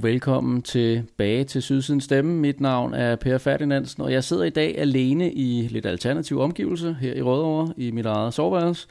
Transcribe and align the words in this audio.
og 0.00 0.04
velkommen 0.04 0.62
tilbage 0.62 1.44
til 1.44 1.62
Sydsiden 1.62 2.00
Stemme. 2.00 2.34
Mit 2.34 2.60
navn 2.60 2.94
er 2.94 3.16
Per 3.16 3.38
Ferdinandsen, 3.38 4.02
og 4.02 4.12
jeg 4.12 4.24
sidder 4.24 4.44
i 4.44 4.50
dag 4.50 4.78
alene 4.78 5.32
i 5.32 5.68
lidt 5.70 5.86
alternativ 5.86 6.40
omgivelse 6.40 6.96
her 7.00 7.14
i 7.14 7.22
Rødovre 7.22 7.74
i 7.76 7.90
mit 7.90 8.06
eget 8.06 8.34
soveværelse. 8.34 8.88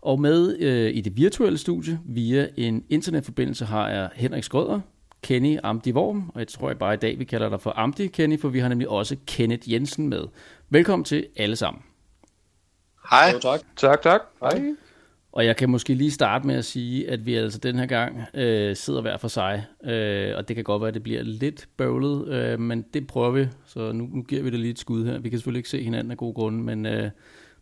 Og 0.00 0.20
med 0.20 0.58
øh, 0.58 0.90
i 0.94 1.00
det 1.00 1.16
virtuelle 1.16 1.58
studie 1.58 2.00
via 2.04 2.48
en 2.56 2.84
internetforbindelse 2.88 3.64
har 3.64 3.88
jeg 3.88 4.08
Henrik 4.14 4.44
Skrøder, 4.44 4.80
Kenny 5.22 5.58
Amdi 5.62 5.92
Worm, 5.92 6.30
og 6.34 6.40
jeg 6.40 6.48
tror 6.48 6.68
jeg 6.68 6.78
bare 6.78 6.94
i 6.94 6.96
dag, 6.96 7.18
vi 7.18 7.24
kalder 7.24 7.48
dig 7.48 7.60
for 7.60 7.72
Amdi 7.76 8.06
Kenny, 8.06 8.40
for 8.40 8.48
vi 8.48 8.58
har 8.58 8.68
nemlig 8.68 8.88
også 8.88 9.16
Kenneth 9.26 9.72
Jensen 9.72 10.08
med. 10.08 10.22
Velkommen 10.70 11.04
til 11.04 11.26
alle 11.36 11.56
sammen. 11.56 11.82
Hej. 13.10 13.30
Jo, 13.32 13.38
tak. 13.38 13.60
Tak, 13.76 14.02
tak. 14.02 14.20
Hej. 14.40 14.74
Og 15.32 15.46
jeg 15.46 15.56
kan 15.56 15.70
måske 15.70 15.94
lige 15.94 16.10
starte 16.10 16.46
med 16.46 16.54
at 16.54 16.64
sige, 16.64 17.10
at 17.10 17.26
vi 17.26 17.34
altså 17.34 17.58
den 17.58 17.78
her 17.78 17.86
gang 17.86 18.20
øh, 18.34 18.76
sidder 18.76 19.00
hver 19.00 19.16
for 19.16 19.28
sig. 19.28 19.64
Øh, 19.84 20.32
og 20.36 20.48
det 20.48 20.56
kan 20.56 20.64
godt 20.64 20.80
være, 20.80 20.88
at 20.88 20.94
det 20.94 21.02
bliver 21.02 21.22
lidt 21.22 21.68
bøvlet, 21.76 22.28
øh, 22.28 22.60
men 22.60 22.84
det 22.94 23.06
prøver 23.06 23.30
vi. 23.30 23.46
Så 23.66 23.92
nu, 23.92 24.08
nu 24.12 24.22
giver 24.22 24.42
vi 24.42 24.50
det 24.50 24.60
lige 24.60 24.70
et 24.70 24.78
skud 24.78 25.04
her. 25.06 25.18
Vi 25.18 25.28
kan 25.28 25.38
selvfølgelig 25.38 25.58
ikke 25.58 25.68
se 25.68 25.82
hinanden 25.82 26.10
af 26.10 26.16
gode 26.16 26.34
grunde, 26.34 26.62
men, 26.62 26.86
øh, 26.86 27.10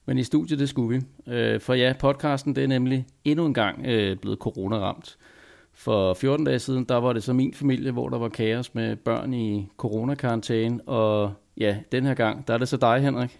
men 0.06 0.18
i 0.18 0.22
studiet, 0.22 0.58
det 0.58 0.68
skulle 0.68 0.98
vi. 0.98 1.32
Øh, 1.32 1.60
for 1.60 1.74
ja, 1.74 1.92
podcasten 2.00 2.56
det 2.56 2.64
er 2.64 2.68
nemlig 2.68 3.06
endnu 3.24 3.46
en 3.46 3.54
gang 3.54 3.86
øh, 3.86 4.16
blevet 4.16 4.38
corona-ramt. 4.38 5.16
For 5.72 6.14
14 6.14 6.46
dage 6.46 6.58
siden, 6.58 6.84
der 6.84 6.96
var 6.96 7.12
det 7.12 7.22
så 7.22 7.32
min 7.32 7.54
familie, 7.54 7.92
hvor 7.92 8.08
der 8.08 8.18
var 8.18 8.28
kaos 8.28 8.74
med 8.74 8.96
børn 8.96 9.34
i 9.34 9.68
coronakarantæne. 9.76 10.80
Og 10.88 11.32
ja, 11.56 11.76
den 11.92 12.04
her 12.04 12.14
gang, 12.14 12.48
der 12.48 12.54
er 12.54 12.58
det 12.58 12.68
så 12.68 12.76
dig, 12.76 13.00
Henrik. 13.00 13.38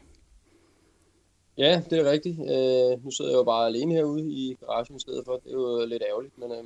Ja, 1.58 1.82
det 1.90 1.98
er 1.98 2.10
rigtigt. 2.10 2.38
Øh, 2.40 3.04
nu 3.04 3.10
sidder 3.10 3.30
jeg 3.30 3.38
jo 3.38 3.44
bare 3.44 3.66
alene 3.66 3.94
herude 3.94 4.32
i 4.32 4.56
garagen 4.60 4.96
i 4.96 5.00
stedet 5.00 5.24
for. 5.24 5.32
Det 5.32 5.48
er 5.48 5.52
jo 5.52 5.86
lidt 5.86 6.02
ærgerligt, 6.10 6.38
men 6.38 6.52
øh, 6.52 6.64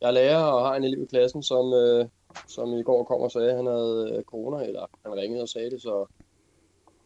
jeg 0.00 0.06
er 0.06 0.10
lærer 0.10 0.42
og 0.44 0.66
har 0.66 0.76
en 0.76 0.84
elev 0.84 1.02
i 1.02 1.06
klassen, 1.06 1.42
som, 1.42 1.72
øh, 1.72 2.06
som 2.46 2.74
i 2.78 2.82
går 2.82 3.04
kom 3.04 3.20
og 3.20 3.30
sagde, 3.30 3.50
at 3.50 3.56
han 3.56 3.66
havde 3.66 4.12
øh, 4.16 4.24
corona, 4.24 4.64
eller 4.64 4.86
han 5.06 5.14
ringede 5.16 5.42
og 5.42 5.48
sagde 5.48 5.70
det, 5.70 5.82
så 5.82 6.06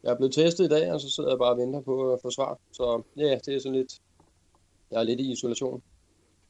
jeg 0.03 0.11
er 0.13 0.17
blevet 0.17 0.35
testet 0.35 0.65
i 0.65 0.69
dag, 0.69 0.93
og 0.93 1.01
så 1.01 1.11
sidder 1.11 1.31
jeg 1.31 1.39
bare 1.39 1.51
og 1.51 1.59
venter 1.59 1.81
på 1.81 2.13
at 2.13 2.19
få 2.23 2.31
svar. 2.31 2.59
Så 2.73 3.03
ja, 3.17 3.39
det 3.47 3.55
er 3.55 3.61
sådan 3.61 3.79
lidt, 3.79 3.93
jeg 4.91 4.99
er 5.01 5.05
lidt 5.05 5.21
i 5.21 5.33
isolation. 5.33 5.83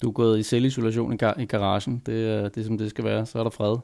Du 0.03 0.09
er 0.09 0.13
gået 0.13 0.39
i 0.39 0.43
selvisolation 0.43 1.13
i, 1.13 1.17
gar- 1.17 1.41
i 1.41 1.47
garagen. 1.47 2.03
Det 2.07 2.29
er, 2.29 2.49
det 2.49 2.61
er 2.61 2.65
som 2.65 2.79
det 2.79 2.91
skal 2.91 3.05
være. 3.05 3.27
Så 3.27 3.39
er 3.39 3.43
der 3.43 3.51
fred. 3.51 3.77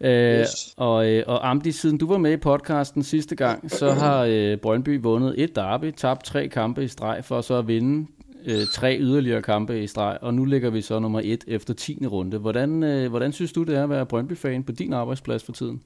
Øh, 0.00 0.40
Yes. 0.40 0.74
og, 0.76 1.06
øh, 1.08 1.24
og 1.26 1.50
Amdi, 1.50 1.72
siden 1.72 1.98
du 1.98 2.06
var 2.08 2.18
med 2.18 2.32
i 2.32 2.36
podcasten 2.36 3.02
sidste 3.02 3.36
gang, 3.36 3.70
så 3.70 3.90
har 3.92 4.24
øh, 4.28 4.56
Brøndby 4.56 5.00
vundet 5.02 5.34
et 5.42 5.56
derby, 5.56 5.90
tabt 5.96 6.24
tre 6.24 6.48
kampe 6.48 6.84
i 6.84 6.88
streg, 6.88 7.24
for 7.24 7.40
så 7.40 7.54
at 7.54 7.68
vinde 7.68 8.06
øh, 8.46 8.66
tre 8.72 8.96
yderligere 9.00 9.42
kampe 9.42 9.82
i 9.82 9.86
streg, 9.86 10.18
og 10.20 10.34
nu 10.34 10.44
ligger 10.44 10.70
vi 10.70 10.82
så 10.82 10.98
nummer 10.98 11.20
et 11.24 11.44
efter 11.46 11.74
10. 11.74 12.06
runde. 12.06 12.38
Hvordan, 12.38 12.82
øh, 12.82 13.10
hvordan 13.10 13.32
synes 13.32 13.52
du, 13.52 13.62
det 13.62 13.76
er 13.76 13.82
at 13.82 13.90
være 13.90 14.06
Brøndby-fan 14.06 14.64
på 14.64 14.72
din 14.72 14.92
arbejdsplads 14.92 15.42
for 15.44 15.52
tiden? 15.52 15.82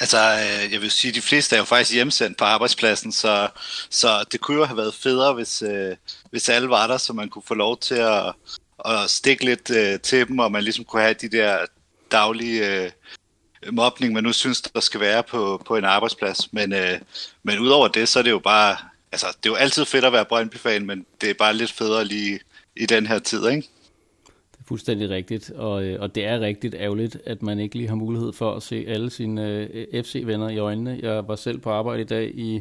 Altså, 0.00 0.16
øh, 0.18 0.72
jeg 0.72 0.80
vil 0.80 0.90
sige, 0.90 1.08
at 1.08 1.14
de 1.14 1.20
fleste 1.20 1.56
er 1.56 1.60
jo 1.60 1.64
faktisk 1.64 1.94
hjemsendt 1.94 2.38
på 2.38 2.44
arbejdspladsen, 2.44 3.12
så, 3.12 3.48
så 3.90 4.08
det 4.32 4.40
kunne 4.40 4.56
jo 4.56 4.64
have 4.64 4.76
været 4.76 4.94
federe, 4.94 5.34
hvis, 5.34 5.62
øh, 5.62 5.96
hvis 6.30 6.48
alle 6.48 6.68
var 6.68 6.86
der, 6.86 6.96
så 6.96 7.12
man 7.12 7.28
kunne 7.28 7.42
få 7.46 7.54
lov 7.54 7.78
til 7.78 7.94
at, 7.94 8.34
at 8.84 8.92
stikke 9.10 9.44
lidt 9.44 9.70
øh, 9.70 10.00
til 10.00 10.28
dem, 10.28 10.38
og 10.38 10.52
man 10.52 10.62
ligesom 10.62 10.84
kunne 10.84 11.02
have 11.02 11.14
de 11.14 11.28
der 11.28 11.58
daglige 12.12 12.84
øh, 12.84 12.90
mobning, 13.72 14.12
man 14.12 14.24
nu 14.24 14.32
synes, 14.32 14.62
der 14.62 14.80
skal 14.80 15.00
være 15.00 15.22
på, 15.22 15.62
på 15.66 15.76
en 15.76 15.84
arbejdsplads. 15.84 16.52
Men, 16.52 16.72
øh, 16.72 16.98
men 17.42 17.58
udover 17.58 17.88
det, 17.88 18.08
så 18.08 18.18
er 18.18 18.22
det 18.22 18.30
jo 18.30 18.38
bare, 18.38 18.76
altså, 19.12 19.26
det 19.26 19.48
er 19.48 19.52
jo 19.52 19.56
altid 19.56 19.84
fedt 19.84 20.04
at 20.04 20.12
være 20.12 20.24
Brøndby-fan, 20.24 20.86
men 20.86 21.06
det 21.20 21.30
er 21.30 21.34
bare 21.34 21.54
lidt 21.54 21.72
federe 21.72 22.04
lige 22.04 22.40
i 22.76 22.86
den 22.86 23.06
her 23.06 23.18
tid, 23.18 23.48
ikke? 23.48 23.68
Det 24.26 24.58
er 24.60 24.68
fuldstændig 24.68 25.10
rigtigt, 25.10 25.50
og, 25.50 25.84
øh, 25.84 26.00
og 26.00 26.14
det 26.14 26.24
er 26.24 26.40
rigtigt 26.40 26.74
ærgerligt, 26.74 27.18
at 27.26 27.42
man 27.42 27.58
ikke 27.58 27.76
lige 27.76 27.88
har 27.88 27.96
mulighed 27.96 28.32
for 28.32 28.54
at 28.54 28.62
se 28.62 28.84
alle 28.88 29.10
sine 29.10 29.68
øh, 29.72 30.04
FC-venner 30.04 30.48
i 30.48 30.58
øjnene. 30.58 30.98
Jeg 31.02 31.28
var 31.28 31.36
selv 31.36 31.58
på 31.58 31.70
arbejde 31.70 32.02
i 32.02 32.06
dag 32.06 32.30
i 32.34 32.60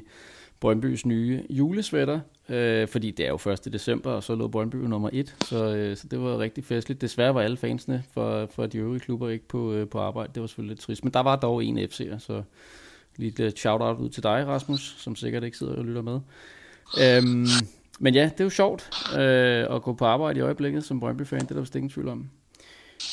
Brøndbys 0.59 1.05
nye 1.05 1.43
julesvætter, 1.49 2.19
øh, 2.49 2.87
fordi 2.87 3.11
det 3.11 3.25
er 3.25 3.29
jo 3.29 3.51
1. 3.51 3.73
december, 3.73 4.11
og 4.11 4.23
så 4.23 4.35
lå 4.35 4.47
Brøndby 4.47 4.75
nummer 4.75 5.09
1, 5.13 5.35
så, 5.45 5.75
øh, 5.75 5.97
så 5.97 6.07
det 6.07 6.19
var 6.19 6.39
rigtig 6.39 6.63
festligt. 6.63 7.01
Desværre 7.01 7.35
var 7.35 7.41
alle 7.41 7.57
fansene 7.57 8.03
for, 8.13 8.45
for 8.45 8.65
de 8.65 8.77
øvrige 8.77 8.99
klubber 8.99 9.29
ikke 9.29 9.47
på, 9.47 9.73
øh, 9.73 9.87
på 9.87 9.99
arbejde, 9.99 10.31
det 10.35 10.41
var 10.41 10.47
selvfølgelig 10.47 10.71
lidt 10.75 10.79
trist, 10.79 11.03
men 11.03 11.13
der 11.13 11.19
var 11.19 11.35
dog 11.35 11.63
en 11.63 11.79
FC'er, 11.79 12.19
så 12.19 12.43
lige 13.17 13.29
et 13.29 13.39
øh, 13.39 13.51
shout-out 13.51 13.99
ud 13.99 14.09
til 14.09 14.23
dig, 14.23 14.47
Rasmus, 14.47 14.95
som 14.97 15.15
sikkert 15.15 15.43
ikke 15.43 15.57
sidder 15.57 15.75
og 15.75 15.85
lytter 15.85 16.01
med. 16.01 16.19
Øhm, 17.01 17.47
men 17.99 18.13
ja, 18.13 18.23
det 18.23 18.39
er 18.39 18.43
jo 18.43 18.49
sjovt 18.49 18.89
øh, 19.17 19.75
at 19.75 19.81
gå 19.81 19.93
på 19.93 20.05
arbejde 20.05 20.39
i 20.39 20.41
øjeblikket 20.41 20.83
som 20.83 20.99
Brøndby-fan, 20.99 21.39
det 21.39 21.51
er 21.51 21.53
der 21.53 21.61
vist 21.61 21.75
ingen 21.75 21.89
tvivl 21.89 22.07
om. 22.07 22.29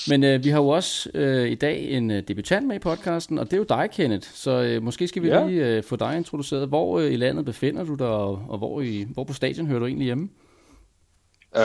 Men 0.08 0.24
øh, 0.24 0.44
vi 0.44 0.48
har 0.48 0.58
jo 0.60 0.68
også 0.68 1.10
øh, 1.14 1.48
i 1.48 1.54
dag 1.54 1.90
en 1.90 2.10
øh, 2.10 2.22
debutant 2.28 2.66
med 2.66 2.76
i 2.76 2.78
podcasten, 2.78 3.38
og 3.38 3.44
det 3.46 3.52
er 3.52 3.56
jo 3.56 3.64
dig, 3.68 3.88
Kenneth. 3.92 4.28
Så 4.34 4.50
øh, 4.62 4.82
måske 4.82 5.08
skal 5.08 5.22
vi 5.22 5.28
Ja. 5.28 5.46
lige 5.46 5.66
øh, 5.66 5.82
få 5.82 5.96
dig 5.96 6.16
introduceret. 6.16 6.68
Hvor 6.68 6.98
øh, 7.00 7.12
i 7.12 7.16
landet 7.16 7.44
befinder 7.44 7.84
du 7.84 7.94
dig, 7.94 8.06
og, 8.08 8.44
og 8.48 8.58
hvor, 8.58 8.80
i, 8.80 9.06
hvor 9.14 9.24
på 9.24 9.32
stadion 9.32 9.66
hører 9.66 9.78
du 9.78 9.86
egentlig 9.86 10.04
hjemme? 10.04 10.28
Øh, 11.56 11.62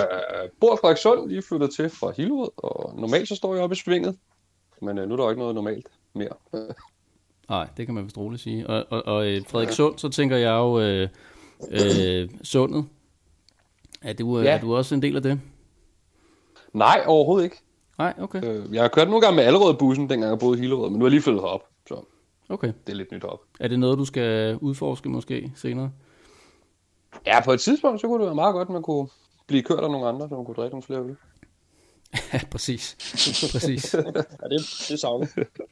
bor 0.60 0.74
i 0.74 0.78
Frederikssund, 0.82 1.30
lige 1.30 1.42
flyttet 1.42 1.70
til 1.76 1.90
fra 1.90 2.12
Hillerød, 2.18 2.50
og 2.58 3.00
normalt 3.00 3.28
så 3.28 3.36
står 3.36 3.54
jeg 3.56 3.64
oppe 3.64 3.74
i 3.74 3.78
svinget, 3.78 4.16
men 4.82 4.98
øh, 4.98 5.08
nu 5.08 5.14
er 5.14 5.18
der 5.18 5.24
jo 5.24 5.30
ikke 5.30 5.40
noget 5.40 5.56
normalt 5.56 5.88
mere. 6.16 6.34
Nej, 7.50 7.68
det 7.78 7.86
kan 7.86 7.96
man 7.96 8.04
vist 8.06 8.18
roligt 8.18 8.42
sige. 8.42 8.68
Og, 8.68 8.86
og, 8.90 9.06
og 9.06 9.28
øh, 9.28 9.42
Frederikssund, 9.48 9.98
så 9.98 10.10
tænker 10.10 10.38
jeg 10.38 10.52
jo 10.52 10.80
øh, 10.80 11.08
øh, 11.72 12.30
Sundet. 12.44 12.86
Er 14.02 14.14
du, 14.14 14.40
øh, 14.40 14.46
Ja. 14.46 14.52
er 14.56 14.60
du 14.62 14.76
også 14.76 14.96
en 14.96 15.02
del 15.02 15.16
af 15.16 15.22
det? 15.24 15.40
Nej, 16.74 17.04
overhovedet 17.08 17.44
ikke. 17.44 17.56
Nej, 18.00 18.14
okay. 18.18 18.44
Øh, 18.44 18.74
jeg 18.74 18.82
har 18.82 18.88
kørt 18.88 19.08
nogle 19.08 19.22
gange 19.22 19.36
med 19.36 19.44
Allerød-bussen, 19.44 20.10
dengang 20.10 20.30
jeg 20.32 20.40
boede 20.40 20.58
i 20.58 20.62
Hillerød, 20.62 20.90
men 20.90 21.00
nu 21.00 21.06
er 21.06 21.08
jeg 21.08 21.12
lige 21.12 21.22
flyttet 21.22 21.42
herop, 21.42 21.64
så 21.88 22.02
okay. 22.50 22.68
det 22.68 22.92
er 22.94 22.98
lidt 22.98 23.12
nyt 23.12 23.24
op. 23.24 23.40
Er 23.60 23.68
det 23.68 23.80
noget, 23.80 23.98
du 23.98 24.06
skal 24.06 24.58
udforske 24.58 25.10
måske 25.10 25.52
senere? 25.56 25.92
Ja, 27.26 27.44
på 27.44 27.52
et 27.52 27.62
tidspunkt, 27.62 28.02
så 28.02 28.08
kunne 28.08 28.20
det 28.20 28.26
være 28.26 28.36
meget 28.36 28.54
godt, 28.54 28.68
at 28.68 28.74
man 28.74 28.82
kunne 28.82 29.08
blive 29.48 29.64
kørt 29.64 29.80
af 29.80 29.92
nogle 29.92 30.08
andre, 30.08 30.30
så 30.30 30.36
man 30.36 30.46
kunne 30.46 30.56
drikke 30.56 30.74
nogle 30.74 30.84
flere 30.84 31.00
øl. 31.00 31.16
Ja, 32.34 32.40
præcis. 32.52 32.96
præcis. 33.52 33.94
Ja, 33.94 34.00
det, 34.50 34.86
det 34.90 35.00
savner. 35.00 35.28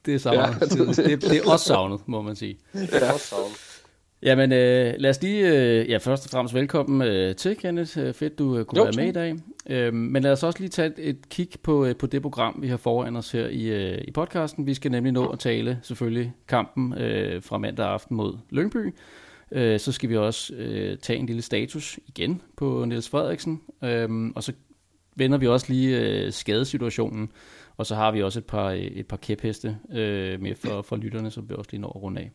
Det 0.06 0.16
er 0.16 0.20
savnet. 0.20 0.62
Ja, 0.62 0.66
det, 0.66 0.98
det, 1.22 1.22
det 1.22 1.38
er 1.38 1.52
også 1.52 1.66
savnet, 1.66 2.08
må 2.08 2.22
man 2.22 2.36
sige. 2.36 2.60
Det 2.74 3.04
er 3.04 3.14
også 3.14 3.28
savnet. 3.28 3.77
Jamen, 4.22 4.52
øh, 4.52 4.94
lad 4.98 5.10
os 5.10 5.22
lige, 5.22 5.48
øh, 5.48 5.90
ja, 5.90 5.98
først 5.98 6.26
og 6.26 6.32
fremmest 6.32 6.54
velkommen 6.54 7.08
øh, 7.08 7.36
til, 7.36 7.58
Kenneth. 7.58 7.98
Øh, 7.98 8.14
fedt, 8.14 8.40
du 8.40 8.58
øh, 8.58 8.66
kunne 8.66 8.80
Jo, 8.80 8.84
være 8.84 8.94
med 8.96 9.08
i 9.08 9.12
dag. 9.12 9.36
Øh, 9.70 9.94
men 9.94 10.24
lad 10.24 10.32
os 10.32 10.44
også 10.44 10.60
lige 10.60 10.70
tage 10.70 10.88
et, 10.88 11.10
et 11.10 11.30
kig 11.30 11.50
på, 11.64 11.86
øh, 11.86 11.96
på 11.96 12.08
det 12.08 12.22
program, 12.22 12.60
vi 12.62 12.68
har 12.68 12.78
foran 12.78 13.16
os 13.16 13.32
her 13.32 13.48
i, 13.48 13.64
øh, 13.64 14.02
i 14.08 14.12
podcasten. 14.12 14.68
Vi 14.68 14.74
skal 14.74 14.92
nemlig 14.92 15.14
nå 15.14 15.28
at 15.28 15.40
tale 15.40 15.80
selvfølgelig 15.82 16.34
kampen 16.48 16.94
øh, 16.98 17.44
fra 17.44 17.58
mandag 17.58 17.86
aften 17.86 18.18
mod 18.18 18.38
Lyngby. 18.50 18.96
Øh, 19.52 19.80
så 19.80 19.92
skal 19.92 20.10
vi 20.10 20.18
også 20.18 20.54
øh, 20.54 20.98
tage 20.98 21.20
en 21.20 21.26
lille 21.26 21.42
status 21.42 22.00
igen 22.08 22.42
på 22.56 22.86
Niels 22.86 23.10
Frederiksen. 23.10 23.62
Øh, 23.84 24.10
og 24.36 24.44
så 24.44 24.54
vender 25.16 25.38
vi 25.38 25.48
også 25.48 25.66
lige 25.70 26.00
øh, 26.00 26.32
skadesituationen. 26.32 27.30
Og 27.78 27.86
så 27.86 27.96
har 27.96 28.12
vi 28.12 28.24
også 28.24 28.40
et 28.40 28.46
par, 28.46 28.68
øh, 28.70 28.78
et 28.78 29.08
par 29.08 29.18
kæpheste 29.18 29.78
øh, 29.92 30.42
med 30.42 30.56
for, 30.56 30.82
for 30.82 30.96
lytterne, 30.96 31.32
som 31.32 31.50
vi 31.50 31.54
også 31.54 31.72
lige 31.72 31.82
når 31.82 31.90
at 31.90 32.02
runde 32.02 32.22
af. 32.22 32.32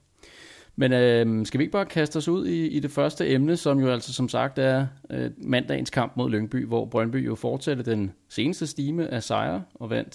Men 0.76 0.92
øh, 0.92 1.46
skal 1.46 1.58
vi 1.58 1.62
ikke 1.62 1.72
bare 1.72 1.86
kaste 1.86 2.16
os 2.16 2.28
ud 2.28 2.46
i, 2.46 2.66
i 2.66 2.80
det 2.80 2.90
første 2.90 3.28
emne, 3.28 3.56
som 3.56 3.80
jo 3.80 3.88
altså 3.90 4.12
som 4.12 4.28
sagt 4.28 4.58
er 4.58 4.86
øh, 5.10 5.30
mandagens 5.38 5.90
kamp 5.90 6.12
mod 6.16 6.30
Lyngby, 6.30 6.66
hvor 6.66 6.84
Brøndby 6.84 7.26
jo 7.26 7.34
fortsatte 7.34 7.82
den 7.82 8.12
seneste 8.28 8.66
stime 8.66 9.08
af 9.08 9.22
sejre 9.22 9.62
og 9.74 9.90
vandt 9.90 10.14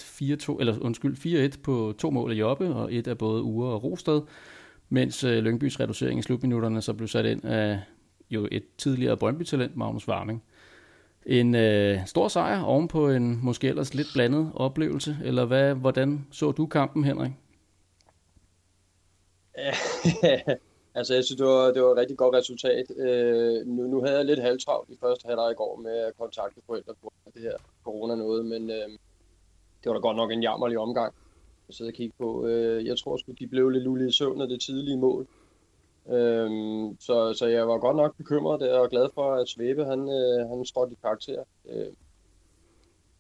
4-2, 0.50 0.59
eller 0.59 0.79
undskyld, 0.81 1.53
4-1 1.56 1.62
på 1.63 1.94
to 1.97 2.09
mål 2.09 2.31
af 2.31 2.35
Jobbe 2.35 2.76
og 2.76 2.93
et 2.93 3.08
af 3.08 3.17
både 3.17 3.43
Ure 3.43 3.73
og 3.73 3.84
Rosted, 3.84 4.22
mens 4.90 5.23
øh, 5.23 5.43
Lyngbys 5.43 5.79
reducering 5.79 6.20
i 6.20 6.23
slutminutterne 6.23 6.81
så 6.81 6.93
blev 6.93 7.08
sat 7.08 7.26
ind 7.26 7.46
af 7.46 7.79
jo 8.29 8.47
et 8.52 8.64
tidligere 8.78 9.17
Brøndby-talent, 9.17 9.76
Magnus 9.76 10.08
Warming. 10.08 10.43
En 11.26 11.55
øh, 11.55 11.99
stor 12.05 12.28
sejr 12.28 12.61
ovenpå 12.61 13.09
en 13.09 13.40
måske 13.43 13.67
ellers 13.67 13.93
lidt 13.93 14.08
blandet 14.14 14.52
oplevelse, 14.53 15.17
eller 15.23 15.46
hvad, 15.46 15.76
hvordan 15.76 16.26
så 16.31 16.52
du 16.52 16.66
kampen, 16.66 17.03
Henrik? 17.03 17.31
altså, 20.97 21.13
jeg 21.13 21.23
synes, 21.23 21.37
det 21.37 21.45
var, 21.45 21.71
det 21.71 21.81
var 21.83 21.91
et 21.91 21.97
rigtig 21.97 22.17
godt 22.17 22.35
resultat. 22.35 22.85
Øh, 22.97 23.67
nu, 23.67 23.87
nu 23.87 24.01
havde 24.01 24.17
jeg 24.17 24.25
lidt 24.25 24.39
halvtravlt 24.39 24.89
i 24.89 24.97
første 24.99 25.27
halvleg 25.27 25.51
i 25.51 25.55
går 25.55 25.75
med 25.75 25.97
at 25.97 26.17
kontakte 26.17 26.61
forældre 26.65 26.93
på 27.01 27.13
det 27.33 27.41
her 27.41 27.57
corona 27.83 28.15
noget, 28.15 28.45
men 28.45 28.69
øh, 28.69 28.89
det 29.83 29.85
var 29.85 29.93
da 29.93 29.99
godt 29.99 30.17
nok 30.17 30.31
en 30.31 30.43
jammerlig 30.43 30.77
omgang 30.77 31.13
at 31.69 31.75
sidde 31.75 31.89
og 31.89 31.93
kigge 31.93 32.15
på. 32.17 32.47
Øh, 32.47 32.85
jeg 32.85 32.97
tror 32.97 33.17
sgu, 33.17 33.31
de 33.31 33.47
blev 33.47 33.69
lidt 33.69 33.83
lullige 33.83 34.09
i 34.09 34.11
søvn 34.11 34.41
af 34.41 34.47
det 34.47 34.61
tidlige 34.61 34.97
mål. 34.97 35.27
Øh, 36.09 36.49
så, 36.99 37.33
så 37.33 37.45
jeg 37.45 37.67
var 37.67 37.77
godt 37.77 37.97
nok 37.97 38.17
bekymret 38.17 38.59
der 38.59 38.79
og 38.79 38.89
glad 38.89 39.09
for, 39.13 39.33
at 39.33 39.49
Svebe 39.49 39.85
han, 39.85 39.99
øh, 39.99 40.49
han 40.49 40.65
trådte 40.65 40.93
i 40.93 40.97
karakter. 41.01 41.43
Øh, 41.69 41.93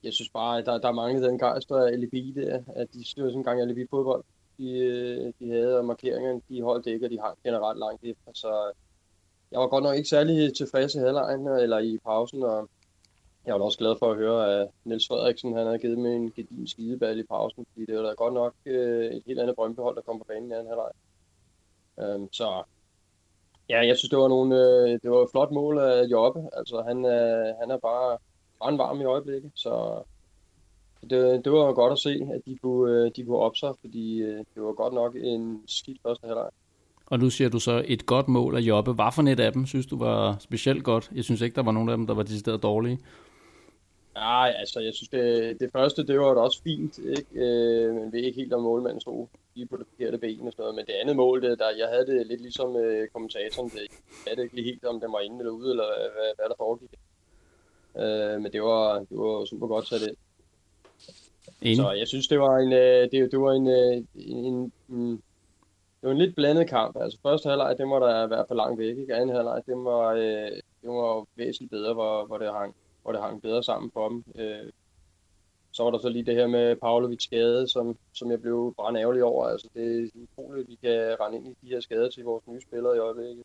jeg 0.03 0.13
synes 0.13 0.29
bare, 0.29 0.57
at 0.57 0.65
der, 0.65 0.77
der 0.77 0.91
manglede 0.91 1.27
den 1.27 1.39
gejst 1.39 1.71
og 1.71 1.91
alibi 1.91 2.33
der, 2.35 2.63
at 2.75 2.93
de 2.93 3.09
styrer 3.09 3.27
sådan 3.27 3.39
en 3.39 3.43
gang 3.43 3.61
alibi 3.61 3.85
fodbold 3.89 4.23
de, 4.57 4.71
øh, 4.71 5.33
de 5.39 5.51
havde, 5.51 5.77
og 5.77 5.85
markeringerne, 5.85 6.41
de 6.49 6.61
holdt 6.61 6.87
ikke, 6.87 7.05
og 7.05 7.09
de 7.09 7.19
har 7.19 7.35
generelt 7.43 7.79
langt 7.79 8.03
efter. 8.03 8.31
Så 8.33 8.71
jeg 9.51 9.59
var 9.59 9.67
godt 9.67 9.83
nok 9.83 9.95
ikke 9.95 10.09
særlig 10.09 10.55
tilfreds 10.55 10.95
i 10.95 10.99
halvlejen 10.99 11.47
eller 11.47 11.79
i 11.79 11.97
pausen, 12.05 12.43
og 12.43 12.69
jeg 13.45 13.55
var 13.55 13.61
også 13.61 13.77
glad 13.77 13.95
for 13.99 14.11
at 14.11 14.17
høre, 14.17 14.61
at 14.61 14.67
Niels 14.83 15.07
Frederiksen 15.07 15.55
han 15.55 15.65
havde 15.65 15.79
givet 15.79 15.97
mig 15.97 16.15
en 16.15 16.31
gedin 16.31 16.67
skideball 16.67 17.19
i 17.19 17.23
pausen, 17.23 17.65
fordi 17.71 17.85
det 17.85 17.97
var 17.97 18.03
da 18.03 18.13
godt 18.13 18.33
nok 18.33 18.53
øh, 18.65 19.05
et 19.05 19.23
helt 19.25 19.39
andet 19.39 19.55
brøndbehold, 19.55 19.95
der 19.95 20.01
kom 20.01 20.19
på 20.19 20.25
banen 20.27 20.51
i 20.51 20.53
anden 20.53 20.67
halvleg. 20.67 20.91
Øhm, 21.99 22.33
så 22.33 22.63
ja, 23.69 23.87
jeg 23.87 23.97
synes, 23.97 24.09
det 24.09 24.19
var, 24.19 24.27
nogle, 24.27 24.55
øh, 24.55 24.99
det 25.03 25.11
var 25.11 25.23
et 25.23 25.31
flot 25.31 25.51
mål 25.51 25.77
af 25.77 26.03
Jobbe. 26.03 26.49
Altså, 26.53 26.81
han, 26.87 27.05
øh, 27.05 27.55
han 27.59 27.71
er 27.71 27.77
bare 27.77 28.17
brandvarm 28.59 29.01
i 29.01 29.05
øjeblikket, 29.05 29.51
så 29.55 30.03
det, 31.09 31.45
det 31.45 31.51
var 31.51 31.73
godt 31.73 31.91
at 31.91 31.99
se, 31.99 32.27
at 32.33 32.41
de 32.45 32.57
kunne, 32.57 32.91
øh, 32.91 33.11
de 33.15 33.23
kunne 33.23 33.37
op 33.37 33.55
sig, 33.55 33.73
fordi 33.81 34.21
øh, 34.21 34.37
det 34.37 34.63
var 34.63 34.73
godt 34.73 34.93
nok 34.93 35.15
en 35.15 35.61
skidt 35.67 35.97
første 36.03 36.27
halvleg. 36.27 36.49
Og 37.05 37.19
nu 37.19 37.29
siger 37.29 37.49
du 37.49 37.59
så 37.59 37.83
et 37.87 38.05
godt 38.05 38.27
mål 38.27 38.55
af 38.55 38.59
Jobbe. 38.59 38.93
Hvad 38.93 39.11
for 39.15 39.23
et 39.23 39.39
af 39.39 39.53
dem 39.53 39.65
synes 39.65 39.85
du 39.85 39.97
var 39.97 40.37
specielt 40.39 40.83
godt? 40.83 41.11
Jeg 41.15 41.23
synes 41.23 41.41
ikke, 41.41 41.55
der 41.55 41.63
var 41.63 41.71
nogen 41.71 41.89
af 41.89 41.97
dem, 41.97 42.07
der 42.07 42.13
var 42.13 42.23
decideret 42.23 42.63
dårlige. 42.63 42.99
Nej, 44.13 44.53
altså 44.57 44.79
jeg 44.79 44.93
synes, 44.93 45.09
det, 45.09 45.59
det 45.59 45.69
første, 45.71 46.07
det 46.07 46.19
var 46.19 46.33
da 46.33 46.39
også 46.39 46.61
fint, 46.63 46.97
ikke? 46.97 47.25
Øh, 47.33 47.95
men 47.95 48.13
vi 48.13 48.21
ikke 48.21 48.39
helt, 48.41 48.53
om 48.53 48.63
målmanden 48.63 49.01
stod 49.01 49.27
lige 49.55 49.67
på 49.67 49.77
det 49.77 49.85
forkerte 49.89 50.17
ben 50.17 50.47
og 50.47 50.51
sådan 50.51 50.63
noget. 50.63 50.75
Men 50.75 50.85
det 50.85 50.93
andet 50.93 51.15
mål, 51.15 51.41
det, 51.41 51.59
der, 51.59 51.69
jeg 51.77 51.87
havde 51.87 52.05
det 52.05 52.27
lidt 52.27 52.41
ligesom 52.41 52.75
øh, 52.75 53.07
kommentatoren, 53.13 53.69
det, 53.69 53.79
jeg 53.79 54.27
havde 54.27 54.37
det 54.37 54.43
ikke 54.43 54.69
helt, 54.69 54.85
om 54.85 54.99
den 54.99 55.11
var 55.11 55.19
inde 55.19 55.39
eller 55.39 55.51
ude, 55.51 55.69
eller 55.69 55.85
hvad, 56.15 56.35
hvad 56.35 56.49
der 56.49 56.55
foregik. 56.57 56.93
Øh, 58.01 58.41
men 58.41 58.51
det 58.51 58.61
var, 58.61 58.99
det 58.99 59.17
var 59.17 59.45
super 59.45 59.67
godt 59.67 59.87
sat 59.87 60.01
ind. 60.01 60.17
Enig. 61.61 61.77
Så 61.77 61.91
jeg 61.91 62.07
synes, 62.07 62.27
det 62.27 62.39
var 62.39 62.57
en, 62.57 62.73
øh, 62.73 63.11
det, 63.11 63.31
det 63.31 63.39
var 63.39 63.51
en, 63.53 63.67
øh, 63.67 64.03
en, 64.15 64.45
en, 64.45 64.71
en, 64.89 65.11
det 66.01 66.03
var 66.03 66.11
en 66.11 66.17
lidt 66.17 66.35
blandet 66.35 66.69
kamp. 66.69 66.97
Altså 67.01 67.19
første 67.21 67.49
halvleg, 67.49 67.75
det 67.77 67.89
var 67.89 67.99
der 67.99 68.27
hvert 68.27 68.45
fald 68.47 68.57
langt 68.57 68.79
væk. 68.79 68.97
Ikke? 68.97 69.15
Anden 69.15 69.35
halvleg, 69.35 69.61
det 69.65 69.75
var, 69.75 70.13
øh, 70.13 70.51
det 70.81 70.89
var 70.89 71.25
væsentligt 71.35 71.71
bedre, 71.71 71.93
hvor, 71.93 72.25
hvor 72.25 72.37
det 72.37 72.53
hang 72.53 72.75
hvor 73.01 73.11
det 73.11 73.21
hang 73.21 73.41
bedre 73.41 73.63
sammen 73.63 73.91
for 73.93 74.09
dem. 74.09 74.23
Øh, 74.35 74.71
så 75.71 75.83
var 75.83 75.91
der 75.91 75.97
så 75.97 76.09
lige 76.09 76.25
det 76.25 76.35
her 76.35 76.47
med 76.47 76.75
Pavlovic 76.75 77.23
skade, 77.23 77.67
som, 77.67 77.97
som 78.13 78.31
jeg 78.31 78.41
blev 78.41 78.73
brændt 78.77 78.99
ærgerlig 78.99 79.23
over. 79.23 79.45
Altså, 79.45 79.67
det 79.73 80.03
er 80.03 80.09
utroligt, 80.15 80.63
at 80.63 80.69
vi 80.69 80.75
kan 80.75 81.15
rende 81.21 81.37
ind 81.37 81.47
i 81.47 81.55
de 81.61 81.69
her 81.69 81.79
skader 81.79 82.09
til 82.09 82.23
vores 82.23 82.47
nye 82.47 82.61
spillere 82.61 82.95
i 82.95 82.99
øjeblikket. 82.99 83.43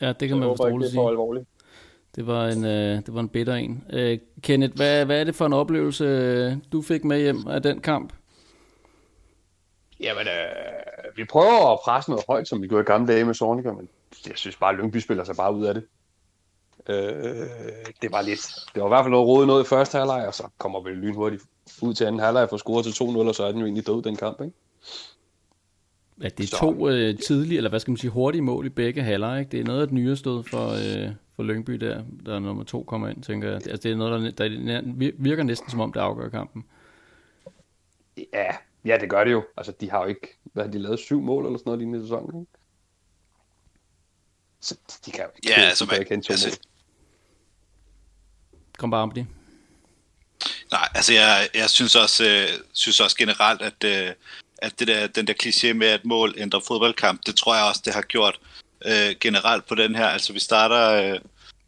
Ja, 0.00 0.08
det 0.08 0.28
kan 0.28 0.28
så 0.28 0.36
man 0.36 0.48
forstå 0.48 0.80
sige. 0.80 1.02
Det, 1.02 1.08
alvorligt 1.08 1.46
det 2.16 2.26
var 2.26 2.46
en, 2.46 2.64
øh, 2.64 2.96
det 2.96 3.14
var 3.14 3.20
en 3.20 3.28
bitter 3.28 3.54
en. 3.54 3.84
Øh, 3.90 4.18
Kenneth, 4.42 4.76
hvad, 4.76 5.04
hvad 5.04 5.20
er 5.20 5.24
det 5.24 5.34
for 5.34 5.46
en 5.46 5.52
oplevelse, 5.52 6.04
øh, 6.04 6.56
du 6.72 6.82
fik 6.82 7.04
med 7.04 7.20
hjem 7.20 7.46
af 7.46 7.62
den 7.62 7.80
kamp? 7.80 8.12
Jamen, 10.00 10.26
øh, 10.26 11.16
vi 11.16 11.24
prøver 11.24 11.72
at 11.72 11.78
presse 11.84 12.10
noget 12.10 12.24
højt, 12.28 12.48
som 12.48 12.62
vi 12.62 12.68
gjorde 12.68 12.82
i 12.82 12.84
gamle 12.84 13.12
dage 13.12 13.24
med 13.24 13.34
Sorniger, 13.34 13.72
men 13.72 13.88
jeg 14.26 14.36
synes 14.36 14.56
bare, 14.56 14.72
at 14.72 14.78
Lyngby 14.78 14.96
spiller 14.96 15.24
sig 15.24 15.36
bare 15.36 15.54
ud 15.54 15.64
af 15.64 15.74
det. 15.74 15.84
Øh, 16.88 17.46
det 18.02 18.12
var 18.12 18.22
lidt, 18.22 18.54
det 18.74 18.82
var 18.82 18.88
i 18.88 18.90
hvert 18.90 19.04
fald 19.04 19.10
noget 19.10 19.26
rodet 19.26 19.46
noget 19.46 19.64
i 19.64 19.68
første 19.68 19.98
halvleg, 19.98 20.26
og 20.26 20.34
så 20.34 20.48
kommer 20.58 20.80
vi 20.80 20.90
lynhurtigt 20.90 21.42
ud 21.82 21.94
til 21.94 22.04
anden 22.04 22.20
halvleg 22.20 22.48
for 22.48 22.56
score 22.56 22.82
til 22.82 22.90
2-0, 22.90 23.28
og 23.28 23.34
så 23.34 23.44
er 23.44 23.52
den 23.52 23.60
jo 23.60 23.66
egentlig 23.66 23.86
død, 23.86 24.02
den 24.02 24.16
kamp, 24.16 24.40
ikke? 24.40 24.56
Ja, 26.20 26.28
det 26.28 26.44
er 26.44 26.48
så. 26.48 26.56
to 26.56 26.88
øh, 26.88 27.18
tidlige, 27.18 27.56
eller 27.56 27.70
hvad 27.70 27.80
skal 27.80 27.90
man 27.90 27.96
sige, 27.96 28.10
hurtige 28.10 28.42
mål 28.42 28.66
i 28.66 28.68
begge 28.68 29.02
halvleg, 29.02 29.40
ikke? 29.40 29.50
Det 29.50 29.60
er 29.60 29.64
noget 29.64 29.80
af 29.80 29.84
et 29.84 29.92
nyere 29.92 30.16
stod 30.16 30.44
for, 30.44 30.68
øh, 30.68 31.10
for 31.36 31.42
Lyngby 31.42 31.72
der, 31.72 32.04
der 32.26 32.34
er 32.34 32.38
nummer 32.38 32.64
to 32.64 32.82
kommer 32.82 33.08
ind, 33.08 33.22
tænker 33.22 33.48
jeg. 33.48 33.54
Altså, 33.54 33.76
det 33.76 33.92
er 33.92 33.96
noget, 33.96 34.38
der, 34.38 34.48
der 34.48 34.82
virker 35.18 35.42
næsten 35.42 35.70
som 35.70 35.80
om, 35.80 35.92
det 35.92 36.00
afgør 36.00 36.28
kampen. 36.28 36.64
Ja, 38.32 38.56
ja, 38.84 38.98
det 39.00 39.10
gør 39.10 39.24
det 39.24 39.32
jo. 39.32 39.44
Altså, 39.56 39.72
de 39.80 39.90
har 39.90 40.02
jo 40.02 40.06
ikke, 40.06 40.38
hvad 40.42 40.64
har 40.64 40.70
de 40.70 40.78
lavet, 40.78 40.98
syv 40.98 41.20
mål 41.20 41.46
eller 41.46 41.58
sådan 41.58 41.68
noget 41.68 41.78
lignende 41.78 42.04
sæsonen, 42.04 42.40
ikke? 42.40 42.52
Så 44.60 44.78
de 45.06 45.10
kan 45.10 45.24
jo 45.24 45.30
ikke, 45.36 45.48
ja, 45.48 45.60
altså, 45.60 45.86
man, 45.86 46.06
altså, 46.10 46.58
Kom 48.78 48.90
bare 48.90 49.02
om 49.02 49.10
det. 49.10 49.26
Nej, 50.70 50.88
altså 50.94 51.12
jeg, 51.12 51.48
jeg 51.54 51.70
synes, 51.70 51.96
også, 51.96 52.24
øh, 52.24 52.48
synes 52.72 53.00
også 53.00 53.16
generelt, 53.16 53.62
at, 53.62 53.84
øh, 53.84 54.14
at 54.62 54.78
det 54.78 54.88
der, 54.88 55.06
den 55.06 55.26
der 55.26 55.34
kliché 55.42 55.72
med, 55.72 55.86
at 55.86 56.04
mål 56.04 56.34
ændrer 56.36 56.60
fodboldkamp, 56.60 57.20
det 57.26 57.36
tror 57.36 57.54
jeg 57.54 57.64
også, 57.64 57.82
det 57.84 57.94
har 57.94 58.02
gjort 58.02 58.40
øh, 58.84 59.16
generelt 59.20 59.66
på 59.66 59.74
den 59.74 59.94
her. 59.94 60.06
Altså 60.06 60.32
vi 60.32 60.40
starter 60.40 61.14
øh, 61.14 61.20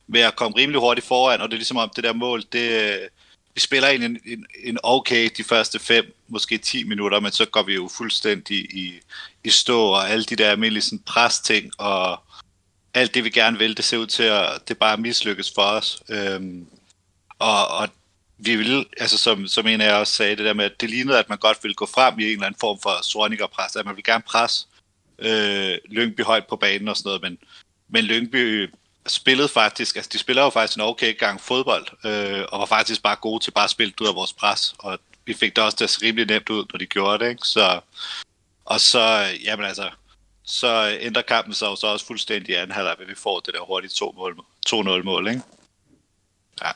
med 0.07 0.21
at 0.21 0.37
komme 0.37 0.57
rimelig 0.57 0.81
hurtigt 0.81 1.07
foran, 1.07 1.41
og 1.41 1.49
det 1.49 1.55
er 1.55 1.59
ligesom 1.59 1.77
om 1.77 1.91
det 1.97 2.05
der 2.05 2.13
mål, 2.13 2.43
det, 2.53 2.71
øh, 2.83 3.09
vi 3.55 3.61
spiller 3.61 3.89
en, 3.89 4.03
en, 4.03 4.47
en 4.65 4.79
okay 4.83 5.31
de 5.37 5.45
første 5.45 5.79
5, 5.79 6.15
måske 6.29 6.59
10 6.59 6.85
minutter, 6.85 7.21
men 7.21 7.33
så 7.33 7.45
går 7.45 7.63
vi 7.63 7.75
jo 7.75 7.91
fuldstændig 7.97 8.57
i, 8.57 8.93
i 9.45 9.51
stå, 9.51 9.81
og 9.81 10.11
alle 10.11 10.25
de 10.25 10.37
der 10.37 10.51
almindelige 10.51 10.83
sådan, 10.83 10.99
presting, 10.99 11.73
og 11.79 12.21
alt 12.95 13.15
det 13.15 13.25
vi 13.25 13.31
gerne 13.31 13.59
vil, 13.59 13.77
det 13.77 13.85
ser 13.85 13.99
ud 13.99 14.07
til 14.07 14.23
at 14.23 14.69
det 14.69 14.79
bare 14.79 14.97
mislykkes 14.97 15.53
for 15.55 15.63
os. 15.63 16.03
Øhm, 16.09 16.67
og, 17.39 17.69
og 17.69 17.89
vi 18.39 18.57
vil, 18.57 18.87
altså 19.01 19.19
som, 19.19 19.47
som 19.47 19.67
en 19.67 19.81
af 19.81 19.87
jer 19.87 19.97
også 19.97 20.13
sagde, 20.13 20.37
det 20.37 20.45
der 20.45 20.55
med, 20.55 20.65
at 20.65 20.81
det 20.81 20.91
lignede, 20.91 21.19
at 21.19 21.29
man 21.29 21.39
godt 21.39 21.59
ville 21.63 21.75
gå 21.75 21.87
frem 21.87 22.19
i 22.19 22.25
en 22.25 22.31
eller 22.31 22.47
anden 22.47 22.61
form 22.61 22.79
for 22.83 23.03
Sorniger-pres, 23.03 23.77
at 23.77 23.85
man 23.85 23.97
ville 23.97 24.13
gerne 24.13 24.23
presse 24.27 24.67
øh, 25.19 25.79
Lyngby 25.91 26.23
højt 26.23 26.47
på 26.47 26.57
banen 26.57 26.89
og 26.89 26.97
sådan 26.97 27.09
noget, 27.09 27.23
men, 27.23 27.39
men 27.89 28.05
Lyngby 28.05 28.71
spillede 29.07 29.49
faktisk, 29.49 29.97
altså 29.97 30.11
de 30.13 30.19
spiller 30.19 30.43
jo 30.43 30.51
faktisk 30.51 30.77
en 30.77 30.83
okay 30.83 31.19
gang 31.19 31.41
fodbold, 31.41 31.87
øh, 32.05 32.45
og 32.53 32.59
var 32.59 32.67
faktisk 32.67 33.03
bare 33.03 33.17
gode 33.17 33.45
til 33.45 33.51
bare 33.51 33.65
at 33.65 33.71
spille 33.71 33.95
ud 34.01 34.07
af 34.07 34.15
vores 34.15 34.33
pres, 34.33 34.75
og 34.79 34.99
vi 35.25 35.35
fik 35.35 35.57
det 35.57 35.65
også 35.65 35.77
til 35.77 35.85
at 35.85 35.91
se 35.91 36.07
rimelig 36.07 36.27
nemt 36.27 36.51
ud, 36.51 36.65
når 36.73 36.79
de 36.79 36.87
gjorde 36.87 37.25
det, 37.25 37.31
ikke? 37.31 37.47
Så, 37.47 37.81
og 38.65 38.81
så, 38.81 39.25
jamen 39.45 39.67
altså, 39.67 39.91
så 40.45 40.99
ændrer 41.01 41.23
kampen 41.23 41.55
sig 41.55 41.67
jo 41.67 41.77
så 41.77 41.87
også 41.87 42.07
fuldstændig 42.07 42.51
i 42.51 42.55
anden 42.55 42.75
halvleg, 42.75 42.97
vi 43.09 43.15
får 43.15 43.41
det 43.41 43.55
der 43.55 43.61
hurtigt 43.61 44.03
2-0 45.03 45.03
mål, 45.03 45.29
ikke? 45.29 45.43
Ja. 46.63 46.71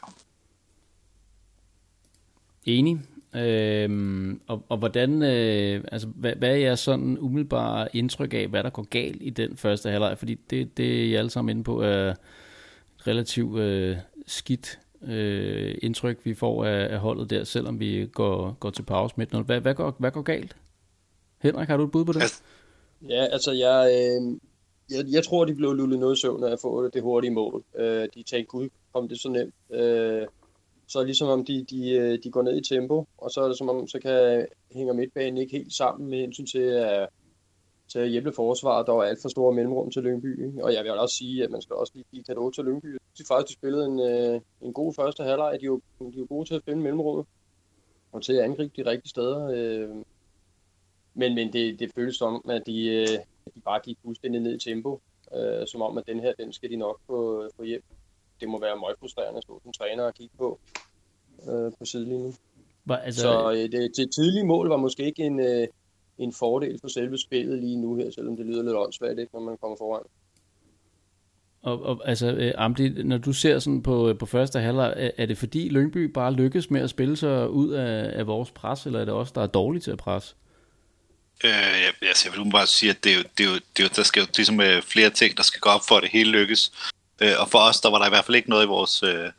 Enig. 2.68 2.98
Øhm, 3.36 4.40
og, 4.46 4.62
og 4.68 4.78
hvordan, 4.78 5.22
øh, 5.22 5.84
altså, 5.92 6.08
hvad, 6.08 6.32
hvad 6.32 6.48
er 6.48 6.56
jeres 6.56 6.80
sådan 6.80 7.18
umiddelbare 7.18 7.96
indtryk 7.96 8.34
af, 8.34 8.48
hvad 8.48 8.62
der 8.62 8.70
går 8.70 8.82
galt 8.82 9.18
i 9.20 9.30
den 9.30 9.56
første 9.56 9.90
halvleg? 9.90 10.18
Fordi 10.18 10.34
det, 10.50 10.76
det 10.76 10.86
er 10.86 11.04
I 11.04 11.14
alle 11.14 11.30
sammen 11.30 11.50
inde 11.50 11.64
på 11.64 11.80
er 11.82 12.14
relativt 13.06 13.58
øh, 13.58 13.96
skidt 14.26 14.78
øh, 15.02 15.74
indtryk, 15.82 16.18
vi 16.24 16.34
får 16.34 16.64
af, 16.64 16.92
af 16.92 16.98
holdet 16.98 17.30
der, 17.30 17.44
selvom 17.44 17.80
vi 17.80 18.08
går, 18.12 18.56
går 18.60 18.70
til 18.70 18.82
pause 18.82 19.14
midt. 19.18 19.30
Hvad, 19.30 19.60
hvad, 19.60 19.74
går, 19.74 19.96
hvad 19.98 20.10
går 20.10 20.22
galt? 20.22 20.56
Henrik, 21.38 21.68
har 21.68 21.76
du 21.76 21.84
et 21.84 21.90
bud 21.90 22.04
på 22.04 22.12
det? 22.12 22.42
Ja, 23.08 23.24
altså 23.24 23.52
jeg, 23.52 23.90
øh, 23.92 24.38
jeg, 24.96 25.04
jeg 25.12 25.24
tror, 25.24 25.44
de 25.44 25.54
blev 25.54 25.72
lullet 25.72 25.98
noget 25.98 26.18
søvn 26.18 26.44
af 26.44 26.52
at 26.52 26.60
få 26.60 26.88
det 26.88 27.02
hurtige 27.02 27.30
mål. 27.30 27.64
Øh, 27.78 28.08
de 28.14 28.22
tænkte, 28.22 28.50
gud, 28.50 28.68
kom 28.92 29.08
det 29.08 29.20
så 29.20 29.28
nemt. 29.28 29.54
Øh, 29.80 30.26
så 30.88 30.98
er 30.98 31.00
det 31.00 31.08
ligesom 31.08 31.28
om 31.28 31.44
de, 31.44 31.64
de, 31.70 31.90
øh, 31.90 32.18
de 32.22 32.30
går 32.30 32.42
ned 32.42 32.56
i 32.56 32.74
tempo, 32.74 33.06
og 33.18 33.30
så 33.30 33.40
er 33.40 33.48
det 33.48 33.58
som 33.58 33.68
om, 33.68 33.86
så 33.86 33.98
kan 33.98 34.46
hænger 34.72 34.94
midtbanen 34.94 35.38
ikke 35.38 35.56
helt 35.56 35.72
sammen 35.72 36.10
med 36.10 36.18
hensyn 36.18 36.46
til 36.46 36.58
at, 36.58 37.08
til 37.88 37.98
at 37.98 38.08
hjælpe 38.08 38.32
forsvaret. 38.32 38.86
Der 38.86 38.92
var 38.92 39.02
alt 39.02 39.22
for 39.22 39.28
store 39.28 39.54
mellemrum 39.54 39.90
til 39.90 40.02
Lyngby. 40.02 40.46
Ikke? 40.46 40.64
Og 40.64 40.74
jeg 40.74 40.84
vil 40.84 40.92
også 40.92 41.14
sige, 41.14 41.44
at 41.44 41.50
man 41.50 41.62
skal 41.62 41.76
også 41.76 41.92
lige 41.94 42.04
give 42.12 42.24
kado 42.24 42.50
til 42.50 42.64
Lyngby. 42.64 42.98
De 43.18 43.24
faktisk 43.28 43.48
de 43.48 43.60
spillede 43.60 43.86
en, 43.86 44.00
øh, 44.00 44.40
en 44.62 44.72
god 44.72 44.94
første 44.94 45.22
halvleg. 45.22 45.58
De 45.60 45.64
er, 45.64 45.66
jo, 45.66 45.80
de 46.00 46.20
var 46.20 46.26
gode 46.26 46.48
til 46.48 46.54
at 46.54 46.64
finde 46.64 46.82
mellemrummet 46.82 47.26
og 48.12 48.22
til 48.22 48.32
at 48.32 48.44
angribe 48.44 48.72
de 48.76 48.90
rigtige 48.90 49.10
steder. 49.10 49.50
Øh. 49.54 49.96
Men, 51.14 51.34
men 51.34 51.52
det, 51.52 51.78
det 51.78 51.92
føles 51.94 52.16
som, 52.16 52.44
at 52.48 52.62
de, 52.66 53.06
de 53.54 53.60
bare 53.64 53.80
gik 53.84 53.98
fuldstændig 54.04 54.40
ned 54.40 54.54
i 54.54 54.58
tempo. 54.58 55.00
som 55.66 55.82
om, 55.82 55.98
at 55.98 56.04
den 56.06 56.20
her, 56.20 56.32
den 56.38 56.52
skal 56.52 56.70
de 56.70 56.76
nok 56.76 57.00
få, 57.06 57.48
få 57.56 57.62
hjem 57.62 57.82
det 58.40 58.48
må 58.48 58.60
være 58.60 58.76
meget 58.76 58.96
frustrerende 59.00 59.38
at 59.38 59.42
stå 59.42 59.60
som 59.62 59.72
træner 59.72 60.04
og 60.04 60.14
kigge 60.14 60.36
på 60.38 60.60
øh, 61.48 61.72
på 61.78 61.84
sidelinjen. 61.84 62.34
Var, 62.84 62.96
altså, 62.96 63.20
så 63.20 63.52
øh, 63.52 63.72
det, 63.72 63.96
det 63.96 64.10
tidlige 64.14 64.46
mål 64.46 64.68
var 64.68 64.76
måske 64.76 65.04
ikke 65.04 65.22
en, 65.22 65.40
øh, 65.40 65.66
en 66.18 66.32
fordel 66.32 66.78
for 66.80 66.88
selve 66.88 67.18
spillet 67.18 67.58
lige 67.58 67.76
nu 67.76 67.94
her, 67.94 68.10
selvom 68.10 68.36
det 68.36 68.46
lyder 68.46 68.62
lidt 68.62 68.76
åndssvagt, 68.76 69.18
ikke, 69.18 69.32
når 69.32 69.40
man 69.40 69.56
kommer 69.60 69.76
foran. 69.76 70.02
Og, 71.62 71.82
og 71.82 72.08
altså, 72.08 72.26
øh, 72.26 72.52
Amdi, 72.56 73.02
når 73.02 73.18
du 73.18 73.32
ser 73.32 73.58
sådan 73.58 73.82
på, 73.82 74.14
på 74.18 74.26
første 74.26 74.60
halvleg, 74.60 74.94
er, 74.96 75.10
er 75.16 75.26
det 75.26 75.38
fordi 75.38 75.68
Lyngby 75.68 76.04
bare 76.04 76.32
lykkes 76.32 76.70
med 76.70 76.80
at 76.80 76.90
spille 76.90 77.16
sig 77.16 77.50
ud 77.50 77.70
af, 77.70 78.18
af 78.18 78.26
vores 78.26 78.50
pres, 78.50 78.86
eller 78.86 79.00
er 79.00 79.04
det 79.04 79.14
også 79.14 79.32
der 79.36 79.42
er 79.42 79.46
dårligt 79.46 79.84
til 79.84 79.90
at 79.90 79.98
presse? 79.98 80.34
Øh, 81.44 81.50
jeg, 81.50 81.92
altså, 82.02 82.28
jeg 82.28 82.44
vil 82.44 82.50
bare 82.50 82.66
sige, 82.66 82.90
at 82.90 83.04
det 83.04 83.12
er 83.12 83.16
jo, 83.16 83.22
det 83.38 83.46
er 83.46 83.50
jo, 83.50 83.54
det 83.54 83.78
er 83.78 83.82
jo, 83.82 83.88
der 83.96 84.02
skal 84.02 84.20
jo 84.20 84.26
ligesom 84.36 84.60
øh, 84.60 84.82
flere 84.82 85.10
ting, 85.10 85.36
der 85.36 85.42
skal 85.42 85.60
gå 85.60 85.68
op 85.68 85.80
for, 85.88 85.94
at 85.94 86.02
det 86.02 86.10
hele 86.10 86.30
lykkes. 86.30 86.72
Øh, 87.20 87.32
og 87.38 87.48
for 87.48 87.58
os, 87.58 87.80
der 87.80 87.90
var 87.90 87.98
der 87.98 88.06
i 88.06 88.08
hvert 88.08 88.24
fald 88.24 88.36
ikke 88.36 88.50
noget 88.50 88.64
i 88.64 88.68
vores, 88.68 89.02
øh, 89.02 89.30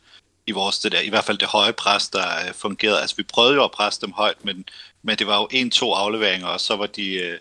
i 0.47 0.51
vores 0.51 0.79
det 0.79 0.91
der, 0.91 0.99
i 0.99 1.09
hvert 1.09 1.23
fald 1.23 1.37
det 1.37 1.47
høje 1.47 1.73
pres, 1.73 2.09
der 2.09 2.47
øh, 2.47 2.53
fungerede. 2.53 3.01
Altså 3.01 3.15
vi 3.15 3.23
prøvede 3.23 3.55
jo 3.55 3.63
at 3.63 3.71
presse 3.71 4.01
dem 4.01 4.11
højt, 4.11 4.45
men, 4.45 4.65
men 5.03 5.17
det 5.17 5.27
var 5.27 5.39
jo 5.39 5.47
en-to 5.51 5.93
afleveringer, 5.93 6.47
og 6.47 6.59
så 6.59 6.75
var 6.75 6.85
de, 6.85 7.13
øh, 7.13 7.39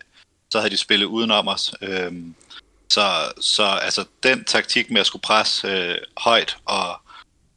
så 0.49 0.59
havde 0.59 0.71
de 0.71 0.77
spillet 0.77 1.05
udenom 1.05 1.47
os. 1.47 1.73
Øh, 1.81 2.13
så, 2.89 3.31
så 3.41 3.63
altså 3.63 4.05
den 4.23 4.43
taktik 4.43 4.91
med 4.91 5.01
at 5.01 5.07
skulle 5.07 5.21
presse 5.21 5.67
øh, 5.67 5.97
højt 6.17 6.57
og, 6.65 7.01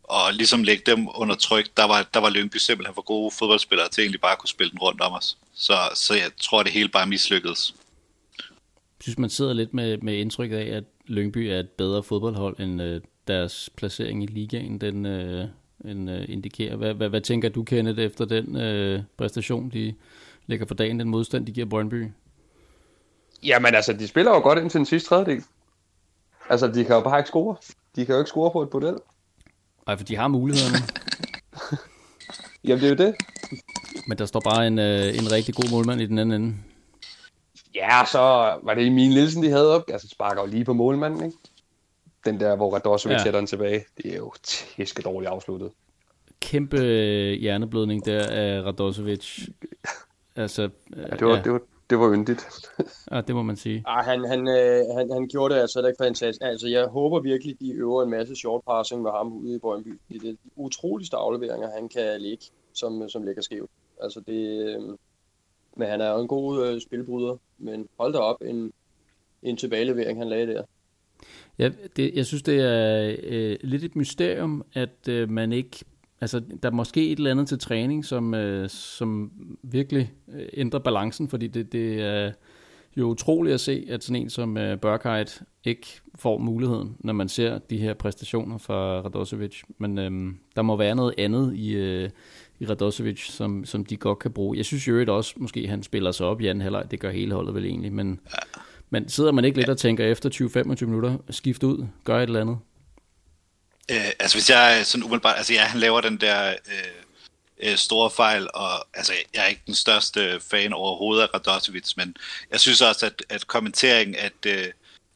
og 0.03 0.35
ligesom 0.35 0.63
lægge 0.63 0.83
dem 0.87 1.09
under 1.15 1.35
tryk, 1.35 1.77
der 1.77 1.85
var, 1.85 2.09
der 2.15 2.21
var 2.21 2.31
Lyngby 2.31 2.57
simpelthen 2.57 2.95
for 2.95 3.03
gode 3.03 3.31
fodboldspillere 3.39 3.89
til 3.89 4.03
egentlig 4.03 4.21
bare 4.21 4.33
at 4.33 4.39
kunne 4.39 4.49
spille 4.49 4.71
den 4.71 4.79
rundt 4.79 5.01
om 5.01 5.13
os. 5.13 5.37
Så, 5.55 5.75
så 5.95 6.15
jeg 6.15 6.31
tror, 6.41 6.63
det 6.63 6.73
hele 6.73 6.89
bare 6.89 7.07
mislykkedes. 7.07 7.75
Jeg 8.39 9.05
synes, 9.05 9.19
man 9.19 9.31
sidder 9.31 9.53
lidt 9.53 9.75
med, 9.75 9.99
med 9.99 10.15
indtrykket 10.15 10.57
af, 10.57 10.77
at 10.77 10.85
Lyngby 11.07 11.39
er 11.39 11.61
et 11.61 11.71
bedre 11.71 12.03
fodboldhold 12.03 12.61
end 12.61 12.83
øh, 12.83 13.01
deres 13.29 13.71
placering 13.77 14.23
i 14.23 14.27
ligaen, 14.27 14.79
den, 14.79 15.07
øh, 15.07 15.47
den 15.83 16.09
øh, 16.09 16.25
indikerer. 16.29 16.77
Hvad, 16.77 16.95
hvad, 16.95 17.09
hvad 17.09 17.21
tænker 17.21 17.49
du, 17.49 17.63
Kenneth, 17.63 18.01
efter 18.01 18.25
den 18.25 18.57
øh, 18.57 19.03
præstation, 19.17 19.71
de 19.71 19.95
lægger 20.47 20.67
for 20.67 20.75
dagen, 20.75 20.99
den 20.99 21.09
modstand, 21.09 21.47
de 21.47 21.53
giver 21.53 21.67
Brøndby? 21.67 22.09
Jamen 23.43 23.75
altså, 23.75 23.93
de 23.93 24.09
spiller 24.09 24.31
jo 24.31 24.41
godt 24.41 24.59
ind 24.59 24.71
til 24.71 24.79
den 24.79 24.87
sidste 24.87 25.09
tredjedel. 25.09 25.43
Altså, 26.51 26.67
de 26.67 26.85
kan 26.85 26.95
jo 26.95 27.01
bare 27.01 27.19
ikke 27.19 27.29
score. 27.29 27.57
De 27.97 28.07
kan 28.07 28.15
jo 28.15 28.19
ikke 28.19 28.29
score 28.29 28.51
på 28.51 28.63
et 28.63 28.69
model. 28.73 28.97
Nej, 29.87 29.97
for 29.97 30.05
de 30.05 30.17
har 30.17 30.29
mulighederne. 30.29 30.79
Jamen, 32.65 32.81
det 32.81 32.87
er 32.87 33.05
jo 33.05 33.11
det. 33.11 33.15
Men 34.07 34.19
der 34.19 34.27
står 34.27 34.41
bare 34.41 34.67
en, 34.67 34.79
øh, 34.79 35.19
en 35.19 35.33
rigtig 35.33 35.55
god 35.55 35.71
målmand 35.71 36.01
i 36.01 36.07
den 36.07 36.19
anden 36.19 36.43
ende. 36.43 36.57
Ja, 37.75 38.05
så 38.13 38.19
var 38.63 38.75
det 38.75 38.87
Emil 38.87 39.09
Nielsen, 39.09 39.43
de 39.43 39.51
havde 39.51 39.75
op. 39.77 39.83
Altså, 39.89 40.09
sparker 40.09 40.43
jo 40.43 40.47
lige 40.47 40.65
på 40.65 40.73
målmanden, 40.73 41.25
ikke? 41.25 41.39
Den 42.25 42.41
der, 42.41 42.57
hvor 42.57 42.75
Radosovic 42.75 43.27
ja. 43.27 43.33
den 43.33 43.47
tilbage. 43.47 43.85
Det 43.97 44.13
er 44.13 44.17
jo 44.17 44.33
tæske 44.43 45.03
dårligt 45.03 45.31
afsluttet. 45.31 45.71
Kæmpe 46.41 46.77
øh, 46.77 47.41
hjerneblødning 47.41 48.05
der 48.05 48.27
af 48.27 48.63
Radosovic. 48.63 49.49
Altså, 50.37 50.63
ja, 50.97 51.03
det 51.03 51.27
var, 51.27 51.37
ja. 51.37 51.43
det 51.43 51.53
var, 51.53 51.61
det 51.91 51.99
var 51.99 52.13
yndigt. 52.13 52.47
ja, 53.13 53.21
det 53.21 53.35
må 53.35 53.43
man 53.43 53.57
sige. 53.57 53.83
Ah, 53.87 54.05
han, 54.05 54.25
han, 54.25 54.49
øh, 54.49 54.97
han, 54.97 55.11
han 55.13 55.29
gjorde 55.29 55.55
det 55.55 55.61
altså 55.61 55.87
ikke 55.87 56.05
fantastisk. 56.05 56.43
Altså, 56.43 56.69
jeg 56.69 56.87
håber 56.87 57.21
virkelig, 57.21 57.61
de 57.61 57.73
øver 57.73 58.03
en 58.03 58.11
masse 58.11 58.37
short 58.37 58.63
passing 58.71 59.03
med 59.03 59.11
ham 59.11 59.33
ude 59.33 59.57
i 59.57 59.59
Brøndby. 59.59 60.01
Det 60.09 60.29
er 60.29 60.35
utroligste 60.57 61.17
afleveringer, 61.17 61.71
han 61.71 61.89
kan 61.89 62.21
lægge, 62.21 62.45
som, 62.75 63.09
som 63.09 63.23
ligger 63.23 63.43
skævt. 63.43 63.71
Altså, 64.03 64.21
det, 64.21 64.77
øh, 64.77 64.97
men 65.77 65.89
han 65.89 66.01
er 66.01 66.11
jo 66.11 66.21
en 66.21 66.29
god 66.29 66.67
øh, 66.67 66.81
spilbryder. 66.81 67.37
Men 67.59 67.89
hold 67.99 68.13
da 68.13 68.19
op, 68.19 68.37
en, 68.45 68.73
en 69.43 69.57
tilbagelevering, 69.57 70.19
han 70.19 70.29
lagde 70.29 70.47
der. 70.47 70.63
Ja, 71.59 71.71
det, 71.97 72.15
jeg 72.15 72.27
synes, 72.27 72.43
det 72.43 72.61
er 72.61 73.17
øh, 73.23 73.57
lidt 73.61 73.85
et 73.85 73.97
mysterium, 73.97 74.65
at 74.75 75.09
øh, 75.09 75.31
man 75.31 75.53
ikke 75.53 75.85
Altså, 76.23 76.41
der 76.63 76.69
er 76.69 76.73
måske 76.73 77.11
et 77.11 77.17
eller 77.17 77.31
andet 77.31 77.49
til 77.49 77.59
træning, 77.59 78.05
som, 78.05 78.35
øh, 78.35 78.69
som 78.69 79.33
virkelig 79.63 80.13
øh, 80.33 80.47
ændrer 80.55 80.81
balancen, 80.81 81.29
fordi 81.29 81.47
det, 81.47 81.73
det 81.73 82.03
er 82.03 82.33
jo 82.97 83.09
utroligt 83.09 83.55
at 83.55 83.61
se, 83.61 83.87
at 83.91 84.05
sådan 84.05 84.23
en 84.23 84.31
som 84.31 84.57
øh, 84.57 84.81
Burkhardt 84.81 85.43
ikke 85.65 85.87
får 86.15 86.39
muligheden, 86.39 86.97
når 86.99 87.13
man 87.13 87.29
ser 87.29 87.59
de 87.59 87.79
her 87.79 87.95
præstationer 87.95 88.59
fra 88.59 89.01
Radosevic. 89.01 89.63
Men 89.79 89.99
øh, 89.99 90.35
der 90.57 90.63
må 90.63 90.77
være 90.77 90.95
noget 90.95 91.15
andet 91.19 91.55
i, 91.57 91.73
øh, 91.75 92.11
i 92.63 92.67
Radosevic, 92.67 93.31
som, 93.31 93.65
som 93.65 93.87
de 93.87 93.97
godt 93.97 94.19
kan 94.19 94.33
bruge. 94.33 94.57
Jeg 94.57 94.65
synes 94.65 94.89
jo 94.89 95.17
også, 95.17 95.35
måske 95.37 95.69
han 95.69 95.83
spiller 95.83 96.13
sig 96.13 96.27
op 96.27 96.41
i 96.41 96.47
anden 96.47 96.63
halvleg, 96.63 96.91
det 96.91 97.01
gør 97.01 97.11
hele 97.11 97.35
holdet 97.35 97.55
vel 97.55 97.65
egentlig, 97.65 97.93
men, 97.93 98.21
men 98.91 99.09
sidder 99.09 99.33
man 99.33 99.45
ikke 99.45 99.59
lidt 99.59 99.69
og 99.69 99.79
tænker 99.79 100.07
efter 100.07 100.31
20-25 100.81 100.85
minutter, 100.85 101.19
skift 101.31 101.63
ud, 101.63 101.87
gør 102.05 102.19
et 102.19 102.23
eller 102.23 102.41
andet? 102.41 102.59
Øh, 103.91 104.11
altså 104.19 104.37
hvis 104.37 104.51
jeg 104.51 104.81
sådan 104.85 105.05
umiddelbart, 105.05 105.37
altså 105.37 105.53
ja, 105.53 105.61
han 105.61 105.81
laver 105.81 106.01
den 106.01 106.17
der 106.17 106.51
øh, 106.51 107.71
øh, 107.71 107.77
store 107.77 108.11
fejl, 108.11 108.49
og 108.55 108.87
altså 108.95 109.13
jeg 109.35 109.45
er 109.45 109.49
ikke 109.49 109.63
den 109.67 109.75
største 109.75 110.41
fan 110.51 110.73
overhovedet 110.73 111.23
af 111.23 111.29
Radosevic, 111.35 111.97
men 111.97 112.17
jeg 112.51 112.61
synes 112.61 112.81
også, 112.81 113.07
at, 113.07 113.25
at 113.29 113.47
kommenteringen, 113.47 114.17
at, 114.17 114.47
øh, 114.47 114.67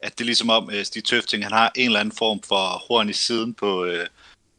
at 0.01 0.19
det 0.19 0.21
er 0.21 0.27
ligesom 0.27 0.51
om 0.51 0.71
øh, 0.73 0.85
Stig 0.85 1.05
Tøfting, 1.05 1.45
han 1.45 1.53
har 1.53 1.73
en 1.75 1.87
eller 1.87 2.01
anden 2.01 2.17
form 2.17 2.43
for 2.43 2.85
horn 2.89 3.09
i 3.09 3.13
siden 3.13 3.55
på, 3.55 3.85
øh, 3.85 4.07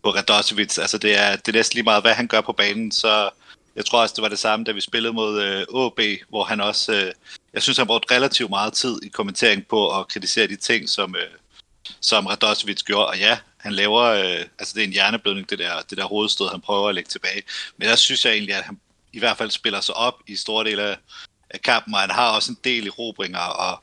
på 0.04 0.10
Radosevic, 0.10 0.77
altså 0.77 0.98
det 0.98 1.18
er, 1.18 1.36
det 1.36 1.48
er 1.48 1.58
næsten 1.58 1.77
lige 1.77 1.84
meget, 1.84 2.04
hvad 2.04 2.13
han 2.13 2.27
gør 2.27 2.42
på 2.42 2.54
banen, 2.54 2.92
så 2.92 3.30
jeg 3.75 3.86
tror 3.86 4.01
også, 4.01 4.13
det 4.16 4.22
var 4.22 4.30
det 4.30 4.39
samme, 4.39 4.63
da 4.66 4.72
vi 4.72 4.82
spillede 4.82 5.13
mod 5.13 5.42
øh, 5.42 5.86
AB, 5.86 6.00
hvor 6.30 6.44
han 6.44 6.62
også, 6.62 6.94
øh, 6.94 7.13
jeg 7.54 7.62
synes, 7.62 7.77
han 7.77 7.88
brugte 7.88 8.16
relativt 8.16 8.50
meget 8.50 8.74
tid 8.74 9.00
i 9.04 9.08
kommentering 9.08 9.68
på 9.68 10.00
at 10.00 10.08
kritisere 10.08 10.48
de 10.48 10.56
ting, 10.56 10.89
som, 10.89 11.16
øh, 11.16 11.32
som 12.01 12.25
Radosevic 12.25 12.84
gjorde, 12.84 13.08
og 13.08 13.18
ja, 13.18 13.38
han 13.58 13.74
laver, 13.74 14.01
øh, 14.01 14.46
altså 14.60 14.74
det 14.74 14.80
er 14.80 14.88
en 14.88 14.94
hjerneblødning, 14.94 15.50
det 15.50 15.60
der, 15.60 15.82
det 15.89 15.98
der 15.98 16.06
hovedstød, 16.06 16.50
han 16.50 16.62
prøver 16.62 16.89
at 16.89 16.96
lægge 16.96 17.08
tilbage. 17.08 17.44
Men 17.77 17.88
der 17.88 17.96
synes 17.96 18.25
jeg 18.25 18.34
egentlig, 18.34 18.56
at 18.56 18.63
han 18.63 18.80
i 19.13 19.20
hvert 19.20 19.38
fald 19.38 19.51
spiller 19.51 19.82
sig 19.82 19.96
op 19.96 20.20
i 20.27 20.36
store 20.36 20.66
dele 20.66 20.82
af, 20.82 20.98
af 21.50 21.62
kampen, 21.62 21.94
og 21.94 22.00
han 22.00 22.12
har 22.12 22.36
også 22.36 22.51
en 22.51 22.58
del 22.63 22.86
i 22.86 22.89
robringer, 22.89 23.39
og 23.39 23.80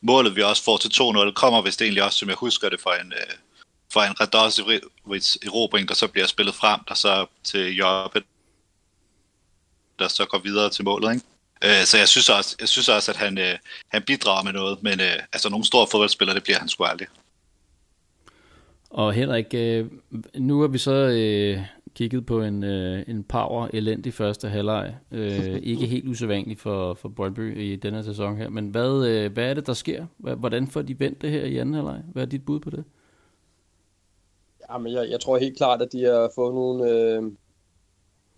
målet 0.00 0.36
vi 0.36 0.42
også 0.42 0.64
får 0.64 0.76
til 0.76 0.88
2-0 0.88 1.32
kommer 1.32 1.62
vist 1.62 1.82
egentlig 1.82 2.02
også, 2.02 2.18
som 2.18 2.28
jeg 2.28 2.36
husker 2.36 2.68
det, 2.68 2.80
for 2.80 2.90
en, 2.90 3.12
øh, 3.12 3.34
for 3.96 4.02
en 4.02 4.20
Radosevic 4.20 5.36
erobring, 5.46 5.88
der 5.88 5.94
så 5.94 6.08
bliver 6.08 6.26
spillet 6.26 6.54
frem, 6.54 6.80
der 6.88 6.94
så 6.94 7.26
til 7.44 7.76
Jobbe, 7.76 8.22
der 9.98 10.08
så 10.08 10.24
går 10.24 10.38
videre 10.38 10.70
til 10.70 10.84
målet, 10.84 11.14
ikke? 11.14 11.26
Øh, 11.64 11.84
så 11.84 11.98
jeg 11.98 12.08
synes 12.08 12.28
også, 12.28 12.56
jeg 12.60 12.68
synes 12.68 12.88
også 12.88 13.10
at 13.12 13.16
han, 13.16 13.38
øh, 13.38 13.54
han 13.88 14.02
bidrager 14.02 14.44
med 14.44 14.52
noget, 14.52 14.82
men 14.82 15.00
øh, 15.00 15.18
altså 15.32 15.48
nogle 15.48 15.64
store 15.64 15.86
fodboldspillere, 15.90 16.34
det 16.34 16.42
bliver 16.42 16.58
han 16.58 16.68
sgu 16.68 16.84
aldrig. 16.84 17.08
Og 18.90 19.12
Henrik, 19.12 19.46
øh, 19.54 19.86
nu 20.34 20.60
har 20.60 20.68
vi 20.68 20.78
så 20.78 20.92
øh, 20.92 21.60
kigget 21.94 22.26
på 22.26 22.42
en, 22.42 22.64
øh, 22.64 23.02
en 23.08 23.24
power 23.24 23.68
elendig 23.72 24.14
første 24.14 24.48
halvleg. 24.48 24.94
Øh, 25.12 25.60
ikke 25.62 25.86
helt 25.94 26.08
usædvanligt 26.08 26.60
for, 26.60 26.94
for 26.94 27.08
Brøndby 27.08 27.58
i 27.58 27.76
denne 27.76 28.04
sæson 28.04 28.36
her, 28.36 28.48
men 28.48 28.68
hvad, 28.68 29.06
øh, 29.06 29.32
hvad 29.32 29.50
er 29.50 29.54
det, 29.54 29.66
der 29.66 29.74
sker? 29.74 30.06
Hvordan 30.16 30.68
får 30.68 30.82
de 30.82 31.00
vendt 31.00 31.22
det 31.22 31.30
her 31.30 31.44
i 31.44 31.56
anden 31.56 31.74
halvleg? 31.74 32.02
Hvad 32.12 32.22
er 32.22 32.26
dit 32.26 32.44
bud 32.44 32.60
på 32.60 32.70
det? 32.70 32.84
Jamen, 34.70 34.92
jeg, 34.92 35.10
jeg 35.10 35.20
tror 35.20 35.38
helt 35.38 35.56
klart, 35.56 35.82
at 35.82 35.92
de 35.92 36.04
har 36.04 36.30
fået 36.34 36.54
nogle, 36.54 36.90
øh, 36.90 37.22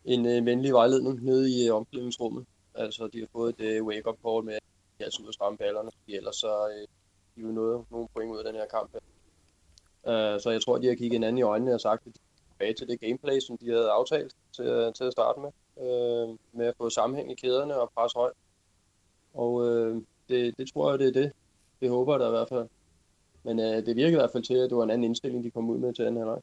en 0.05 0.27
øh, 0.27 0.47
venlig 0.47 0.73
vejledning 0.73 1.25
nede 1.25 1.51
i 1.51 1.69
øh, 1.69 1.75
omklædningsrummet. 1.75 2.47
Altså, 2.75 3.09
de 3.13 3.19
har 3.19 3.27
fået 3.33 3.55
et 3.59 3.65
øh, 3.65 3.85
wake-up 3.85 4.19
call 4.27 4.45
med, 4.45 4.55
at 4.55 4.63
de 4.99 5.05
er 5.05 5.21
ud 5.23 5.27
og 5.27 5.35
stramme 5.35 5.59
ballerne, 5.59 5.91
fordi 5.99 6.17
ellers 6.17 6.37
så 6.37 6.69
øh, 6.69 6.87
de 7.37 7.45
vil 7.45 7.55
noget, 7.55 7.85
nogle 7.91 8.09
point 8.15 8.33
ud 8.33 8.39
af 8.39 8.45
den 8.45 8.55
her 8.55 8.67
kamp. 8.67 8.91
Uh, 10.03 10.41
så 10.43 10.51
jeg 10.51 10.63
tror, 10.63 10.79
de 10.79 10.87
har 10.87 10.95
kigget 10.95 11.13
hinanden 11.13 11.39
i 11.39 11.43
øjnene 11.43 11.75
og 11.75 11.81
sagt, 11.81 12.07
at 12.07 12.15
de 12.15 12.19
er 12.19 12.53
tilbage 12.53 12.75
til 12.75 12.89
det 12.89 13.01
gameplay, 13.01 13.41
som 13.41 13.59
de 13.59 13.71
havde 13.71 13.91
aftalt 13.91 14.37
til, 14.57 14.65
øh, 14.65 14.93
til 14.93 15.05
at 15.05 15.13
starte 15.13 15.41
med. 15.41 15.51
Øh, 15.87 16.37
med 16.53 16.67
at 16.67 16.75
få 16.77 16.91
sammenhæng 16.91 17.33
i 17.33 17.35
kæderne 17.35 17.81
og 17.81 17.91
presse 17.97 18.19
højt. 18.19 18.33
Og 19.35 19.69
øh, 19.69 20.03
det, 20.29 20.59
det 20.59 20.73
tror 20.73 20.91
jeg, 20.91 20.99
det 20.99 21.09
er 21.09 21.13
det. 21.13 21.33
Det 21.81 21.91
håber 21.91 22.13
jeg 22.13 22.21
da 22.21 22.27
i 22.27 22.31
hvert 22.31 22.49
fald. 22.49 22.69
Men 23.49 23.59
uh, 23.59 23.87
det 23.87 23.97
virker 23.97 24.17
i 24.17 24.21
hvert 24.21 24.31
fald 24.33 24.43
til, 24.43 24.55
at 24.55 24.71
det 24.71 24.77
var 24.77 24.85
en 24.85 24.91
anden 24.91 25.05
indstilling, 25.05 25.45
de 25.45 25.51
kom 25.51 25.71
ud 25.71 25.79
med 25.79 25.95
til 25.95 26.03
anden 26.03 26.17
halvleg. 26.17 26.39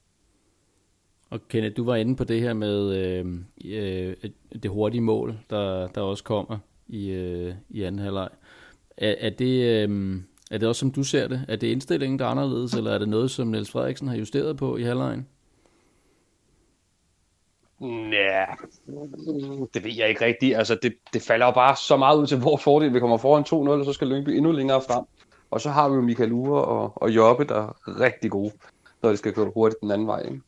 Og 1.30 1.48
Kenneth, 1.48 1.78
du 1.78 1.84
var 1.84 1.96
inde 1.96 2.16
på 2.16 2.24
det 2.24 2.42
her 2.42 2.54
med 2.54 2.96
øh, 2.96 3.26
øh, 3.66 4.16
det 4.64 4.72
hurtige 4.72 5.02
mål, 5.02 5.40
der, 5.50 5.88
der 5.88 6.02
også 6.02 6.24
kommer 6.24 6.58
i, 6.88 7.10
øh, 7.10 7.54
i 7.70 7.84
anden 7.84 8.00
halvleg. 8.00 8.30
Er, 8.98 9.16
er 9.20 9.30
det... 9.30 9.88
Øh, 9.90 10.22
er 10.52 10.58
det 10.58 10.68
også 10.68 10.80
som 10.80 10.92
du 10.92 11.04
ser 11.04 11.28
det? 11.28 11.46
Er 11.48 11.56
det 11.56 11.68
indstillingen, 11.68 12.20
der 12.20 12.26
er 12.26 12.30
anderledes, 12.30 12.74
eller 12.74 12.92
er 12.92 12.98
det 12.98 13.10
noget, 13.10 13.32
som 13.32 13.48
Niels 13.48 13.72
Frederiksen 13.72 14.08
har 14.08 14.16
justeret 14.16 14.58
på 14.58 14.78
i 14.78 14.84
halvlejen? 14.84 15.28
Ja, 18.12 18.46
det 19.74 19.84
ved 19.84 19.94
jeg 19.98 20.10
ikke 20.10 20.26
rigtigt. 20.26 20.58
Altså, 20.58 20.78
det, 20.84 20.94
det 21.14 21.22
falder 21.22 21.46
jo 21.46 21.52
bare 21.52 21.76
så 21.76 21.98
meget 21.98 22.18
ud 22.18 22.28
til 22.28 22.40
vores 22.40 22.64
fordel. 22.64 22.94
Vi 22.94 23.00
kommer 23.00 23.18
foran 23.18 23.44
2-0, 23.44 23.70
og 23.70 23.86
så 23.86 23.94
skal 23.94 24.08
Lyngby 24.08 24.30
endnu 24.30 24.52
længere 24.52 24.82
frem. 24.82 25.06
Og 25.52 25.62
så 25.62 25.70
har 25.70 25.90
vi 25.90 25.96
jo 25.96 26.02
Michael 26.02 26.32
Ure 26.32 26.66
og, 26.66 26.94
og 26.96 27.16
Jobbe, 27.16 27.44
der 27.44 27.56
er 27.56 28.00
rigtig 28.00 28.32
gode, 28.32 28.52
når 29.02 29.10
det 29.10 29.20
skal 29.20 29.34
køre 29.34 29.52
hurtigt 29.54 29.82
den 29.82 29.92
anden 29.92 30.08
vej. 30.08 30.22
Ikke? 30.22 30.42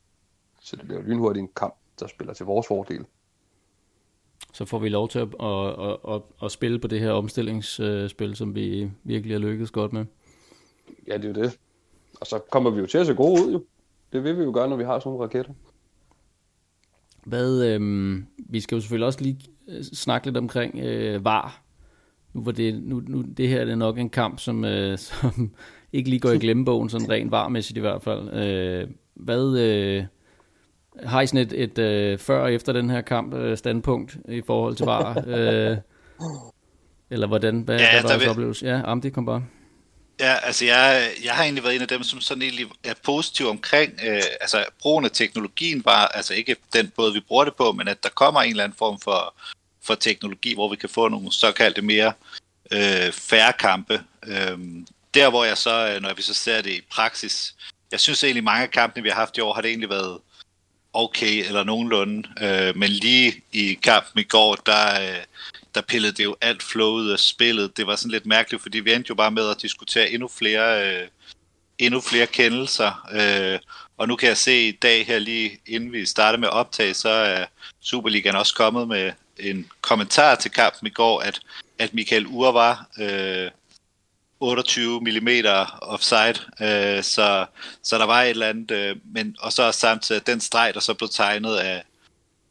Så 0.61 0.75
det 0.75 0.85
bliver 0.85 1.01
jo 1.01 1.07
lynhurtigt 1.07 1.43
en 1.43 1.49
kamp, 1.55 1.75
der 1.99 2.07
spiller 2.07 2.33
til 2.33 2.45
vores 2.45 2.67
fordel 2.67 3.05
så 4.57 4.65
får 4.65 4.79
vi 4.79 4.89
lov 4.89 5.09
til 5.09 5.19
at, 5.19 5.27
at, 5.39 5.89
at, 5.89 5.97
at, 6.15 6.21
at 6.43 6.51
spille 6.51 6.79
på 6.79 6.87
det 6.87 6.99
her 6.99 7.11
omstillingsspil, 7.11 8.35
som 8.35 8.55
vi 8.55 8.91
virkelig 9.03 9.35
har 9.35 9.39
lykkedes 9.39 9.71
godt 9.71 9.93
med. 9.93 10.05
Ja, 11.07 11.17
det 11.17 11.23
er 11.23 11.27
jo 11.27 11.33
det. 11.33 11.57
Og 12.21 12.27
så 12.27 12.39
kommer 12.51 12.69
vi 12.69 12.79
jo 12.79 12.85
til 12.85 12.97
at 12.97 13.07
se 13.07 13.13
gode 13.13 13.45
ud, 13.45 13.51
jo. 13.51 13.63
Det 14.13 14.23
vil 14.23 14.37
vi 14.37 14.43
jo 14.43 14.51
gøre, 14.53 14.69
når 14.69 14.75
vi 14.75 14.83
har 14.83 14.99
sådan 14.99 15.09
nogle 15.09 15.25
raketter. 15.25 15.53
Hvad, 17.25 17.65
øhm, 17.65 18.25
vi 18.37 18.59
skal 18.59 18.75
jo 18.75 18.81
selvfølgelig 18.81 19.05
også 19.05 19.21
lige 19.21 19.39
øh, 19.67 19.83
snakke 19.83 20.27
lidt 20.27 20.37
omkring 20.37 20.79
øh, 20.79 21.25
VAR. 21.25 21.61
Nu, 22.37 22.43
var 22.43 22.51
det, 22.51 22.83
nu, 22.83 23.01
nu 23.07 23.21
det 23.21 23.49
her 23.49 23.61
er 23.61 23.75
nok 23.75 23.97
en 23.97 24.09
kamp, 24.09 24.39
som, 24.39 24.65
øh, 24.65 24.97
som 25.07 25.51
ikke 25.93 26.09
lige 26.09 26.19
går 26.19 26.31
i 26.31 26.37
glemmebogen, 26.37 26.89
sådan 26.89 27.09
rent 27.09 27.31
varmæssigt 27.31 27.77
i 27.77 27.79
hvert 27.79 28.03
fald. 28.03 28.33
Øh, 28.33 28.87
hvad, 29.15 29.57
øh, 29.59 30.03
har 31.05 31.21
I 31.21 31.27
sådan 31.27 31.47
et, 31.47 31.53
et 31.53 31.77
øh, 31.77 32.19
før 32.19 32.43
og 32.43 32.53
efter 32.53 32.73
den 32.73 32.89
her 32.89 33.01
kamp 33.01 33.33
øh, 33.33 33.57
standpunkt 33.57 34.17
i 34.29 34.41
forhold 34.47 34.75
til 34.75 34.85
VAR? 34.85 35.23
øh, 35.27 35.77
eller 37.09 37.27
hvordan? 37.27 37.61
Hvad, 37.61 37.79
ja, 37.79 37.91
hvad 37.91 38.01
var 38.01 38.09
jeres 38.09 38.27
oplevelse? 38.27 38.65
Ja, 38.65 38.81
Amdi, 38.85 39.09
kom 39.09 39.25
bare. 39.25 39.43
Ja, 40.19 40.35
altså 40.43 40.65
jeg, 40.65 41.09
jeg 41.23 41.33
har 41.33 41.43
egentlig 41.43 41.63
været 41.63 41.75
en 41.75 41.81
af 41.81 41.87
dem, 41.87 42.03
som 42.03 42.21
sådan 42.21 42.41
egentlig 42.41 42.65
er 42.83 42.93
positiv 43.05 43.47
omkring, 43.47 43.93
øh, 44.07 44.21
altså 44.41 44.65
brugen 44.81 45.05
af 45.05 45.11
teknologien 45.11 45.85
var, 45.85 46.07
altså 46.07 46.33
ikke 46.33 46.55
den 46.73 46.91
måde, 46.97 47.13
vi 47.13 47.19
bruger 47.27 47.43
det 47.43 47.55
på, 47.55 47.71
men 47.71 47.87
at 47.87 48.03
der 48.03 48.09
kommer 48.09 48.41
en 48.41 48.49
eller 48.49 48.63
anden 48.63 48.77
form 48.77 48.99
for, 48.99 49.33
for 49.87 49.95
teknologi, 49.95 50.53
hvor 50.53 50.69
vi 50.69 50.75
kan 50.75 50.89
få 50.89 51.07
nogle 51.07 51.31
såkaldte 51.31 51.81
mere 51.81 52.13
øh, 52.71 53.11
færre 53.11 53.53
kampe. 53.53 54.03
Øh, 54.27 54.57
der 55.13 55.29
hvor 55.29 55.45
jeg 55.45 55.57
så, 55.57 55.93
øh, 55.93 56.01
når 56.01 56.13
vi 56.13 56.21
så 56.21 56.33
ser 56.33 56.61
det 56.61 56.71
i 56.71 56.81
praksis, 56.91 57.55
jeg 57.91 57.99
synes 57.99 58.23
egentlig 58.23 58.43
mange 58.43 58.63
af 58.63 58.71
kampene, 58.71 59.03
vi 59.03 59.09
har 59.09 59.15
haft 59.15 59.37
i 59.37 59.41
år, 59.41 59.53
har 59.53 59.61
det 59.61 59.69
egentlig 59.69 59.89
været 59.89 60.19
okay 60.93 61.45
eller 61.47 61.63
nogenlunde. 61.63 62.29
Øh, 62.41 62.77
men 62.77 62.89
lige 62.89 63.41
i 63.51 63.73
kampen 63.73 64.19
i 64.19 64.23
går, 64.23 64.55
der, 64.55 65.01
øh, 65.01 65.23
der 65.75 65.81
pillede 65.81 66.13
det 66.13 66.23
jo 66.23 66.35
alt 66.41 66.63
flowet 66.63 67.11
af 67.11 67.19
spillet. 67.19 67.77
Det 67.77 67.87
var 67.87 67.95
sådan 67.95 68.11
lidt 68.11 68.25
mærkeligt, 68.25 68.63
fordi 68.63 68.79
vi 68.79 68.93
endte 68.93 69.09
jo 69.09 69.15
bare 69.15 69.31
med 69.31 69.49
at 69.49 69.61
diskutere 69.61 70.09
endnu 70.09 70.27
flere 70.27 70.95
øh, 71.01 71.07
endnu 71.77 72.01
flere 72.01 72.27
kendelser. 72.27 73.07
Øh, 73.11 73.59
og 73.97 74.07
nu 74.07 74.15
kan 74.15 74.29
jeg 74.29 74.37
se 74.37 74.67
i 74.67 74.71
dag 74.71 75.05
her 75.07 75.19
lige 75.19 75.59
inden 75.65 75.91
vi 75.91 76.05
starter 76.05 76.39
med 76.39 76.47
optag, 76.47 76.95
så 76.95 77.09
er 77.09 77.45
Superligaen 77.81 78.35
også 78.35 78.55
kommet 78.55 78.87
med 78.87 79.11
en 79.39 79.69
kommentar 79.81 80.35
til 80.35 80.51
kampen 80.51 80.87
i 80.87 80.89
går, 80.89 81.19
at, 81.19 81.39
at 81.79 81.93
Michael 81.93 82.27
Ure 82.27 82.53
var 82.53 82.87
øh, 82.99 83.51
28 84.39 85.01
mm 85.01 85.27
offside, 85.81 86.35
øh, 86.61 87.03
så, 87.03 87.45
så 87.83 87.97
der 87.97 88.05
var 88.05 88.21
et 88.21 88.29
eller 88.29 88.49
andet, 88.49 88.71
øh, 88.71 88.95
men, 89.05 89.35
og 89.39 89.53
så 89.53 89.71
samtidig 89.71 90.27
den 90.27 90.41
streg, 90.41 90.73
der 90.73 90.79
så 90.79 90.93
blev 90.93 91.09
tegnet 91.09 91.55
af 91.55 91.83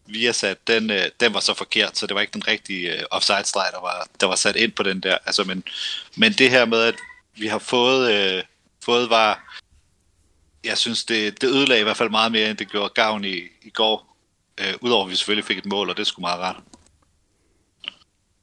Viasat, 0.07 0.67
den, 0.67 0.91
øh, 0.91 1.05
den 1.21 1.35
var 1.35 1.41
så 1.41 1.55
forkert, 1.55 1.99
så 1.99 2.07
det 2.07 2.15
var 2.15 2.21
ikke 2.21 2.33
den 2.33 2.49
rigtige 2.49 2.93
øh, 2.93 3.05
offside-streg, 3.11 3.69
der 3.73 3.81
var, 3.81 4.09
der 4.21 4.27
var 4.27 4.35
sat 4.35 4.57
ind 4.57 4.73
på 4.73 4.83
den 4.83 5.01
der. 5.01 5.19
Altså, 5.27 5.45
men, 5.45 5.65
men 6.17 6.33
det 6.33 6.51
her 6.51 6.65
med, 6.65 6.83
at 6.83 6.95
vi 7.35 7.47
har 7.47 7.59
fået, 7.59 8.13
øh, 8.13 8.43
fået 8.85 9.11
var, 9.11 9.57
jeg 10.65 10.79
synes, 10.79 11.05
det, 11.05 11.41
det 11.41 11.49
ødelagde 11.49 11.81
i 11.81 11.85
hvert 11.85 11.97
fald 11.97 12.11
meget 12.11 12.33
mere, 12.33 12.51
end 12.51 12.59
det 12.59 12.71
gjorde 12.71 12.93
gavn 12.95 13.25
i, 13.25 13.37
i 13.63 13.71
går. 13.71 14.17
Øh, 14.59 14.75
Udover 14.81 15.05
at 15.05 15.11
vi 15.11 15.17
selvfølgelig 15.17 15.45
fik 15.45 15.59
et 15.59 15.67
mål, 15.67 15.91
og 15.91 15.97
det 15.97 16.07
skulle 16.07 16.23
meget 16.23 16.41
rart. 16.41 16.57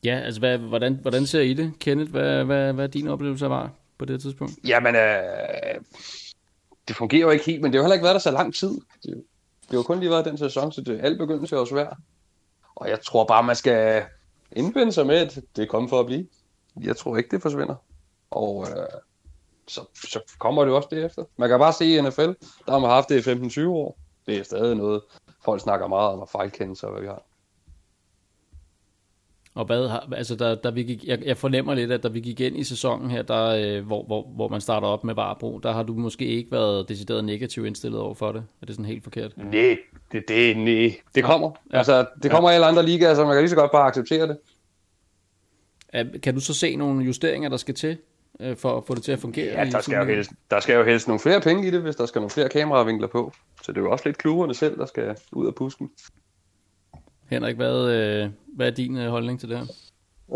Ja, 0.03 0.19
altså 0.19 0.39
hvad, 0.39 0.57
hvordan, 0.57 0.99
hvordan 1.01 1.25
ser 1.25 1.41
I 1.41 1.53
det, 1.53 1.73
Kenneth? 1.79 2.11
Hvad, 2.11 2.43
hvad, 2.43 2.73
hvad 2.73 2.89
din 2.89 3.07
oplevelse 3.07 3.49
var 3.49 3.71
på 3.97 4.05
det 4.05 4.21
tidspunkt? 4.21 4.53
Jamen, 4.67 4.95
øh, 4.95 5.81
det 6.87 6.95
fungerer 6.95 7.21
jo 7.21 7.29
ikke 7.29 7.45
helt, 7.45 7.61
men 7.61 7.71
det 7.71 7.79
har 7.79 7.83
heller 7.83 7.93
ikke 7.93 8.03
været 8.03 8.13
der 8.13 8.19
så 8.19 8.31
lang 8.31 8.55
tid. 8.55 8.71
Det, 9.03 9.23
det 9.69 9.75
har 9.75 9.83
kun 9.83 9.99
lige 9.99 10.09
været 10.09 10.25
den 10.25 10.37
sæson, 10.37 10.71
så 10.71 10.81
det 10.81 10.99
alt 11.03 11.17
begyndte 11.17 11.47
til 11.47 11.55
at 11.55 11.59
være 11.59 11.67
svært. 11.67 11.97
Og 12.75 12.89
jeg 12.89 13.01
tror 13.01 13.25
bare, 13.25 13.43
man 13.43 13.55
skal 13.55 14.03
indvende 14.51 14.91
sig 14.91 15.07
med, 15.07 15.15
at 15.15 15.39
det 15.55 15.61
er 15.61 15.67
kommet 15.67 15.89
for 15.89 15.99
at 15.99 16.05
blive. 16.05 16.27
Jeg 16.81 16.97
tror 16.97 17.17
ikke, 17.17 17.31
det 17.31 17.41
forsvinder. 17.41 17.75
Og 18.31 18.67
øh, 18.69 18.85
så, 19.67 19.81
så 20.11 20.19
kommer 20.39 20.65
det 20.65 20.73
også 20.73 20.87
derefter. 20.91 21.23
Man 21.37 21.49
kan 21.49 21.59
bare 21.59 21.73
se 21.73 21.85
i 21.85 22.01
NFL, 22.01 22.31
der 22.65 22.71
har 22.71 22.79
man 22.79 22.89
haft 22.89 23.09
det 23.09 23.27
i 23.27 23.59
15-20 23.61 23.67
år. 23.67 23.97
Det 24.25 24.37
er 24.37 24.43
stadig 24.43 24.75
noget, 24.75 25.01
folk 25.45 25.61
snakker 25.61 25.87
meget 25.87 26.09
om, 26.09 26.19
og 26.19 26.29
fejlkendelser, 26.29 26.89
hvad 26.89 27.01
vi 27.01 27.07
har. 27.07 27.23
Og 29.55 29.65
hvad 29.65 29.87
har, 29.87 30.09
altså 30.15 30.35
der, 30.35 30.55
der 30.55 30.71
vi 30.71 30.83
gik, 30.83 31.03
jeg, 31.05 31.25
jeg 31.25 31.37
fornemmer 31.37 31.73
lidt, 31.73 31.91
at 31.91 32.03
da 32.03 32.07
vi 32.07 32.19
gik 32.19 32.39
ind 32.39 32.57
i 32.57 32.63
sæsonen 32.63 33.11
her, 33.11 33.21
der, 33.21 33.45
øh, 33.45 33.85
hvor, 33.85 34.03
hvor, 34.03 34.27
hvor 34.35 34.47
man 34.47 34.61
starter 34.61 34.87
op 34.87 35.03
med 35.03 35.15
Varbro, 35.15 35.59
der 35.63 35.71
har 35.71 35.83
du 35.83 35.93
måske 35.93 36.25
ikke 36.25 36.51
været 36.51 36.89
decideret 36.89 37.23
negativt 37.23 37.67
indstillet 37.67 37.99
over 37.99 38.13
for 38.13 38.31
det. 38.31 38.43
Er 38.61 38.65
det 38.65 38.75
sådan 38.75 38.85
helt 38.85 39.03
forkert? 39.03 39.37
Nej, 39.37 39.77
det, 40.11 40.23
det, 40.27 40.57
nej. 40.57 40.95
det 41.15 41.23
kommer. 41.23 41.51
Ja. 41.71 41.77
Altså, 41.77 42.05
det 42.23 42.31
kommer 42.31 42.49
ja. 42.49 42.53
i 42.53 42.55
alle 42.55 42.65
andre 42.65 42.85
ligaer, 42.85 43.15
så 43.15 43.25
man 43.25 43.33
kan 43.33 43.41
lige 43.41 43.49
så 43.49 43.55
godt 43.55 43.71
bare 43.71 43.87
acceptere 43.87 44.27
det. 44.27 44.37
Kan 46.23 46.33
du 46.33 46.39
så 46.39 46.53
se 46.53 46.75
nogle 46.75 47.05
justeringer, 47.05 47.49
der 47.49 47.57
skal 47.57 47.75
til, 47.75 47.97
øh, 48.39 48.57
for 48.57 48.77
at 48.77 48.83
få 48.87 48.95
det 48.95 49.03
til 49.03 49.11
at 49.11 49.19
fungere? 49.19 49.59
Ja, 49.59 49.69
der 49.71 49.81
skal, 49.81 49.97
jo 49.97 50.05
helst, 50.05 50.31
der 50.51 50.59
skal 50.59 50.75
jo 50.75 50.83
helst 50.83 51.07
nogle 51.07 51.19
flere 51.19 51.41
penge 51.41 51.67
i 51.67 51.71
det, 51.71 51.81
hvis 51.81 51.95
der 51.95 52.05
skal 52.05 52.19
nogle 52.19 52.29
flere 52.29 52.49
kameravinkler 52.49 53.07
på. 53.07 53.31
Så 53.63 53.71
det 53.71 53.77
er 53.77 53.81
jo 53.81 53.91
også 53.91 54.03
lidt 54.05 54.17
klubberne 54.17 54.53
selv, 54.53 54.77
der 54.77 54.85
skal 54.85 55.15
ud 55.31 55.47
af 55.47 55.55
pusken. 55.55 55.89
Henrik, 57.33 57.55
hvad, 57.55 57.91
øh, 57.91 58.29
hvad 58.55 58.67
er 58.67 58.71
din 58.71 58.97
øh, 58.97 59.09
holdning 59.09 59.39
til 59.39 59.49
det 59.49 59.57
her? 59.57 59.65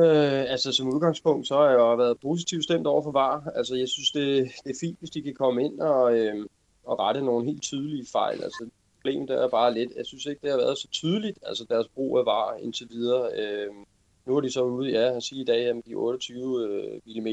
Øh, 0.02 0.52
altså 0.52 0.72
som 0.72 0.94
udgangspunkt, 0.94 1.48
så 1.48 1.56
har 1.56 1.66
jeg 1.66 1.74
jo 1.74 1.96
været 1.96 2.20
positivt 2.20 2.64
stemt 2.64 2.88
over 2.88 3.02
for 3.04 3.12
VAR. 3.12 3.52
Altså 3.56 3.76
jeg 3.76 3.88
synes, 3.90 4.12
det, 4.12 4.52
det 4.64 4.70
er 4.70 4.78
fint, 4.82 5.00
hvis 5.00 5.10
de 5.10 5.22
kan 5.22 5.34
komme 5.34 5.64
ind 5.64 5.80
og, 5.80 6.18
øh, 6.18 6.46
og 6.84 7.00
rette 7.00 7.22
nogle 7.22 7.46
helt 7.46 7.62
tydelige 7.62 8.06
fejl. 8.12 8.44
Altså 8.44 8.70
problemet 8.96 9.30
er 9.30 9.50
bare 9.50 9.74
lidt, 9.74 9.92
jeg 9.98 10.06
synes 10.06 10.26
ikke, 10.26 10.42
det 10.42 10.52
har 10.52 10.58
været 10.58 10.78
så 10.78 10.88
tydeligt, 10.92 11.40
altså 11.44 11.66
deres 11.70 11.88
brug 11.88 12.18
af 12.18 12.26
VAR 12.26 12.56
indtil 12.56 12.88
videre. 12.90 13.30
Øh, 13.40 13.70
nu 14.26 14.38
er 14.38 14.42
de 14.42 14.52
så 14.52 14.64
ude, 14.64 14.90
ja, 14.92 15.16
at 15.16 15.24
sige 15.24 15.42
i 15.42 15.46
dag, 15.46 15.66
at 15.66 15.76
de 15.86 15.94
28 15.94 16.68
øh, 16.68 17.24
mm, 17.24 17.28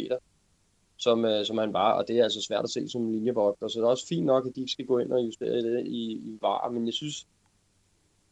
som, 0.99 1.25
øh, 1.25 1.45
som 1.45 1.59
han 1.59 1.73
var, 1.73 1.93
og 1.93 2.09
det 2.09 2.19
er 2.19 2.25
altså 2.25 2.43
svært 2.43 2.65
at 2.65 2.71
se 2.71 2.89
som 2.89 3.13
linjevogter. 3.13 3.69
Så 3.69 3.79
det 3.79 3.85
er 3.85 3.91
også 3.91 4.07
fint 4.07 4.27
nok, 4.27 4.47
at 4.47 4.53
de 4.55 4.61
ikke 4.61 4.73
skal 4.73 4.87
gå 4.87 4.99
ind 4.99 5.13
og 5.13 5.25
justere 5.27 5.57
det 5.57 5.87
i, 5.87 6.13
i 6.13 6.39
VAR, 6.43 6.71
men 6.71 6.87
jeg 6.87 6.95
synes, 6.95 7.27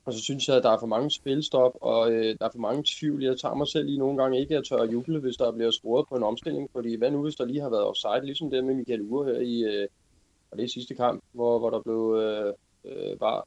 og 0.05 0.13
så 0.13 0.21
synes 0.21 0.49
jeg, 0.49 0.57
at 0.57 0.63
der 0.63 0.71
er 0.71 0.79
for 0.79 0.87
mange 0.87 1.11
spilstop, 1.11 1.73
og 1.81 2.13
øh, 2.13 2.37
der 2.39 2.47
er 2.47 2.51
for 2.53 2.59
mange 2.59 2.83
tvivl. 2.87 3.23
Jeg 3.23 3.39
tager 3.39 3.55
mig 3.55 3.69
selv 3.69 3.87
lige 3.87 3.99
nogle 3.99 4.23
gange 4.23 4.41
ikke 4.41 4.57
at 4.57 4.65
tør 4.65 4.77
at 4.77 4.93
juble, 4.93 5.19
hvis 5.19 5.37
der 5.37 5.53
bliver 5.53 5.71
scoret 5.71 6.09
på 6.09 6.17
en 6.17 6.23
omstilling, 6.23 6.71
fordi 6.73 6.97
hvad 6.97 7.11
nu, 7.11 7.23
hvis 7.23 7.37
der 7.37 7.45
lige 7.45 7.61
har 7.61 7.71
været 7.71 7.85
offside, 7.85 8.27
ligesom 8.27 8.51
det 8.51 8.65
med 8.65 8.75
Michael 8.75 9.03
Ure 9.03 9.35
her 9.35 9.41
i, 9.41 9.63
øh, 9.63 9.89
og 10.51 10.59
det 10.59 10.65
er 10.65 10.69
sidste 10.69 10.95
kamp, 10.95 11.23
hvor, 11.33 11.59
hvor 11.59 11.71
der 11.71 11.81
blev 11.81 12.23
øh, 12.23 12.53
øh, 12.85 13.19
bare 13.19 13.43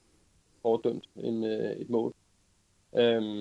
fordømt 0.62 1.04
en, 1.16 1.44
øh, 1.44 1.72
et 1.72 1.90
mål. 1.90 2.14
Øhm, 2.98 3.40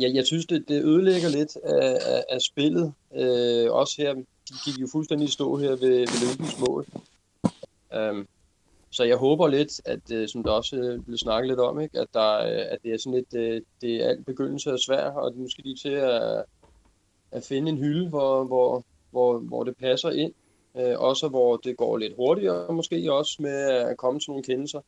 ja, 0.00 0.10
jeg 0.14 0.26
synes, 0.26 0.46
det, 0.46 0.68
det 0.68 0.84
ødelægger 0.84 1.28
lidt 1.28 1.56
af, 1.56 1.98
af, 2.06 2.24
af 2.28 2.40
spillet. 2.40 2.92
Øh, 3.14 3.72
også 3.72 3.94
her, 4.02 4.14
de 4.48 4.54
gik 4.64 4.80
jo 4.80 4.88
fuldstændig 4.92 5.28
stå 5.28 5.56
her 5.56 5.70
ved, 5.70 5.78
ved 5.80 6.30
Lykkens 6.30 6.60
mål. 6.68 6.86
Øhm, 7.94 8.26
så 8.92 9.04
jeg 9.04 9.16
håber 9.16 9.48
lidt, 9.48 9.80
at 9.84 10.12
øh, 10.12 10.28
som 10.28 10.42
der 10.42 10.50
også 10.50 10.76
øh, 10.76 11.00
blev 11.04 11.18
snakket 11.18 11.48
lidt 11.48 11.60
om, 11.60 11.80
ikke, 11.80 12.00
at, 12.00 12.08
der, 12.14 12.38
øh, 12.38 12.72
at 12.72 12.78
det 12.82 12.92
er 12.92 12.98
sådan 12.98 13.14
lidt, 13.18 13.64
det 13.80 14.02
er 14.02 14.08
alt 14.08 14.26
begyndelse 14.26 14.70
er 14.70 14.76
svært, 14.76 15.12
og 15.14 15.32
nu 15.36 15.48
skal 15.48 15.64
de 15.64 15.76
til 15.82 15.92
at, 15.92 16.44
at 17.30 17.44
finde 17.44 17.70
en 17.70 17.78
hylde, 17.78 18.08
hvor, 18.08 18.44
hvor, 18.44 18.84
hvor, 19.10 19.38
hvor 19.38 19.64
det 19.64 19.76
passer 19.76 20.10
ind. 20.10 20.32
også 20.96 21.28
hvor 21.28 21.56
det 21.56 21.76
går 21.76 21.96
lidt 21.96 22.16
hurtigere, 22.16 22.74
måske 22.74 23.12
også 23.12 23.36
med 23.42 23.60
at 23.70 23.96
komme 23.96 24.20
til 24.20 24.30
nogle 24.30 24.44
kendelser. 24.44 24.80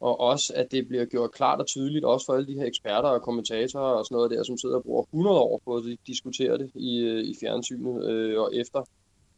Og 0.00 0.20
også, 0.20 0.52
at 0.56 0.72
det 0.72 0.88
bliver 0.88 1.04
gjort 1.04 1.32
klart 1.32 1.60
og 1.60 1.66
tydeligt, 1.66 2.04
også 2.04 2.26
for 2.26 2.32
alle 2.32 2.46
de 2.46 2.54
her 2.54 2.66
eksperter 2.66 3.08
og 3.08 3.22
kommentatorer 3.22 3.84
og 3.84 4.04
sådan 4.04 4.16
noget 4.16 4.30
der, 4.30 4.42
som 4.42 4.58
sidder 4.58 4.76
og 4.76 4.82
bruger 4.82 5.02
100 5.02 5.38
år 5.38 5.60
på 5.64 5.76
at 5.76 5.84
diskutere 6.06 6.58
det 6.58 6.70
i, 6.74 7.20
i 7.20 7.34
fjernsynet 7.40 8.10
øh, 8.10 8.40
og 8.40 8.54
efter. 8.54 8.84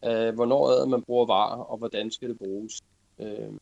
Øh, 0.05 0.35
hvornår 0.35 0.69
er 0.69 0.87
man 0.87 1.03
bruger 1.03 1.27
varer, 1.27 1.63
og 1.63 1.79
hvordan 1.79 2.11
skal 2.11 2.29
det 2.29 2.39
bruges. 2.39 2.81
Øh, 3.21 3.53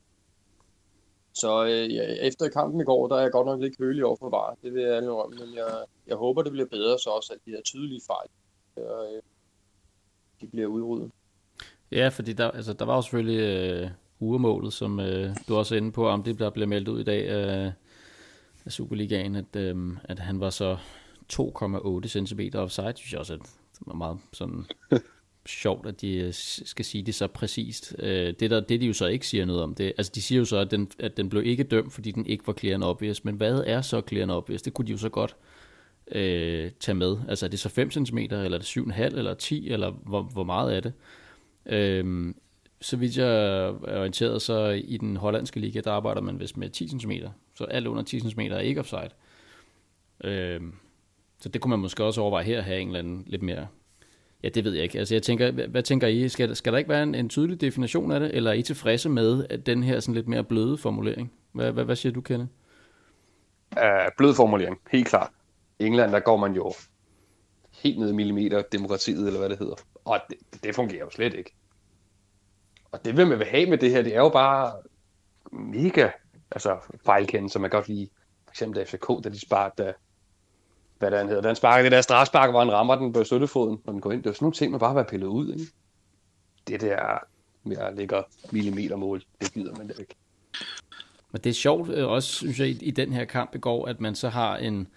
så 1.35 1.65
øh, 1.65 1.95
ja, 1.95 2.03
efter 2.03 2.49
kampen 2.49 2.81
i 2.81 2.85
går, 2.85 3.09
der 3.09 3.17
er 3.17 3.21
jeg 3.21 3.33
godt 3.33 3.47
nok 3.47 3.61
lidt 3.61 3.79
kølig 3.79 4.05
over 4.05 4.17
for 4.17 4.31
VAR. 4.31 4.57
Det 4.63 4.75
vil 4.75 4.83
jeg 4.83 4.99
indrømme, 4.99 5.37
men 5.37 5.55
jeg, 5.55 5.85
jeg 6.07 6.17
håber, 6.17 6.43
det 6.43 6.53
bliver 6.53 6.69
bedre 6.69 6.99
så 6.99 7.11
også, 7.11 7.33
at 7.33 7.39
de 7.47 7.51
her 7.51 7.63
tydelige 7.63 8.01
fejl, 8.07 8.29
øh, 8.79 9.23
de 10.41 10.47
bliver 10.47 10.67
udryddet. 10.67 11.11
Ja, 11.93 12.09
fordi 12.09 12.33
der, 12.33 12.51
altså, 12.51 12.73
der 12.73 12.85
var 12.85 12.95
jo 12.95 13.03
selvfølgelig 13.03 13.41
øh, 13.41 13.91
uremålet, 14.21 14.73
som 14.73 15.01
øh, 15.01 15.37
du 15.49 15.57
også 15.57 15.75
er 15.75 15.77
inde 15.77 15.93
på, 15.93 16.09
om 16.09 16.23
det 16.23 16.39
der 16.39 16.51
bliver 16.51 16.67
meldt 16.67 16.89
ud 16.89 17.01
i 17.01 17.05
dag 17.05 17.29
øh, 17.29 17.73
af 18.65 18.73
Superligaen, 18.73 19.37
at, 19.37 19.57
øh, 19.57 19.97
at 20.05 20.19
han 20.19 20.41
var 20.41 20.51
så 20.51 20.77
2,8 21.33 22.09
cm 22.09 22.41
offside, 22.55 22.93
synes 22.97 23.13
jeg 23.13 23.21
også, 23.21 23.35
at 23.35 23.41
det 23.79 23.87
var 23.87 23.95
meget 23.95 24.19
sådan 24.33 24.65
sjovt, 25.47 25.87
at 25.87 26.01
de 26.01 26.17
øh, 26.17 26.33
skal 26.33 26.85
sige 26.85 27.03
det 27.03 27.15
så 27.15 27.27
præcist. 27.27 27.97
Øh, 27.99 28.35
det, 28.41 28.51
der, 28.51 28.61
det 28.61 28.81
de 28.81 28.87
jo 28.87 28.93
så 28.93 29.07
ikke 29.07 29.27
siger 29.27 29.45
noget 29.45 29.63
om, 29.63 29.75
det, 29.75 29.93
altså 29.99 30.13
de 30.15 30.23
siger 30.23 30.39
jo 30.39 30.45
så, 30.45 30.57
at 30.57 30.71
den, 30.71 30.91
at 30.99 31.17
den 31.17 31.29
blev 31.29 31.45
ikke 31.47 31.65
dømt, 31.65 31.93
fordi 31.93 32.11
den 32.11 32.27
ikke 32.27 32.47
var 32.47 32.53
clear 32.53 32.75
and 32.75 32.85
obvious, 32.85 33.25
men 33.25 33.35
hvad 33.35 33.63
er 33.67 33.83
så 33.83 34.03
clear 34.09 34.23
and 34.23 34.31
obvious? 34.31 34.63
Det 34.63 34.75
kunne 34.75 34.87
de 34.87 34.93
jo 34.93 34.99
så 34.99 35.09
godt 35.09 35.37
øh, 36.13 36.71
tage 36.81 36.95
med. 36.95 37.17
Altså 37.29 37.47
er 37.47 37.51
det 37.51 37.59
så 37.59 37.69
5 37.69 37.91
cm, 37.91 38.19
eller 38.19 38.55
er 38.55 38.59
det 38.59 38.77
7,5, 38.77 39.01
eller 39.03 39.35
10, 39.35 39.69
eller 39.69 39.91
hvor, 39.91 40.23
hvor 40.23 40.45
meget 40.45 40.77
er 40.77 40.81
det? 40.81 40.93
Øh, 41.67 42.35
så 42.81 42.97
vidt 42.97 43.19
jeg 43.19 43.27
er 43.27 43.99
orienteret, 43.99 44.43
så 44.43 44.69
i 44.69 44.97
den 44.97 45.17
hollandske 45.17 45.61
liga, 45.61 45.81
der 45.81 45.93
arbejder 45.93 46.21
man 46.21 46.41
vist 46.41 46.57
med 46.57 46.71
10 46.71 46.89
cm, 46.89 47.13
så 47.55 47.65
alt 47.65 47.87
under 47.87 48.03
10 48.03 48.21
cm 48.21 48.41
er 48.41 48.59
ikke 48.59 48.81
offside. 48.81 49.11
Øh, 50.25 50.61
så 51.41 51.49
det 51.49 51.61
kunne 51.61 51.71
man 51.71 51.79
måske 51.79 52.05
også 52.05 52.21
overveje 52.21 52.45
her 52.45 52.59
at 52.59 52.65
have 52.65 52.81
en 52.81 52.89
eller 52.89 52.99
anden 52.99 53.25
lidt 53.27 53.43
mere 53.43 53.67
Ja, 54.43 54.49
det 54.49 54.65
ved 54.65 54.73
jeg 54.73 54.83
ikke. 54.83 54.99
Altså, 54.99 55.15
jeg 55.15 55.23
tænker, 55.23 55.51
hvad, 55.51 55.69
hvad 55.69 55.83
tænker 55.83 56.07
I? 56.07 56.29
Skal, 56.29 56.57
skal 56.57 56.73
der 56.73 56.79
ikke 56.79 56.91
være 56.91 57.03
en, 57.03 57.15
en 57.15 57.29
tydelig 57.29 57.61
definition 57.61 58.13
af 58.13 58.21
det, 58.21 58.37
eller 58.37 58.51
er 58.51 58.55
I 58.55 58.63
tilfredse 58.63 59.09
med 59.09 59.47
at 59.51 59.67
den 59.67 59.83
her 59.83 60.01
sådan 60.01 60.15
lidt 60.15 60.29
mere 60.29 60.45
bløde 60.45 60.79
formulering? 60.79 61.33
Hvad, 61.53 61.73
hvad, 61.73 61.85
hvad 61.85 61.97
siger 61.97 62.13
du, 62.13 62.21
Kenneth? 62.21 62.51
Uh, 63.77 64.13
blød 64.17 64.35
formulering, 64.35 64.79
helt 64.91 65.09
klart. 65.09 65.31
I 65.79 65.85
England, 65.85 66.13
der 66.13 66.21
går 66.21 66.37
man 66.37 66.53
jo 66.53 66.73
helt 67.83 67.99
ned 67.99 68.09
i 68.09 68.13
millimeter 68.13 68.63
demokratiet, 68.63 69.27
eller 69.27 69.39
hvad 69.39 69.49
det 69.49 69.59
hedder. 69.59 69.75
Og 70.05 70.21
det, 70.31 70.65
det 70.65 70.75
fungerer 70.75 71.05
jo 71.05 71.11
slet 71.11 71.35
ikke. 71.35 71.55
Og 72.93 73.05
det, 73.05 73.17
vil 73.17 73.27
man 73.27 73.39
vil 73.39 73.47
have 73.47 73.71
med 73.71 73.79
det 73.79 73.91
her, 73.91 74.03
det 74.03 74.15
er 74.15 74.21
jo 74.21 74.29
bare 74.29 74.73
mega 75.53 76.11
altså, 76.51 76.79
fejlkendelse, 77.05 77.53
som 77.53 77.63
man 77.63 77.71
godt 77.71 77.89
lide. 77.89 78.09
for 78.45 78.51
eksempel 78.51 78.87
FCK, 78.87 79.25
da 79.25 79.29
de 79.29 79.41
sparte 79.41 79.95
hvad 81.03 81.11
der 81.11 81.27
hedder. 81.27 81.41
Den 81.43 81.57
sparker 81.57 81.83
det 81.83 81.93
der 81.93 82.01
strafspark, 82.01 82.51
hvor 82.51 82.59
han 82.59 82.73
rammer 82.73 82.95
den 82.95 83.13
på 83.13 83.25
støttefoden, 83.25 83.79
når 83.85 83.93
den 83.93 84.01
går 84.01 84.13
ind. 84.13 84.23
Det 84.23 84.31
er 84.31 84.35
sådan 84.35 84.45
nogle 84.45 84.55
ting, 84.55 84.71
man 84.71 84.81
bare 84.81 84.95
har 84.95 85.03
pillet 85.03 85.27
ud. 85.27 85.53
Ikke? 85.53 85.73
Det 86.69 86.81
der 86.81 87.19
med 87.65 87.77
at 87.77 87.97
ligge 87.97 88.23
millimetermål, 88.51 89.23
det 89.41 89.53
gider 89.53 89.75
man 89.77 89.89
da 89.89 89.95
ikke. 90.01 90.15
Men 91.33 91.41
det 91.45 91.51
er 91.51 91.55
sjovt 91.55 91.91
øh, 91.91 92.09
også, 92.09 92.29
synes 92.29 92.61
jeg, 92.61 92.69
i, 92.69 92.79
i 92.83 92.91
den 92.91 93.13
her 93.13 93.25
kamp 93.25 93.55
i 93.55 93.59
går, 93.59 93.87
at 93.87 94.01
man 94.01 94.15
så 94.15 94.29
har 94.29 94.57
en, 94.57 94.89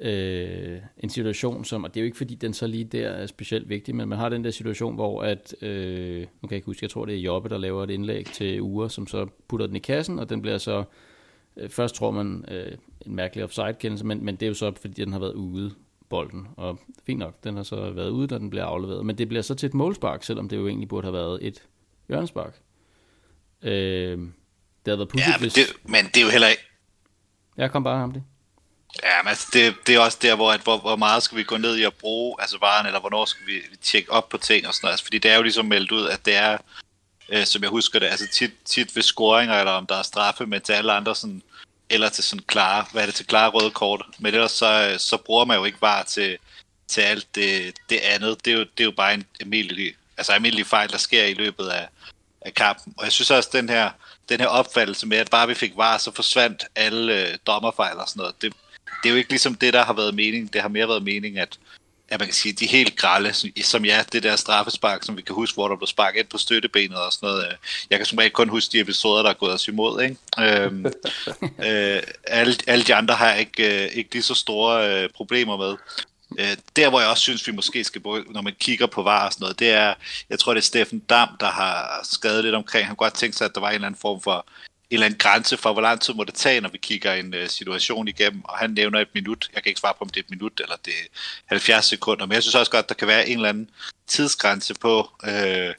øh, 0.00 0.78
en 0.98 1.10
situation, 1.10 1.64
som, 1.64 1.84
og 1.84 1.94
det 1.94 2.00
er 2.00 2.02
jo 2.02 2.06
ikke 2.06 2.16
fordi, 2.16 2.34
den 2.34 2.54
så 2.54 2.66
lige 2.66 2.84
der 2.84 3.08
er 3.08 3.26
specielt 3.26 3.68
vigtig, 3.68 3.94
men 3.94 4.08
man 4.08 4.18
har 4.18 4.28
den 4.28 4.44
der 4.44 4.50
situation, 4.50 4.94
hvor 4.94 5.22
at, 5.22 5.54
øh, 5.62 6.20
nu 6.20 6.48
kan 6.48 6.50
jeg 6.50 6.56
ikke 6.56 6.66
huske, 6.66 6.84
jeg 6.84 6.90
tror 6.90 7.04
det 7.04 7.14
er 7.14 7.20
Jobbe, 7.20 7.48
der 7.48 7.58
laver 7.58 7.84
et 7.84 7.90
indlæg 7.90 8.26
til 8.26 8.62
Ure, 8.62 8.90
som 8.90 9.06
så 9.06 9.26
putter 9.48 9.66
den 9.66 9.76
i 9.76 9.78
kassen, 9.78 10.18
og 10.18 10.30
den 10.30 10.42
bliver 10.42 10.58
så 10.58 10.84
Øh, 11.56 11.70
først 11.70 11.94
tror 11.94 12.10
man 12.10 12.44
øh, 12.48 12.72
en 13.06 13.14
mærkelig 13.14 13.44
offside-kendelse, 13.44 14.06
men, 14.06 14.24
men 14.24 14.36
det 14.36 14.46
er 14.46 14.48
jo 14.48 14.54
så, 14.54 14.72
fordi 14.80 15.04
den 15.04 15.12
har 15.12 15.18
været 15.18 15.34
ude, 15.34 15.74
bolden. 16.08 16.48
Og 16.56 16.80
fint 17.06 17.18
nok, 17.18 17.44
den 17.44 17.56
har 17.56 17.62
så 17.62 17.90
været 17.90 18.10
ude, 18.10 18.28
da 18.28 18.38
den 18.38 18.50
bliver 18.50 18.64
afleveret. 18.64 19.06
Men 19.06 19.18
det 19.18 19.28
bliver 19.28 19.42
så 19.42 19.54
til 19.54 19.66
et 19.66 19.74
målspark, 19.74 20.24
selvom 20.24 20.48
det 20.48 20.56
jo 20.56 20.68
egentlig 20.68 20.88
burde 20.88 21.04
have 21.04 21.12
været 21.12 21.46
et 21.46 21.62
hjørnespark. 22.08 22.54
Øh, 23.62 24.18
det 24.18 24.28
havde 24.86 24.98
været 24.98 25.14
Ja, 25.16 25.34
men 25.40 25.50
det, 25.50 25.64
men 25.84 26.04
det 26.04 26.16
er 26.16 26.24
jo 26.24 26.30
heller 26.30 26.48
ikke... 26.48 26.62
Jeg 27.56 27.70
kom 27.70 27.84
bare 27.84 27.98
ham 27.98 28.12
det. 28.12 28.22
Ja, 29.02 29.22
men 29.22 29.28
altså, 29.28 29.46
det, 29.52 29.74
det 29.86 29.94
er 29.94 30.00
også 30.00 30.18
der, 30.22 30.36
hvor, 30.36 30.52
at, 30.52 30.60
hvor, 30.60 30.78
hvor 30.78 30.96
meget 30.96 31.22
skal 31.22 31.38
vi 31.38 31.42
gå 31.42 31.56
ned 31.56 31.76
i 31.76 31.82
at 31.82 31.94
bruge 31.94 32.36
altså 32.38 32.58
varen, 32.60 32.86
eller 32.86 33.00
hvornår 33.00 33.24
skal 33.24 33.46
vi 33.46 33.52
tjekke 33.82 34.12
op 34.12 34.28
på 34.28 34.36
ting 34.36 34.66
og 34.66 34.74
sådan 34.74 34.86
noget. 34.86 34.92
Altså, 34.92 35.04
fordi 35.04 35.18
det 35.18 35.30
er 35.30 35.36
jo 35.36 35.42
ligesom 35.42 35.66
meldt 35.66 35.92
ud, 35.92 36.08
at 36.08 36.24
det 36.24 36.36
er, 36.36 36.58
øh, 37.28 37.44
som 37.44 37.62
jeg 37.62 37.70
husker 37.70 37.98
det, 37.98 38.06
altså 38.06 38.28
tit, 38.32 38.52
tit 38.64 38.96
ved 38.96 39.02
scoringer, 39.02 39.54
eller 39.54 39.72
om 39.72 39.86
der 39.86 39.94
er 39.96 40.02
straffe, 40.02 40.46
men 40.46 40.60
til 40.60 40.72
alle 40.72 40.92
andre 40.92 41.14
sådan, 41.14 41.42
eller 41.90 42.08
til 42.08 42.24
sådan 42.24 42.44
klare, 42.46 42.84
hvad 42.92 43.02
er 43.02 43.06
det 43.06 43.14
til 43.14 43.26
klare 43.26 43.50
røde 43.50 43.70
kort. 43.70 44.04
Men 44.18 44.34
ellers 44.34 44.52
så, 44.52 44.88
øh, 44.92 44.98
så 44.98 45.16
bruger 45.16 45.44
man 45.44 45.56
jo 45.56 45.64
ikke 45.64 45.80
var 45.80 46.02
til, 46.02 46.38
til 46.88 47.00
alt 47.00 47.34
det, 47.34 47.74
det 47.90 47.98
andet. 47.98 48.44
Det 48.44 48.52
er, 48.52 48.56
jo, 48.56 48.60
det 48.60 48.80
er 48.80 48.84
jo 48.84 48.90
bare 48.96 49.14
en 49.14 49.26
almindelig, 49.40 49.94
altså 50.16 50.32
almindelig 50.32 50.66
fejl, 50.66 50.90
der 50.90 50.98
sker 50.98 51.24
i 51.24 51.34
løbet 51.34 51.68
af, 51.68 51.88
af 52.40 52.54
kampen. 52.54 52.94
Og 52.96 53.04
jeg 53.04 53.12
synes 53.12 53.30
også, 53.30 53.48
at 53.48 53.52
den 53.52 53.68
her, 53.68 53.90
den 54.28 54.40
her 54.40 54.46
opfattelse 54.46 55.06
med, 55.06 55.18
at 55.18 55.30
bare 55.30 55.48
vi 55.48 55.54
fik 55.54 55.76
var, 55.76 55.98
så 55.98 56.10
forsvandt 56.12 56.64
alle 56.76 57.28
øh, 57.28 57.38
dommerfejl 57.46 57.96
og 57.96 58.08
sådan 58.08 58.20
noget. 58.20 58.42
Det, 58.42 58.52
det 59.02 59.08
er 59.08 59.12
jo 59.12 59.16
ikke 59.16 59.30
ligesom 59.30 59.54
det, 59.54 59.72
der 59.72 59.84
har 59.84 59.92
været 59.92 60.14
mening. 60.14 60.52
Det 60.52 60.62
har 60.62 60.68
mere 60.68 60.88
været 60.88 61.02
mening, 61.02 61.38
at, 61.38 61.58
at 62.08 62.20
man 62.20 62.28
kan 62.28 62.34
sige, 62.34 62.52
de 62.52 62.66
helt 62.66 62.96
grælde, 62.96 63.32
som, 63.62 63.84
ja, 63.84 64.04
det 64.12 64.22
der 64.22 64.36
straffespark, 64.36 65.02
som 65.02 65.16
vi 65.16 65.22
kan 65.22 65.34
huske, 65.34 65.54
hvor 65.54 65.68
der 65.68 65.76
blev 65.76 65.86
sparket 65.86 66.18
ind 66.18 66.28
på 66.28 66.38
støttebenet 66.38 66.98
og 66.98 67.12
sådan 67.12 67.26
noget. 67.26 67.46
Øh, 67.46 67.52
jeg 67.90 67.98
kan 67.98 68.06
som 68.06 68.18
regel 68.18 68.32
kun 68.32 68.48
huske 68.48 68.72
de 68.72 68.80
episoder, 68.80 69.22
der 69.22 69.30
er 69.30 69.34
gået 69.34 69.52
os 69.52 69.68
imod. 69.68 70.02
Ikke? 70.02 70.16
Øhm, 70.38 70.86
øh, 71.66 72.02
alle, 72.24 72.54
alle 72.66 72.84
de 72.84 72.94
andre 72.94 73.14
har 73.14 73.34
ikke, 73.34 73.84
øh, 73.84 73.90
ikke 73.92 74.12
lige 74.12 74.22
så 74.22 74.34
store 74.34 75.02
øh, 75.02 75.08
problemer 75.08 75.56
med. 75.56 75.76
Øh, 76.38 76.56
der, 76.76 76.88
hvor 76.88 77.00
jeg 77.00 77.08
også 77.08 77.22
synes, 77.22 77.46
vi 77.46 77.52
måske 77.52 77.84
skal 77.84 78.00
bruge, 78.00 78.24
når 78.30 78.42
man 78.42 78.54
kigger 78.60 78.86
på 78.86 79.02
var 79.02 79.26
og 79.26 79.32
sådan 79.32 79.44
noget, 79.44 79.58
det 79.58 79.70
er, 79.70 79.94
jeg 80.30 80.38
tror, 80.38 80.54
det 80.54 80.60
er 80.60 80.64
Steffen 80.64 80.98
Dam, 80.98 81.28
der 81.40 81.50
har 81.50 82.00
skadet 82.02 82.44
lidt 82.44 82.54
omkring. 82.54 82.86
Han 82.86 82.96
kunne 82.96 83.06
godt 83.06 83.14
tænke 83.14 83.36
sig, 83.36 83.44
at 83.44 83.54
der 83.54 83.60
var 83.60 83.68
en 83.68 83.74
eller 83.74 83.86
anden 83.86 84.00
form 84.00 84.22
for 84.22 84.46
eller 84.90 85.06
anden 85.06 85.18
grænse 85.18 85.56
for, 85.56 85.72
hvor 85.72 85.82
lang 85.82 86.00
tid 86.00 86.14
må 86.14 86.24
det 86.24 86.34
tage, 86.34 86.60
når 86.60 86.68
vi 86.68 86.78
kigger 86.78 87.12
en 87.12 87.34
uh, 87.34 87.46
situation 87.46 88.08
igennem, 88.08 88.44
og 88.44 88.58
han 88.58 88.70
nævner 88.70 89.00
et 89.00 89.14
minut. 89.14 89.50
Jeg 89.54 89.62
kan 89.62 89.70
ikke 89.70 89.80
svare 89.80 89.94
på, 89.98 90.04
om 90.04 90.08
det 90.08 90.20
er 90.20 90.24
et 90.24 90.30
minut, 90.30 90.60
eller 90.60 90.76
det 90.84 90.92
er 90.92 91.08
70 91.46 91.84
sekunder, 91.84 92.26
men 92.26 92.34
jeg 92.34 92.42
synes 92.42 92.54
også 92.54 92.72
godt, 92.72 92.88
der 92.88 92.94
kan 92.94 93.08
være 93.08 93.28
en 93.28 93.36
eller 93.36 93.48
anden 93.48 93.70
tidsgrænse 94.06 94.74
på, 94.74 95.10
uh, 95.22 95.74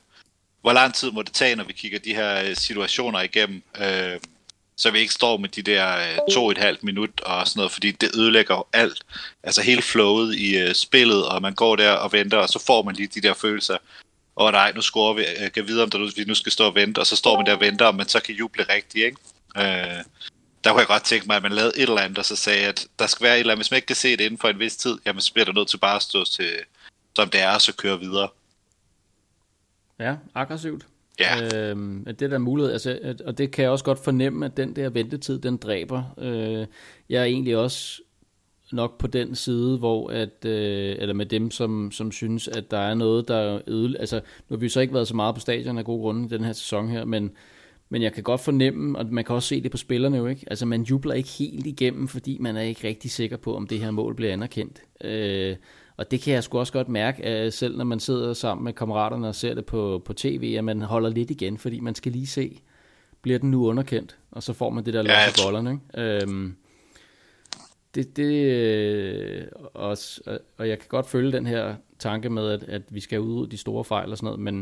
hvor 0.62 0.74
lang 0.74 0.94
tid 0.94 1.12
må 1.12 1.22
det 1.22 1.34
tage, 1.34 1.56
når 1.56 1.64
vi 1.64 1.74
kigger 1.74 2.00
de 2.00 2.16
her 2.16 2.50
uh, 2.50 2.56
situationer 2.56 3.22
igennem, 3.22 3.64
uh, 3.80 4.22
så 4.78 4.92
vi 4.92 5.00
ikke 5.00 5.14
står 5.14 5.38
med 5.38 5.50
de 5.50 5.62
der 5.62 6.12
uh, 6.12 6.34
to 6.34 6.46
og 6.46 6.52
et 6.52 6.58
halvt 6.58 6.84
minut 6.84 7.22
og 7.22 7.48
sådan 7.48 7.60
noget, 7.60 7.72
fordi 7.72 7.92
det 7.92 8.16
ødelægger 8.16 8.68
alt, 8.74 9.02
altså 9.44 9.62
hele 9.62 9.82
flowet 9.82 10.36
i 10.36 10.64
uh, 10.64 10.74
spillet, 10.74 11.28
og 11.28 11.42
man 11.42 11.54
går 11.54 11.76
der 11.76 11.92
og 11.92 12.12
venter, 12.12 12.38
og 12.38 12.50
så 12.50 12.64
får 12.66 12.84
man 12.84 12.96
lige 12.96 13.08
de 13.08 13.22
der 13.22 13.34
følelser, 13.34 13.78
åh 14.38 14.46
oh, 14.46 14.52
nej, 14.52 14.72
nu 14.76 14.82
scorer 14.82 15.14
vi, 15.14 15.24
jeg 15.40 15.54
kan 15.54 15.68
vide, 15.68 15.84
om 15.84 15.90
der, 15.90 16.12
vi 16.16 16.24
nu 16.24 16.34
skal 16.34 16.52
stå 16.52 16.64
og 16.64 16.76
vente, 16.76 17.00
og 17.00 17.08
så 17.08 17.16
står 17.16 17.38
man 17.38 17.46
der 17.46 17.56
og 17.56 17.62
venter, 17.62 17.92
men 17.92 18.08
så 18.08 18.20
kan 18.20 18.36
juble 18.36 18.64
rigtigt, 18.64 19.06
ikke? 19.06 19.18
Øh, 19.58 20.04
der 20.64 20.72
kunne 20.72 20.80
jeg 20.80 20.88
godt 20.88 21.04
tænke 21.04 21.28
mig, 21.28 21.36
at 21.36 21.44
man 21.44 21.52
lavede 21.52 21.74
et 21.76 21.82
eller 21.82 22.02
andet, 22.02 22.18
og 22.18 22.26
så 22.26 22.36
sagde, 22.36 22.68
at 22.68 22.88
der 23.00 23.08
skal 23.08 23.24
være 23.24 23.36
et 23.36 23.40
eller 23.40 23.54
andet, 23.54 23.66
hvis 23.66 23.72
man 23.72 23.78
ikke 23.78 23.86
kan 23.86 23.96
se 23.96 24.12
det 24.18 24.24
inden 24.24 24.38
for 24.38 24.48
en 24.48 24.60
vis 24.60 24.76
tid, 24.76 24.98
jamen 25.06 25.22
så 25.22 25.34
bliver 25.34 25.46
der 25.46 25.54
nødt 25.54 25.68
til 25.68 25.78
bare 25.78 25.96
at 25.96 26.02
stå 26.02 26.24
til, 26.24 26.52
som 27.16 27.30
det 27.30 27.42
er, 27.42 27.54
og 27.54 27.62
så 27.62 27.76
køre 27.76 28.00
videre. 28.00 28.30
Ja, 30.00 30.16
aggressivt. 30.36 30.86
Ja. 31.20 31.58
Øhm, 31.58 32.04
at 32.08 32.20
det 32.20 32.32
der 32.32 32.38
mulighed, 32.38 32.74
altså, 32.74 33.00
at, 33.04 33.22
og 33.22 33.38
det 33.38 33.52
kan 33.52 33.64
jeg 33.64 33.72
også 33.72 33.86
godt 33.86 34.04
fornemme, 34.04 34.46
at 34.46 34.58
den 34.58 34.76
der 34.76 34.90
ventetid, 34.90 35.40
den 35.40 35.58
dræber. 35.58 36.04
Øh, 36.18 36.68
jeg 37.10 37.22
er 37.22 37.26
egentlig 37.26 37.58
også 37.58 38.02
nok 38.72 38.98
på 38.98 39.08
den 39.08 39.36
side, 39.36 39.78
hvor 39.78 40.10
at, 40.10 40.46
øh, 40.46 40.96
eller 41.00 41.14
med 41.14 41.26
dem, 41.26 41.52
som, 41.52 41.92
som 41.92 42.12
synes, 42.12 42.48
at 42.48 42.72
der 42.72 42.78
er 42.78 42.94
noget, 42.94 43.28
der 43.28 43.36
er 43.36 43.62
øde, 43.68 43.98
altså 43.98 44.16
nu 44.16 44.56
har 44.56 44.58
vi 44.58 44.70
så 44.70 44.80
ikke 44.80 44.94
været 44.94 45.08
så 45.08 45.16
meget 45.16 45.36
på 45.36 45.42
stadion 45.42 45.78
af 45.78 45.86
gode 45.86 46.02
grunde 46.02 46.26
i 46.26 46.38
den 46.38 46.44
her 46.44 46.54
sæson 46.54 46.90
her, 46.90 47.06
men, 47.06 47.32
men 47.90 48.02
jeg 48.02 48.14
kan 48.14 48.24
godt 48.24 48.42
fornemme, 48.42 49.00
og 49.00 49.06
man 49.06 49.24
kan 49.24 49.36
også 49.36 49.48
se 49.48 49.64
det 49.64 49.72
på 49.72 49.78
spillerne 49.78 50.18
jo 50.18 50.28
ikke, 50.28 50.46
altså 50.48 50.66
man 50.66 50.84
jubler 50.84 51.14
ikke 51.14 51.30
helt 51.30 51.68
igennem, 51.68 52.08
fordi 52.08 52.38
man 52.40 52.58
er 52.58 52.62
ikke 52.62 52.88
rigtig 52.88 53.12
sikker 53.12 53.38
på, 53.38 53.56
om 53.56 53.68
det 53.68 53.80
her 53.80 53.92
mål 53.92 54.16
bliver 54.16 54.34
anerkendt. 54.34 54.82
Øh, 55.04 55.56
og 55.98 56.12
det 56.12 56.22
kan 56.22 56.34
jeg 56.34 56.44
sgu 56.44 56.60
også 56.60 56.74
godt 56.74 56.90
mærke, 56.90 57.52
selv 57.52 57.78
når 57.78 57.86
man 57.86 58.00
sidder 58.00 58.34
sammen 58.34 58.64
med 58.64 58.74
kammeraterne 58.74 59.28
og 59.28 59.36
ser 59.36 59.54
det 59.54 59.66
på, 59.66 60.02
på 60.06 60.14
tv, 60.14 60.56
at 60.58 60.64
man 60.64 60.82
holder 60.82 61.10
lidt 61.10 61.32
igen, 61.32 61.58
fordi 61.58 61.80
man 61.80 61.96
skal 61.96 62.12
lige 62.12 62.28
se, 62.28 62.60
bliver 63.22 63.40
den 63.40 63.52
nu 63.52 63.68
underkendt? 63.68 64.18
Og 64.32 64.44
så 64.44 64.54
får 64.54 64.70
man 64.70 64.86
det 64.86 64.94
der 64.94 65.04
ja, 65.04 65.26
løs 65.26 65.38
i 65.38 65.44
bollerne, 65.46 65.72
ikke? 65.72 66.24
Øhm, 66.24 66.56
det, 67.98 68.18
det 68.18 68.46
øh, 68.46 69.48
også, 69.74 70.40
og 70.58 70.70
jeg 70.70 70.80
kan 70.80 70.88
godt 70.90 71.10
følge 71.10 71.32
den 71.32 71.46
her 71.46 71.76
tanke 72.00 72.30
med, 72.30 72.50
at, 72.50 72.64
at 72.64 72.82
vi 72.90 73.00
skal 73.00 73.20
udrydde 73.20 73.52
de 73.52 73.58
store 73.58 73.84
fejl 73.84 74.12
og 74.12 74.18
sådan 74.18 74.26
noget, 74.26 74.40
men, 74.40 74.56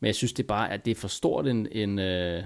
men 0.00 0.06
jeg 0.06 0.14
synes 0.14 0.32
det 0.32 0.42
er 0.42 0.46
bare, 0.46 0.72
at 0.72 0.84
det 0.84 0.90
er 0.90 0.94
for 0.94 1.08
stort 1.08 1.46
en, 1.46 1.68
en, 1.72 1.98
øh, 1.98 2.42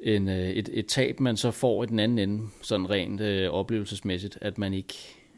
en, 0.00 0.28
øh, 0.28 0.50
et, 0.50 0.68
et 0.72 0.86
tab, 0.86 1.20
man 1.20 1.36
så 1.36 1.50
får 1.50 1.82
i 1.82 1.86
den 1.86 1.98
anden 1.98 2.18
ende, 2.18 2.48
sådan 2.62 2.90
rent 2.90 3.20
øh, 3.20 3.50
oplevelsesmæssigt, 3.50 4.38
at 4.40 4.58
man 4.58 4.74
ikke, 4.74 4.94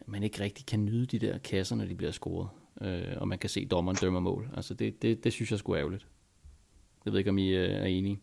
man 0.06 0.22
ikke 0.22 0.40
rigtig 0.40 0.66
kan 0.66 0.84
nyde 0.84 1.06
de 1.06 1.26
der 1.26 1.38
kasser, 1.38 1.76
når 1.76 1.84
de 1.84 1.94
bliver 1.94 2.12
scoret, 2.12 2.48
øh, 2.80 3.16
og 3.16 3.28
man 3.28 3.38
kan 3.38 3.50
se 3.50 3.64
dommeren 3.64 3.96
dømmer 4.00 4.20
mål. 4.20 4.48
Altså 4.56 4.74
det, 4.74 5.02
det, 5.02 5.24
det 5.24 5.32
synes 5.32 5.50
jeg 5.50 5.58
skulle 5.58 5.80
ærgerligt. 5.80 6.06
Jeg 7.04 7.12
ved 7.12 7.18
ikke, 7.18 7.30
om 7.30 7.38
I 7.38 7.48
øh, 7.48 7.70
er 7.70 7.84
enige. 7.84 8.18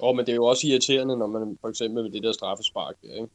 Åh, 0.00 0.08
oh, 0.08 0.16
men 0.16 0.26
det 0.26 0.32
er 0.32 0.36
jo 0.36 0.44
også 0.44 0.66
irriterende, 0.66 1.16
når 1.16 1.26
man 1.26 1.58
for 1.60 1.68
eksempel 1.68 2.02
med 2.02 2.12
det 2.12 2.22
der 2.22 2.32
straffespark, 2.32 2.94
ikke? 3.02 3.28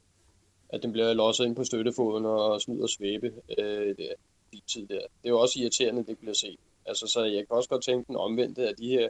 At 0.69 0.83
den 0.83 0.91
bliver 0.91 1.13
losset 1.13 1.45
ind 1.45 1.55
på 1.55 1.63
støttefoden 1.63 2.25
og 2.25 2.61
snyder 2.61 2.83
og 2.83 2.89
svæbe 2.89 3.33
øh, 3.57 3.87
det, 3.97 4.13
de 4.53 4.61
tid 4.67 4.87
der. 4.87 4.99
Det 4.99 5.25
er 5.25 5.29
jo 5.29 5.39
også 5.39 5.59
irriterende, 5.59 6.01
at 6.01 6.07
det 6.07 6.17
bliver 6.17 6.33
set. 6.33 6.59
Altså, 6.85 7.07
så 7.07 7.23
jeg 7.23 7.47
kan 7.47 7.57
også 7.57 7.69
godt 7.69 7.83
tænke 7.83 8.07
den 8.07 8.15
omvendte, 8.15 8.69
at 8.69 8.75
de 8.77 8.89
her 8.89 9.09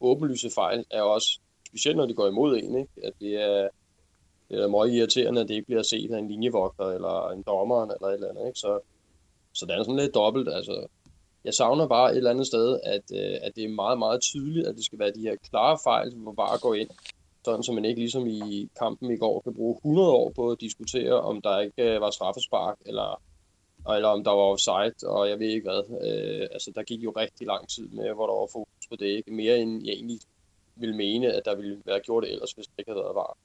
åbenlyse 0.00 0.50
fejl 0.50 0.84
er 0.90 1.02
også, 1.02 1.40
specielt 1.66 1.96
når 1.96 2.06
de 2.06 2.14
går 2.14 2.28
imod 2.28 2.56
en, 2.56 2.78
ikke? 2.78 2.90
at 3.04 3.12
det 3.20 3.42
er, 3.42 3.68
det 4.48 4.62
er 4.62 4.68
meget 4.68 4.92
irriterende, 4.92 5.40
at 5.40 5.48
det 5.48 5.54
ikke 5.54 5.66
bliver 5.66 5.82
set 5.82 6.10
af 6.10 6.18
en 6.18 6.28
linjevogter 6.28 6.84
eller 6.84 7.30
en 7.30 7.42
dommer 7.42 7.82
eller 7.82 8.06
et 8.06 8.14
eller 8.14 8.28
andet. 8.28 8.46
Ikke? 8.46 8.58
Så, 8.58 8.80
så 9.52 9.66
det 9.66 9.74
er 9.74 9.82
sådan 9.82 9.96
lidt 9.96 10.14
dobbelt. 10.14 10.48
Altså, 10.48 10.86
jeg 11.44 11.54
savner 11.54 11.86
bare 11.86 12.10
et 12.12 12.16
eller 12.16 12.30
andet 12.30 12.46
sted, 12.46 12.80
at, 12.84 13.02
øh, 13.14 13.36
at 13.42 13.52
det 13.56 13.64
er 13.64 13.68
meget, 13.68 13.98
meget 13.98 14.20
tydeligt, 14.20 14.66
at 14.66 14.76
det 14.76 14.84
skal 14.84 14.98
være 14.98 15.12
de 15.14 15.20
her 15.20 15.36
klare 15.50 15.78
fejl, 15.84 16.14
hvor 16.14 16.32
bare 16.32 16.58
går 16.58 16.74
ind 16.74 16.90
sådan 17.44 17.62
så 17.62 17.72
man 17.72 17.84
ikke 17.84 18.00
ligesom 18.00 18.26
i 18.26 18.68
kampen 18.78 19.10
i 19.10 19.16
går 19.16 19.40
kan 19.40 19.54
bruge 19.54 19.76
100 19.76 20.10
år 20.10 20.32
på 20.36 20.50
at 20.50 20.60
diskutere, 20.60 21.20
om 21.20 21.42
der 21.42 21.60
ikke 21.60 21.94
øh, 21.94 22.00
var 22.00 22.10
straffespark, 22.10 22.76
eller, 22.86 23.22
eller 23.94 24.08
om 24.08 24.24
der 24.24 24.30
var 24.30 24.46
offside, 24.52 25.08
og 25.08 25.28
jeg 25.28 25.38
ved 25.38 25.48
ikke 25.48 25.68
hvad. 25.70 25.82
Øh, 26.08 26.48
altså, 26.52 26.72
der 26.74 26.82
gik 26.82 27.04
jo 27.04 27.10
rigtig 27.10 27.46
lang 27.46 27.68
tid 27.68 27.88
med, 27.88 28.14
hvor 28.14 28.26
der 28.26 28.34
var 28.34 28.48
fokus 28.52 28.86
på 28.88 28.96
det. 28.96 29.06
Ikke 29.06 29.32
mere 29.32 29.58
end 29.58 29.86
jeg 29.86 29.92
egentlig 29.92 30.18
ville 30.76 30.96
mene, 30.96 31.32
at 31.32 31.42
der 31.44 31.56
ville 31.56 31.82
være 31.84 32.00
gjort 32.00 32.22
det 32.22 32.32
ellers, 32.32 32.52
hvis 32.52 32.66
det 32.66 32.74
ikke 32.78 32.90
havde 32.90 33.04
været 33.04 33.14
var. 33.14 33.36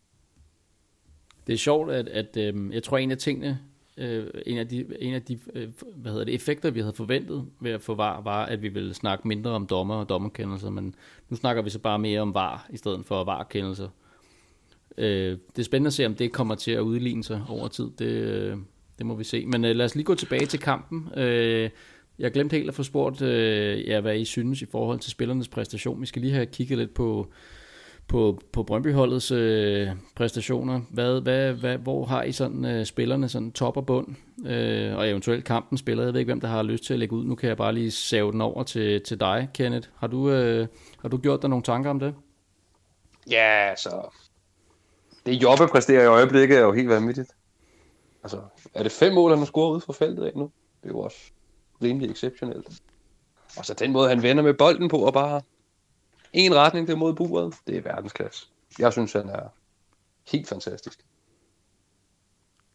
Det 1.47 1.53
er 1.53 1.57
sjovt, 1.57 1.91
at, 1.91 2.07
at 2.07 2.37
øh, 2.37 2.73
jeg 2.73 2.83
tror, 2.83 2.97
en 2.97 3.11
af 3.11 3.17
tingene, 3.17 3.59
øh, 3.97 4.27
en 4.45 4.57
af 4.57 4.67
de, 4.67 4.85
en 4.99 5.13
af 5.13 5.21
de 5.21 5.39
øh, 5.53 5.69
hvad 5.95 6.11
hedder 6.11 6.25
det, 6.25 6.35
effekter, 6.35 6.71
vi 6.71 6.79
havde 6.79 6.93
forventet 6.93 7.45
ved 7.59 7.71
at 7.71 7.81
få 7.81 7.95
VAR, 7.95 8.21
var, 8.21 8.45
at 8.45 8.61
vi 8.61 8.67
ville 8.67 8.93
snakke 8.93 9.27
mindre 9.27 9.51
om 9.51 9.67
dommer 9.67 9.95
og 9.95 10.09
dommerkendelser, 10.09 10.69
men 10.69 10.95
nu 11.29 11.35
snakker 11.35 11.61
vi 11.61 11.69
så 11.69 11.79
bare 11.79 11.99
mere 11.99 12.21
om 12.21 12.33
VAR, 12.33 12.67
i 12.69 12.77
stedet 12.77 13.05
for 13.05 13.23
VAR-kendelser. 13.23 13.89
Øh, 14.97 15.37
det 15.55 15.59
er 15.59 15.63
spændende 15.63 15.87
at 15.87 15.93
se, 15.93 16.05
om 16.05 16.15
det 16.15 16.31
kommer 16.31 16.55
til 16.55 16.71
at 16.71 16.79
udligne 16.79 17.23
sig 17.23 17.41
over 17.49 17.67
tid. 17.67 17.89
Det, 17.99 18.05
øh, 18.05 18.57
det 18.97 19.05
må 19.05 19.15
vi 19.15 19.23
se. 19.23 19.45
Men 19.45 19.65
øh, 19.65 19.75
lad 19.75 19.85
os 19.85 19.95
lige 19.95 20.05
gå 20.05 20.15
tilbage 20.15 20.45
til 20.45 20.59
kampen. 20.59 21.09
Øh, 21.19 21.69
jeg 22.19 22.31
glemte 22.31 22.57
helt 22.57 22.69
at 22.69 22.75
få 22.75 22.83
spurgt, 22.83 23.21
øh, 23.21 23.87
ja, 23.87 24.01
hvad 24.01 24.17
I 24.17 24.25
synes 24.25 24.61
i 24.61 24.65
forhold 24.65 24.99
til 24.99 25.11
spillernes 25.11 25.47
præstation. 25.47 26.01
Vi 26.01 26.05
skal 26.05 26.21
lige 26.21 26.33
have 26.33 26.45
kigget 26.45 26.77
lidt 26.77 26.93
på, 26.93 27.31
på, 28.07 28.39
på 28.51 28.63
Brøndbyholdets 28.63 29.31
øh, 29.31 29.87
præstationer. 30.15 30.81
Hvad, 30.89 31.21
hvad, 31.21 31.53
hvad, 31.53 31.77
hvor 31.77 32.05
har 32.05 32.23
I 32.23 32.31
sådan 32.31 32.65
øh, 32.65 32.85
spillerne 32.85 33.29
sådan 33.29 33.51
top 33.51 33.77
og 33.77 33.85
bund? 33.85 34.07
Øh, 34.45 34.95
og 34.95 35.09
eventuelt 35.09 35.45
kampen 35.45 35.77
spiller. 35.77 36.03
Jeg 36.03 36.13
ved 36.13 36.19
ikke, 36.19 36.29
hvem 36.29 36.41
der 36.41 36.47
har 36.47 36.63
lyst 36.63 36.83
til 36.83 36.93
at 36.93 36.99
lægge 36.99 37.15
ud. 37.15 37.25
Nu 37.25 37.35
kan 37.35 37.49
jeg 37.49 37.57
bare 37.57 37.73
lige 37.73 37.91
save 37.91 38.31
den 38.31 38.41
over 38.41 38.63
til, 38.63 39.01
til 39.01 39.19
dig, 39.19 39.49
Kenneth. 39.53 39.89
Har 39.95 40.07
du, 40.07 40.29
øh, 40.29 40.67
har 41.01 41.09
du 41.09 41.17
gjort 41.17 41.41
dig 41.41 41.49
nogle 41.49 41.63
tanker 41.63 41.89
om 41.89 41.99
det? 41.99 42.15
Ja, 43.29 43.75
så 43.75 43.89
Det 45.25 45.43
Jobbe 45.43 45.67
præsterer 45.67 46.03
i 46.03 46.07
øjeblikket 46.07 46.57
er 46.57 46.61
jo 46.61 46.71
helt 46.71 46.89
vanvittigt. 46.89 47.29
Altså, 48.23 48.37
er 48.73 48.83
det 48.83 48.91
fem 48.91 49.13
mål, 49.13 49.31
han 49.31 49.39
har 49.39 49.45
scoret 49.45 49.75
ud 49.75 49.81
fra 49.81 49.93
feltet 49.93 50.23
af 50.23 50.31
nu? 50.35 50.51
Det 50.83 50.89
er 50.89 50.93
jo 50.93 50.99
også 50.99 51.17
rimelig 51.83 52.11
exceptionelt. 52.11 52.67
Og 53.57 53.65
så 53.65 53.73
den 53.73 53.91
måde, 53.91 54.09
han 54.09 54.23
vender 54.23 54.43
med 54.43 54.53
bolden 54.53 54.89
på, 54.89 54.97
og 54.97 55.13
bare 55.13 55.41
en 56.33 56.55
retning 56.55 56.87
det 56.87 56.97
mod 56.97 57.13
buret, 57.13 57.53
det 57.67 57.77
er 57.77 57.81
verdensklasse. 57.81 58.47
Jeg 58.79 58.91
synes, 58.91 59.13
han 59.13 59.29
er 59.29 59.53
helt 60.31 60.47
fantastisk. 60.47 60.99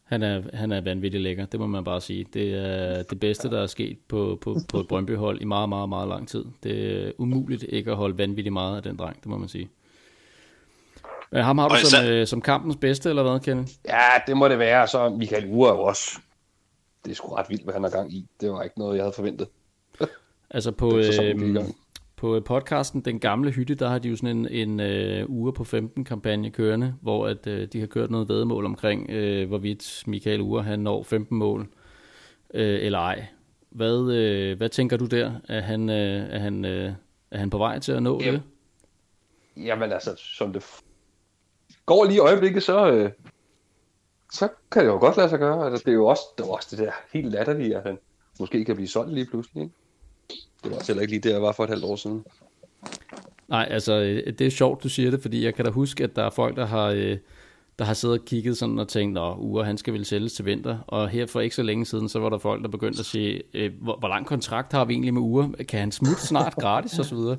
Han 0.03 0.23
er, 0.23 0.41
han 0.53 0.71
er 0.71 0.81
vanvittigt 0.81 1.23
lækker, 1.23 1.45
det 1.45 1.59
må 1.59 1.67
man 1.67 1.83
bare 1.83 2.01
sige. 2.01 2.25
Det 2.33 2.53
er 2.53 3.03
det 3.03 3.19
bedste, 3.19 3.49
der 3.49 3.61
er 3.61 3.67
sket 3.67 3.97
på, 4.07 4.37
på, 4.41 4.57
på 4.69 4.79
et 4.79 4.87
Brøndby-hold 4.87 5.41
i 5.41 5.45
meget, 5.45 5.69
meget, 5.69 5.89
meget 5.89 6.07
lang 6.07 6.27
tid. 6.27 6.45
Det 6.63 7.07
er 7.07 7.11
umuligt 7.17 7.63
ikke 7.69 7.91
at 7.91 7.97
holde 7.97 8.17
vanvittigt 8.17 8.53
meget 8.53 8.77
af 8.77 8.83
den 8.83 8.97
dreng, 8.97 9.15
det 9.15 9.25
må 9.25 9.37
man 9.37 9.49
sige. 9.49 9.69
Men 11.31 11.43
ham 11.43 11.57
har 11.57 11.69
du 11.69 11.75
som, 11.75 12.05
øh, 12.05 12.27
som 12.27 12.41
kampens 12.41 12.75
bedste, 12.75 13.09
eller 13.09 13.23
hvad, 13.23 13.39
Kenneth? 13.39 13.71
Ja, 13.85 14.09
det 14.27 14.37
må 14.37 14.47
det 14.47 14.59
være. 14.59 14.87
Så 14.87 15.09
Michael 15.09 15.45
Ure 15.47 15.69
er 15.69 15.73
jo 15.73 15.81
også... 15.81 16.19
Det 17.05 17.11
er 17.11 17.15
sgu 17.15 17.27
ret 17.27 17.49
vildt, 17.49 17.63
hvad 17.63 17.73
han 17.73 17.83
har 17.83 17.89
gang 17.89 18.13
i. 18.13 18.27
Det 18.41 18.51
var 18.51 18.63
ikke 18.63 18.79
noget, 18.79 18.95
jeg 18.95 19.03
havde 19.03 19.13
forventet. 19.13 19.47
altså 20.49 20.71
på, 20.71 20.97
øh, 20.97 21.03
på 22.19 22.39
podcasten 22.45 23.01
Den 23.01 23.19
Gamle 23.19 23.51
Hytte, 23.51 23.75
der 23.75 23.89
har 23.89 23.99
de 23.99 24.09
jo 24.09 24.15
sådan 24.15 24.47
en, 24.51 24.79
en 24.79 25.23
uh, 25.23 25.29
uge 25.29 25.53
på 25.53 25.63
15 25.63 26.05
kampagne 26.05 26.51
kørende, 26.51 26.95
hvor 27.01 27.27
at, 27.27 27.47
uh, 27.47 27.63
de 27.73 27.79
har 27.79 27.87
kørt 27.87 28.11
noget 28.11 28.29
vedmål 28.29 28.65
omkring, 28.65 29.09
uh, 29.09 29.47
hvorvidt 29.47 30.03
Michael 30.07 30.41
Ure 30.41 30.63
han 30.63 30.79
når 30.79 31.03
15 31.03 31.37
mål 31.37 31.61
uh, 31.61 31.67
eller 32.53 32.99
ej. 32.99 33.25
Hvad, 33.69 33.99
uh, 33.99 34.57
hvad 34.57 34.69
tænker 34.69 34.97
du 34.97 35.05
der? 35.05 35.33
Er 35.49 35.61
han, 35.61 35.89
uh, 35.89 35.95
er, 35.95 36.39
han, 36.39 36.65
uh, 36.65 36.91
er 37.31 37.37
han 37.37 37.49
på 37.49 37.57
vej 37.57 37.79
til 37.79 37.91
at 37.91 38.03
nå 38.03 38.19
Jamen, 38.21 38.41
det? 39.55 39.65
Jamen 39.65 39.91
altså, 39.91 40.15
som 40.15 40.53
det 40.53 40.63
går 41.85 42.05
lige 42.05 42.15
i 42.15 42.19
øjeblikket, 42.19 42.63
så, 42.63 42.91
øh, 42.91 43.11
så 44.33 44.49
kan 44.71 44.81
det 44.81 44.89
jo 44.89 44.99
godt 44.99 45.17
lade 45.17 45.29
sig 45.29 45.39
gøre. 45.39 45.65
Altså, 45.65 45.83
det 45.85 45.91
er 45.91 45.95
jo 45.95 46.05
også 46.05 46.23
det, 46.37 46.43
er 46.43 46.49
også 46.49 46.67
det 46.71 46.79
der 46.79 46.91
helt 47.13 47.31
latterlige, 47.31 47.77
at 47.77 47.83
han 47.83 47.97
måske 48.39 48.65
kan 48.65 48.75
blive 48.75 48.87
solgt 48.87 49.13
lige 49.13 49.25
pludselig. 49.25 49.63
Ikke? 49.63 49.75
Det 50.63 50.71
var 50.71 50.77
også 50.77 50.87
heller 50.87 51.01
ikke 51.01 51.13
lige 51.13 51.21
det, 51.21 51.31
jeg 51.31 51.41
var 51.41 51.51
for 51.51 51.63
et 51.63 51.69
halvt 51.69 51.83
år 51.83 51.95
siden. 51.95 52.23
Nej, 53.47 53.67
altså 53.71 53.99
det 54.39 54.41
er 54.41 54.49
sjovt, 54.49 54.83
du 54.83 54.89
siger 54.89 55.11
det, 55.11 55.21
fordi 55.21 55.45
jeg 55.45 55.55
kan 55.55 55.65
da 55.65 55.71
huske, 55.71 56.03
at 56.03 56.15
der 56.15 56.23
er 56.23 56.29
folk, 56.29 56.55
der 56.55 56.65
har, 56.65 56.87
øh, 56.87 57.17
der 57.79 57.85
har 57.85 57.93
siddet 57.93 58.19
og 58.19 58.25
kigget 58.25 58.57
sådan 58.57 58.79
og 58.79 58.87
tænkt, 58.87 59.17
at 59.17 59.33
Ure, 59.37 59.65
han 59.65 59.77
skal 59.77 59.93
vel 59.93 60.05
sælges 60.05 60.33
til 60.33 60.45
vinter. 60.45 60.77
Og 60.87 61.09
her 61.09 61.25
for 61.25 61.39
ikke 61.39 61.55
så 61.55 61.63
længe 61.63 61.85
siden, 61.85 62.09
så 62.09 62.19
var 62.19 62.29
der 62.29 62.37
folk, 62.37 62.61
der 62.63 62.69
begyndte 62.69 62.99
at 62.99 63.05
sige, 63.05 63.43
øh, 63.53 63.71
hvor, 63.81 63.97
hvor 63.99 64.07
lang 64.07 64.25
kontrakt 64.25 64.71
har 64.71 64.85
vi 64.85 64.93
egentlig 64.93 65.13
med 65.13 65.21
Ure? 65.21 65.51
Kan 65.65 65.79
han 65.79 65.91
smutte 65.91 66.21
snart 66.21 66.55
gratis 66.61 66.99
og 66.99 67.05
så 67.05 67.15
videre? 67.15 67.37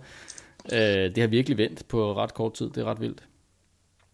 Øh, 0.73 1.15
det 1.15 1.19
har 1.19 1.27
virkelig 1.27 1.59
vendt 1.59 1.89
på 1.89 2.17
ret 2.17 2.35
kort 2.35 2.55
tid. 2.55 2.71
Det 2.71 2.77
er 2.77 2.85
ret 2.85 3.01
vildt. 3.01 3.23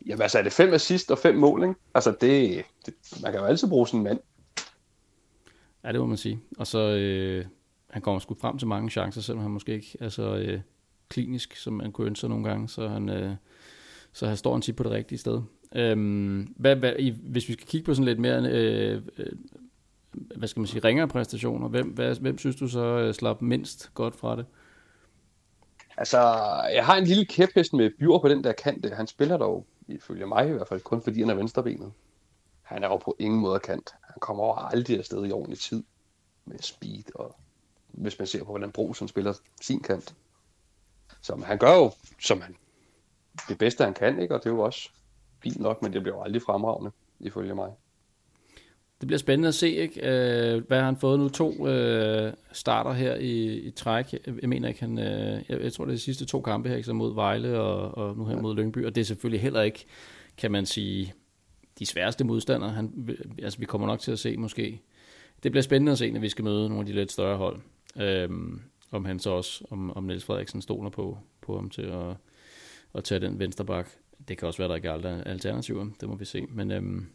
Jamen 0.06 0.22
altså, 0.22 0.38
er 0.38 0.42
det 0.42 0.52
fem 0.52 0.74
assist 0.74 1.10
og 1.10 1.18
fem 1.18 1.34
mål, 1.34 1.62
ikke? 1.62 1.74
Altså, 1.94 2.14
det, 2.20 2.64
det 2.86 2.94
man 3.22 3.32
kan 3.32 3.40
jo 3.40 3.46
altid 3.46 3.68
bruge 3.68 3.86
sådan 3.86 4.00
en 4.00 4.04
mand. 4.04 4.18
Ja, 5.84 5.92
det 5.92 6.00
må 6.00 6.06
man 6.06 6.16
sige. 6.16 6.40
Og 6.58 6.66
så, 6.66 6.78
øh, 6.78 7.44
han 7.96 8.02
kommer 8.02 8.18
sgu 8.18 8.34
frem 8.34 8.58
til 8.58 8.68
mange 8.68 8.90
chancer, 8.90 9.20
selvom 9.20 9.42
han 9.42 9.50
måske 9.50 9.72
ikke 9.72 9.96
er 10.00 10.08
så 10.08 10.36
øh, 10.36 10.60
klinisk, 11.08 11.56
som 11.56 11.72
man 11.72 11.92
kunne 11.92 12.06
ønske 12.06 12.20
sig 12.20 12.28
nogle 12.28 12.44
gange. 12.44 12.68
Så 12.68 12.88
han, 12.88 13.08
øh, 13.08 13.34
så 14.12 14.26
han 14.26 14.36
står 14.36 14.52
han 14.52 14.62
tit 14.62 14.76
på 14.76 14.82
det 14.82 14.92
rigtige 14.92 15.18
sted. 15.18 15.42
Øhm, 15.74 16.54
hvad, 16.56 16.76
hvad, 16.76 16.92
i, 16.98 17.10
hvis 17.10 17.48
vi 17.48 17.52
skal 17.52 17.66
kigge 17.66 17.84
på 17.84 17.94
sådan 17.94 18.04
lidt 18.04 18.18
mere, 18.18 18.42
øh, 18.50 19.02
øh, 19.18 19.32
hvad 20.36 20.48
skal 20.48 20.60
man 20.60 20.66
sige, 20.66 20.84
ringere 20.84 21.08
præstationer, 21.08 21.68
hvem, 21.68 21.88
hvad, 21.88 22.16
hvem 22.20 22.38
synes 22.38 22.56
du 22.56 22.68
så 22.68 22.84
øh, 22.84 23.14
slap 23.14 23.42
mindst 23.42 23.90
godt 23.94 24.16
fra 24.16 24.36
det? 24.36 24.46
Altså, 25.96 26.18
jeg 26.74 26.86
har 26.86 26.96
en 26.96 27.04
lille 27.04 27.24
kæphest 27.24 27.72
med 27.72 27.90
Bjur 27.98 28.18
på 28.18 28.28
den 28.28 28.44
der 28.44 28.52
kant. 28.52 28.94
Han 28.94 29.06
spiller 29.06 29.36
dog, 29.36 29.66
ifølge 29.88 30.26
mig 30.26 30.48
i 30.48 30.52
hvert 30.52 30.68
fald, 30.68 30.80
kun 30.80 31.02
fordi 31.02 31.20
han 31.20 31.30
er 31.30 31.34
venstrebenet. 31.34 31.92
Han 32.62 32.84
er 32.84 32.88
jo 32.88 32.96
på 32.96 33.16
ingen 33.18 33.40
måde 33.40 33.58
kant. 33.58 33.94
Han 34.02 34.20
kommer 34.20 34.44
over 34.44 34.56
aldrig 34.56 34.98
afsted 34.98 35.26
i 35.26 35.32
ordentlig 35.32 35.58
tid 35.58 35.84
med 36.44 36.58
speed, 36.58 37.04
og 37.14 37.36
hvis 37.96 38.18
man 38.18 38.26
ser 38.26 38.44
på, 38.44 38.50
hvordan 38.50 38.72
Brosen 38.72 39.08
spiller 39.08 39.32
sin 39.60 39.80
kant. 39.80 40.14
Så 41.22 41.36
han 41.36 41.58
gør 41.58 41.74
jo, 41.74 41.92
som 42.20 42.40
han, 42.40 42.56
det 43.48 43.58
bedste 43.58 43.84
han 43.84 43.94
kan, 43.94 44.22
ikke? 44.22 44.34
og 44.34 44.40
det 44.44 44.50
er 44.50 44.54
jo 44.54 44.60
også 44.60 44.90
fint 45.42 45.60
nok, 45.60 45.82
men 45.82 45.92
det 45.92 46.02
bliver 46.02 46.16
jo 46.16 46.22
aldrig 46.22 46.42
fremragende, 46.42 46.90
ifølge 47.20 47.54
mig. 47.54 47.70
Det 49.00 49.06
bliver 49.06 49.18
spændende 49.18 49.48
at 49.48 49.54
se, 49.54 49.70
ikke? 49.70 50.00
Øh, 50.00 50.66
hvad 50.66 50.78
har 50.78 50.84
han 50.84 50.96
fået 50.96 51.18
nu? 51.18 51.28
To 51.28 51.68
øh, 51.68 52.32
starter 52.52 52.92
her 52.92 53.14
i, 53.14 53.58
i 53.58 53.70
træk. 53.70 54.12
Jeg 54.42 54.48
mener 54.48 54.68
ikke, 54.68 54.80
han... 54.80 54.98
Øh, 54.98 55.42
jeg, 55.48 55.62
jeg 55.62 55.72
tror, 55.72 55.84
det 55.84 55.92
er 55.92 55.96
de 55.96 56.00
sidste 56.00 56.24
to 56.26 56.40
kampe 56.40 56.68
her, 56.68 56.76
ikke? 56.76 56.86
Så 56.86 56.92
mod 56.92 57.14
Vejle 57.14 57.60
og, 57.60 57.98
og 57.98 58.16
nu 58.16 58.24
her 58.24 58.40
mod 58.40 58.54
Lyngby. 58.54 58.86
Og 58.86 58.94
det 58.94 59.00
er 59.00 59.04
selvfølgelig 59.04 59.40
heller 59.40 59.62
ikke, 59.62 59.84
kan 60.36 60.52
man 60.52 60.66
sige, 60.66 61.14
de 61.78 61.86
sværeste 61.86 62.24
modstandere. 62.24 62.70
Han, 62.70 63.08
altså, 63.42 63.58
vi 63.58 63.64
kommer 63.64 63.86
nok 63.86 64.00
til 64.00 64.12
at 64.12 64.18
se 64.18 64.36
måske... 64.36 64.82
Det 65.42 65.52
bliver 65.52 65.62
spændende 65.62 65.92
at 65.92 65.98
se, 65.98 66.10
når 66.10 66.20
vi 66.20 66.28
skal 66.28 66.44
møde 66.44 66.68
nogle 66.68 66.80
af 66.80 66.86
de 66.86 66.92
lidt 66.92 67.12
større 67.12 67.36
hold. 67.36 67.60
Øhm, 68.00 68.62
om 68.90 69.04
han 69.04 69.18
så 69.18 69.30
også, 69.30 69.64
om, 69.70 69.96
om 69.96 70.04
Niels 70.04 70.24
Frederiksen 70.24 70.62
stoler 70.62 70.90
på, 70.90 71.18
på 71.40 71.56
ham 71.56 71.70
til 71.70 71.82
at, 71.82 72.16
at 72.94 73.04
tage 73.04 73.20
den 73.20 73.38
venstre 73.38 73.64
bak. 73.64 73.88
Det 74.28 74.38
kan 74.38 74.48
også 74.48 74.58
være, 74.58 74.68
der 74.68 74.74
ikke 74.74 74.88
er 74.88 75.22
alternativer, 75.24 75.86
det 76.00 76.08
må 76.08 76.14
vi 76.14 76.24
se. 76.24 76.46
Men, 76.48 76.70
øhm, 76.70 77.06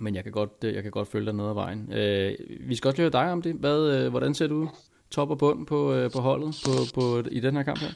men 0.00 0.14
jeg 0.14 0.22
kan 0.22 0.32
godt, 0.32 0.50
øh, 0.64 0.74
jeg 0.74 0.82
kan 0.82 0.92
godt 0.92 1.08
følge 1.08 1.26
dig 1.26 1.34
ned 1.34 1.48
ad 1.48 1.54
vejen. 1.54 1.92
Øh, 1.92 2.36
vi 2.60 2.74
skal 2.74 2.88
også 2.88 3.02
høre 3.02 3.10
dig 3.10 3.32
om 3.32 3.42
det. 3.42 3.54
Hvad, 3.54 3.96
øh, 3.96 4.10
hvordan 4.10 4.34
ser 4.34 4.46
du 4.46 4.70
top 5.10 5.30
og 5.30 5.38
bund 5.38 5.66
på, 5.66 5.94
øh, 5.94 6.10
på 6.10 6.20
holdet 6.20 6.62
på, 6.64 6.70
på, 6.94 7.28
i 7.30 7.40
den 7.40 7.56
her 7.56 7.62
kamp 7.62 7.78
her? 7.78 7.92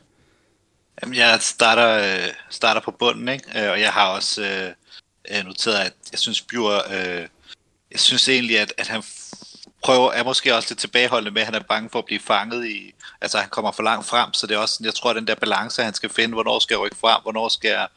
Jamen, 1.03 1.17
jeg 1.17 1.39
starter, 1.41 1.91
øh, 1.99 2.33
starter 2.51 2.81
på 2.81 2.91
bunden, 2.91 3.29
ikke? 3.29 3.65
Øh, 3.65 3.71
og 3.71 3.81
jeg 3.81 3.93
har 3.93 4.15
også 4.15 4.43
øh, 4.43 5.39
øh, 5.39 5.45
noteret, 5.45 5.77
at 5.77 5.95
jeg 6.13 6.19
synes, 6.19 6.43
Bjur, 6.43 6.73
øh, 6.73 7.27
jeg 7.91 8.01
synes 8.01 8.29
egentlig, 8.29 8.59
at, 8.59 8.73
at 8.79 8.89
han 8.89 9.03
prøver, 9.83 10.13
er 10.13 10.25
måske 10.25 10.55
også 10.55 10.69
lidt 10.71 10.79
tilbageholdende 10.79 11.31
med, 11.31 11.41
at 11.41 11.47
han 11.47 11.55
er 11.55 11.61
bange 11.61 11.91
for 11.91 11.99
at 11.99 12.05
blive 12.05 12.21
fanget 12.21 12.67
i, 12.67 12.95
altså 13.21 13.39
han 13.39 13.49
kommer 13.49 13.73
for 13.73 13.83
langt 13.83 14.07
frem, 14.07 14.33
så 14.35 14.47
det 14.47 14.55
er 14.55 14.59
også, 14.59 14.79
jeg 14.85 14.95
tror, 14.95 15.11
at 15.11 15.17
den 15.17 15.27
der 15.27 15.35
balance, 15.35 15.83
han 15.83 15.95
skal 15.95 16.11
finde, 16.11 16.35
hvornår 16.35 16.59
skal 16.59 16.75
jeg 16.75 16.81
rykke 16.81 16.97
frem, 16.97 17.23
hvornår 17.23 17.49
skal 17.49 17.69
jeg 17.69 17.89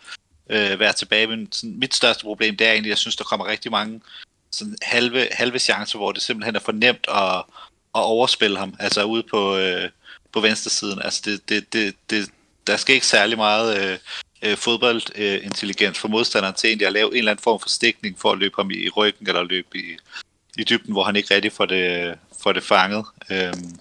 øh, 0.50 0.80
være 0.80 0.94
tilbage. 0.94 1.28
Men 1.28 1.52
sådan, 1.52 1.80
mit 1.80 1.96
største 1.96 2.24
problem, 2.24 2.58
det 2.58 2.67
er 2.67 2.72
egentlig, 2.72 2.89
at 2.89 2.91
jeg 2.91 2.98
synes, 2.98 3.15
der 3.15 3.24
kommer 3.24 3.48
rigtig 3.48 3.72
mange 3.72 4.02
sådan 4.52 4.76
halve, 4.82 5.28
halve 5.32 5.60
chancer, 5.60 5.98
hvor 5.98 6.12
det 6.12 6.22
simpelthen 6.22 6.56
er 6.56 6.60
for 6.60 6.72
nemt 6.72 7.06
at, 7.10 7.38
at 7.96 8.02
overspille 8.02 8.58
ham, 8.58 8.76
altså 8.80 9.04
ude 9.04 9.24
på, 9.24 9.58
øh, 9.58 9.89
på 10.32 10.39
venstresiden. 10.39 11.02
Altså 11.02 11.22
det, 11.26 11.50
det, 11.50 11.74
det, 11.74 11.96
det, 12.10 12.30
der 12.67 12.78
skal 12.78 12.96
ikke 12.96 13.08
særlig 13.08 13.38
meget 13.38 13.78
øh, 13.78 13.98
øh, 14.41 14.58
fodboldintelligens 14.58 16.00
for 16.00 16.08
modstanderen 16.08 16.56
til 16.56 16.67
egentlig 16.67 16.88
at 16.88 16.94
lave 16.94 17.12
en 17.12 17.17
eller 17.17 17.32
anden 17.32 17.44
form 17.44 17.60
for 17.60 17.70
stikning 17.70 18.20
for 18.20 18.32
at 18.32 18.38
løbe 18.38 18.56
ham 18.56 18.72
i 18.72 18.89
ryggen 18.89 19.28
eller 19.28 19.44
løbe 19.44 19.78
i, 19.78 19.98
i 20.57 20.63
dybden, 20.63 20.93
hvor 20.93 21.03
han 21.03 21.15
ikke 21.15 21.35
rigtig 21.35 21.51
får 21.51 21.65
det, 21.65 22.15
får 22.43 22.53
det 22.53 22.63
fanget. 22.63 23.05
Øhm, 23.31 23.79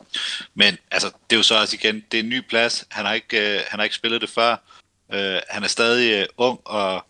men 0.54 0.78
altså, 0.90 1.08
det 1.30 1.36
er 1.36 1.38
jo 1.38 1.42
så 1.42 1.60
også 1.60 1.76
igen, 1.76 2.04
det 2.12 2.20
er 2.20 2.22
en 2.22 2.28
ny 2.28 2.40
plads. 2.40 2.84
Han 2.90 3.04
har 3.04 3.12
ikke, 3.12 3.54
øh, 3.54 3.60
han 3.68 3.78
har 3.78 3.84
ikke 3.84 3.96
spillet 3.96 4.20
det 4.20 4.30
før. 4.30 4.56
Øh, 5.12 5.40
han 5.48 5.62
er 5.64 5.68
stadig 5.68 6.20
øh, 6.20 6.26
ung, 6.36 6.60
og 6.64 7.06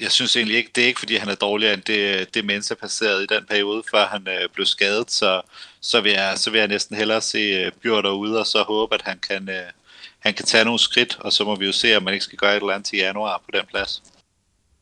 jeg 0.00 0.12
synes 0.12 0.36
egentlig 0.36 0.56
ikke, 0.56 0.70
det 0.74 0.82
er 0.82 0.88
ikke 0.88 0.98
fordi 0.98 1.16
han 1.16 1.28
er 1.28 1.34
dårligere 1.34 1.74
end 1.74 1.82
det, 1.82 2.20
øh, 2.20 2.26
det 2.34 2.44
Mensa 2.44 2.74
passeret 2.74 3.22
i 3.22 3.34
den 3.34 3.46
periode, 3.46 3.82
før 3.90 4.06
han 4.06 4.28
øh, 4.28 4.48
blev 4.54 4.66
skadet, 4.66 5.10
så, 5.10 5.40
så, 5.80 6.00
vil 6.00 6.12
jeg, 6.12 6.38
så 6.38 6.50
vil 6.50 6.58
jeg 6.58 6.68
næsten 6.68 6.96
hellere 6.96 7.20
se 7.20 7.38
øh, 7.38 7.72
Bjørn 7.72 8.04
derude, 8.04 8.40
og 8.40 8.46
så 8.46 8.62
håbe, 8.62 8.94
at 8.94 9.02
han 9.02 9.18
kan, 9.18 9.48
øh, 9.48 9.70
han 10.18 10.34
kan 10.34 10.44
tage 10.44 10.64
nogle 10.64 10.78
skridt, 10.78 11.16
og 11.20 11.32
så 11.32 11.44
må 11.44 11.56
vi 11.56 11.66
jo 11.66 11.72
se, 11.72 11.96
om 11.96 12.02
man 12.02 12.14
ikke 12.14 12.24
skal 12.24 12.38
gøre 12.38 12.56
et 12.56 12.60
eller 12.60 12.72
andet 12.72 12.86
til 12.86 12.98
januar 12.98 13.38
på 13.38 13.50
den 13.52 13.66
plads. 13.66 14.02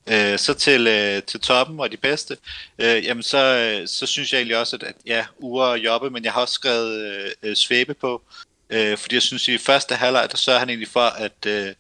Øh, 0.07 0.39
så 0.39 0.55
til, 0.55 0.87
øh, 0.87 1.23
til 1.23 1.41
toppen 1.41 1.81
og 1.81 1.93
de 1.93 1.97
bedste, 1.97 2.37
øh, 2.79 3.05
jamen 3.05 3.23
så, 3.23 3.39
øh, 3.39 3.89
så 3.89 4.07
synes 4.07 4.33
jeg 4.33 4.39
egentlig 4.39 4.59
også, 4.59 4.77
at, 4.77 4.83
at 4.83 4.95
ja, 5.07 5.27
uger 5.39 5.65
og 5.65 5.79
Jobbe, 5.79 6.11
men 6.11 6.25
jeg 6.25 6.33
har 6.33 6.41
også 6.41 6.55
skrevet 6.55 7.01
øh, 7.01 7.31
øh 7.43 7.57
Svæbe 7.57 7.95
på, 7.95 8.23
øh, 8.71 8.99
fordi 8.99 9.15
jeg 9.15 9.23
synes, 9.23 9.49
at 9.49 9.55
i 9.55 9.59
første 9.59 9.95
halvleg, 9.95 10.29
der 10.31 10.37
sørger 10.37 10.59
han 10.59 10.69
egentlig 10.69 10.89
for, 10.89 11.07
at, 11.07 11.47
øh, 11.47 11.75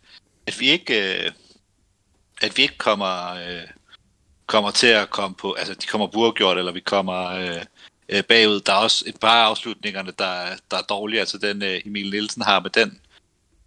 at 0.47 0.61
vi 0.61 0.71
ikke... 0.71 1.25
Øh, 1.25 1.31
at 2.43 2.57
vi 2.57 2.63
ikke 2.63 2.79
kommer, 2.79 3.35
øh, 3.35 3.69
kommer 4.47 4.71
til 4.71 4.87
at 4.87 5.11
komme 5.11 5.37
på, 5.37 5.53
altså 5.53 5.75
de 5.75 5.87
kommer 5.87 6.07
burgjort, 6.07 6.59
eller 6.59 6.73
vi 6.73 6.81
kommer 6.81 7.31
øh, 7.31 7.63
øh, 8.09 8.25
bagud. 8.25 8.61
Der 8.61 8.73
er 8.73 8.77
også 8.77 9.05
et 9.07 9.21
par 9.21 9.45
afslutningerne, 9.45 10.13
der, 10.19 10.47
der 10.71 10.77
er 10.77 10.83
dårlige, 10.83 11.21
altså 11.21 11.39
den 11.39 11.63
øh, 11.63 11.81
Emil 11.85 12.11
Nielsen 12.11 12.43
har, 12.43 12.61
med 12.61 12.71
den, 12.71 13.01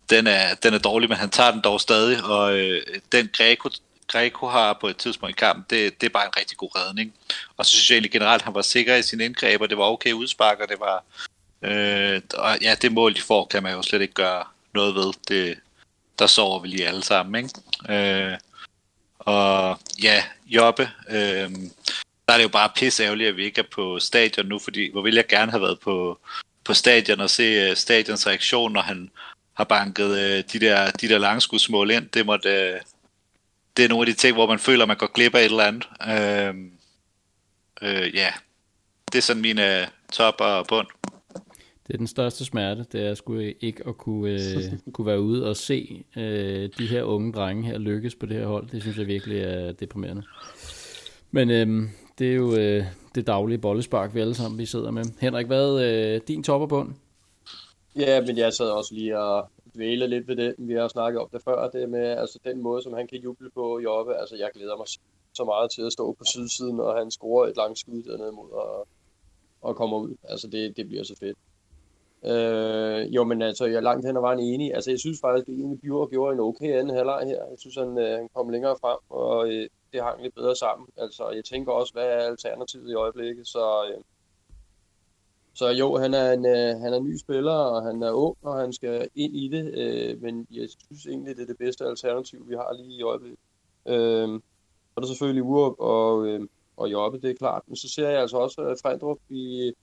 den, 0.09 0.27
er, 0.27 0.55
den 0.55 0.73
er 0.73 0.77
dårlig, 0.77 1.09
men 1.09 1.17
han 1.17 1.29
tager 1.29 1.51
den 1.51 1.61
dog 1.61 1.81
stadig, 1.81 2.23
og 2.23 2.57
øh, 2.57 2.81
den 3.11 3.29
Greco, 3.33 3.69
Greco 4.07 4.47
har 4.47 4.73
på 4.73 4.87
et 4.87 4.97
tidspunkt 4.97 5.35
i 5.35 5.39
kampen, 5.39 5.65
det, 5.69 6.01
det 6.01 6.07
er 6.07 6.13
bare 6.13 6.25
en 6.25 6.37
rigtig 6.37 6.57
god 6.57 6.69
redning. 6.75 7.13
Og 7.57 7.65
så 7.65 7.71
synes 7.71 7.89
jeg 7.89 7.95
egentlig 7.95 8.11
generelt, 8.11 8.41
at 8.41 8.45
han 8.45 8.55
var 8.55 8.61
sikker 8.61 8.95
i 8.95 9.03
sin 9.03 9.21
indgreb, 9.21 9.61
og 9.61 9.69
det 9.69 9.77
var 9.77 9.83
okay 9.83 10.11
udspark, 10.11 10.59
og 10.59 10.69
det 10.69 10.79
var... 10.79 11.03
Øh, 11.61 12.21
og 12.33 12.57
ja, 12.61 12.75
det 12.81 12.91
mål, 12.91 13.15
de 13.15 13.21
får, 13.21 13.45
kan 13.45 13.63
man 13.63 13.73
jo 13.73 13.81
slet 13.81 14.01
ikke 14.01 14.13
gøre 14.13 14.43
noget 14.73 14.95
ved. 14.95 15.13
Det, 15.27 15.59
der 16.19 16.27
sover 16.27 16.59
vi 16.59 16.67
lige 16.67 16.87
alle 16.87 17.03
sammen, 17.03 17.45
ikke? 17.45 18.29
Øh, 18.29 18.37
og 19.19 19.79
ja, 20.03 20.23
Jobbe, 20.47 20.89
øh, 21.09 21.51
der 22.27 22.33
er 22.33 22.37
det 22.37 22.43
jo 22.43 22.49
bare 22.49 22.69
pisse 22.75 23.03
ærgerligt, 23.03 23.29
at 23.29 23.37
vi 23.37 23.45
ikke 23.45 23.61
er 23.61 23.65
på 23.71 23.99
stadion 23.99 24.45
nu, 24.45 24.59
fordi 24.59 24.91
hvor 24.91 25.01
ville 25.01 25.17
jeg 25.17 25.27
gerne 25.27 25.51
have 25.51 25.61
været 25.61 25.79
på, 25.79 26.19
på 26.63 26.73
stadion 26.73 27.19
og 27.19 27.29
se 27.29 27.71
uh, 27.71 27.77
stadions 27.77 28.27
reaktion, 28.27 28.73
når 28.73 28.81
han 28.81 29.11
har 29.53 29.63
banket 29.63 30.09
uh, 30.09 30.53
de 30.53 30.59
der, 30.59 30.91
de 30.91 31.09
der 31.09 31.17
langskudsmål 31.17 31.91
ind. 31.91 32.09
Det, 32.09 32.25
måtte, 32.25 32.73
uh, 32.73 32.81
det 33.77 33.85
er 33.85 33.89
nogle 33.89 34.09
af 34.09 34.13
de 34.13 34.19
ting, 34.19 34.33
hvor 34.35 34.47
man 34.47 34.59
føler, 34.59 34.85
man 34.85 34.97
går 34.97 35.11
glip 35.13 35.35
af 35.35 35.39
et 35.39 35.45
eller 35.45 35.63
andet. 35.63 35.87
Uh, 36.01 36.55
uh, 37.81 38.15
ja, 38.15 38.29
det 39.11 39.17
er 39.17 39.21
sådan 39.21 39.41
min 39.41 39.57
uh, 39.57 39.87
top 40.11 40.35
og 40.39 40.65
bund. 40.67 40.87
Det 41.87 41.93
er 41.93 41.97
den 41.97 42.07
største 42.07 42.45
smerte, 42.45 42.85
det 42.91 43.07
er 43.07 43.13
sgu 43.13 43.39
ikke 43.39 43.83
at 43.87 43.97
kunne, 43.97 44.31
øh, 44.31 44.63
kunne 44.93 45.07
være 45.07 45.21
ude 45.21 45.49
og 45.49 45.57
se 45.57 46.03
øh, 46.17 46.69
de 46.77 46.87
her 46.87 47.03
unge 47.03 47.33
drenge 47.33 47.63
her 47.63 47.77
lykkes 47.77 48.15
på 48.15 48.25
det 48.25 48.37
her 48.37 48.47
hold. 48.47 48.69
Det 48.69 48.81
synes 48.81 48.97
jeg 48.97 49.07
virkelig 49.07 49.39
er 49.39 49.71
deprimerende. 49.71 50.23
Men 51.31 51.49
øh, 51.49 51.89
det 52.19 52.31
er 52.31 52.35
jo 52.35 52.55
øh, 52.55 52.85
det 53.15 53.27
daglige 53.27 53.57
bollespark, 53.57 54.15
vi 54.15 54.19
alle 54.19 54.35
sammen 54.35 54.59
vi 54.59 54.65
sidder 54.65 54.91
med. 54.91 55.03
Henrik, 55.19 55.47
hvad 55.47 55.69
er 55.69 56.15
øh, 56.15 56.21
din 56.27 56.43
top 56.43 56.61
og 56.61 56.69
bund? 56.69 56.93
Ja, 57.95 58.21
men 58.21 58.37
jeg 58.37 58.53
sad 58.53 58.69
også 58.69 58.93
lige 58.93 59.19
og 59.19 59.49
dvæle 59.75 60.07
lidt 60.07 60.27
ved 60.27 60.35
det. 60.35 60.55
Vi 60.57 60.73
har 60.73 60.87
snakket 60.87 61.21
om 61.21 61.29
det 61.29 61.41
før, 61.43 61.69
det 61.69 61.89
med 61.89 62.05
altså, 62.05 62.39
den 62.43 62.61
måde, 62.61 62.83
som 62.83 62.93
han 62.93 63.07
kan 63.07 63.19
juble 63.19 63.49
på 63.49 63.79
i 63.79 63.85
oppe. 63.85 64.15
Altså, 64.15 64.35
jeg 64.35 64.49
glæder 64.53 64.77
mig 64.77 64.87
så 65.33 65.43
meget 65.43 65.71
til 65.71 65.81
at 65.81 65.93
stå 65.93 66.13
på 66.13 66.23
sydsiden, 66.23 66.79
og 66.79 66.97
han 66.97 67.11
scorer 67.11 67.47
et 67.47 67.57
langt 67.57 67.79
skud 67.79 68.03
dernede 68.03 68.31
mod 68.31 68.51
og, 68.51 68.87
og 69.61 69.75
kommer 69.75 69.97
ud. 69.97 70.15
Altså, 70.23 70.47
det, 70.47 70.77
det 70.77 70.87
bliver 70.87 71.03
så 71.03 71.15
fedt. 71.19 71.37
Øh, 72.25 73.15
jo, 73.15 73.23
men 73.23 73.41
altså, 73.41 73.65
jeg 73.65 73.75
er 73.75 73.81
langt 73.81 74.05
hen 74.05 74.17
og 74.17 74.23
var 74.23 74.33
en 74.33 74.39
enig. 74.39 74.73
Altså, 74.75 74.91
jeg 74.91 74.99
synes 74.99 75.19
faktisk, 75.21 75.47
at 75.49 75.53
egentlig 75.53 75.81
Bjørn 75.81 76.09
gjorde 76.09 76.33
en 76.33 76.39
okay 76.39 76.79
anden 76.79 76.95
halvleg 76.95 77.27
her. 77.27 77.45
Jeg 77.49 77.57
synes, 77.57 77.75
han, 77.75 77.97
øh, 77.97 78.17
han 78.17 78.29
kom 78.35 78.49
længere 78.49 78.75
frem, 78.81 78.99
og 79.09 79.47
øh, 79.49 79.69
det 79.93 80.03
hang 80.03 80.21
lidt 80.21 80.35
bedre 80.35 80.55
sammen. 80.55 80.87
Altså, 80.97 81.29
jeg 81.29 81.45
tænker 81.45 81.71
også, 81.71 81.93
hvad 81.93 82.03
er 82.03 82.17
alternativet 82.17 82.91
i 82.91 82.93
øjeblikket? 82.93 83.47
Så, 83.47 83.85
øh, 83.89 84.03
så 85.55 85.69
jo, 85.69 85.97
han 85.97 86.13
er, 86.13 86.31
en, 86.31 86.45
øh, 86.45 86.81
han 86.81 86.93
er 86.93 86.97
en 86.97 87.05
ny 87.05 87.17
spiller, 87.17 87.51
og 87.51 87.83
han 87.83 88.03
er 88.03 88.11
ung, 88.11 88.37
og 88.41 88.55
han 88.55 88.73
skal 88.73 89.09
ind 89.15 89.35
i 89.35 89.47
det. 89.47 89.73
Øh, 89.77 90.21
men 90.21 90.47
jeg 90.51 90.69
synes 90.69 91.05
egentlig, 91.05 91.35
det 91.35 91.43
er 91.43 91.47
det 91.47 91.57
bedste 91.57 91.85
alternativ, 91.85 92.49
vi 92.49 92.55
har 92.55 92.73
lige 92.73 92.97
i 92.97 93.03
øjeblikket. 93.03 93.39
Øh, 93.85 94.41
og 94.95 95.01
der 95.01 95.01
er 95.01 95.07
selvfølgelig 95.07 95.43
Urup 95.43 95.75
og, 95.79 96.25
øh, 96.27 96.47
og 96.77 96.91
Jobbe, 96.91 97.19
det 97.21 97.29
er 97.29 97.35
klart. 97.35 97.63
Men 97.67 97.75
så 97.75 97.89
ser 97.89 98.09
jeg 98.09 98.21
altså 98.21 98.37
også 98.37 98.61
uh, 98.61 98.75
Frendrup 98.81 99.17
i... 99.29 99.73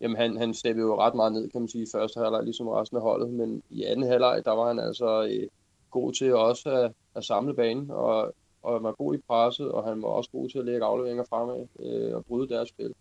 Jamen, 0.00 0.16
han, 0.16 0.36
han 0.36 0.54
steppede 0.54 0.86
jo 0.86 1.00
ret 1.00 1.14
meget 1.14 1.32
ned, 1.32 1.50
kan 1.50 1.60
man 1.60 1.68
sige, 1.68 1.82
i 1.82 1.92
første 1.94 2.20
halvleg, 2.20 2.44
ligesom 2.44 2.68
resten 2.68 2.96
af 2.96 3.02
holdet. 3.02 3.30
Men 3.30 3.62
i 3.70 3.84
anden 3.84 4.06
halvleg, 4.06 4.42
der 4.44 4.52
var 4.52 4.68
han 4.68 4.78
altså 4.78 5.28
øh, 5.30 5.48
god 5.90 6.12
til 6.12 6.34
også 6.34 6.70
at, 6.70 6.92
at 7.14 7.24
samle 7.24 7.54
banen, 7.54 7.90
og, 7.90 8.34
og 8.62 8.72
han 8.72 8.82
var 8.82 8.92
god 8.92 9.14
i 9.14 9.18
presset, 9.28 9.72
og 9.72 9.84
han 9.84 10.02
var 10.02 10.08
også 10.08 10.30
god 10.30 10.48
til 10.48 10.58
at 10.58 10.64
lægge 10.64 10.84
afleveringer 10.84 11.24
fremad 11.28 11.66
øh, 11.78 12.16
og 12.16 12.24
bryde 12.24 12.48
deres 12.48 12.68
spil. 12.68 12.94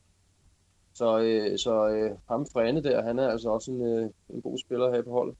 Så, 0.93 1.19
øh, 1.19 1.59
så 1.59 1.89
øh, 1.89 2.11
ham 2.29 2.47
Frane 2.53 2.83
der, 2.83 3.03
han 3.03 3.19
er 3.19 3.29
altså 3.29 3.49
også 3.49 3.71
en, 3.71 3.81
øh, 3.81 4.09
en 4.29 4.41
god 4.41 4.57
spiller 4.57 4.91
have 4.91 5.03
på 5.03 5.11
holdet. 5.11 5.35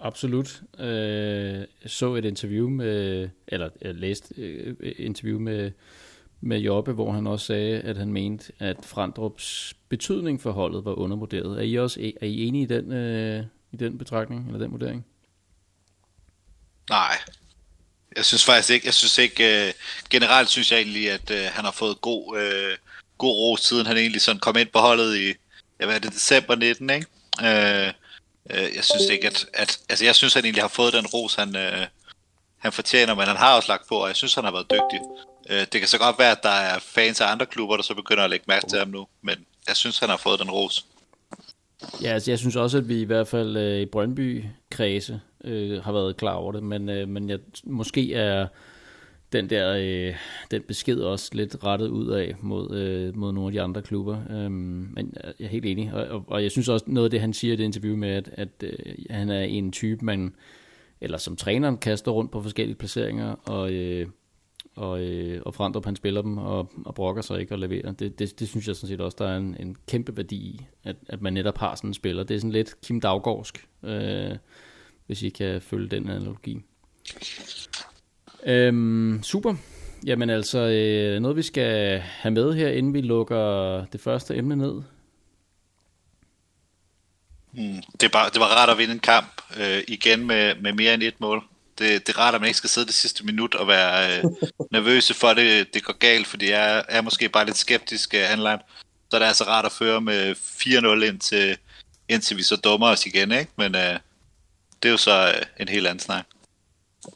Absolut. 0.00 0.62
Øh, 0.78 1.58
jeg 1.58 1.66
så 1.86 2.14
et 2.14 2.24
interview 2.24 2.68
med, 2.68 3.28
eller 3.46 3.68
jeg 3.82 3.94
læste 3.94 4.34
øh, 4.36 4.76
et 4.80 4.98
interview 4.98 5.38
med, 5.38 5.70
med 6.40 6.58
Jobbe, 6.58 6.92
hvor 6.92 7.12
han 7.12 7.26
også 7.26 7.46
sagde, 7.46 7.80
at 7.80 7.96
han 7.96 8.12
mente, 8.12 8.52
at 8.58 8.76
Frandrups 8.84 9.74
betydning 9.88 10.40
for 10.40 10.50
holdet 10.50 10.84
var 10.84 10.94
undervurderet. 10.94 11.58
Er 11.58 11.62
I 11.62 11.74
også 11.74 12.12
er 12.20 12.26
I 12.26 12.46
enige 12.46 12.62
i 12.62 12.66
den, 12.66 12.92
øh, 12.92 13.44
i 13.72 13.76
den 13.76 13.98
betragtning, 13.98 14.46
eller 14.46 14.58
den 14.58 14.72
vurdering? 14.72 15.06
Nej, 16.90 17.18
jeg 18.16 18.24
synes 18.24 18.44
faktisk 18.44 18.70
ikke. 18.70 18.86
Jeg 18.86 18.94
synes 18.94 19.18
ikke, 19.18 19.66
øh, 19.66 19.72
generelt 20.10 20.48
synes 20.48 20.72
jeg 20.72 20.78
egentlig, 20.78 21.10
at 21.10 21.30
øh, 21.30 21.44
han 21.52 21.64
har 21.64 21.72
fået 21.72 22.00
god, 22.00 22.38
øh, 22.38 22.76
god 23.18 23.36
ro, 23.36 23.56
siden 23.56 23.86
han 23.86 23.96
egentlig 23.96 24.20
sådan 24.20 24.40
kom 24.40 24.56
ind 24.56 24.68
på 24.68 24.78
holdet 24.78 25.16
i, 25.16 25.26
ja, 25.80 25.86
hvad 25.86 25.94
er 25.94 25.98
det, 25.98 26.12
december 26.12 26.54
19, 26.54 26.90
ikke? 26.90 27.06
Øh, 27.40 27.92
øh, 28.50 28.76
jeg 28.76 28.84
synes 28.84 29.06
ikke, 29.10 29.26
at, 29.26 29.46
at, 29.54 29.78
altså 29.88 30.04
jeg 30.04 30.14
synes, 30.14 30.36
at 30.36 30.40
han 30.40 30.44
egentlig 30.44 30.62
har 30.62 30.68
fået 30.68 30.92
den 30.92 31.06
ros, 31.06 31.34
han, 31.34 31.56
øh, 31.56 31.86
han 32.58 32.72
fortjener, 32.72 33.14
men 33.14 33.26
han 33.26 33.36
har 33.36 33.56
også 33.56 33.72
lagt 33.72 33.88
på, 33.88 33.94
og 33.94 34.08
jeg 34.08 34.16
synes, 34.16 34.34
han 34.34 34.44
har 34.44 34.52
været 34.52 34.70
dygtig. 34.70 35.00
Øh, 35.50 35.66
det 35.72 35.80
kan 35.80 35.88
så 35.88 35.98
godt 35.98 36.18
være, 36.18 36.30
at 36.30 36.42
der 36.42 36.48
er 36.48 36.78
fans 36.78 37.20
af 37.20 37.32
andre 37.32 37.46
klubber, 37.46 37.76
der 37.76 37.82
så 37.82 37.94
begynder 37.94 38.24
at 38.24 38.30
lægge 38.30 38.44
mærke 38.48 38.66
til 38.66 38.78
ham 38.78 38.88
nu, 38.88 39.06
men 39.22 39.36
jeg 39.68 39.76
synes, 39.76 39.98
han 39.98 40.08
har 40.08 40.16
fået 40.16 40.40
den 40.40 40.50
ros. 40.50 40.86
Ja, 42.02 42.08
altså 42.08 42.30
jeg 42.30 42.38
synes 42.38 42.56
også, 42.56 42.78
at 42.78 42.88
vi 42.88 43.00
i 43.00 43.04
hvert 43.04 43.28
fald 43.28 43.56
øh, 43.56 43.80
i 43.80 43.86
Brøndby-kredse 43.86 45.20
øh, 45.44 45.84
har 45.84 45.92
været 45.92 46.16
klar 46.16 46.34
over 46.34 46.52
det, 46.52 46.62
men, 46.62 46.88
øh, 46.88 47.08
men 47.08 47.30
jeg, 47.30 47.38
måske 47.64 48.14
er 48.14 48.46
den 49.32 49.50
der 49.50 49.76
øh, 49.78 50.14
den 50.50 50.62
besked 50.62 51.00
også 51.00 51.30
lidt 51.32 51.64
rettet 51.64 51.88
ud 51.88 52.08
af 52.08 52.34
mod, 52.40 52.76
øh, 52.76 53.16
mod 53.16 53.32
nogle 53.32 53.48
af 53.48 53.52
de 53.52 53.62
andre 53.62 53.82
klubber. 53.82 54.18
Øhm, 54.30 54.88
men 54.92 55.14
øh, 55.24 55.32
jeg 55.38 55.44
er 55.44 55.50
helt 55.50 55.66
enig, 55.66 55.94
og, 55.94 56.06
og, 56.06 56.24
og 56.26 56.42
jeg 56.42 56.50
synes 56.50 56.68
også 56.68 56.84
noget 56.88 57.06
af 57.06 57.10
det, 57.10 57.20
han 57.20 57.32
siger 57.32 57.52
i 57.52 57.56
det 57.56 57.64
interview 57.64 57.96
med, 57.96 58.08
at, 58.08 58.30
at 58.32 58.48
øh, 58.62 58.94
han 59.10 59.30
er 59.30 59.42
en 59.42 59.72
type, 59.72 60.04
man, 60.04 60.34
eller 61.00 61.18
som 61.18 61.36
træneren 61.36 61.76
kaster 61.76 62.10
rundt 62.10 62.32
på 62.32 62.42
forskellige 62.42 62.76
placeringer, 62.76 63.32
og, 63.32 63.72
øh, 63.72 64.06
og, 64.76 65.02
øh, 65.02 65.42
og 65.44 65.54
Frandrup 65.54 65.84
han 65.84 65.96
spiller 65.96 66.22
dem 66.22 66.38
og, 66.38 66.72
og 66.84 66.94
brokker 66.94 67.22
sig 67.22 67.40
ikke 67.40 67.54
og 67.54 67.58
leverer. 67.58 67.92
Det, 67.92 68.18
det, 68.18 68.40
det 68.40 68.48
synes 68.48 68.68
jeg 68.68 68.76
sådan 68.76 68.88
set 68.88 69.00
også, 69.00 69.16
der 69.20 69.28
er 69.28 69.36
en, 69.36 69.56
en 69.60 69.76
kæmpe 69.88 70.16
værdi 70.16 70.36
i, 70.36 70.66
at, 70.84 70.96
at 71.08 71.22
man 71.22 71.32
netop 71.32 71.58
har 71.58 71.74
sådan 71.74 71.90
en 71.90 71.94
spiller. 71.94 72.22
Det 72.22 72.34
er 72.34 72.38
sådan 72.38 72.52
lidt 72.52 72.80
Kim 72.80 73.00
Daggaardsk, 73.00 73.68
øh, 73.82 74.36
hvis 75.06 75.22
I 75.22 75.28
kan 75.28 75.60
følge 75.60 75.88
den 75.88 76.08
analogi. 76.08 76.62
Øhm, 78.48 79.22
super. 79.22 79.54
Jamen 80.06 80.30
altså, 80.30 80.58
øh, 80.58 81.20
noget 81.20 81.36
vi 81.36 81.42
skal 81.42 81.98
have 81.98 82.34
med 82.34 82.54
her, 82.54 82.68
inden 82.68 82.94
vi 82.94 83.00
lukker 83.00 83.84
det 83.84 84.00
første 84.00 84.36
emne 84.36 84.56
ned. 84.56 84.82
Mm, 87.52 87.82
det, 88.00 88.12
bare, 88.12 88.30
det 88.30 88.40
var 88.40 88.46
rart 88.46 88.70
at 88.70 88.78
vinde 88.78 88.94
en 88.94 89.00
kamp 89.00 89.42
øh, 89.60 89.82
igen 89.88 90.26
med, 90.26 90.54
med 90.54 90.72
mere 90.72 90.94
end 90.94 91.02
et 91.02 91.20
mål. 91.20 91.44
Det, 91.78 92.06
det 92.06 92.14
er 92.14 92.18
rart, 92.18 92.34
at 92.34 92.40
man 92.40 92.48
ikke 92.48 92.58
skal 92.58 92.70
sidde 92.70 92.86
det 92.86 92.94
sidste 92.94 93.26
minut 93.26 93.54
og 93.54 93.68
være 93.68 94.18
øh, 94.18 94.24
nervøse 94.72 95.14
for, 95.14 95.28
at 95.28 95.36
det, 95.36 95.74
det 95.74 95.84
går 95.84 95.98
galt, 95.98 96.26
fordi 96.26 96.50
jeg 96.50 96.84
er 96.88 97.02
måske 97.02 97.28
bare 97.28 97.46
lidt 97.46 97.56
skeptisk 97.56 98.14
uh, 98.14 98.32
anland. 98.32 98.60
Så 99.10 99.16
er 99.16 99.18
det 99.18 99.26
altså 99.26 99.44
rart 99.44 99.64
at 99.64 99.72
føre 99.72 100.00
med 100.00 100.34
4-0 100.34 101.04
indtil, 101.04 101.56
indtil 102.08 102.36
vi 102.36 102.42
så 102.42 102.56
dummer 102.56 102.86
os 102.86 103.06
igen, 103.06 103.32
ikke? 103.32 103.52
Men 103.56 103.74
øh, 103.74 103.98
det 104.82 104.88
er 104.88 104.90
jo 104.90 104.96
så 104.96 105.28
øh, 105.28 105.42
en 105.60 105.68
helt 105.68 105.86
anden 105.86 106.00
snak. 106.00 106.24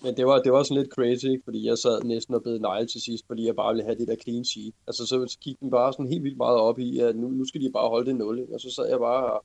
Men 0.02 0.16
det 0.16 0.26
var, 0.26 0.42
det 0.42 0.52
var 0.52 0.62
sådan 0.62 0.82
lidt 0.82 0.92
crazy, 0.94 1.24
ikke? 1.24 1.44
fordi 1.44 1.66
jeg 1.66 1.78
sad 1.78 2.02
næsten 2.02 2.34
og 2.34 2.42
blev 2.42 2.58
negle 2.58 2.86
til 2.86 3.00
sidst, 3.00 3.24
fordi 3.26 3.46
jeg 3.46 3.56
bare 3.56 3.72
ville 3.72 3.84
have 3.84 3.98
det 3.98 4.08
der 4.08 4.16
clean 4.16 4.44
sheet. 4.44 4.74
Altså 4.86 5.06
så, 5.06 5.26
så 5.28 5.38
gik 5.38 5.60
den 5.60 5.70
bare 5.70 5.92
sådan 5.92 6.08
helt 6.08 6.22
vildt 6.22 6.36
meget 6.36 6.58
op 6.58 6.78
i, 6.78 6.98
at 6.98 7.16
nu, 7.16 7.28
nu 7.28 7.44
skal 7.44 7.60
de 7.60 7.72
bare 7.72 7.88
holde 7.88 8.06
det 8.06 8.16
0, 8.16 8.38
ikke? 8.38 8.54
og 8.54 8.60
så 8.60 8.70
sad 8.70 8.88
jeg 8.88 8.98
bare 8.98 9.32
og 9.32 9.44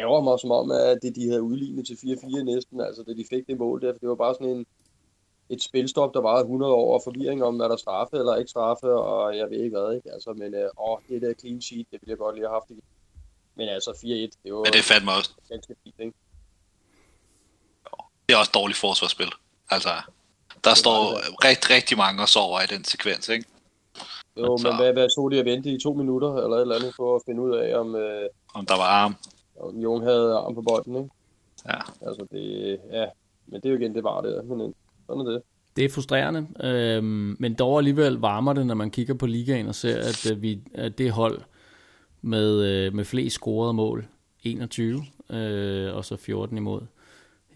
ærger 0.00 0.20
mig 0.20 0.38
som 0.40 0.50
om, 0.50 0.70
at 0.70 0.98
det, 1.02 1.16
de 1.16 1.28
havde 1.28 1.42
udlignet 1.42 1.86
til 1.86 1.94
4-4 1.94 2.42
næsten, 2.42 2.80
altså 2.80 3.02
da 3.02 3.12
de 3.12 3.24
fik 3.30 3.46
det 3.46 3.58
mål 3.58 3.80
der, 3.80 3.92
for 3.92 3.98
det 3.98 4.08
var 4.08 4.14
bare 4.14 4.34
sådan 4.34 4.56
en, 4.56 4.66
et 5.48 5.62
spilstop, 5.62 6.14
der 6.14 6.20
var 6.20 6.38
100 6.40 6.72
år, 6.72 6.94
og 6.94 7.00
forvirring 7.04 7.44
om, 7.44 7.60
er 7.60 7.68
der 7.68 7.76
straffe 7.76 8.16
eller 8.16 8.36
ikke 8.36 8.50
straffe, 8.50 8.86
og 8.86 9.36
jeg 9.36 9.50
ved 9.50 9.60
ikke 9.64 9.78
hvad, 9.78 9.96
ikke? 9.96 10.12
Altså, 10.12 10.32
men 10.32 10.54
øh, 10.54 10.68
åh, 10.78 10.98
det 11.08 11.22
der 11.22 11.34
clean 11.40 11.60
sheet, 11.62 11.86
det 11.90 12.00
ville 12.00 12.10
jeg 12.10 12.18
godt 12.18 12.34
lige 12.34 12.46
have 12.46 12.54
haft 12.54 12.70
igen. 12.70 12.82
Men 13.54 13.68
altså 13.68 13.90
4-1, 13.90 13.94
det 14.44 14.54
var... 14.54 14.58
Men 14.58 14.72
det 14.72 14.78
er 14.78 14.88
fandme 14.92 15.12
også... 15.12 15.30
Ganske 15.48 15.74
fint, 15.84 15.94
ikke? 15.98 16.14
Det 18.26 18.34
er 18.34 18.38
også 18.38 18.52
dårligt 18.54 18.78
forsvarsspil. 18.78 19.32
Altså, 19.70 19.88
der 20.64 20.70
det 20.70 20.78
står 20.78 21.00
rigtig, 21.44 21.70
rigtig 21.76 21.98
mange 21.98 22.22
og 22.22 22.28
sover 22.28 22.60
i 22.60 22.66
den 22.66 22.84
sekvens, 22.84 23.28
ikke? 23.28 23.46
Jo, 24.36 24.52
altså, 24.52 24.68
men 24.68 24.76
hvad, 24.76 24.92
hvad 24.92 25.08
så 25.08 25.28
de 25.32 25.38
at 25.38 25.44
vente 25.44 25.70
i 25.70 25.78
to 25.82 25.92
minutter, 25.92 26.34
eller 26.36 26.56
et 26.56 26.60
eller 26.60 26.74
andet, 26.74 26.94
for 26.96 27.16
at 27.16 27.22
finde 27.26 27.42
ud 27.42 27.56
af, 27.56 27.78
om, 27.78 27.94
øh, 27.94 28.28
om 28.54 28.66
der 28.66 28.76
var 28.76 28.88
arm. 29.02 29.16
Om 29.60 29.78
Jon 29.78 30.02
havde 30.02 30.34
arm 30.34 30.54
på 30.54 30.62
bolden, 30.62 30.96
ikke? 30.96 31.10
Ja. 31.68 32.06
Altså, 32.06 32.26
det, 32.32 32.78
ja, 32.92 33.06
men 33.46 33.60
det 33.60 33.68
er 33.68 33.72
jo 33.72 33.78
igen, 33.78 33.94
det 33.94 34.04
var 34.04 34.20
det, 34.20 34.44
men 34.44 34.60
øh, 34.60 34.68
sådan 35.06 35.26
er 35.26 35.30
det. 35.30 35.42
Det 35.76 35.84
er 35.84 35.88
frustrerende, 35.88 36.46
øhm, 36.64 37.36
men 37.38 37.54
dog 37.54 37.78
alligevel 37.78 38.14
varmer 38.14 38.52
det, 38.52 38.66
når 38.66 38.74
man 38.74 38.90
kigger 38.90 39.14
på 39.14 39.26
ligaen 39.26 39.68
og 39.68 39.74
ser, 39.74 39.98
at, 39.98 40.30
øh, 40.30 40.42
vi, 40.42 40.60
at 40.74 40.98
det 40.98 41.10
hold 41.10 41.40
med, 42.22 42.62
øh, 42.62 42.94
med 42.94 43.04
flest 43.04 43.34
scorede 43.34 43.72
mål, 43.72 44.06
21, 44.42 45.04
øh, 45.30 45.96
og 45.96 46.04
så 46.04 46.16
14 46.16 46.56
imod 46.56 46.80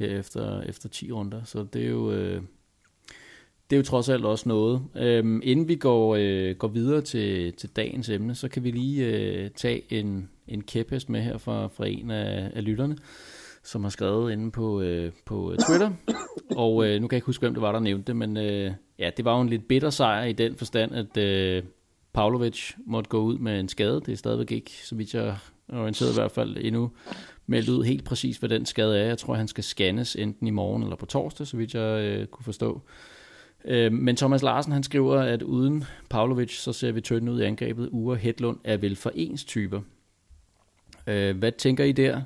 her 0.01 0.19
efter, 0.19 0.61
efter 0.61 0.89
10 0.89 1.13
runder. 1.13 1.45
Så 1.45 1.67
det 1.73 1.85
er 1.85 1.89
jo, 1.89 2.13
øh, 2.13 2.43
det 3.71 3.77
er 3.77 3.81
jo 3.81 3.83
trods 3.83 4.09
alt 4.09 4.25
også 4.25 4.49
noget. 4.49 4.83
Øhm, 4.97 5.41
inden 5.45 5.69
vi 5.69 5.75
går, 5.75 6.17
øh, 6.19 6.57
går 6.57 6.69
videre 6.69 7.01
til, 7.01 7.53
til 7.53 7.71
dagens 7.77 8.09
emne, 8.09 8.35
så 8.35 8.49
kan 8.49 8.65
vi 8.65 8.71
lige 8.71 9.07
øh, 9.07 9.51
tage 9.51 9.83
en, 9.93 10.31
en 10.49 10.63
kæphest 10.63 11.09
med 11.09 11.23
her 11.23 11.39
fra, 11.39 11.67
fra 11.67 11.87
en 11.87 12.11
af, 12.11 12.51
af 12.55 12.65
lytterne, 12.65 12.97
som 13.63 13.83
har 13.83 13.91
skrevet 13.91 14.33
inde 14.33 14.51
på, 14.51 14.81
øh, 14.81 15.13
på 15.25 15.53
øh, 15.53 15.59
Twitter. 15.59 15.91
Og 16.57 16.87
øh, 16.87 17.01
nu 17.01 17.09
kan 17.09 17.15
jeg 17.15 17.19
ikke 17.19 17.27
huske, 17.27 17.43
hvem 17.43 17.55
det 17.55 17.63
var, 17.63 17.73
der 17.73 17.81
nævnte 17.81 18.07
det, 18.07 18.17
men 18.17 18.37
øh, 18.37 18.73
ja, 18.99 19.11
det 19.17 19.25
var 19.25 19.35
jo 19.35 19.41
en 19.41 19.49
lidt 19.49 19.69
bitter 19.69 19.91
sejr 19.91 20.25
i 20.25 20.33
den 20.33 20.57
forstand, 20.57 20.95
at 20.95 21.17
øh, 21.17 21.63
Pavlovic 22.13 22.73
måtte 22.87 23.11
gå 23.11 23.23
ud 23.23 23.39
med 23.39 23.61
en 23.61 23.69
skade. 23.69 24.01
Det 24.07 24.13
er 24.13 24.17
stadigvæk 24.17 24.53
ikke, 24.53 24.71
så 24.71 24.95
vidt 24.95 25.15
jeg 25.15 25.37
er 25.69 25.79
orienteret 25.79 26.11
i 26.11 26.15
hvert 26.15 26.31
fald 26.31 26.57
endnu, 26.61 26.91
meldt 27.51 27.69
ud 27.69 27.85
helt 27.85 28.05
præcis, 28.05 28.37
hvad 28.37 28.49
den 28.49 28.67
skade 28.67 28.99
er. 28.99 29.05
Jeg 29.07 29.19
tror, 29.19 29.35
han 29.35 29.49
skal 29.49 29.65
scannes 29.65 30.17
enten 30.17 30.47
i 30.47 30.51
morgen 30.51 30.83
eller 30.83 30.97
på 30.97 31.07
torsdag, 31.07 31.47
så 31.47 31.57
vidt 31.57 31.75
jeg 31.75 32.01
øh, 32.05 32.27
kunne 32.27 32.45
forstå. 32.45 32.81
Øh, 33.65 33.93
men 33.93 34.17
Thomas 34.17 34.43
Larsen 34.43 34.73
han 34.73 34.83
skriver, 34.83 35.21
at 35.21 35.43
uden 35.43 35.85
Pavlovic, 36.11 36.59
så 36.59 36.73
ser 36.73 36.93
vi 36.93 37.01
tynde 37.01 37.33
ud 37.33 37.41
i 37.41 37.45
angrebet. 37.45 37.89
Ure 37.93 38.17
Hedlund 38.17 38.59
er 38.65 38.77
vel 38.77 38.97
for 38.97 39.13
ens 39.15 39.45
typer. 39.45 39.81
Øh, 41.07 41.39
hvad 41.39 41.53
tænker 41.53 41.85
I 41.85 41.93
der? 41.93 42.23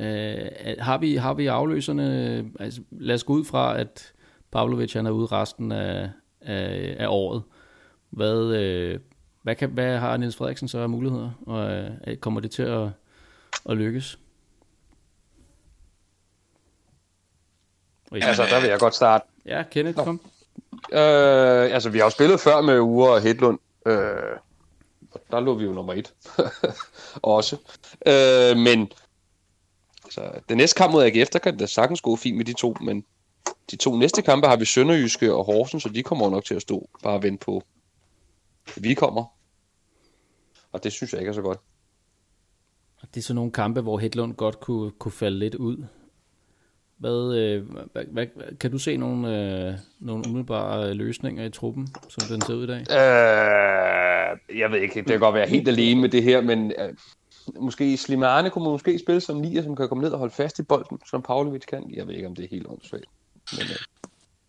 Øh, 0.00 0.76
har, 0.78 0.98
vi, 0.98 1.16
har 1.16 1.34
vi 1.34 1.46
afløserne? 1.46 2.44
Altså, 2.60 2.80
lad 2.90 3.14
os 3.14 3.24
gå 3.24 3.32
ud 3.32 3.44
fra, 3.44 3.78
at 3.78 4.12
Pavlovic 4.52 4.92
han 4.92 5.06
er 5.06 5.10
ude 5.10 5.26
resten 5.26 5.72
af, 5.72 6.10
af, 6.40 6.96
af 6.98 7.06
året. 7.08 7.42
Hvad, 8.10 8.56
øh, 8.56 8.98
hvad, 9.42 9.54
kan, 9.54 9.70
hvad 9.70 9.98
har 9.98 10.16
Niels 10.16 10.36
Frederiksen 10.36 10.68
så 10.68 10.78
af 10.78 10.88
muligheder? 10.88 11.30
Og 11.46 11.72
øh, 12.06 12.16
kommer 12.16 12.40
det 12.40 12.50
til 12.50 12.62
at, 12.62 12.88
at 13.68 13.76
lykkes? 13.76 14.18
Altså, 18.22 18.42
der 18.42 18.60
vil 18.60 18.68
jeg 18.68 18.78
godt 18.78 18.94
starte. 18.94 19.24
Ja, 19.46 19.62
Kenneth, 19.70 20.04
kom. 20.04 20.20
Øh, 20.92 21.74
altså, 21.74 21.90
vi 21.90 21.98
har 21.98 22.04
jo 22.04 22.10
spillet 22.10 22.40
før 22.40 22.60
med 22.60 22.80
Ure 22.80 23.12
og 23.12 23.22
Hedlund. 23.22 23.58
Øh, 23.86 23.94
der 25.30 25.40
lå 25.40 25.54
vi 25.54 25.64
jo 25.64 25.72
nummer 25.72 25.92
et. 25.92 26.14
Også. 27.22 27.56
Øh, 28.06 28.56
men 28.56 28.92
altså, 30.04 30.40
den 30.48 30.56
næste 30.56 30.76
kamp 30.76 30.92
mod 30.92 31.04
AGF, 31.04 31.28
der 31.28 31.38
kan 31.38 31.58
det 31.58 31.70
sagtens 31.70 32.00
gå 32.00 32.16
fint 32.16 32.36
med 32.36 32.44
de 32.44 32.52
to, 32.52 32.76
men 32.80 33.04
de 33.70 33.76
to 33.76 33.96
næste 33.96 34.22
kampe 34.22 34.46
har 34.48 34.56
vi 34.56 34.64
Sønderjyske 34.64 35.34
og 35.34 35.44
Horsen, 35.44 35.80
så 35.80 35.88
de 35.88 36.02
kommer 36.02 36.30
nok 36.30 36.44
til 36.44 36.54
at 36.54 36.62
stå 36.62 36.88
bare 37.02 37.14
og 37.14 37.22
vente 37.22 37.44
på, 37.44 37.62
at 38.76 38.82
vi 38.82 38.94
kommer. 38.94 39.24
Og 40.72 40.84
det 40.84 40.92
synes 40.92 41.12
jeg 41.12 41.20
ikke 41.20 41.28
er 41.28 41.34
så 41.34 41.42
godt. 41.42 41.58
det 43.14 43.20
er 43.20 43.22
sådan 43.24 43.34
nogle 43.34 43.52
kampe, 43.52 43.80
hvor 43.80 43.98
Hedlund 43.98 44.34
godt 44.34 44.60
kunne, 44.60 44.90
kunne 44.90 45.12
falde 45.12 45.38
lidt 45.38 45.54
ud. 45.54 45.86
Hvad, 47.04 47.36
øh, 47.36 47.62
hvad, 47.92 48.04
hvad, 48.10 48.26
kan 48.60 48.70
du 48.70 48.78
se 48.78 48.96
nogle, 48.96 49.28
øh, 49.28 49.74
nogle 50.00 50.24
umiddelbare 50.26 50.94
løsninger 50.94 51.44
i 51.44 51.50
truppen, 51.50 51.94
som 52.08 52.28
den 52.28 52.40
ser 52.40 52.54
ud 52.54 52.64
i 52.64 52.66
dag? 52.66 52.80
Øh, 52.80 54.58
jeg 54.58 54.72
ved 54.72 54.80
ikke, 54.80 54.94
det 54.94 55.06
kan 55.06 55.20
godt 55.20 55.34
være 55.34 55.48
helt 55.48 55.68
alene 55.68 56.00
med 56.00 56.08
det 56.08 56.22
her, 56.22 56.40
men 56.40 56.72
øh, 56.78 56.94
måske 57.60 57.96
Slimane 57.96 58.50
kunne 58.50 58.64
måske 58.64 58.98
spille 58.98 59.20
som 59.20 59.36
nier, 59.36 59.62
som 59.62 59.76
kan 59.76 59.88
komme 59.88 60.04
ned 60.04 60.12
og 60.12 60.18
holde 60.18 60.34
fast 60.34 60.58
i 60.58 60.62
bolden, 60.62 60.98
som 61.10 61.22
Pavlovic 61.22 61.62
kan. 61.62 61.90
Jeg 61.94 62.06
ved 62.06 62.14
ikke, 62.14 62.28
om 62.28 62.34
det 62.34 62.44
er 62.44 62.48
helt 62.48 62.66
åndssvagt. 62.66 63.04
Men, 63.52 63.62
øh. 63.62 63.76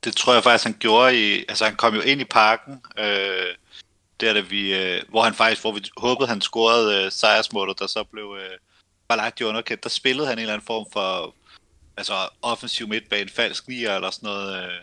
Det 0.04 0.16
tror 0.16 0.34
jeg 0.34 0.44
faktisk, 0.44 0.64
han 0.66 0.76
gjorde 0.80 1.16
i... 1.16 1.46
Altså, 1.50 1.66
han 1.66 1.76
kom 1.76 1.96
jo 1.96 2.02
ind 2.02 2.22
i 2.22 2.26
parken, 2.26 2.82
øh, 3.00 3.56
der 4.22 4.34
da 4.34 4.40
vi, 4.40 4.76
øh, 4.76 5.02
hvor 5.10 5.22
han 5.22 5.34
faktisk, 5.34 5.62
hvor 5.62 5.72
vi 5.72 5.82
håbede, 5.98 6.30
han 6.30 6.42
scorede 6.42 7.06
øh, 7.06 7.12
sejrsmålet, 7.12 7.80
der 7.80 7.88
så 7.88 8.04
blev 8.12 8.38
øh, 8.40 8.58
bare 9.08 9.18
lagt 9.18 9.40
i 9.40 9.44
underkendt. 9.44 9.84
Der 9.84 9.90
spillede 9.90 10.28
han 10.28 10.38
en 10.38 10.42
eller 10.42 10.54
anden 10.54 10.66
form 10.66 10.86
for 10.94 11.36
altså 11.98 12.30
offensiv 12.42 12.88
midtbane, 12.88 13.30
falsk 13.30 13.68
nier 13.68 13.96
eller 13.96 14.12
sådan 14.12 14.28
noget 14.28 14.64
øh, 14.64 14.80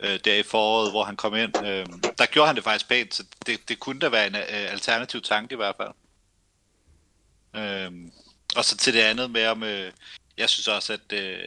øh, 0.00 0.20
der 0.24 0.34
i 0.34 0.42
foråret, 0.42 0.90
hvor 0.90 1.04
han 1.04 1.16
kom 1.16 1.34
ind. 1.34 1.66
Øh, 1.66 1.86
der 2.18 2.26
gjorde 2.26 2.46
han 2.46 2.56
det 2.56 2.64
faktisk 2.64 2.88
pænt, 2.88 3.14
så 3.14 3.24
det, 3.46 3.68
det 3.68 3.80
kunne 3.80 4.00
da 4.00 4.08
være 4.08 4.26
en 4.26 4.34
øh, 4.34 4.72
alternativ 4.72 5.22
tanke 5.22 5.52
i 5.52 5.56
hvert 5.56 5.76
fald. 5.76 5.90
Øh, 7.56 7.92
og 8.56 8.64
så 8.64 8.76
til 8.76 8.94
det 8.94 9.00
andet 9.00 9.30
med 9.30 9.46
om, 9.46 9.62
øh, 9.62 9.92
jeg 10.36 10.50
synes 10.50 10.68
også, 10.68 10.92
at 10.92 11.12
øh, 11.12 11.38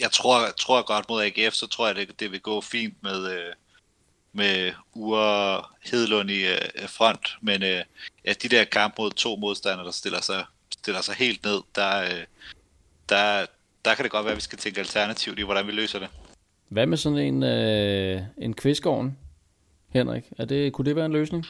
jeg 0.00 0.12
tror, 0.12 0.50
tror 0.50 0.82
godt 0.82 1.08
mod 1.08 1.22
AGF, 1.22 1.54
så 1.54 1.66
tror 1.66 1.86
jeg, 1.86 1.96
det, 1.96 2.20
det 2.20 2.32
vil 2.32 2.40
gå 2.40 2.60
fint 2.60 3.02
med, 3.02 3.32
øh, 3.32 3.52
med 4.32 4.72
Ure 4.94 5.64
Hedlund 5.84 6.30
i 6.30 6.46
øh, 6.46 6.88
front, 6.88 7.36
men 7.40 7.62
øh, 7.62 7.84
ja, 8.24 8.32
de 8.32 8.48
der 8.48 8.64
kamp 8.64 8.98
mod 8.98 9.10
to 9.10 9.36
modstandere, 9.36 9.86
der 9.86 9.92
stiller 9.92 10.20
sig, 10.20 10.44
stiller 10.72 11.00
sig 11.00 11.14
helt 11.14 11.44
ned, 11.44 11.60
der, 11.74 12.02
øh, 12.02 12.24
der, 13.08 13.46
der 13.86 13.94
kan 13.94 14.02
det 14.02 14.12
godt 14.12 14.24
være, 14.24 14.32
at 14.32 14.36
vi 14.36 14.48
skal 14.48 14.58
tænke 14.58 14.78
alternativt 14.78 15.38
i, 15.38 15.42
hvordan 15.42 15.66
vi 15.66 15.72
løser 15.72 15.98
det. 15.98 16.08
Hvad 16.68 16.86
med 16.86 16.96
sådan 16.96 17.18
en, 17.18 17.42
øh, 17.42 18.22
en 18.38 18.54
quizgården, 18.54 19.18
Henrik? 19.88 20.32
Er 20.38 20.44
det, 20.44 20.72
kunne 20.72 20.84
det 20.84 20.96
være 20.96 21.06
en 21.06 21.12
løsning? 21.12 21.44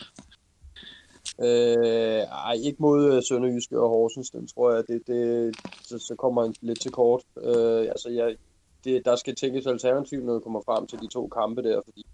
Øh, 1.41 2.23
ej, 2.49 2.57
ikke 2.65 2.77
mod 2.79 3.13
øh, 3.13 3.23
Sønderjyske 3.23 3.81
og 3.81 3.89
Horsens, 3.89 4.31
den 4.31 4.47
tror 4.47 4.75
jeg, 4.75 4.83
det, 4.89 5.03
det, 5.07 5.57
så, 5.83 5.99
så 5.99 6.15
kommer 6.19 6.43
han 6.43 6.55
lidt 6.61 6.81
til 6.81 6.91
kort. 6.91 7.23
Øh, 7.43 7.81
altså, 7.81 8.09
jeg, 8.11 8.37
det, 8.85 9.05
der 9.05 9.17
skal 9.17 9.35
tænkes 9.35 9.67
alternativt, 9.67 10.25
når 10.25 10.35
vi 10.35 10.41
kommer 10.41 10.61
frem 10.67 10.87
til 10.87 10.99
de 10.99 11.09
to 11.09 11.29
kampe 11.29 11.63
der, 11.63 11.81
fordi 11.85 12.07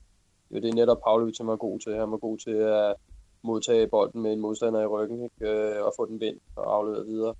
jo, 0.50 0.56
det 0.60 0.68
er 0.68 0.74
netop 0.74 0.98
Pavlovic, 1.04 1.36
som 1.36 1.48
er 1.48 1.56
god 1.56 1.78
til. 1.78 1.94
Han 1.94 2.10
var 2.10 2.16
god 2.16 2.38
til 2.38 2.50
at 2.50 2.94
modtage 3.42 3.88
bolden 3.88 4.22
med 4.22 4.32
en 4.32 4.40
modstander 4.40 4.80
i 4.80 4.86
ryggen, 4.86 5.24
ikke? 5.24 5.52
Øh, 5.52 5.84
og 5.84 5.92
få 5.96 6.06
den 6.06 6.20
vendt 6.20 6.42
og 6.56 6.76
afleveret 6.76 7.06
videre. 7.06 7.34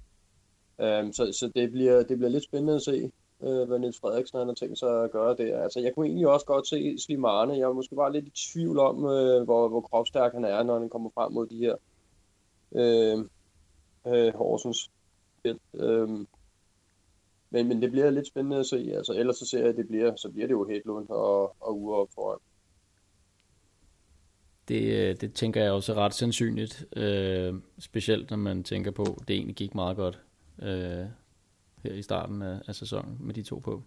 Øh, 0.81 1.13
så 1.13 1.33
så 1.33 1.51
det, 1.55 1.73
bliver, 1.73 2.03
det 2.03 2.19
bliver 2.19 2.31
lidt 2.31 2.45
spændende 2.45 2.75
at 2.75 2.83
se, 2.83 3.13
øh, 3.43 3.69
hvad 3.69 3.79
Niels 3.79 4.01
Frederiksen 4.01 4.39
han 4.39 4.49
har 4.49 4.55
tænkt 4.55 4.79
sig 4.79 5.05
at 5.05 5.11
gøre 5.11 5.37
der. 5.37 5.63
Altså, 5.63 5.81
jeg 5.81 5.95
kunne 5.95 6.07
egentlig 6.07 6.29
også 6.29 6.47
godt 6.47 6.69
se 6.69 6.99
Slimane. 6.99 7.59
Jeg 7.59 7.69
var 7.69 7.75
måske 7.75 7.97
bare 7.97 8.13
lidt 8.13 8.27
i 8.27 8.53
tvivl 8.53 8.79
om, 8.79 9.05
øh, 9.05 9.43
hvor, 9.45 9.69
hvor 9.69 9.81
kropstærk 9.81 10.33
han 10.33 10.45
er, 10.45 10.63
når 10.63 10.79
han 10.79 10.89
kommer 10.89 11.11
frem 11.15 11.33
mod 11.33 11.47
de 11.47 11.57
her 11.57 11.75
øh, 12.75 13.19
øh, 14.07 14.35
Horsens. 14.35 14.91
Øh, 15.45 16.09
men, 17.51 17.69
men 17.69 17.83
det 17.83 17.91
bliver 17.91 18.11
lidt 18.11 18.27
spændende 18.27 18.59
at 18.59 18.67
se. 18.67 18.93
Altså, 18.95 19.13
ellers 19.13 19.37
så 19.37 19.47
ser 19.47 19.59
jeg, 19.59 19.69
at 19.69 19.77
det 19.77 19.89
bliver, 19.89 20.17
så 20.17 20.31
bliver 20.31 20.47
det 20.47 20.53
jo 20.53 20.65
Hedlund 20.65 21.09
og, 21.09 21.57
og 21.61 21.81
Ure 21.81 21.99
op 21.99 22.09
foran. 22.15 22.39
Det, 24.69 24.83
øh, 24.83 25.17
det 25.21 25.35
tænker 25.35 25.63
jeg 25.63 25.73
også 25.73 25.93
er 25.93 25.97
ret 25.97 26.15
sandsynligt, 26.15 26.87
øh, 26.97 27.55
specielt 27.79 28.31
når 28.31 28.37
man 28.37 28.65
tænker 28.65 28.91
på, 28.91 29.03
at 29.03 29.29
det 29.29 29.37
egentlig 29.37 29.57
gik 29.57 29.75
meget 29.75 29.97
godt 29.97 30.21
øh, 30.63 31.07
her 31.83 31.93
i 31.93 32.03
starten 32.03 32.43
af, 32.43 32.59
af 32.69 32.75
sæsonen 32.75 33.17
med 33.21 33.35
de 33.35 33.43
to 33.43 33.59
på. 33.59 33.83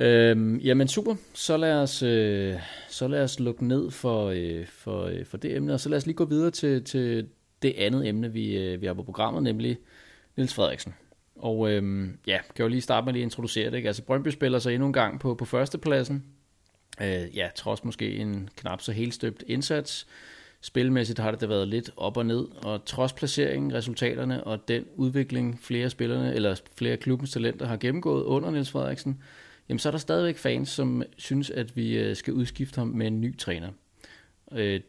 Øhm, 0.00 0.56
jamen 0.56 0.88
super, 0.88 1.14
så 1.34 1.56
lad 1.56 1.72
os, 1.72 2.02
øh, 2.02 2.56
så 2.88 3.08
lad 3.08 3.22
os 3.22 3.40
lukke 3.40 3.66
ned 3.66 3.90
for, 3.90 4.26
øh, 4.26 4.66
for, 4.66 5.04
øh, 5.04 5.24
for 5.24 5.36
det 5.36 5.56
emne, 5.56 5.74
og 5.74 5.80
så 5.80 5.88
lad 5.88 5.96
os 5.96 6.06
lige 6.06 6.16
gå 6.16 6.24
videre 6.24 6.50
til, 6.50 6.84
til 6.84 7.28
det 7.62 7.74
andet 7.76 8.08
emne, 8.08 8.32
vi, 8.32 8.58
øh, 8.58 8.80
vi 8.80 8.86
har 8.86 8.94
på 8.94 9.02
programmet, 9.02 9.42
nemlig 9.42 9.78
Nils 10.36 10.54
Frederiksen. 10.54 10.94
Og 11.36 11.70
øhm, 11.70 12.18
ja, 12.26 12.38
kan 12.56 12.62
jo 12.62 12.68
lige 12.68 12.80
starte 12.80 13.04
med 13.04 13.08
at 13.08 13.14
lige 13.14 13.22
introducere 13.22 13.70
det. 13.70 13.76
Ikke? 13.76 13.86
Altså 13.86 14.02
Brøndby 14.02 14.28
spiller 14.28 14.58
sig 14.58 14.74
endnu 14.74 14.86
en 14.86 14.92
gang 14.92 15.20
på, 15.20 15.34
på 15.34 15.44
førstepladsen. 15.44 16.24
Øh, 17.02 17.36
ja, 17.36 17.48
trods 17.54 17.84
måske 17.84 18.16
en 18.16 18.48
knap 18.56 18.80
så 18.80 18.92
helt 18.92 19.14
støbt 19.14 19.44
indsats. 19.46 20.06
Spilmæssigt 20.62 21.18
har 21.18 21.30
det 21.30 21.40
da 21.40 21.46
været 21.46 21.68
lidt 21.68 21.90
op 21.96 22.16
og 22.16 22.26
ned, 22.26 22.46
og 22.64 22.84
trods 22.84 23.12
placeringen, 23.12 23.74
resultaterne 23.74 24.44
og 24.44 24.68
den 24.68 24.84
udvikling, 24.96 25.60
flere 25.62 25.90
spillerne 25.90 26.34
eller 26.34 26.60
flere 26.76 26.96
klubbens 26.96 27.32
talenter 27.32 27.66
har 27.66 27.76
gennemgået 27.76 28.22
under 28.22 28.50
Niels 28.50 28.70
Frederiksen, 28.70 29.22
jamen 29.68 29.78
så 29.78 29.88
er 29.88 29.90
der 29.90 29.98
stadigvæk 29.98 30.36
fans, 30.36 30.68
som 30.68 31.02
synes, 31.16 31.50
at 31.50 31.76
vi 31.76 31.98
øh, 31.98 32.16
skal 32.16 32.34
udskifte 32.34 32.78
ham 32.78 32.88
med 32.88 33.06
en 33.06 33.20
ny 33.20 33.38
træner. 33.38 33.68
Øh, 34.52 34.80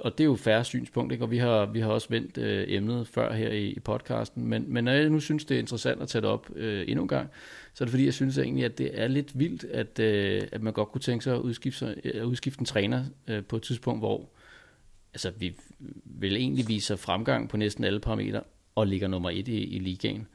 og 0.00 0.18
det 0.18 0.24
er 0.24 0.28
jo 0.28 0.36
færre 0.36 0.64
synspunkt, 0.64 1.12
ikke? 1.12 1.24
og 1.24 1.30
vi 1.30 1.38
har, 1.38 1.66
vi 1.66 1.80
har 1.80 1.88
også 1.88 2.08
vendt 2.10 2.38
øh, 2.38 2.64
emnet 2.68 3.08
før 3.08 3.32
her 3.32 3.48
i, 3.48 3.68
i 3.68 3.80
podcasten, 3.80 4.46
men, 4.46 4.64
men 4.68 4.84
når 4.84 4.92
jeg 4.92 5.10
nu 5.10 5.20
synes, 5.20 5.44
det 5.44 5.54
er 5.54 5.58
interessant 5.58 6.02
at 6.02 6.08
tage 6.08 6.22
det 6.22 6.30
op 6.30 6.50
øh, 6.56 6.84
endnu 6.88 7.02
en 7.02 7.08
gang, 7.08 7.28
så 7.74 7.84
er 7.84 7.86
det 7.86 7.90
fordi, 7.90 8.04
jeg 8.04 8.14
synes 8.14 8.38
egentlig, 8.38 8.64
at 8.64 8.78
det 8.78 9.00
er 9.00 9.08
lidt 9.08 9.38
vildt, 9.38 9.64
at, 9.64 9.98
øh, 9.98 10.42
at 10.52 10.62
man 10.62 10.72
godt 10.72 10.88
kunne 10.88 11.00
tænke 11.00 11.24
sig 11.24 11.34
at 11.34 11.40
udskifte, 11.40 11.86
at 11.86 12.14
øh, 12.14 12.26
udskifte 12.26 12.60
en 12.60 12.66
træner 12.66 13.04
øh, 13.28 13.44
på 13.44 13.56
et 13.56 13.62
tidspunkt, 13.62 14.00
hvor 14.00 14.28
altså, 15.14 15.32
vi 15.38 15.54
vil 16.04 16.36
egentlig 16.36 16.68
vise 16.68 16.96
fremgang 16.96 17.48
på 17.48 17.56
næsten 17.56 17.84
alle 17.84 18.00
parametre, 18.00 18.42
og 18.74 18.86
ligger 18.86 19.08
nummer 19.08 19.30
et 19.30 19.48
i, 19.48 19.64
i 19.64 19.78
ligaen. 19.78 20.26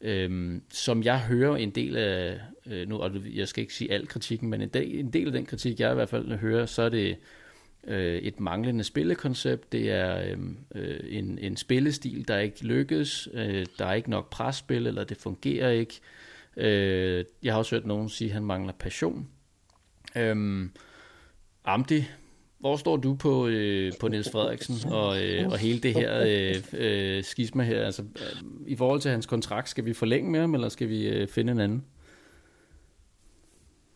Øhm, 0.00 0.62
som 0.70 1.02
jeg 1.02 1.20
hører 1.20 1.56
en 1.56 1.70
del 1.70 1.96
af, 1.96 2.40
øh, 2.66 2.88
nu, 2.88 2.98
og 2.98 3.10
jeg 3.34 3.48
skal 3.48 3.62
ikke 3.62 3.74
sige 3.74 3.92
al 3.92 4.06
kritikken, 4.06 4.48
men 4.48 4.60
en 4.60 4.68
del, 4.68 4.98
en 4.98 5.12
del 5.12 5.26
af 5.26 5.32
den 5.32 5.46
kritik, 5.46 5.80
jeg 5.80 5.92
i 5.92 5.94
hvert 5.94 6.08
fald 6.08 6.36
hører, 6.36 6.66
så 6.66 6.82
er 6.82 6.88
det 6.88 7.16
øh, 7.84 8.16
et 8.16 8.40
manglende 8.40 8.84
spillekoncept, 8.84 9.72
det 9.72 9.90
er 9.90 10.30
øhm, 10.30 10.56
øh, 10.74 11.00
en, 11.08 11.38
en 11.38 11.56
spillestil, 11.56 12.28
der 12.28 12.38
ikke 12.38 12.64
lykkes, 12.64 13.28
øh, 13.32 13.66
der 13.78 13.86
er 13.86 13.94
ikke 13.94 14.10
nok 14.10 14.30
presspil, 14.30 14.86
eller 14.86 15.04
det 15.04 15.16
fungerer 15.16 15.70
ikke. 15.70 16.00
Øh, 16.56 17.24
jeg 17.42 17.52
har 17.52 17.58
også 17.58 17.76
hørt 17.76 17.86
nogen 17.86 18.08
sige, 18.08 18.28
at 18.28 18.34
han 18.34 18.44
mangler 18.44 18.72
passion. 18.72 19.28
Øhm, 20.16 20.70
Amdi, 21.64 22.04
hvor 22.58 22.76
står 22.76 22.96
du 22.96 23.14
på, 23.14 23.46
øh, 23.46 23.92
på 24.00 24.08
Niels 24.08 24.30
Frederiksen 24.32 24.92
og, 24.92 25.24
øh, 25.24 25.48
og 25.48 25.58
hele 25.58 25.80
det 25.80 25.94
her 25.94 26.22
øh, 26.26 26.62
øh, 26.72 27.24
skisma 27.24 27.62
her? 27.64 27.86
Altså, 27.86 28.02
øh, 28.02 28.42
I 28.66 28.76
forhold 28.76 29.00
til 29.00 29.10
hans 29.10 29.26
kontrakt, 29.26 29.68
skal 29.68 29.84
vi 29.84 29.94
forlænge 29.94 30.30
med 30.30 30.40
ham, 30.40 30.54
eller 30.54 30.68
skal 30.68 30.88
vi 30.88 31.06
øh, 31.06 31.28
finde 31.28 31.52
en 31.52 31.60
anden? 31.60 31.84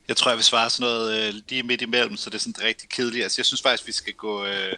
Jeg 0.09 0.17
tror, 0.17 0.31
jeg 0.31 0.37
vil 0.37 0.45
svare 0.45 0.71
sådan 0.71 0.91
noget 0.91 1.29
øh, 1.29 1.35
lige 1.49 1.63
midt 1.63 1.83
imellem, 1.83 2.17
så 2.17 2.31
det 2.31 2.37
er 2.37 2.41
sådan 2.41 2.65
rigtig 2.65 2.89
kedeligt. 2.89 3.23
Altså, 3.23 3.41
jeg 3.41 3.47
synes 3.47 3.63
faktisk, 3.63 3.87
vi 3.87 3.93
skal 3.93 4.13
gå, 4.13 4.45
øh, 4.45 4.73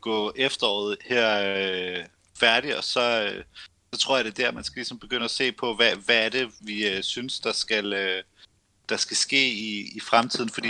gå 0.00 0.32
efteråret 0.36 0.96
her 1.04 1.56
øh, 1.98 2.04
færdig, 2.34 2.76
og 2.76 2.84
så, 2.84 3.30
øh, 3.32 3.44
så 3.92 4.00
tror 4.00 4.16
jeg, 4.16 4.24
det 4.24 4.38
er 4.38 4.44
der, 4.44 4.52
man 4.52 4.64
skal 4.64 4.80
ligesom 4.80 4.98
begynde 4.98 5.24
at 5.24 5.30
se 5.30 5.52
på, 5.52 5.74
hvad, 5.74 5.92
hvad 6.04 6.24
er 6.24 6.28
det, 6.28 6.48
vi 6.60 6.88
øh, 6.88 7.02
synes, 7.02 7.40
der 7.40 7.52
skal, 7.52 7.92
øh, 7.92 8.22
der 8.88 8.96
skal 8.96 9.16
ske 9.16 9.48
i, 9.48 9.96
i 9.96 10.00
fremtiden. 10.00 10.48
Fordi 10.48 10.68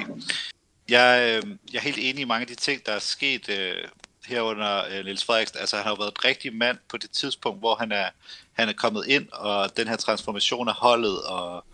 jeg, 0.88 1.42
øh, 1.44 1.56
jeg 1.72 1.78
er 1.78 1.82
helt 1.82 1.98
enig 1.98 2.20
i 2.20 2.24
mange 2.24 2.40
af 2.40 2.46
de 2.46 2.54
ting, 2.54 2.86
der 2.86 2.92
er 2.92 2.98
sket 2.98 3.48
øh, 3.48 3.88
herunder 4.26 4.84
øh, 4.90 5.04
Niels 5.04 5.24
Frederiksen. 5.24 5.58
Altså, 5.58 5.76
han 5.76 5.86
har 5.86 5.96
været 5.96 6.12
et 6.12 6.24
rigtig 6.24 6.54
mand 6.54 6.78
på 6.88 6.96
det 6.96 7.10
tidspunkt, 7.10 7.60
hvor 7.60 7.74
han 7.74 7.92
er, 7.92 8.10
han 8.52 8.68
er 8.68 8.72
kommet 8.72 9.06
ind, 9.06 9.28
og 9.32 9.76
den 9.76 9.88
her 9.88 9.96
transformation 9.96 10.68
af 10.68 10.74
holdet, 10.74 11.22
og 11.22 11.64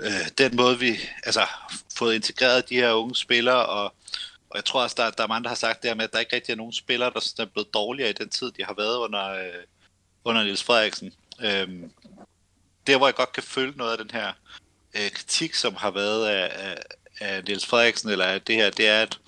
øh, 0.00 0.28
den 0.38 0.56
måde, 0.56 0.78
vi 0.78 1.00
altså 1.24 1.46
fået 1.96 2.14
integreret 2.14 2.68
de 2.68 2.74
her 2.74 2.92
unge 2.92 3.16
spillere, 3.16 3.66
og, 3.66 3.84
og 4.50 4.56
jeg 4.56 4.64
tror 4.64 4.82
også, 4.82 4.94
der, 4.98 5.10
der 5.10 5.22
er 5.22 5.28
mange, 5.28 5.42
der 5.42 5.48
har 5.48 5.56
sagt 5.56 5.82
det 5.82 5.90
her 5.90 5.94
med, 5.94 6.04
at 6.04 6.12
der 6.12 6.18
ikke 6.18 6.36
rigtig 6.36 6.52
er 6.52 6.56
nogen 6.56 6.72
spillere, 6.72 7.10
der 7.14 7.42
er 7.42 7.44
blevet 7.44 7.74
dårligere 7.74 8.10
i 8.10 8.12
den 8.12 8.28
tid, 8.28 8.52
de 8.52 8.64
har 8.64 8.74
været 8.74 8.96
under, 8.96 9.30
øh, 9.30 9.62
under 10.24 10.44
Niels 10.44 10.62
Frederiksen. 10.62 11.12
Øh, 11.40 11.68
der, 12.86 12.96
hvor 12.96 13.06
jeg 13.06 13.14
godt 13.14 13.32
kan 13.32 13.42
følge 13.42 13.76
noget 13.76 13.92
af 13.92 13.98
den 13.98 14.10
her 14.10 14.32
øh, 14.94 15.10
kritik, 15.10 15.54
som 15.54 15.74
har 15.74 15.90
været 15.90 16.26
af, 16.26 16.68
af, 16.68 16.76
af 17.20 17.44
Niels 17.44 17.66
Frederiksen, 17.66 18.10
eller 18.10 18.24
af 18.24 18.42
det 18.42 18.56
her, 18.56 18.70
det 18.70 18.88
er, 18.88 19.02
at, 19.02 19.18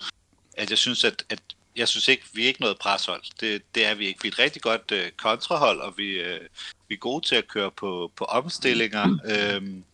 at 0.56 0.70
jeg 0.70 0.78
synes, 0.78 1.04
at, 1.04 1.24
at 1.28 1.42
jeg 1.76 1.88
synes 1.88 2.08
ikke, 2.08 2.24
vi 2.32 2.42
er 2.42 2.46
ikke 2.46 2.60
noget 2.60 2.78
preshold. 2.78 3.22
Det, 3.40 3.62
det 3.74 3.86
er 3.86 3.94
vi 3.94 4.06
ikke. 4.06 4.22
Vi 4.22 4.28
er 4.28 4.32
et 4.32 4.38
rigtig 4.38 4.62
godt 4.62 4.92
øh, 4.92 5.10
kontrahold, 5.10 5.80
og 5.80 5.98
vi, 5.98 6.10
øh, 6.10 6.40
vi 6.88 6.94
er 6.94 6.98
gode 6.98 7.26
til 7.26 7.36
at 7.36 7.48
køre 7.48 7.70
på, 7.70 8.12
på 8.16 8.24
omstillinger. 8.24 9.06
Mm. 9.06 9.20
Øhm, 9.30 9.84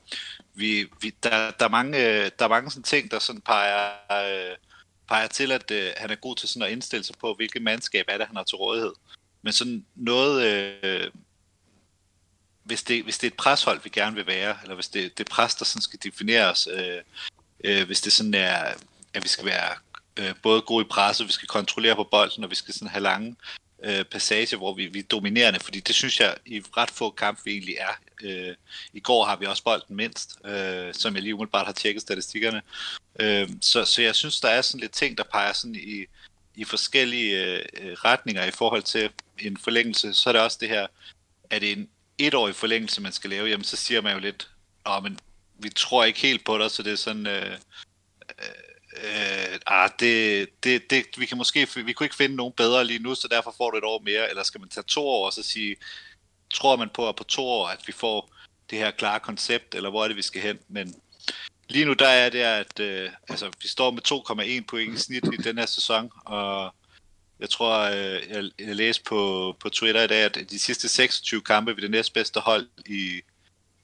vi, 0.54 0.86
vi, 1.00 1.14
der, 1.22 1.50
der, 1.50 1.64
er 1.64 1.68
mange, 1.68 1.98
øh, 1.98 2.30
der 2.38 2.44
er 2.44 2.48
mange 2.48 2.70
sådan 2.70 2.82
ting, 2.82 3.10
der 3.10 3.18
sådan 3.18 3.40
peger, 3.40 3.90
øh, 4.10 4.56
peger 5.08 5.26
til, 5.26 5.52
at 5.52 5.70
øh, 5.70 5.92
han 5.96 6.10
er 6.10 6.14
god 6.14 6.36
til 6.36 6.48
sådan 6.48 6.62
at 6.62 6.72
indstille 6.72 7.04
sig 7.04 7.16
på, 7.20 7.34
hvilket 7.34 7.62
mandskab 7.62 8.04
er 8.08 8.18
det, 8.18 8.26
han 8.26 8.36
har 8.36 8.44
til 8.44 8.56
rådighed. 8.56 8.92
Men 9.42 9.52
sådan 9.52 9.86
noget, 9.96 10.46
øh, 10.46 11.10
hvis, 12.62 12.82
det, 12.82 13.04
hvis 13.04 13.18
det 13.18 13.26
er 13.26 13.30
et 13.30 13.36
preshold, 13.36 13.80
vi 13.84 13.90
gerne 13.90 14.16
vil 14.16 14.26
være, 14.26 14.58
eller 14.62 14.74
hvis 14.74 14.88
det, 14.88 15.18
det 15.18 15.28
er 15.28 15.34
pres, 15.34 15.54
der 15.54 15.64
sådan 15.64 15.82
skal 15.82 15.98
defineres, 16.02 16.68
øh, 16.72 17.02
øh, 17.64 17.86
hvis 17.86 18.00
det 18.00 18.12
sådan 18.12 18.34
er, 18.34 18.74
at 19.14 19.22
vi 19.22 19.28
skal 19.28 19.44
være 19.44 19.74
øh, 20.16 20.34
både 20.42 20.62
gode 20.62 20.84
i 20.84 20.88
presse, 20.88 21.24
vi 21.26 21.32
skal 21.32 21.48
kontrollere 21.48 21.96
på 21.96 22.04
bolden, 22.04 22.44
og 22.44 22.50
vi 22.50 22.54
skal 22.54 22.74
sådan 22.74 22.88
have 22.88 23.02
lange 23.02 23.36
øh, 23.82 24.04
passager, 24.04 24.56
hvor 24.56 24.74
vi, 24.74 24.86
vi 24.86 24.98
er 24.98 25.02
dominerende, 25.02 25.60
fordi 25.60 25.80
det 25.80 25.94
synes 25.94 26.20
jeg 26.20 26.34
i 26.46 26.62
ret 26.76 26.90
få 26.90 27.10
kampe 27.10 27.40
vi 27.44 27.52
egentlig 27.52 27.76
er. 27.80 27.98
Øh, 28.22 28.54
I 28.92 29.00
går 29.00 29.24
har 29.24 29.36
vi 29.36 29.46
også 29.46 29.64
bolden 29.64 29.96
mindst, 29.96 30.38
øh, 30.44 30.94
som 30.94 31.14
jeg 31.14 31.22
lige 31.22 31.34
umiddelbart 31.34 31.66
har 31.66 31.72
tjekket 31.72 32.02
statistikkerne. 32.02 32.62
Øh, 33.20 33.48
så, 33.60 33.84
så 33.84 34.02
jeg 34.02 34.14
synes, 34.14 34.40
der 34.40 34.48
er 34.48 34.62
sådan 34.62 34.80
lidt 34.80 34.92
ting, 34.92 35.18
der 35.18 35.24
peger 35.32 35.52
sådan 35.52 35.74
i, 35.74 36.04
i 36.54 36.64
forskellige 36.64 37.64
øh, 37.80 37.92
retninger 37.92 38.44
i 38.44 38.50
forhold 38.50 38.82
til 38.82 39.10
en 39.38 39.56
forlængelse. 39.56 40.14
Så 40.14 40.30
er 40.30 40.32
det 40.32 40.42
også 40.42 40.58
det 40.60 40.68
her, 40.68 40.86
at 41.50 41.62
det 41.62 41.72
en 41.72 41.88
etårig 42.18 42.54
forlængelse, 42.54 43.00
man 43.00 43.12
skal 43.12 43.30
lave, 43.30 43.48
jamen 43.48 43.64
så 43.64 43.76
siger 43.76 44.00
man 44.00 44.12
jo 44.14 44.20
lidt, 44.20 44.48
oh, 44.84 45.02
men 45.02 45.18
vi 45.62 45.70
tror 45.70 46.04
ikke 46.04 46.20
helt 46.20 46.44
på 46.44 46.58
dig, 46.58 46.70
så 46.70 46.82
det 46.82 46.92
er 46.92 46.96
sådan, 46.96 47.26
øh, 47.26 47.56
øh, 48.38 49.52
øh 49.52 49.58
ah, 49.66 49.90
det, 50.00 50.48
det, 50.64 50.90
det, 50.90 51.04
vi 51.18 51.26
kan 51.26 51.38
måske, 51.38 51.68
vi 51.76 51.92
kunne 51.92 52.04
ikke 52.04 52.16
finde 52.16 52.36
nogen 52.36 52.52
bedre 52.52 52.84
lige 52.84 52.98
nu, 52.98 53.14
så 53.14 53.28
derfor 53.28 53.54
får 53.56 53.70
du 53.70 53.78
et 53.78 53.84
år 53.84 54.02
mere, 54.04 54.30
eller 54.30 54.42
skal 54.42 54.60
man 54.60 54.68
tage 54.68 54.84
to 54.84 55.08
år 55.08 55.26
og 55.26 55.32
så 55.32 55.42
sige, 55.42 55.76
tror 56.54 56.76
man 56.76 56.88
på, 56.94 57.08
at 57.08 57.16
på 57.16 57.24
to 57.24 57.46
år, 57.46 57.66
at 57.68 57.80
vi 57.86 57.92
får 57.92 58.34
det 58.70 58.78
her 58.78 58.90
klare 58.90 59.20
koncept, 59.20 59.74
eller 59.74 59.90
hvor 59.90 60.04
er 60.04 60.08
det, 60.08 60.16
vi 60.16 60.22
skal 60.22 60.42
hen, 60.42 60.58
men 60.68 60.94
lige 61.68 61.84
nu 61.84 61.92
der 61.92 62.08
er 62.08 62.30
det, 62.30 62.38
at 62.38 62.80
øh, 62.80 63.10
altså, 63.28 63.50
vi 63.62 63.68
står 63.68 63.90
med 63.90 64.02
2,1 64.60 64.64
point 64.68 64.94
i 64.94 64.98
snit 64.98 65.24
i 65.24 65.36
den 65.36 65.58
her 65.58 65.66
sæson, 65.66 66.10
og 66.24 66.74
jeg 67.40 67.50
tror, 67.50 67.78
øh, 67.78 68.20
jeg, 68.30 68.50
jeg 68.58 68.76
læste 68.76 69.04
på, 69.04 69.54
på 69.60 69.68
Twitter 69.68 70.02
i 70.02 70.06
dag, 70.06 70.24
at 70.24 70.38
de 70.50 70.58
sidste 70.58 70.88
26 70.88 71.40
kampe 71.40 71.76
vi 71.76 71.82
det 71.82 71.90
næstbedste 71.90 72.40
hold 72.40 72.68
i, 72.86 73.20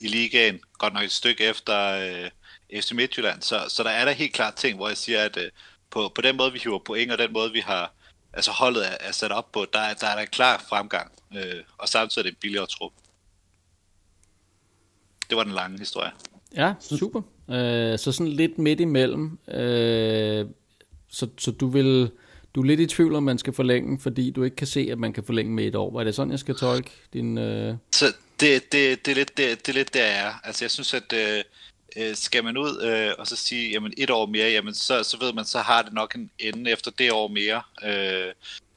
i 0.01 0.09
ligaen, 0.09 0.61
godt 0.79 0.95
nok 0.95 1.05
et 1.05 1.13
stykke 1.13 1.45
efter 1.45 1.89
øh, 1.91 2.31
FC 2.81 2.93
Midtjylland, 2.93 3.43
så, 3.43 3.65
så 3.69 3.83
der 3.83 3.91
er 3.91 4.05
der 4.05 4.13
helt 4.13 4.33
klart 4.33 4.55
ting, 4.55 4.77
hvor 4.77 4.89
jeg 4.89 4.97
siger, 4.97 5.23
at 5.23 5.37
øh, 5.37 5.51
på, 5.91 6.13
på 6.15 6.21
den 6.21 6.37
måde, 6.37 6.53
vi 6.53 6.59
hiver 6.59 6.79
point, 6.79 7.13
og 7.13 7.19
den 7.19 7.33
måde, 7.33 7.53
vi 7.53 7.61
har 7.61 7.93
altså 8.33 8.51
holdet 8.51 8.87
er, 8.87 8.97
er 9.01 9.13
sat 9.13 9.33
op 9.33 9.53
på, 9.53 9.67
der, 9.73 9.95
der 10.01 10.07
er 10.07 10.19
der 10.19 10.25
klar 10.25 10.65
fremgang, 10.69 11.13
øh, 11.37 11.63
og 11.79 11.89
samtidig 11.89 12.21
er 12.21 12.31
det 12.31 12.31
en 12.31 12.39
billigere 12.41 12.67
trup. 12.67 12.93
Det 15.31 15.37
var 15.37 15.45
den 15.45 15.53
lange 15.53 15.79
historie. 15.79 16.11
Ja, 16.57 16.75
super. 16.81 17.23
Øh, 17.51 17.99
så 17.99 18.13
sådan 18.13 18.33
lidt 18.33 18.59
midt 18.59 18.81
imellem. 18.81 19.39
Øh, 19.49 20.47
så, 21.09 21.29
så 21.39 21.51
du 21.51 21.69
vil 21.69 22.11
du 22.55 22.61
er 22.61 22.67
lidt 22.67 22.81
i 22.81 22.87
tvivl 22.87 23.15
om, 23.15 23.23
man 23.23 23.39
skal 23.39 23.53
forlænge, 23.53 24.01
fordi 24.01 24.31
du 24.31 24.43
ikke 24.43 24.57
kan 24.57 24.67
se, 24.67 24.89
at 24.93 24.99
man 24.99 25.13
kan 25.13 25.25
forlænge 25.25 25.53
med 25.53 25.65
et 25.65 25.75
år. 25.75 25.93
Var 25.93 26.05
det 26.05 26.15
sådan, 26.15 26.31
jeg 26.31 26.39
skal 26.39 26.55
tolke 26.55 26.91
din... 27.13 27.39
Øh... 27.39 27.75
Så 27.93 28.07
det, 28.41 28.73
det, 28.73 29.07
det, 29.07 29.11
er 29.11 29.15
lidt, 29.15 29.37
det, 29.37 29.67
det 29.67 29.69
er 29.69 29.75
lidt 29.75 29.95
der, 29.95 30.07
jeg 30.07 30.19
er. 30.19 30.35
Altså, 30.45 30.65
jeg 30.65 30.71
synes, 30.71 30.95
at 30.95 31.13
øh, 31.13 31.45
øh, 31.97 32.17
skal 32.17 32.45
man 32.45 32.57
ud 32.57 32.83
øh, 32.83 33.15
og 33.19 33.27
så 33.27 33.37
sige, 33.37 33.71
jamen 33.71 33.95
et 33.97 34.11
år 34.11 34.27
mere, 34.27 34.51
jamen 34.51 34.75
så, 34.75 35.03
så 35.03 35.19
ved 35.19 35.33
man, 35.33 35.45
så 35.45 35.61
har 35.61 35.83
det 35.83 35.93
nok 35.93 36.15
en 36.15 36.31
ende 36.39 36.71
efter 36.71 36.91
det 36.91 37.13
år 37.13 37.29
mere. 37.29 37.63
Øh, 37.85 38.33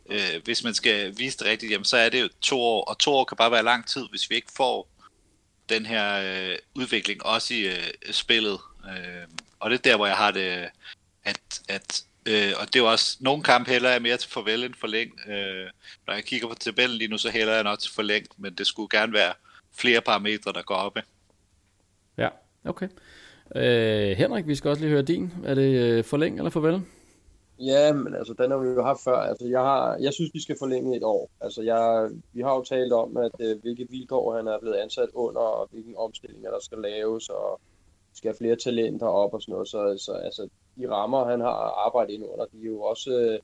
øh, 0.09 0.43
hvis 0.43 0.63
man 0.63 0.73
skal 0.73 1.17
vise 1.17 1.37
det 1.37 1.47
rigtigt, 1.47 1.71
jamen 1.71 1.85
så 1.85 1.97
er 1.97 2.09
det 2.09 2.21
jo 2.21 2.29
to 2.41 2.61
år, 2.61 2.83
og 2.83 2.99
to 2.99 3.13
år 3.13 3.23
kan 3.23 3.37
bare 3.37 3.51
være 3.51 3.63
lang 3.63 3.87
tid, 3.87 4.05
hvis 4.09 4.29
vi 4.29 4.35
ikke 4.35 4.51
får 4.55 4.87
den 5.69 5.85
her 5.85 6.13
øh, 6.15 6.57
udvikling 6.75 7.25
også 7.25 7.53
i 7.53 7.59
øh, 7.59 7.93
spillet. 8.11 8.59
Øh, 8.85 9.27
og 9.59 9.69
det 9.69 9.77
er 9.77 9.81
der, 9.81 9.95
hvor 9.95 10.07
jeg 10.07 10.17
har 10.17 10.31
det, 10.31 10.69
at, 11.23 11.61
at 11.67 12.03
Øh, 12.25 12.53
og 12.59 12.67
det 12.67 12.75
er 12.75 12.79
jo 12.79 12.91
også, 12.91 13.17
nogle 13.19 13.43
kampe 13.43 13.71
hælder 13.71 13.89
jeg 13.89 14.01
mere 14.01 14.17
til 14.17 14.29
farvel 14.29 14.63
end 14.63 14.73
forlæng. 14.79 15.19
Øh, 15.27 15.67
når 16.07 16.13
jeg 16.13 16.25
kigger 16.25 16.47
på 16.47 16.55
tabellen 16.55 16.97
lige 16.97 17.07
nu, 17.07 17.17
så 17.17 17.29
hælder 17.29 17.53
jeg 17.53 17.63
nok 17.63 17.79
til 17.79 17.91
forlæng, 17.91 18.27
men 18.37 18.53
det 18.53 18.67
skulle 18.67 18.99
gerne 18.99 19.13
være 19.13 19.33
flere 19.73 20.01
parametre, 20.01 20.53
der 20.53 20.61
går 20.61 20.75
op. 20.75 20.97
Ja, 22.17 22.29
okay. 22.65 22.87
Øh, 23.55 24.17
Henrik, 24.17 24.47
vi 24.47 24.55
skal 24.55 24.69
også 24.69 24.81
lige 24.81 24.91
høre 24.91 25.01
din. 25.01 25.33
Er 25.45 25.55
det 25.55 25.79
øh, 25.79 26.03
forlæng 26.03 26.37
eller 26.37 26.49
farvel? 26.49 26.81
Ja, 27.59 27.93
men 27.93 28.15
altså, 28.15 28.33
den 28.33 28.51
har 28.51 28.57
vi 28.57 28.67
jo 28.67 28.83
haft 28.83 29.03
før. 29.03 29.17
Altså, 29.17 29.47
jeg, 29.47 29.59
har, 29.59 29.97
jeg 29.97 30.13
synes, 30.13 30.31
vi 30.33 30.41
skal 30.41 30.55
forlænge 30.59 30.97
et 30.97 31.03
år. 31.03 31.29
Altså, 31.41 31.61
jeg, 31.61 32.09
vi 32.33 32.41
har 32.41 32.55
jo 32.55 32.63
talt 32.63 32.93
om, 32.93 33.17
at 33.17 33.31
øh, 33.39 33.61
hvilke 33.61 33.87
vilkår 33.89 34.35
han 34.35 34.47
er 34.47 34.59
blevet 34.59 34.75
ansat 34.75 35.09
under, 35.13 35.41
og 35.41 35.67
hvilke 35.71 35.97
omstillinger 35.97 36.51
der 36.51 36.59
skal 36.59 36.77
laves, 36.77 37.29
og 37.29 37.59
skal 38.13 38.27
have 38.29 38.37
flere 38.37 38.55
talenter 38.55 39.07
op 39.07 39.33
og 39.33 39.41
sådan 39.41 39.53
noget. 39.53 39.67
Så, 39.67 40.03
så 40.05 40.11
altså, 40.11 40.47
de 40.77 40.89
rammer, 40.89 41.25
han 41.25 41.39
har 41.39 41.85
arbejdet 41.87 42.13
ind 42.13 42.23
under, 42.23 42.45
de 42.45 42.57
er 42.61 42.65
jo 42.65 42.81
også, 42.81 43.11
øh, 43.11 43.39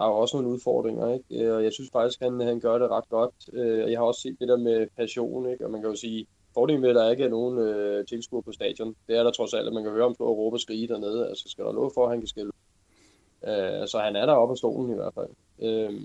der 0.00 0.06
er 0.06 0.10
jo 0.10 0.16
også 0.16 0.36
nogle 0.36 0.52
udfordringer, 0.52 1.12
ikke? 1.12 1.44
Øh, 1.44 1.54
og 1.56 1.64
jeg 1.64 1.72
synes 1.72 1.90
faktisk, 1.92 2.20
han, 2.20 2.40
han 2.40 2.60
gør 2.60 2.78
det 2.78 2.90
ret 2.90 3.08
godt. 3.08 3.34
Øh, 3.52 3.90
jeg 3.90 3.98
har 3.98 4.04
også 4.04 4.20
set 4.20 4.36
det 4.40 4.48
der 4.48 4.56
med 4.56 4.86
passion, 4.96 5.50
ikke? 5.50 5.64
Og 5.64 5.70
man 5.70 5.80
kan 5.80 5.90
jo 5.90 5.96
sige, 5.96 6.26
fordelen 6.54 6.82
ved, 6.82 6.88
at 6.88 6.94
der 6.94 7.10
ikke 7.10 7.24
er 7.24 7.28
nogen 7.28 7.58
øh, 7.58 8.06
tilskuer 8.06 8.40
på 8.40 8.52
stadion, 8.52 8.94
det 9.08 9.16
er 9.16 9.22
der 9.22 9.30
trods 9.30 9.54
alt, 9.54 9.66
at 9.66 9.72
man 9.72 9.82
kan 9.82 9.92
høre 9.92 10.04
om 10.04 10.14
på 10.14 10.24
og 10.24 10.36
råbe 10.38 10.56
og 10.56 10.60
skrige 10.60 10.88
dernede. 10.88 11.28
Altså, 11.28 11.48
skal 11.48 11.64
der 11.64 11.72
noget 11.72 11.92
for, 11.94 12.04
at 12.04 12.10
han 12.10 12.20
kan 12.20 12.28
skille? 12.28 12.52
Øh, 13.44 13.88
så 13.88 13.98
han 14.04 14.16
er 14.16 14.26
der 14.26 14.32
oppe 14.32 14.52
af 14.52 14.58
stolen 14.58 14.92
i 14.92 14.94
hvert 14.94 15.14
fald. 15.14 15.30
Øh, 15.62 16.00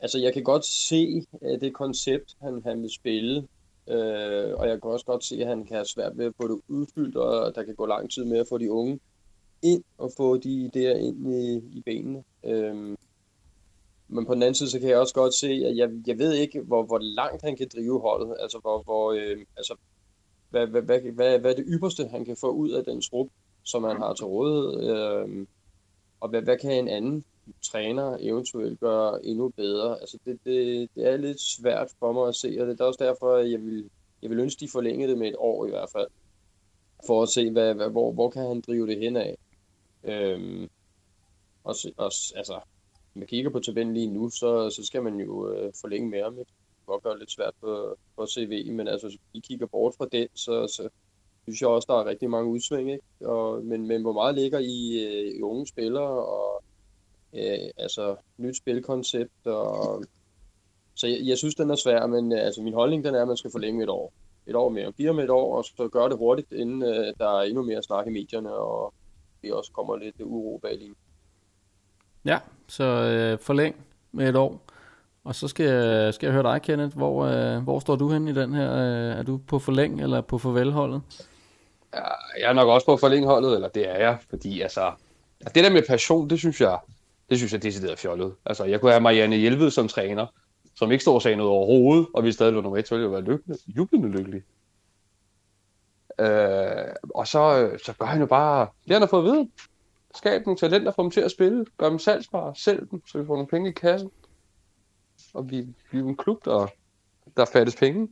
altså, 0.00 0.18
jeg 0.18 0.32
kan 0.32 0.44
godt 0.44 0.64
se 0.64 1.26
øh, 1.42 1.60
det 1.60 1.74
koncept, 1.74 2.36
han, 2.42 2.62
han 2.64 2.82
vil 2.82 2.90
spille, 2.90 3.48
Øh, 3.90 4.54
og 4.54 4.68
jeg 4.68 4.82
kan 4.82 4.90
også 4.90 5.06
godt 5.06 5.24
se, 5.24 5.36
at 5.40 5.48
han 5.48 5.64
kan 5.64 5.76
have 5.76 5.86
svært 5.86 6.18
ved 6.18 6.26
at 6.26 6.32
få 6.36 6.48
det 6.48 6.60
udfyldt, 6.68 7.16
og 7.16 7.54
der 7.54 7.62
kan 7.62 7.74
gå 7.74 7.86
lang 7.86 8.10
tid 8.10 8.24
med 8.24 8.38
at 8.38 8.46
få 8.48 8.58
de 8.58 8.72
unge 8.72 9.00
ind 9.62 9.84
og 9.98 10.12
få 10.16 10.36
de 10.36 10.70
idéer 10.74 10.96
ind 10.96 11.34
i, 11.34 11.56
i 11.56 11.82
benene. 11.86 12.24
Øhm, 12.44 12.96
men 14.08 14.26
på 14.26 14.34
den 14.34 14.42
anden 14.42 14.54
side, 14.54 14.70
så 14.70 14.80
kan 14.80 14.88
jeg 14.88 14.98
også 14.98 15.14
godt 15.14 15.34
se, 15.34 15.46
at 15.46 15.76
jeg, 15.76 15.90
jeg 16.06 16.18
ved 16.18 16.34
ikke, 16.34 16.60
hvor, 16.60 16.82
hvor 16.82 16.98
langt 16.98 17.42
han 17.42 17.56
kan 17.56 17.68
drive 17.74 18.00
holdet. 18.00 18.36
Altså, 18.40 18.58
hvor, 18.58 18.82
hvor, 18.82 19.12
øh, 19.12 19.44
altså 19.56 19.74
hvad, 20.50 20.66
hvad, 20.66 20.82
hvad, 20.82 21.00
hvad, 21.00 21.38
hvad 21.38 21.50
er 21.50 21.56
det 21.56 21.64
ypperste, 21.68 22.08
han 22.08 22.24
kan 22.24 22.36
få 22.36 22.50
ud 22.50 22.70
af 22.70 22.84
den 22.84 23.00
trup, 23.00 23.28
som 23.62 23.84
han 23.84 23.96
har 23.96 24.14
til 24.14 24.26
rådighed. 24.26 24.90
Øh, 24.90 25.46
og 26.20 26.28
hvad, 26.28 26.42
hvad 26.42 26.58
kan 26.58 26.72
en 26.72 26.88
anden 26.88 27.24
træner 27.62 28.16
eventuelt 28.20 28.80
gøre 28.80 29.26
endnu 29.26 29.48
bedre. 29.48 30.00
Altså 30.00 30.18
det, 30.24 30.38
det, 30.44 30.88
det 30.94 31.06
er 31.06 31.16
lidt 31.16 31.40
svært 31.40 31.92
for 31.98 32.12
mig 32.12 32.28
at 32.28 32.34
se, 32.34 32.56
og 32.60 32.66
det 32.66 32.80
er 32.80 32.84
også 32.84 33.04
derfor, 33.04 33.36
at 33.36 33.50
jeg 33.50 33.60
vil, 33.60 33.90
jeg 34.22 34.30
vil 34.30 34.38
ønske, 34.38 34.60
de 34.60 34.68
forlængede 34.68 35.10
det 35.10 35.18
med 35.18 35.28
et 35.28 35.36
år 35.38 35.66
i 35.66 35.70
hvert 35.70 35.90
fald, 35.90 36.06
for 37.06 37.22
at 37.22 37.28
se, 37.28 37.50
hvad, 37.50 37.74
hvad, 37.74 37.90
hvor, 37.90 38.12
hvor 38.12 38.30
kan 38.30 38.42
han 38.42 38.60
drive 38.60 38.86
det 38.86 38.98
hen 38.98 39.16
af. 39.16 39.36
Øhm, 40.04 40.68
og, 41.64 41.74
og 41.96 42.10
altså, 42.36 42.60
når 43.14 43.20
man 43.20 43.26
kigger 43.26 43.50
på 43.50 43.60
tabellen 43.60 43.94
lige 43.94 44.06
nu, 44.06 44.30
så, 44.30 44.70
så 44.70 44.86
skal 44.86 45.02
man 45.02 45.20
jo 45.20 45.52
øh, 45.52 45.72
forlænge 45.80 46.08
mere 46.08 46.30
med. 46.30 46.44
Det 46.88 47.04
det 47.04 47.18
lidt 47.18 47.30
svært 47.30 47.54
på, 47.60 47.96
på 48.16 48.26
CV, 48.26 48.72
men 48.72 48.88
altså, 48.88 49.08
hvis 49.08 49.18
vi 49.32 49.40
kigger 49.40 49.66
bort 49.66 49.94
fra 49.98 50.06
den, 50.12 50.28
så, 50.34 50.66
så 50.66 50.88
synes 51.42 51.60
jeg 51.60 51.68
også, 51.68 51.86
der 51.90 52.00
er 52.00 52.04
rigtig 52.04 52.30
mange 52.30 52.50
udsving, 52.50 52.90
ikke? 52.92 53.28
Og, 53.28 53.64
men, 53.64 53.86
men 53.86 54.02
hvor 54.02 54.12
meget 54.12 54.34
ligger 54.34 54.58
i, 54.58 55.04
øh, 55.04 55.36
i 55.36 55.42
unge 55.42 55.66
spillere, 55.66 56.26
og 56.26 56.64
øh, 57.34 57.70
altså 57.76 58.16
nyt 58.38 58.56
spilkoncept. 58.56 59.46
Og... 59.46 60.04
Så 60.94 61.06
jeg, 61.06 61.18
jeg 61.22 61.38
synes, 61.38 61.54
den 61.54 61.70
er 61.70 61.74
svær, 61.74 62.06
men 62.06 62.32
øh, 62.32 62.44
altså, 62.44 62.62
min 62.62 62.74
holdning 62.74 63.04
den 63.04 63.14
er, 63.14 63.22
at 63.22 63.28
man 63.28 63.36
skal 63.36 63.50
forlænge 63.50 63.82
et 63.82 63.88
år. 63.88 64.12
Et 64.46 64.56
år 64.56 64.68
mere. 64.68 64.92
Bliver 64.92 65.12
med 65.12 65.24
et 65.24 65.30
år, 65.30 65.56
og 65.56 65.64
så 65.64 65.88
gør 65.88 66.08
det 66.08 66.18
hurtigt, 66.18 66.52
inden 66.52 66.82
øh, 66.82 67.14
der 67.18 67.38
er 67.38 67.42
endnu 67.42 67.62
mere 67.62 67.82
snak 67.82 68.06
i 68.06 68.10
medierne, 68.10 68.52
og 68.52 68.94
vi 69.42 69.50
også 69.50 69.72
kommer 69.72 69.96
lidt 69.96 70.16
uro 70.20 70.58
bag 70.62 70.78
lige. 70.78 70.94
Ja, 72.24 72.38
så 72.68 72.84
øh, 72.84 73.38
forlæng 73.38 73.76
med 74.12 74.28
et 74.28 74.36
år. 74.36 74.62
Og 75.24 75.34
så 75.34 75.48
skal 75.48 75.66
jeg, 75.66 76.14
skal 76.14 76.26
jeg 76.26 76.34
høre 76.34 76.52
dig, 76.52 76.62
Kenneth. 76.62 76.96
Hvor, 76.96 77.24
øh, 77.24 77.62
hvor 77.62 77.80
står 77.80 77.96
du 77.96 78.08
hen 78.08 78.28
i 78.28 78.32
den 78.32 78.54
her? 78.54 78.72
Øh, 78.72 79.18
er 79.18 79.22
du 79.22 79.40
på 79.46 79.58
forlæng 79.58 80.02
eller 80.02 80.20
på 80.20 80.38
farvelholdet? 80.38 81.02
Ja, 81.94 82.00
jeg 82.40 82.48
er 82.48 82.52
nok 82.52 82.68
også 82.68 82.86
på 82.86 82.96
forlængholdet, 82.96 83.54
eller 83.54 83.68
det 83.68 83.88
er 83.88 83.98
jeg, 83.98 84.18
fordi 84.30 84.60
altså, 84.60 84.92
det 85.54 85.64
der 85.64 85.70
med 85.70 85.82
passion, 85.88 86.30
det 86.30 86.38
synes 86.38 86.60
jeg, 86.60 86.78
det 87.30 87.38
synes 87.38 87.52
jeg 87.52 87.62
decideret 87.62 87.98
fjollet. 87.98 88.34
Altså, 88.46 88.64
jeg 88.64 88.80
kunne 88.80 88.92
have 88.92 89.00
Marianne 89.00 89.36
Hjelved 89.36 89.70
som 89.70 89.88
træner, 89.88 90.26
som 90.74 90.92
ikke 90.92 91.02
står 91.02 91.14
og 91.14 91.22
sagde 91.22 91.36
noget 91.36 91.52
overhovedet, 91.52 92.06
og 92.14 92.24
vi 92.24 92.32
stadig 92.32 92.52
lå 92.52 92.60
nummer 92.60 92.78
et, 92.78 92.88
så 92.88 92.94
ville 92.94 93.04
jeg 93.04 93.12
være 93.12 93.32
lykkelig, 93.32 93.56
jublende 93.76 94.08
lykkelig. 94.08 94.42
Øh, 96.20 96.94
og 97.14 97.26
så, 97.26 97.58
øh, 97.58 97.78
så 97.78 97.92
gør 97.98 98.06
han 98.06 98.20
jo 98.20 98.26
bare, 98.26 98.68
det 98.84 98.92
han 98.92 99.02
har 99.02 99.08
fået 99.08 99.28
at 99.28 99.32
vide, 99.32 99.48
skab 100.14 100.46
nogle 100.46 100.58
talenter, 100.58 100.92
få 100.92 101.02
dem 101.02 101.10
til 101.10 101.20
at 101.20 101.30
spille, 101.30 101.64
gør 101.78 101.88
dem 101.88 101.98
salgsbare, 101.98 102.54
sælg 102.56 102.90
dem, 102.90 103.02
så 103.06 103.18
vi 103.18 103.26
får 103.26 103.34
nogle 103.34 103.48
penge 103.48 103.70
i 103.70 103.72
kassen. 103.72 104.10
Og 105.34 105.50
vi, 105.50 105.66
vi 105.92 105.98
er 105.98 106.02
en 106.02 106.16
klub, 106.16 106.44
der, 106.44 106.66
der 107.36 107.44
fattes 107.44 107.76
penge, 107.76 108.08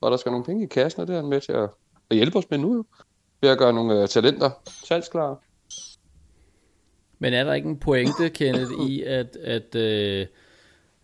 og 0.00 0.10
der 0.10 0.16
skal 0.16 0.30
nogle 0.30 0.44
penge 0.44 0.64
i 0.64 0.66
kassen, 0.66 1.00
og 1.00 1.06
det 1.06 1.16
er 1.16 1.20
han 1.20 1.30
med 1.30 1.40
til 1.40 1.52
at, 1.52 1.70
at 2.10 2.16
hjælpe 2.16 2.38
os 2.38 2.50
med 2.50 2.58
nu, 2.58 2.84
ved 3.40 3.50
at 3.50 3.58
gøre 3.58 3.72
nogle 3.72 4.02
øh, 4.02 4.08
talenter 4.08 4.50
salgsklare. 4.84 5.36
Men 7.18 7.34
er 7.34 7.44
der 7.44 7.54
ikke 7.54 7.68
en 7.68 7.78
pointe, 7.78 8.28
Kenneth, 8.38 8.70
i 8.88 9.02
at, 9.02 9.36
at, 9.36 9.74
øh, 9.74 10.26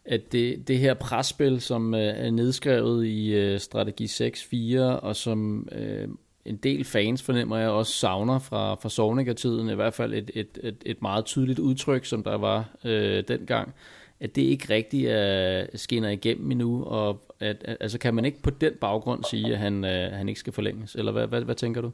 at 0.05 0.33
det, 0.33 0.69
det 0.69 0.79
her 0.79 0.95
presspil, 0.95 1.61
som 1.61 1.95
øh, 1.95 2.01
er 2.01 2.31
nedskrevet 2.31 3.07
i 3.07 3.35
øh, 3.35 3.61
strategi 3.61 4.05
6-4, 4.05 4.81
og 4.81 5.17
som 5.17 5.69
øh, 5.73 6.09
en 6.45 6.57
del 6.57 6.85
fans 6.85 7.23
fornemmer 7.23 7.57
jeg 7.57 7.69
også 7.71 7.93
savner 7.93 8.39
fra, 8.39 8.75
fra 8.75 8.89
Sovniker-tiden, 8.89 9.69
i 9.69 9.75
hvert 9.75 9.95
fald 9.95 10.15
et, 10.15 10.31
et, 10.35 10.59
et, 10.63 10.77
et 10.87 11.03
meget 11.03 11.25
tydeligt 11.25 11.59
udtryk, 11.59 12.05
som 12.05 12.23
der 12.23 12.35
var 12.35 12.69
øh, 12.85 13.25
dengang, 13.29 13.75
at 14.21 14.37
det 14.37 14.43
ikke 14.43 14.75
rigtig 14.75 15.07
øh, 15.07 15.67
skinner 15.75 16.09
igennem 16.09 16.51
endnu, 16.51 16.85
og 16.85 17.21
at, 17.41 17.57
at, 17.65 17.77
altså 17.81 17.99
kan 17.99 18.15
man 18.15 18.25
ikke 18.25 18.43
på 18.43 18.51
den 18.51 18.73
baggrund 18.81 19.25
sige, 19.25 19.53
at 19.53 19.59
han, 19.59 19.85
øh, 19.85 20.13
han 20.13 20.29
ikke 20.29 20.41
skal 20.41 20.53
forlænges, 20.53 20.95
eller 20.95 21.13
hvad, 21.13 21.27
hvad, 21.27 21.43
hvad 21.43 21.55
tænker 21.55 21.81
du? 21.81 21.91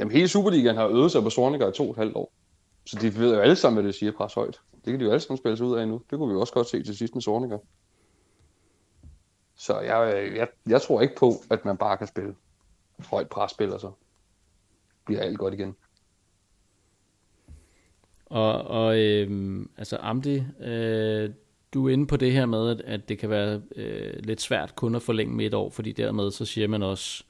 Jamen 0.00 0.12
hele 0.12 0.28
Superligaen 0.28 0.76
har 0.76 0.88
øvet 0.88 1.12
sig 1.12 1.22
på 1.22 1.30
Sorniger 1.30 1.68
i 1.68 1.72
to 1.72 1.84
og 1.84 1.90
et 1.90 1.96
halvt 1.96 2.16
år. 2.16 2.32
Så 2.86 2.98
de 3.00 3.18
ved 3.18 3.34
jo 3.34 3.40
alle 3.40 3.56
sammen, 3.56 3.82
hvad 3.82 3.92
det 3.92 3.98
siger, 3.98 4.12
pres 4.12 4.34
højt. 4.34 4.60
Det 4.84 4.90
kan 4.90 5.00
de 5.00 5.04
jo 5.04 5.10
alle 5.10 5.20
sammen 5.20 5.38
spille 5.38 5.56
sig 5.56 5.66
ud 5.66 5.76
af 5.76 5.88
nu. 5.88 6.02
Det 6.10 6.18
kunne 6.18 6.34
vi 6.34 6.40
også 6.40 6.52
godt 6.52 6.68
se 6.68 6.82
til 6.82 6.96
sidst 6.96 7.14
med 7.14 7.22
Sorniger. 7.22 7.58
Så 9.56 9.80
jeg, 9.80 10.30
jeg, 10.36 10.48
jeg 10.66 10.82
tror 10.82 11.00
ikke 11.00 11.14
på, 11.16 11.32
at 11.50 11.64
man 11.64 11.76
bare 11.76 11.96
kan 11.96 12.06
spille 12.06 12.34
højt 13.06 13.28
presspil, 13.28 13.72
og 13.72 13.80
så 13.80 13.90
bliver 15.04 15.22
alt 15.22 15.38
godt 15.38 15.54
igen. 15.54 15.76
Og, 18.26 18.62
og 18.62 18.98
øh, 18.98 19.60
altså 19.78 19.96
Amdi, 19.96 20.42
øh, 20.60 21.30
du 21.74 21.88
er 21.88 21.92
inde 21.92 22.06
på 22.06 22.16
det 22.16 22.32
her 22.32 22.46
med, 22.46 22.70
at, 22.70 22.80
at 22.80 23.08
det 23.08 23.18
kan 23.18 23.30
være 23.30 23.62
øh, 23.76 24.14
lidt 24.24 24.40
svært 24.40 24.76
kun 24.76 24.94
at 24.94 25.02
forlænge 25.02 25.34
med 25.34 25.46
et 25.46 25.54
år, 25.54 25.70
fordi 25.70 25.92
dermed 25.92 26.30
så 26.30 26.44
siger 26.44 26.68
man 26.68 26.82
også, 26.82 27.24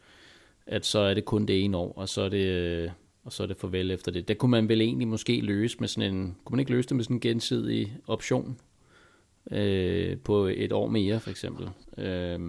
at 0.66 0.86
så 0.86 0.98
er 0.98 1.14
det 1.14 1.24
kun 1.24 1.46
det 1.46 1.64
ene 1.64 1.76
år, 1.76 1.92
og 1.96 2.08
så 2.08 2.22
er 2.22 2.28
det, 2.28 2.46
øh, 2.46 2.90
og 3.24 3.32
så 3.32 3.42
er 3.42 3.46
det 3.46 3.56
farvel 3.56 3.90
efter 3.90 4.12
det. 4.12 4.28
Det 4.28 4.38
kunne 4.38 4.50
man 4.50 4.68
vel 4.68 4.80
egentlig 4.80 5.08
måske 5.08 5.40
løse 5.40 5.76
med 5.80 5.88
sådan 5.88 6.14
en, 6.14 6.36
kunne 6.44 6.56
man 6.56 6.60
ikke 6.60 6.72
løse 6.72 6.88
det 6.88 6.96
med 6.96 7.04
sådan 7.04 7.16
en 7.16 7.20
gensidig 7.20 7.96
option 8.06 8.58
øh, 9.50 10.18
på 10.18 10.46
et 10.46 10.72
år 10.72 10.88
mere 10.88 11.20
for 11.20 11.30
eksempel? 11.30 11.70
Øh, 11.98 12.40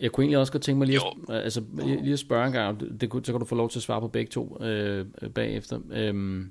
jeg 0.00 0.12
kunne 0.12 0.24
egentlig 0.24 0.38
også 0.38 0.52
godt 0.52 0.62
tænke 0.62 0.78
mig 0.78 0.86
lige, 0.86 1.00
at, 1.28 1.34
altså, 1.34 1.62
lige, 1.74 2.02
lige 2.02 2.12
at 2.12 2.18
spørge 2.18 2.46
en 2.46 2.52
gang, 2.52 2.80
det, 2.80 3.10
så 3.26 3.32
kan 3.32 3.40
du 3.40 3.46
få 3.46 3.54
lov 3.54 3.70
til 3.70 3.78
at 3.78 3.82
svare 3.82 4.00
på 4.00 4.08
begge 4.08 4.30
to 4.30 4.64
øh, 4.64 5.06
bagefter. 5.34 5.80
Øh, 5.90 6.44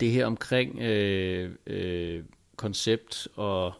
det 0.00 0.10
her 0.10 0.26
omkring 0.26 0.80
øh, 0.80 1.50
øh, 1.66 2.22
koncept 2.56 3.28
og 3.34 3.72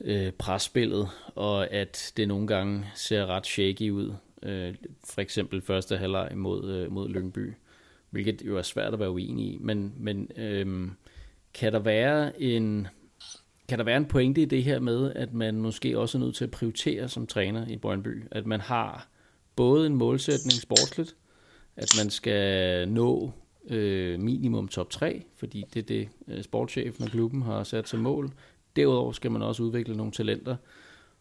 øh, 0.00 0.32
presspillet, 0.32 1.08
og 1.34 1.70
at 1.70 2.12
det 2.16 2.28
nogle 2.28 2.46
gange 2.46 2.86
ser 2.94 3.26
ret 3.26 3.46
shaky 3.46 3.90
ud. 3.90 4.14
Øh, 4.42 4.74
for 5.04 5.20
eksempel 5.20 5.62
første 5.62 5.96
halvleg 5.96 6.30
mod, 6.34 6.70
øh, 6.70 6.92
mod 6.92 7.08
Lyngby, 7.08 7.52
hvilket 8.10 8.42
jo 8.46 8.58
er 8.58 8.62
svært 8.62 8.92
at 8.92 9.00
være 9.00 9.10
uenig 9.10 9.46
i. 9.46 9.58
Men, 9.60 9.94
men 9.96 10.30
øh, 10.36 10.88
kan 11.54 11.72
der 11.72 11.78
være 11.78 12.42
en 12.42 12.88
kan 13.68 13.78
der 13.78 13.84
være 13.84 13.96
en 13.96 14.06
pointe 14.06 14.42
i 14.42 14.44
det 14.44 14.64
her 14.64 14.80
med, 14.80 15.12
at 15.14 15.34
man 15.34 15.54
måske 15.60 15.98
også 15.98 16.18
er 16.18 16.22
nødt 16.22 16.34
til 16.34 16.44
at 16.44 16.50
prioritere 16.50 17.08
som 17.08 17.26
træner 17.26 17.66
i 17.66 17.76
Brøndby? 17.76 18.24
At 18.30 18.46
man 18.46 18.60
har 18.60 19.08
både 19.56 19.86
en 19.86 19.94
målsætning 19.94 20.52
sportsligt, 20.52 21.16
at 21.76 21.94
man 21.98 22.10
skal 22.10 22.88
nå 22.88 23.32
øh, 23.68 24.20
minimum 24.20 24.68
top 24.68 24.90
3, 24.90 25.22
fordi 25.36 25.64
det 25.74 25.80
er 25.80 25.86
det, 25.86 26.08
øh, 26.28 26.42
sportschefen 26.42 27.04
og 27.04 27.10
klubben 27.10 27.42
har 27.42 27.64
sat 27.64 27.88
som 27.88 28.00
mål. 28.00 28.30
Derudover 28.76 29.12
skal 29.12 29.30
man 29.30 29.42
også 29.42 29.62
udvikle 29.62 29.96
nogle 29.96 30.12
talenter, 30.12 30.56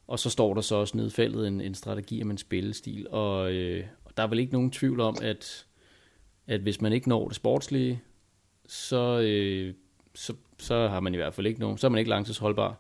og 0.08 0.20
så 0.20 0.30
står 0.30 0.54
der 0.54 0.62
så 0.62 0.76
også 0.76 0.98
nedfældet 0.98 1.48
en, 1.48 1.62
en 1.62 1.76
strategi 1.76 2.22
om 2.22 2.32
en 2.32 2.38
spillestil, 2.38 3.08
og, 3.10 3.54
øh, 3.54 3.86
og 4.06 4.18
der 4.18 4.24
er 4.24 4.28
vel 4.28 4.40
ikke 4.40 4.54
nogen 4.54 4.72
tvivl 4.72 5.00
om, 5.00 5.16
at, 5.22 5.66
at 6.48 6.62
hvis 6.62 6.82
man 6.82 6.94
ikke 6.94 7.10
når 7.10 7.28
det 7.28 7.36
sportslige, 7.36 8.02
så, 8.68 9.20
øh, 9.20 9.74
så, 10.16 10.34
så 10.60 10.88
har 10.88 11.00
man 11.00 11.14
i 11.14 11.18
hvert 11.18 11.34
fald 11.34 11.48
ikke 11.48 11.60
nogen, 11.60 11.78
så 11.78 11.88
er 11.88 11.92
man 11.92 12.00
ikke 12.00 12.10
langtidsholdbar. 12.10 12.76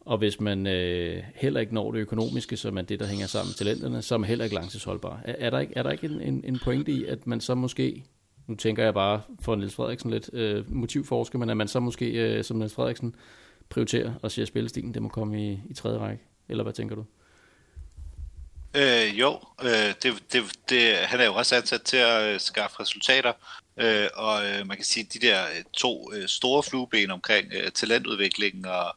Og 0.00 0.18
hvis 0.18 0.40
man 0.40 0.66
øh, 0.66 1.22
heller 1.34 1.60
ikke 1.60 1.74
når 1.74 1.92
det 1.92 1.98
økonomiske, 1.98 2.56
som 2.56 2.78
er 2.78 2.82
det, 2.82 3.00
der 3.00 3.06
hænger 3.06 3.26
sammen 3.26 3.48
med 3.48 3.54
talenterne, 3.54 4.02
så 4.02 4.14
er 4.14 4.18
man 4.18 4.28
heller 4.28 4.44
ikke 4.44 4.54
langtidsholdbar. 4.54 5.20
Er, 5.24 5.34
er 5.38 5.50
der 5.50 5.58
ikke, 5.58 5.72
er 5.76 5.82
der 5.82 5.90
ikke 5.90 6.06
en, 6.06 6.20
en, 6.20 6.44
en 6.44 6.58
pointe 6.64 6.92
i, 6.92 7.04
at 7.04 7.26
man 7.26 7.40
så 7.40 7.54
måske 7.54 8.04
nu 8.48 8.54
tænker 8.54 8.84
jeg 8.84 8.94
bare 8.94 9.22
for 9.40 9.56
Niels 9.56 9.74
Frederiksen 9.74 10.10
lidt 10.10 10.30
øh, 10.32 10.74
motivforsker, 10.74 11.38
men 11.38 11.50
at 11.50 11.56
man 11.56 11.68
så 11.68 11.80
måske 11.80 12.06
øh, 12.06 12.44
som 12.44 12.56
Niels 12.56 12.74
Frederiksen 12.74 13.14
prioriterer 13.68 14.12
og 14.22 14.30
siger, 14.30 14.44
at 14.44 14.48
spillestilen 14.48 14.94
det 14.94 15.02
må 15.02 15.08
komme 15.08 15.52
i, 15.52 15.60
i 15.70 15.74
tredje 15.74 15.98
række. 15.98 16.22
Eller 16.48 16.64
hvad 16.64 16.72
tænker 16.72 16.96
du? 16.96 17.04
Øh, 18.76 19.20
jo, 19.20 19.40
øh, 19.62 19.94
det, 20.02 20.14
det, 20.32 20.42
det, 20.68 20.94
han 20.94 21.20
er 21.20 21.24
jo 21.24 21.34
også 21.34 21.56
ansat 21.56 21.82
til 21.82 21.96
at 21.96 22.34
øh, 22.34 22.40
skaffe 22.40 22.80
resultater, 22.80 23.32
øh, 23.78 24.08
og 24.14 24.46
øh, 24.46 24.66
man 24.66 24.76
kan 24.76 24.84
sige, 24.84 25.06
at 25.06 25.12
de 25.12 25.26
der 25.26 25.44
øh, 25.44 25.64
to 25.72 26.12
øh, 26.12 26.28
store 26.28 26.62
flueben 26.62 27.10
omkring 27.10 27.52
øh, 27.52 27.72
talentudviklingen 27.72 28.64
og, 28.64 28.96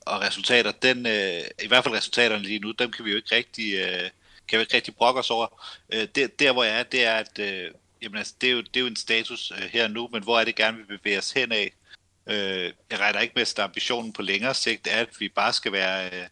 og 0.00 0.20
resultater, 0.20 0.72
den, 0.72 1.06
øh, 1.06 1.40
i 1.62 1.68
hvert 1.68 1.84
fald 1.84 1.94
resultaterne 1.94 2.42
lige 2.42 2.58
nu, 2.58 2.70
dem 2.70 2.90
kan 2.90 3.04
vi 3.04 3.10
jo 3.10 3.16
ikke 3.16 3.36
rigtig, 3.36 3.74
øh, 3.74 4.10
kan 4.48 4.58
vi 4.58 4.60
ikke 4.60 4.76
rigtig 4.76 4.94
brokke 4.94 5.20
os 5.20 5.30
over. 5.30 5.68
Øh, 5.92 6.08
der, 6.14 6.26
der 6.26 6.52
hvor 6.52 6.64
jeg 6.64 6.78
er, 6.78 6.82
det 6.82 7.04
er, 7.04 7.14
at 7.14 7.38
øh, 7.38 7.70
jamen 8.02 8.18
altså, 8.18 8.34
det 8.40 8.48
er 8.48 8.52
jo, 8.52 8.60
det 8.60 8.76
er 8.76 8.80
jo 8.80 8.86
en 8.86 8.96
status 8.96 9.50
øh, 9.50 9.70
her 9.72 9.88
nu, 9.88 10.08
men 10.12 10.22
hvor 10.22 10.40
er 10.40 10.44
det 10.44 10.56
gerne, 10.56 10.78
vi 10.78 10.84
bevæger 10.84 11.18
os 11.18 11.32
hen 11.32 11.52
af? 11.52 11.72
Øh, 12.26 12.72
jeg 12.90 13.00
regner 13.00 13.20
ikke 13.20 13.32
med, 13.34 13.42
at 13.42 13.58
ambitionen 13.58 14.12
på 14.12 14.22
længere 14.22 14.54
sigt 14.54 14.86
er, 14.86 15.00
at 15.00 15.20
vi 15.20 15.28
bare 15.28 15.52
skal 15.52 15.72
være 15.72 16.10
øh, 16.12 16.26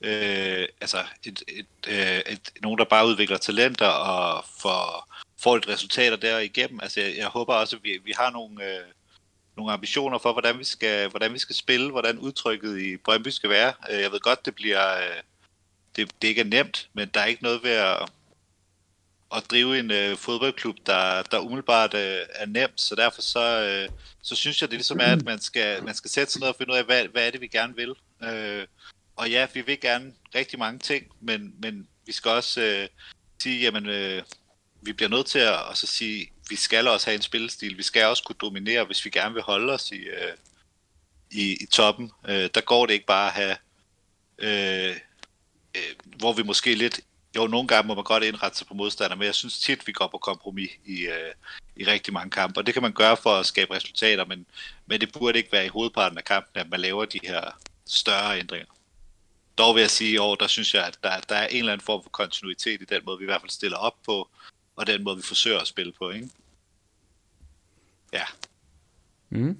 øh, 0.00 0.68
altså 0.80 1.04
et, 1.24 1.42
et, 1.48 1.66
øh, 1.88 2.18
et, 2.18 2.50
nogen, 2.62 2.78
der 2.78 2.84
bare 2.84 3.06
udvikler 3.06 3.36
talenter 3.36 3.86
og 3.86 4.44
får, 4.60 5.14
får 5.38 5.56
et 5.56 5.68
resultater 5.68 6.16
der 6.16 6.38
igennem. 6.38 6.80
Altså, 6.82 7.00
jeg, 7.00 7.16
jeg 7.16 7.26
håber 7.26 7.54
også, 7.54 7.76
at 7.76 7.84
vi, 7.84 7.98
vi 8.04 8.12
har 8.16 8.30
nogle, 8.30 8.64
øh, 8.64 8.84
nogle 9.56 9.72
ambitioner 9.72 10.18
for, 10.18 10.32
hvordan 10.32 10.58
vi, 10.58 10.64
skal, 10.64 11.08
hvordan 11.08 11.32
vi 11.32 11.38
skal 11.38 11.56
spille, 11.56 11.90
hvordan 11.90 12.18
udtrykket 12.18 12.78
i 12.80 12.96
Brøndby 12.96 13.28
skal 13.28 13.50
være. 13.50 13.72
Øh, 13.90 14.00
jeg 14.00 14.12
ved 14.12 14.20
godt, 14.20 14.46
det 14.46 14.54
bliver... 14.54 14.98
Øh, 14.98 15.22
det, 15.96 16.22
det 16.22 16.28
ikke 16.28 16.40
er 16.40 16.44
nemt, 16.44 16.88
men 16.92 17.08
der 17.14 17.20
er 17.20 17.24
ikke 17.24 17.42
noget 17.42 17.62
ved 17.62 17.70
at, 17.70 18.08
at 19.36 19.50
drive 19.50 19.78
en 19.78 19.90
øh, 19.90 20.16
fodboldklub, 20.16 20.76
der, 20.86 21.22
der 21.22 21.38
umiddelbart 21.38 21.94
øh, 21.94 22.20
er 22.34 22.46
nemt, 22.46 22.80
så 22.80 22.94
derfor 22.94 23.22
så, 23.22 23.62
øh, 23.62 23.88
så 24.22 24.34
synes 24.34 24.60
jeg, 24.60 24.70
det 24.70 24.78
ligesom 24.78 25.00
er, 25.00 25.12
at 25.12 25.24
man 25.24 25.40
skal, 25.40 25.84
man 25.84 25.94
skal 25.94 26.10
sætte 26.10 26.32
sig 26.32 26.40
ned 26.40 26.48
og 26.48 26.56
finde 26.58 26.72
ud 26.72 26.78
af, 26.78 26.84
hvad, 26.84 27.08
hvad 27.08 27.26
er 27.26 27.30
det, 27.30 27.40
vi 27.40 27.46
gerne 27.46 27.76
vil. 27.76 27.94
Øh, 28.22 28.66
og 29.16 29.30
ja, 29.30 29.46
vi 29.54 29.60
vil 29.60 29.80
gerne 29.80 30.12
rigtig 30.34 30.58
mange 30.58 30.78
ting, 30.78 31.06
men, 31.20 31.54
men 31.58 31.88
vi 32.06 32.12
skal 32.12 32.30
også 32.30 32.60
øh, 32.60 32.88
sige, 33.42 33.60
jamen, 33.60 33.86
øh, 33.86 34.22
vi 34.80 34.92
bliver 34.92 35.08
nødt 35.08 35.26
til 35.26 35.38
at 35.38 35.62
og 35.62 35.76
så 35.76 35.86
sige, 35.86 36.32
vi 36.50 36.56
skal 36.56 36.88
også 36.88 37.06
have 37.06 37.14
en 37.14 37.22
spillestil, 37.22 37.78
vi 37.78 37.82
skal 37.82 38.04
også 38.04 38.22
kunne 38.22 38.36
dominere, 38.40 38.84
hvis 38.84 39.04
vi 39.04 39.10
gerne 39.10 39.34
vil 39.34 39.42
holde 39.42 39.72
os 39.72 39.92
i, 39.92 39.96
øh, 39.96 40.32
i, 41.30 41.52
i 41.62 41.66
toppen. 41.66 42.12
Øh, 42.28 42.50
der 42.54 42.60
går 42.60 42.86
det 42.86 42.94
ikke 42.94 43.06
bare 43.06 43.26
at 43.26 43.32
have, 43.32 43.56
øh, 44.38 44.96
øh, 45.76 45.94
hvor 46.18 46.32
vi 46.32 46.42
måske 46.42 46.74
lidt 46.74 47.00
jo, 47.36 47.46
nogle 47.46 47.68
gange 47.68 47.88
må 47.88 47.94
man 47.94 48.04
godt 48.04 48.24
indrette 48.24 48.58
sig 48.58 48.66
på 48.66 48.74
modstander, 48.74 49.16
men 49.16 49.26
jeg 49.26 49.34
synes 49.34 49.58
tit, 49.58 49.86
vi 49.86 49.92
går 49.92 50.06
på 50.06 50.18
kompromis 50.18 50.70
i, 50.84 51.06
øh, 51.06 51.32
i 51.76 51.84
rigtig 51.84 52.12
mange 52.12 52.30
kampe, 52.30 52.60
og 52.60 52.66
det 52.66 52.74
kan 52.74 52.82
man 52.82 52.92
gøre 52.92 53.16
for 53.16 53.30
at 53.30 53.46
skabe 53.46 53.74
resultater, 53.74 54.24
men, 54.24 54.46
men 54.86 55.00
det 55.00 55.12
burde 55.12 55.38
ikke 55.38 55.52
være 55.52 55.66
i 55.66 55.68
hovedparten 55.68 56.18
af 56.18 56.24
kampen, 56.24 56.60
at 56.60 56.70
man 56.70 56.80
laver 56.80 57.04
de 57.04 57.20
her 57.22 57.58
større 57.86 58.38
ændringer. 58.38 58.66
Dog 59.58 59.74
vil 59.74 59.80
jeg 59.80 59.90
sige, 59.90 60.22
at 60.22 60.40
der 60.40 60.46
synes 60.46 60.74
jeg, 60.74 60.86
at 60.86 60.98
der, 61.02 61.20
der 61.20 61.34
er 61.34 61.46
en 61.46 61.58
eller 61.58 61.72
anden 61.72 61.84
form 61.84 62.02
for 62.02 62.10
kontinuitet 62.10 62.82
i 62.82 62.84
den 62.84 63.02
måde, 63.06 63.18
vi 63.18 63.24
i 63.24 63.26
hvert 63.26 63.40
fald 63.40 63.50
stiller 63.50 63.76
op 63.76 63.96
på, 64.04 64.28
og 64.76 64.86
den 64.86 65.04
måde, 65.04 65.16
vi 65.16 65.22
forsøger 65.22 65.58
at 65.58 65.66
spille 65.66 65.92
på, 65.98 66.10
ikke? 66.10 66.28
Ja. 68.12 68.24
Mm. 69.30 69.58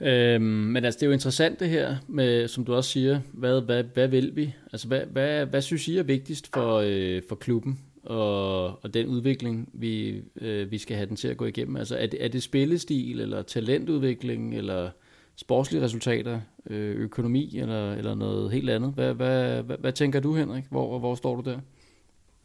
Øhm, 0.00 0.42
men 0.44 0.84
altså, 0.84 0.98
det 0.98 1.02
er 1.02 1.08
jo 1.08 1.12
interessant 1.12 1.60
det 1.60 1.68
her, 1.68 1.96
med, 2.08 2.48
som 2.48 2.64
du 2.64 2.74
også 2.74 2.90
siger, 2.90 3.20
hvad, 3.32 3.60
hvad, 3.60 3.84
hvad 3.84 4.08
vil 4.08 4.36
vi? 4.36 4.54
Altså, 4.72 4.88
hvad, 4.88 5.06
hvad, 5.06 5.46
hvad 5.46 5.62
synes 5.62 5.88
I 5.88 5.98
er 5.98 6.02
vigtigst 6.02 6.50
for, 6.54 6.82
øh, 6.86 7.22
for 7.28 7.36
klubben 7.36 7.80
og, 8.02 8.64
og 8.84 8.94
den 8.94 9.06
udvikling, 9.06 9.70
vi, 9.72 10.22
øh, 10.40 10.70
vi 10.70 10.78
skal 10.78 10.96
have 10.96 11.08
den 11.08 11.16
til 11.16 11.28
at 11.28 11.36
gå 11.36 11.44
igennem? 11.44 11.76
Altså, 11.76 11.96
er 11.96 12.06
det, 12.06 12.24
er 12.24 12.28
det 12.28 12.42
spillestil, 12.42 13.20
eller 13.20 13.42
talentudvikling, 13.42 14.54
eller 14.56 14.90
sportslige 15.36 15.82
resultater, 15.82 16.40
øh, 16.70 16.96
økonomi, 16.96 17.58
eller, 17.58 17.92
eller 17.92 18.14
noget 18.14 18.52
helt 18.52 18.70
andet? 18.70 18.92
Hvad, 18.92 19.14
hvad, 19.14 19.62
hvad, 19.62 19.76
hvad 19.78 19.92
tænker 19.92 20.20
du, 20.20 20.34
Henrik? 20.34 20.64
Hvor, 20.70 20.98
hvor 20.98 21.14
står 21.14 21.40
du 21.40 21.50
der? 21.50 21.58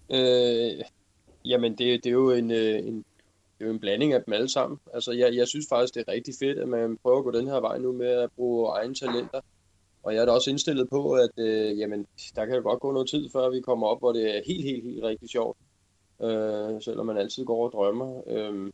Øh, 0.10 0.84
jamen, 1.46 1.72
det, 1.72 2.04
det 2.04 2.06
er 2.06 2.14
jo 2.14 2.32
en, 2.32 2.52
øh, 2.52 2.88
en 2.88 3.06
det 3.58 3.64
er 3.64 3.68
jo 3.68 3.74
en 3.74 3.80
blanding 3.80 4.14
af 4.14 4.24
dem 4.24 4.34
alle 4.34 4.50
sammen. 4.50 4.80
Altså, 4.94 5.12
jeg, 5.12 5.36
jeg 5.36 5.48
synes 5.48 5.66
faktisk, 5.70 5.96
det 5.96 6.04
er 6.08 6.12
rigtig 6.12 6.34
fedt, 6.40 6.60
at 6.60 6.68
man 6.68 6.98
prøver 7.04 7.18
at 7.18 7.24
gå 7.24 7.32
den 7.32 7.48
her 7.48 7.60
vej 7.60 7.78
nu 7.78 7.92
med 7.92 8.08
at 8.08 8.30
bruge 8.36 8.70
egne 8.70 8.96
talenter. 8.96 9.42
Og 10.04 10.14
jeg 10.14 10.22
er 10.22 10.26
da 10.26 10.32
også 10.32 10.50
indstillet 10.50 10.90
på, 10.90 11.12
at 11.12 11.30
øh, 11.38 11.80
jamen, 11.80 12.08
der 12.36 12.46
kan 12.46 12.56
jo 12.56 12.62
godt 12.62 12.80
gå 12.80 12.92
noget 12.92 13.10
tid, 13.10 13.30
før 13.30 13.50
vi 13.50 13.62
kommer 13.62 13.88
op, 13.88 14.00
hvor 14.00 14.12
det 14.12 14.38
er 14.38 14.42
helt, 14.46 14.64
helt, 14.64 14.84
helt 14.84 15.04
rigtig 15.04 15.30
sjovt. 15.30 15.58
Øh, 16.24 16.82
selvom 16.82 17.06
man 17.06 17.18
altid 17.18 17.46
går 17.46 17.66
og 17.66 17.72
drømmer. 17.72 18.22
Øh, 18.28 18.72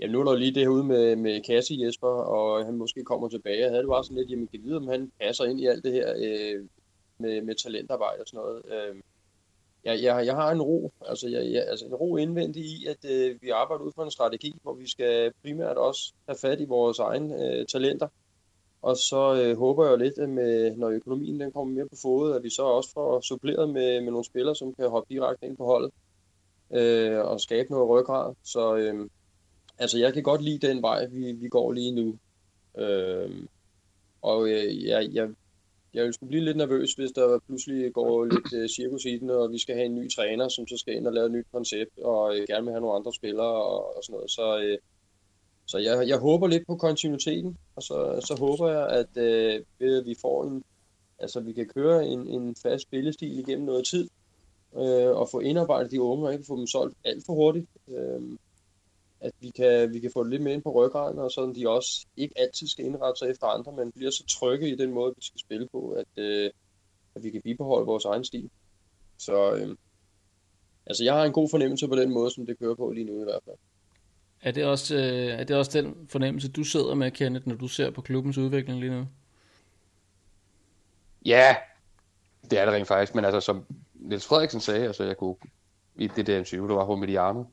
jamen, 0.00 0.12
nu 0.12 0.20
er 0.20 0.24
der 0.24 0.32
jo 0.32 0.38
lige 0.38 0.54
det 0.54 0.62
her 0.62 0.68
ude 0.68 0.84
med, 0.84 1.16
med 1.16 1.40
Cassie 1.46 1.86
Jesper, 1.86 2.08
og 2.08 2.64
han 2.64 2.74
måske 2.74 3.04
kommer 3.04 3.28
tilbage. 3.28 3.60
Jeg 3.60 3.68
havde 3.68 3.82
det 3.82 3.88
bare 3.88 4.04
sådan 4.04 4.16
lidt, 4.16 4.30
jamen, 4.30 4.46
kan 4.46 4.60
vide, 4.62 4.76
om 4.76 4.88
han 4.88 5.12
passer 5.20 5.44
ind 5.44 5.60
i 5.60 5.66
alt 5.66 5.84
det 5.84 5.92
her 5.92 6.14
øh, 6.16 6.64
med, 7.18 7.42
med 7.42 7.54
talentarbejde 7.54 8.20
og 8.20 8.26
sådan 8.26 8.44
noget. 8.44 8.62
Øh, 8.72 8.96
jeg, 9.84 10.02
jeg, 10.02 10.26
jeg 10.26 10.34
har 10.34 10.50
en 10.50 10.62
ro, 10.62 10.92
altså, 11.08 11.28
jeg, 11.28 11.52
jeg, 11.52 11.64
altså 11.68 11.86
en 11.86 11.94
ro 11.94 12.16
indvendig 12.16 12.62
i, 12.62 12.86
at 12.86 13.10
øh, 13.10 13.42
vi 13.42 13.50
arbejder 13.50 13.84
ud 13.84 13.92
fra 13.92 14.04
en 14.04 14.10
strategi, 14.10 14.54
hvor 14.62 14.74
vi 14.74 14.88
skal 14.88 15.32
primært 15.42 15.76
også 15.76 16.12
have 16.26 16.36
fat 16.40 16.60
i 16.60 16.64
vores 16.64 16.98
egne 16.98 17.44
øh, 17.44 17.66
talenter. 17.66 18.08
Og 18.82 18.96
så 18.96 19.42
øh, 19.42 19.58
håber 19.58 19.88
jeg 19.88 19.98
lidt, 19.98 20.18
at 20.18 20.28
med, 20.28 20.76
når 20.76 20.88
økonomien 20.88 21.40
den 21.40 21.52
kommer 21.52 21.74
mere 21.74 21.88
på 21.88 21.96
fodet, 22.02 22.36
at 22.36 22.42
vi 22.42 22.50
så 22.50 22.62
også 22.62 22.92
får 22.92 23.20
suppleret 23.20 23.68
med, 23.68 24.00
med 24.00 24.10
nogle 24.10 24.24
spillere, 24.24 24.56
som 24.56 24.74
kan 24.74 24.88
hoppe 24.88 25.14
direkte 25.14 25.46
ind 25.46 25.56
på 25.56 25.64
holdet 25.64 25.90
øh, 26.70 27.18
og 27.18 27.40
skabe 27.40 27.70
noget 27.70 27.88
ryggrad. 27.88 28.34
Så 28.42 28.76
øh, 28.76 29.08
altså, 29.78 29.98
jeg 29.98 30.12
kan 30.14 30.22
godt 30.22 30.42
lide 30.42 30.66
den 30.66 30.82
vej, 30.82 31.06
vi, 31.06 31.32
vi 31.32 31.48
går 31.48 31.72
lige 31.72 31.94
nu. 31.94 32.18
Øh, 32.82 33.30
og 34.22 34.48
øh, 34.48 34.84
jeg, 34.84 35.08
jeg 35.12 35.28
jeg 35.94 36.14
skulle 36.14 36.28
blive 36.28 36.44
lidt 36.44 36.56
nervøs, 36.56 36.92
hvis 36.92 37.12
der 37.12 37.38
pludselig 37.46 37.92
går 37.92 38.24
lidt 38.24 38.52
øh, 38.54 38.68
cirkus 38.68 39.04
i 39.04 39.18
den, 39.18 39.30
og 39.30 39.52
vi 39.52 39.58
skal 39.58 39.74
have 39.74 39.86
en 39.86 39.94
ny 39.94 40.10
træner, 40.10 40.48
som 40.48 40.66
så 40.66 40.76
skal 40.76 40.94
ind 40.94 41.06
og 41.06 41.12
lave 41.12 41.26
et 41.26 41.32
nyt 41.32 41.46
koncept, 41.52 41.98
og 41.98 42.36
øh, 42.36 42.46
gerne 42.46 42.64
vil 42.64 42.72
have 42.72 42.80
nogle 42.80 42.96
andre 42.96 43.12
spillere 43.12 43.54
og, 43.64 43.96
og 43.96 44.04
sådan 44.04 44.14
noget. 44.14 44.30
Så 44.30 44.58
øh, 44.58 44.78
så 45.66 45.78
jeg, 45.78 46.08
jeg 46.08 46.18
håber 46.18 46.46
lidt 46.46 46.66
på 46.66 46.76
kontinuiteten, 46.76 47.58
og 47.76 47.82
så, 47.82 48.20
så 48.26 48.36
håber 48.38 48.70
jeg, 48.70 48.88
at 48.88 49.16
øh, 49.16 49.62
ved 49.78 50.00
at 50.00 50.06
vi 50.06 50.14
får 50.20 50.44
en, 50.44 50.64
altså 51.18 51.40
vi 51.40 51.52
kan 51.52 51.68
køre 51.68 52.06
en, 52.06 52.28
en 52.28 52.56
fast 52.62 52.82
spillestil 52.82 53.38
igennem 53.38 53.66
noget 53.66 53.86
tid, 53.86 54.08
øh, 54.76 55.16
og 55.16 55.28
få 55.30 55.40
indarbejdet 55.40 55.90
de 55.90 56.02
unge, 56.02 56.26
og 56.26 56.32
ikke 56.32 56.44
få 56.46 56.56
dem 56.56 56.66
solgt 56.66 56.96
alt 57.04 57.26
for 57.26 57.32
hurtigt. 57.34 57.66
Øh, 57.88 58.22
at 59.24 59.32
vi 59.40 59.50
kan, 59.50 59.92
vi 59.92 60.00
kan 60.00 60.10
få 60.14 60.22
det 60.22 60.30
lidt 60.30 60.42
mere 60.42 60.54
ind 60.54 60.62
på 60.62 60.72
ryggraden, 60.72 61.18
og 61.18 61.30
sådan 61.30 61.54
de 61.54 61.68
også 61.68 62.06
ikke 62.16 62.34
altid 62.38 62.68
skal 62.68 62.84
indrette 62.84 63.18
sig 63.18 63.30
efter 63.30 63.46
andre, 63.46 63.72
men 63.72 63.92
bliver 63.92 64.10
så 64.10 64.24
trygge 64.26 64.68
i 64.68 64.76
den 64.76 64.92
måde, 64.92 65.14
vi 65.16 65.22
skal 65.22 65.40
spille 65.40 65.68
på, 65.72 65.90
at, 65.90 66.22
øh, 66.24 66.50
at 67.14 67.24
vi 67.24 67.30
kan 67.30 67.42
bibeholde 67.42 67.86
vores 67.86 68.04
egen 68.04 68.24
stil. 68.24 68.50
Så 69.18 69.54
øh, 69.54 69.76
altså, 70.86 71.04
jeg 71.04 71.14
har 71.14 71.24
en 71.24 71.32
god 71.32 71.48
fornemmelse 71.50 71.88
på 71.88 71.96
den 71.96 72.10
måde, 72.10 72.30
som 72.30 72.46
det 72.46 72.58
kører 72.58 72.74
på 72.74 72.90
lige 72.90 73.04
nu 73.04 73.20
i 73.20 73.24
hvert 73.24 73.40
fald. 73.44 73.56
Er 74.42 74.50
det 74.50 74.64
også, 74.64 74.94
øh, 74.96 75.40
er 75.40 75.44
det 75.44 75.56
også 75.56 75.82
den 75.82 76.08
fornemmelse, 76.08 76.48
du 76.48 76.64
sidder 76.64 76.94
med, 76.94 77.10
Kenneth, 77.10 77.48
når 77.48 77.54
du 77.54 77.68
ser 77.68 77.90
på 77.90 78.02
klubbens 78.02 78.38
udvikling 78.38 78.80
lige 78.80 78.92
nu? 78.92 79.06
Ja, 81.24 81.56
det 82.50 82.58
er 82.58 82.64
det 82.64 82.74
rent 82.74 82.88
faktisk, 82.88 83.14
men 83.14 83.24
altså 83.24 83.40
som 83.40 83.64
Niels 83.94 84.26
Frederiksen 84.26 84.60
sagde, 84.60 84.86
altså 84.86 85.04
jeg 85.04 85.16
kunne 85.16 85.36
i 85.96 86.06
det 86.06 86.26
der 86.26 86.38
interview, 86.38 86.68
der 86.68 86.74
var 86.74 86.86
på 86.86 86.96
Mediano, 86.96 87.44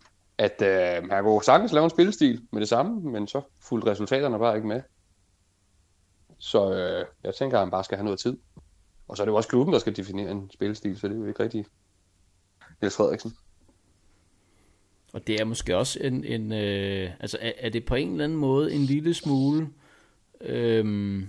at 0.41 0.61
øh, 0.61 1.09
han 1.09 1.23
kunne 1.23 1.43
sagtens 1.43 1.71
lave 1.71 1.83
en 1.83 1.89
spillestil 1.89 2.41
med 2.51 2.61
det 2.61 2.69
samme, 2.69 3.11
men 3.11 3.27
så 3.27 3.41
fulgte 3.59 3.91
resultaterne 3.91 4.39
bare 4.39 4.55
ikke 4.55 4.67
med. 4.67 4.81
Så 6.37 6.73
øh, 6.73 7.05
jeg 7.23 7.35
tænker, 7.35 7.57
at 7.57 7.63
han 7.63 7.71
bare 7.71 7.83
skal 7.83 7.97
have 7.97 8.05
noget 8.05 8.19
tid. 8.19 8.37
Og 9.07 9.17
så 9.17 9.23
er 9.23 9.25
det 9.25 9.31
jo 9.31 9.35
også 9.35 9.49
klubben, 9.49 9.73
der 9.73 9.79
skal 9.79 9.95
definere 9.95 10.31
en 10.31 10.51
spillestil, 10.53 10.99
så 10.99 11.07
det 11.07 11.15
er 11.15 11.19
jo 11.19 11.25
ikke 11.25 11.43
rigtig 11.43 11.65
Niels 12.81 12.95
Frederiksen. 12.95 13.33
Og 15.13 15.27
det 15.27 15.41
er 15.41 15.45
måske 15.45 15.77
også 15.77 15.99
en, 16.01 16.23
en 16.23 16.51
øh, 16.51 17.11
altså 17.19 17.37
er, 17.41 17.51
er 17.57 17.69
det 17.69 17.85
på 17.85 17.95
en 17.95 18.11
eller 18.11 18.23
anden 18.23 18.37
måde 18.37 18.73
en 18.73 18.81
lille 18.81 19.13
smule, 19.13 19.69
øh, 20.41 21.23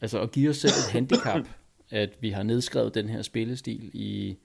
altså 0.00 0.20
at 0.20 0.30
give 0.30 0.50
os 0.50 0.56
selv 0.56 0.72
et 0.72 0.92
handicap, 0.92 1.48
at 1.90 2.10
vi 2.20 2.30
har 2.30 2.42
nedskrevet 2.42 2.94
den 2.94 3.08
her 3.08 3.22
spillestil 3.22 3.90
i, 3.94 4.38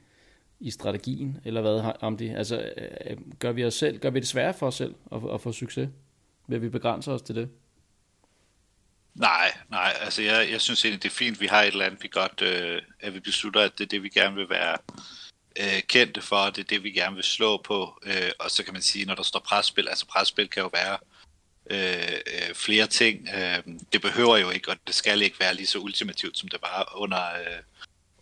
i 0.63 0.71
strategien, 0.71 1.37
eller 1.45 1.61
hvad 1.61 1.93
om 1.99 2.17
det? 2.17 2.35
Altså, 2.35 2.71
øh, 2.77 2.87
øh, 3.05 3.17
gør 3.39 3.51
vi 3.51 3.65
os 3.65 3.73
selv, 3.73 3.99
gør 3.99 4.09
vi 4.09 4.19
det 4.19 4.27
svære 4.27 4.53
for 4.53 4.67
os 4.67 4.75
selv 4.75 4.95
at, 5.11 5.21
at 5.33 5.41
få 5.41 5.51
succes? 5.51 5.89
Vil 6.47 6.61
vi 6.61 6.69
begrænse 6.69 7.11
os 7.11 7.21
til 7.21 7.35
det? 7.35 7.49
Nej, 9.15 9.57
nej, 9.69 9.93
altså 10.01 10.21
jeg, 10.21 10.47
jeg 10.51 10.61
synes 10.61 10.85
egentlig, 10.85 11.03
det 11.03 11.09
er 11.09 11.13
fint, 11.13 11.41
vi 11.41 11.45
har 11.45 11.61
et 11.61 11.67
eller 11.67 11.85
andet, 11.85 12.03
vi 12.03 12.07
godt, 12.07 12.41
øh, 12.41 12.81
at 12.99 13.13
vi 13.13 13.19
beslutter, 13.19 13.61
at 13.61 13.77
det 13.77 13.83
er 13.83 13.87
det, 13.87 14.03
vi 14.03 14.09
gerne 14.09 14.35
vil 14.35 14.49
være 14.49 14.77
øh, 15.59 15.81
kendte 15.87 16.21
for, 16.21 16.45
det 16.45 16.59
er 16.59 16.63
det, 16.63 16.83
vi 16.83 16.91
gerne 16.91 17.15
vil 17.15 17.23
slå 17.23 17.57
på, 17.57 17.99
øh, 18.05 18.31
og 18.39 18.51
så 18.51 18.63
kan 18.63 18.73
man 18.73 18.81
sige, 18.81 19.05
når 19.05 19.15
der 19.15 19.23
står 19.23 19.39
presspil, 19.39 19.87
altså 19.87 20.05
presspil 20.05 20.49
kan 20.49 20.63
jo 20.63 20.69
være 20.73 20.97
øh, 21.71 22.19
øh, 22.27 22.55
flere 22.55 22.87
ting, 22.87 23.29
øh, 23.35 23.63
det 23.93 24.01
behøver 24.01 24.37
jo 24.37 24.49
ikke, 24.49 24.71
og 24.71 24.77
det 24.87 24.95
skal 24.95 25.21
ikke 25.21 25.39
være 25.39 25.55
lige 25.55 25.67
så 25.67 25.79
ultimativt, 25.79 26.37
som 26.37 26.49
det 26.49 26.59
var 26.61 26.93
under, 26.95 27.33
øh, 27.33 27.59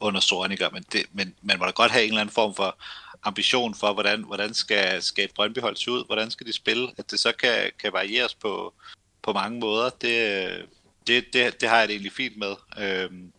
under 0.02 0.20
Sorniger, 0.20 0.70
men, 0.70 0.86
det, 0.92 1.06
men 1.12 1.36
man 1.42 1.60
må 1.60 1.66
da 1.66 1.72
godt 1.72 1.92
have 1.92 2.04
en 2.04 2.10
eller 2.10 2.22
anden 2.22 2.34
form 2.34 2.56
for 2.56 2.78
ambition 3.24 3.76
for, 3.76 3.94
hvordan, 3.94 4.24
hvordan 4.24 4.54
skal, 4.54 5.02
skal 5.02 5.26
et 5.26 5.34
Brøndby-hold 5.34 5.76
se 5.76 5.92
ud, 5.92 6.06
hvordan 6.06 6.32
skal 6.32 6.48
de 6.48 6.54
spille, 6.54 6.92
at 6.98 7.12
det 7.12 7.20
så 7.20 7.32
kan, 7.32 7.72
kan 7.80 7.94
varieres 7.94 8.34
på, 8.34 8.74
på 9.22 9.34
mange 9.34 9.60
måder, 9.60 9.90
det, 9.90 10.66
det, 11.08 11.34
det, 11.34 11.62
det 11.62 11.70
har 11.70 11.80
jeg 11.80 11.88
det 11.88 11.94
egentlig 11.94 12.12
fint 12.12 12.38
med. 12.38 12.56
Øhm, 12.80 13.32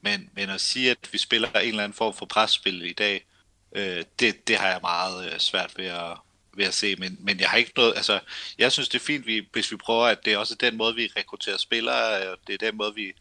men, 0.00 0.30
men 0.34 0.50
at 0.50 0.60
sige, 0.60 0.90
at 0.90 0.98
vi 1.12 1.18
spiller 1.18 1.48
en 1.48 1.68
eller 1.68 1.84
anden 1.84 1.96
form 1.96 2.14
for 2.14 2.26
presspil 2.26 2.82
i 2.82 2.92
dag, 2.92 3.26
øh, 3.72 4.04
det, 4.20 4.48
det 4.48 4.56
har 4.56 4.68
jeg 4.68 4.78
meget 4.82 5.32
øh, 5.32 5.38
svært 5.38 5.72
ved 5.76 5.86
at, 5.86 6.16
ved 6.54 6.64
at 6.64 6.74
se, 6.74 6.96
men, 6.96 7.16
men 7.20 7.40
jeg 7.40 7.50
har 7.50 7.56
ikke 7.56 7.72
noget, 7.76 7.92
altså, 7.96 8.20
jeg 8.58 8.72
synes 8.72 8.88
det 8.88 9.00
er 9.00 9.04
fint, 9.04 9.26
vi, 9.26 9.48
hvis 9.52 9.72
vi 9.72 9.76
prøver, 9.76 10.06
at 10.06 10.24
det 10.24 10.32
er 10.32 10.38
også 10.38 10.54
den 10.54 10.76
måde, 10.76 10.94
vi 10.94 11.10
rekrutterer 11.16 11.56
spillere, 11.56 12.30
og 12.30 12.38
det 12.46 12.54
er 12.54 12.70
den 12.70 12.76
måde, 12.76 12.94
vi 12.94 13.12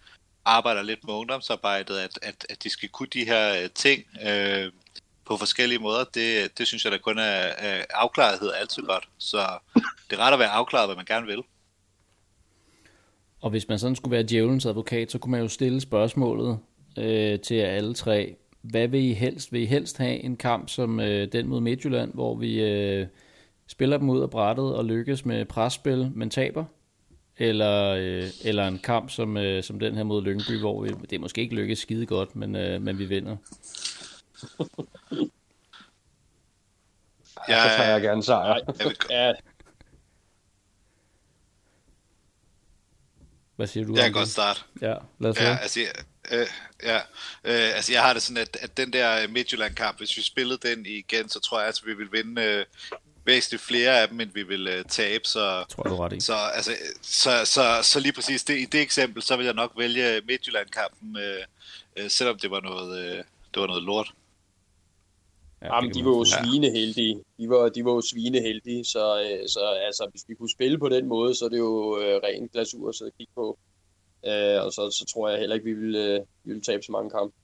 arbejder 0.57 0.81
lidt 0.81 1.03
med 1.07 1.13
ungdomsarbejdet, 1.13 1.97
at, 1.97 2.19
at, 2.21 2.45
at 2.49 2.63
de 2.63 2.69
skal 2.69 2.89
kunne 2.89 3.07
de 3.13 3.25
her 3.25 3.63
øh, 3.63 3.69
ting 3.75 4.03
øh, 4.27 4.71
på 5.25 5.37
forskellige 5.37 5.79
måder, 5.79 6.03
det, 6.03 6.57
det 6.57 6.67
synes 6.67 6.83
jeg 6.83 6.91
da 6.91 6.97
kun 6.97 7.17
er, 7.17 7.47
øh, 7.47 7.83
afklarethed 7.89 8.51
altid 8.61 8.83
godt. 8.83 9.09
Så 9.17 9.37
det 10.09 10.19
er 10.19 10.19
ret 10.19 10.33
at 10.33 10.39
være 10.39 10.49
afklaret, 10.49 10.87
hvad 10.87 10.95
man 10.95 11.05
gerne 11.05 11.25
vil. 11.25 11.43
Og 13.41 13.49
hvis 13.49 13.67
man 13.67 13.79
sådan 13.79 13.95
skulle 13.95 14.11
være 14.11 14.23
djævelens 14.23 14.65
advokat, 14.65 15.11
så 15.11 15.17
kunne 15.19 15.31
man 15.31 15.41
jo 15.41 15.47
stille 15.47 15.81
spørgsmålet 15.81 16.59
øh, 16.97 17.39
til 17.39 17.55
alle 17.55 17.93
tre. 17.93 18.35
Hvad 18.61 18.87
vil 18.87 19.03
I 19.03 19.13
helst? 19.13 19.53
Vil 19.53 19.61
I 19.61 19.65
helst 19.65 19.97
have 19.97 20.23
en 20.23 20.37
kamp 20.37 20.69
som 20.69 20.99
øh, 20.99 21.31
den 21.31 21.47
mod 21.47 21.61
Midtjylland, 21.61 22.13
hvor 22.13 22.35
vi 22.35 22.61
øh, 22.61 23.07
spiller 23.67 23.97
dem 23.97 24.09
ud 24.09 24.21
af 24.21 24.29
brættet 24.29 24.75
og 24.75 24.85
lykkes 24.85 25.25
med 25.25 25.45
presspil, 25.45 26.11
men 26.15 26.29
taber? 26.29 26.65
Eller, 27.39 27.89
øh, 27.89 28.29
eller 28.43 28.67
en 28.67 28.79
kamp 28.79 29.11
som, 29.11 29.37
øh, 29.37 29.63
som 29.63 29.79
den 29.79 29.95
her 29.95 30.03
mod 30.03 30.23
Lyngby, 30.23 30.59
hvor 30.59 30.83
vi, 30.83 30.89
det 31.09 31.21
måske 31.21 31.41
ikke 31.41 31.55
lykkes 31.55 31.79
skide 31.79 32.05
godt, 32.05 32.35
men, 32.35 32.55
øh, 32.55 32.81
men 32.81 32.99
vi 32.99 33.05
vinder. 33.05 33.37
Ja, 37.49 37.63
så 37.63 37.75
tager 37.77 37.89
jeg 37.89 38.01
gerne 38.01 38.23
sejr. 38.23 38.59
Ja. 39.09 39.33
Hvad 43.55 43.67
siger 43.67 43.85
du? 43.85 43.95
Jeg 43.95 44.03
kan 44.03 44.13
godt 44.13 44.29
starte. 44.29 44.59
Ja, 44.81 44.95
lad 45.19 45.29
os 45.29 45.41
ja, 45.41 45.57
altså, 45.61 45.79
øh, 46.31 46.47
ja, 46.83 46.97
øh, 47.43 47.75
altså 47.75 47.93
jeg 47.93 48.01
har 48.01 48.13
det 48.13 48.21
sådan, 48.21 48.41
at, 48.41 48.57
at 48.61 48.77
den 48.77 48.93
der 48.93 49.27
Midtjylland-kamp, 49.27 49.97
hvis 49.97 50.17
vi 50.17 50.21
spillede 50.21 50.69
den 50.69 50.85
igen, 50.85 51.29
så 51.29 51.39
tror 51.39 51.59
jeg, 51.59 51.67
at 51.67 51.81
vi 51.85 51.93
vil 51.93 52.11
vinde 52.11 52.41
øh, 52.41 52.65
væsentligt 53.29 53.63
flere 53.63 54.01
af 54.01 54.07
dem, 54.09 54.19
end 54.21 54.31
vi 54.33 54.43
vil 54.43 54.63
uh, 54.67 54.85
tabe. 54.89 55.25
Så, 55.25 55.65
tror 55.69 55.83
du 55.83 55.95
ret 55.95 56.13
i. 56.13 56.19
Så, 56.19 56.35
altså, 56.55 56.71
så, 57.01 57.31
så, 57.45 57.63
så 57.81 57.99
lige 57.99 58.13
præcis 58.13 58.43
det, 58.43 58.57
i 58.59 58.65
det 58.65 58.81
eksempel, 58.81 59.21
så 59.21 59.37
vil 59.37 59.45
jeg 59.45 59.53
nok 59.53 59.71
vælge 59.77 60.21
Midtjylland-kampen, 60.27 61.09
uh, 61.15 62.03
uh, 62.03 62.09
selvom 62.09 62.37
det 62.39 62.51
var 62.51 62.61
noget, 62.61 62.89
uh, 62.89 63.17
det 63.53 63.57
var 63.61 63.67
noget 63.67 63.83
lort. 63.83 64.13
Ja, 65.61 65.75
Jamen, 65.75 65.93
de 65.93 66.05
var 66.05 66.11
jo 66.11 66.25
svineheldige. 66.25 67.23
De 67.39 67.49
var, 67.49 67.69
de 67.69 67.85
var 67.85 67.91
jo 67.91 68.01
svineheldige, 68.01 68.85
så, 68.85 69.21
øh, 69.21 69.47
så 69.47 69.59
altså, 69.87 70.07
hvis 70.11 70.23
vi 70.27 70.35
kunne 70.35 70.49
spille 70.51 70.77
på 70.79 70.89
den 70.89 71.05
måde, 71.07 71.35
så 71.35 71.45
er 71.45 71.49
det 71.49 71.57
jo 71.57 71.99
øh, 71.99 72.21
ren 72.23 72.47
glasur 72.47 72.89
at 72.89 72.95
sidde 72.95 73.09
og 73.09 73.17
kigge 73.17 73.33
på. 73.35 73.57
Øh, 74.25 74.63
og 74.65 74.73
så, 74.73 74.91
så 74.91 75.05
tror 75.13 75.29
jeg 75.29 75.39
heller 75.39 75.55
ikke, 75.55 75.65
vi 75.65 75.73
ville, 75.73 76.03
øh, 76.05 76.19
vi 76.43 76.51
ville 76.51 76.61
tabe 76.61 76.83
så 76.83 76.91
mange 76.91 77.09
kampe. 77.09 77.35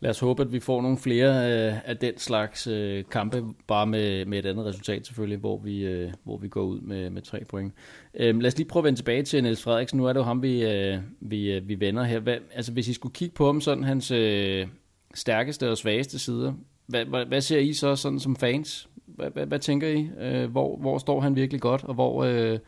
Lad 0.00 0.10
os 0.10 0.20
håbe, 0.20 0.42
at 0.42 0.52
vi 0.52 0.60
får 0.60 0.82
nogle 0.82 0.98
flere 0.98 1.28
øh, 1.28 1.74
af 1.84 1.96
den 1.96 2.18
slags 2.18 2.66
øh, 2.66 3.04
kampe, 3.10 3.44
bare 3.66 3.86
med, 3.86 4.24
med 4.24 4.38
et 4.38 4.46
andet 4.46 4.66
resultat 4.66 5.06
selvfølgelig, 5.06 5.38
hvor 5.38 5.58
vi, 5.58 5.84
øh, 5.84 6.12
hvor 6.24 6.36
vi 6.36 6.48
går 6.48 6.62
ud 6.62 6.80
med, 6.80 7.10
med 7.10 7.22
tre 7.22 7.44
point. 7.48 7.72
Øh, 8.14 8.40
lad 8.40 8.46
os 8.46 8.56
lige 8.56 8.68
prøve 8.68 8.80
at 8.80 8.84
vende 8.84 8.98
tilbage 8.98 9.22
til 9.22 9.42
Niels 9.42 9.62
Frederiksen. 9.62 9.96
Nu 9.96 10.06
er 10.06 10.12
det 10.12 10.20
jo 10.20 10.24
ham, 10.24 10.42
vi, 10.42 10.64
øh, 10.64 10.98
vi, 11.20 11.52
øh, 11.52 11.68
vi 11.68 11.80
vender 11.80 12.04
her. 12.04 12.18
Hvad, 12.18 12.36
altså 12.54 12.72
hvis 12.72 12.88
I 12.88 12.92
skulle 12.92 13.12
kigge 13.12 13.34
på 13.34 13.46
ham, 13.46 13.60
sådan 13.60 13.84
hans 13.84 14.10
øh, 14.10 14.66
stærkeste 15.14 15.70
og 15.70 15.78
svageste 15.78 16.18
sider, 16.18 16.52
hvad, 16.86 17.04
hvad, 17.04 17.26
hvad 17.26 17.40
ser 17.40 17.58
I 17.58 17.72
så 17.72 17.96
sådan 17.96 18.20
som 18.20 18.36
fans? 18.36 18.88
Hvad, 19.06 19.30
hvad, 19.30 19.46
hvad 19.46 19.58
tænker 19.58 19.88
I? 19.88 20.10
Øh, 20.20 20.50
hvor, 20.50 20.76
hvor 20.76 20.98
står 20.98 21.20
han 21.20 21.36
virkelig 21.36 21.60
godt, 21.60 21.84
og 21.84 21.94
hvor, 21.94 22.24
øh, 22.24 22.58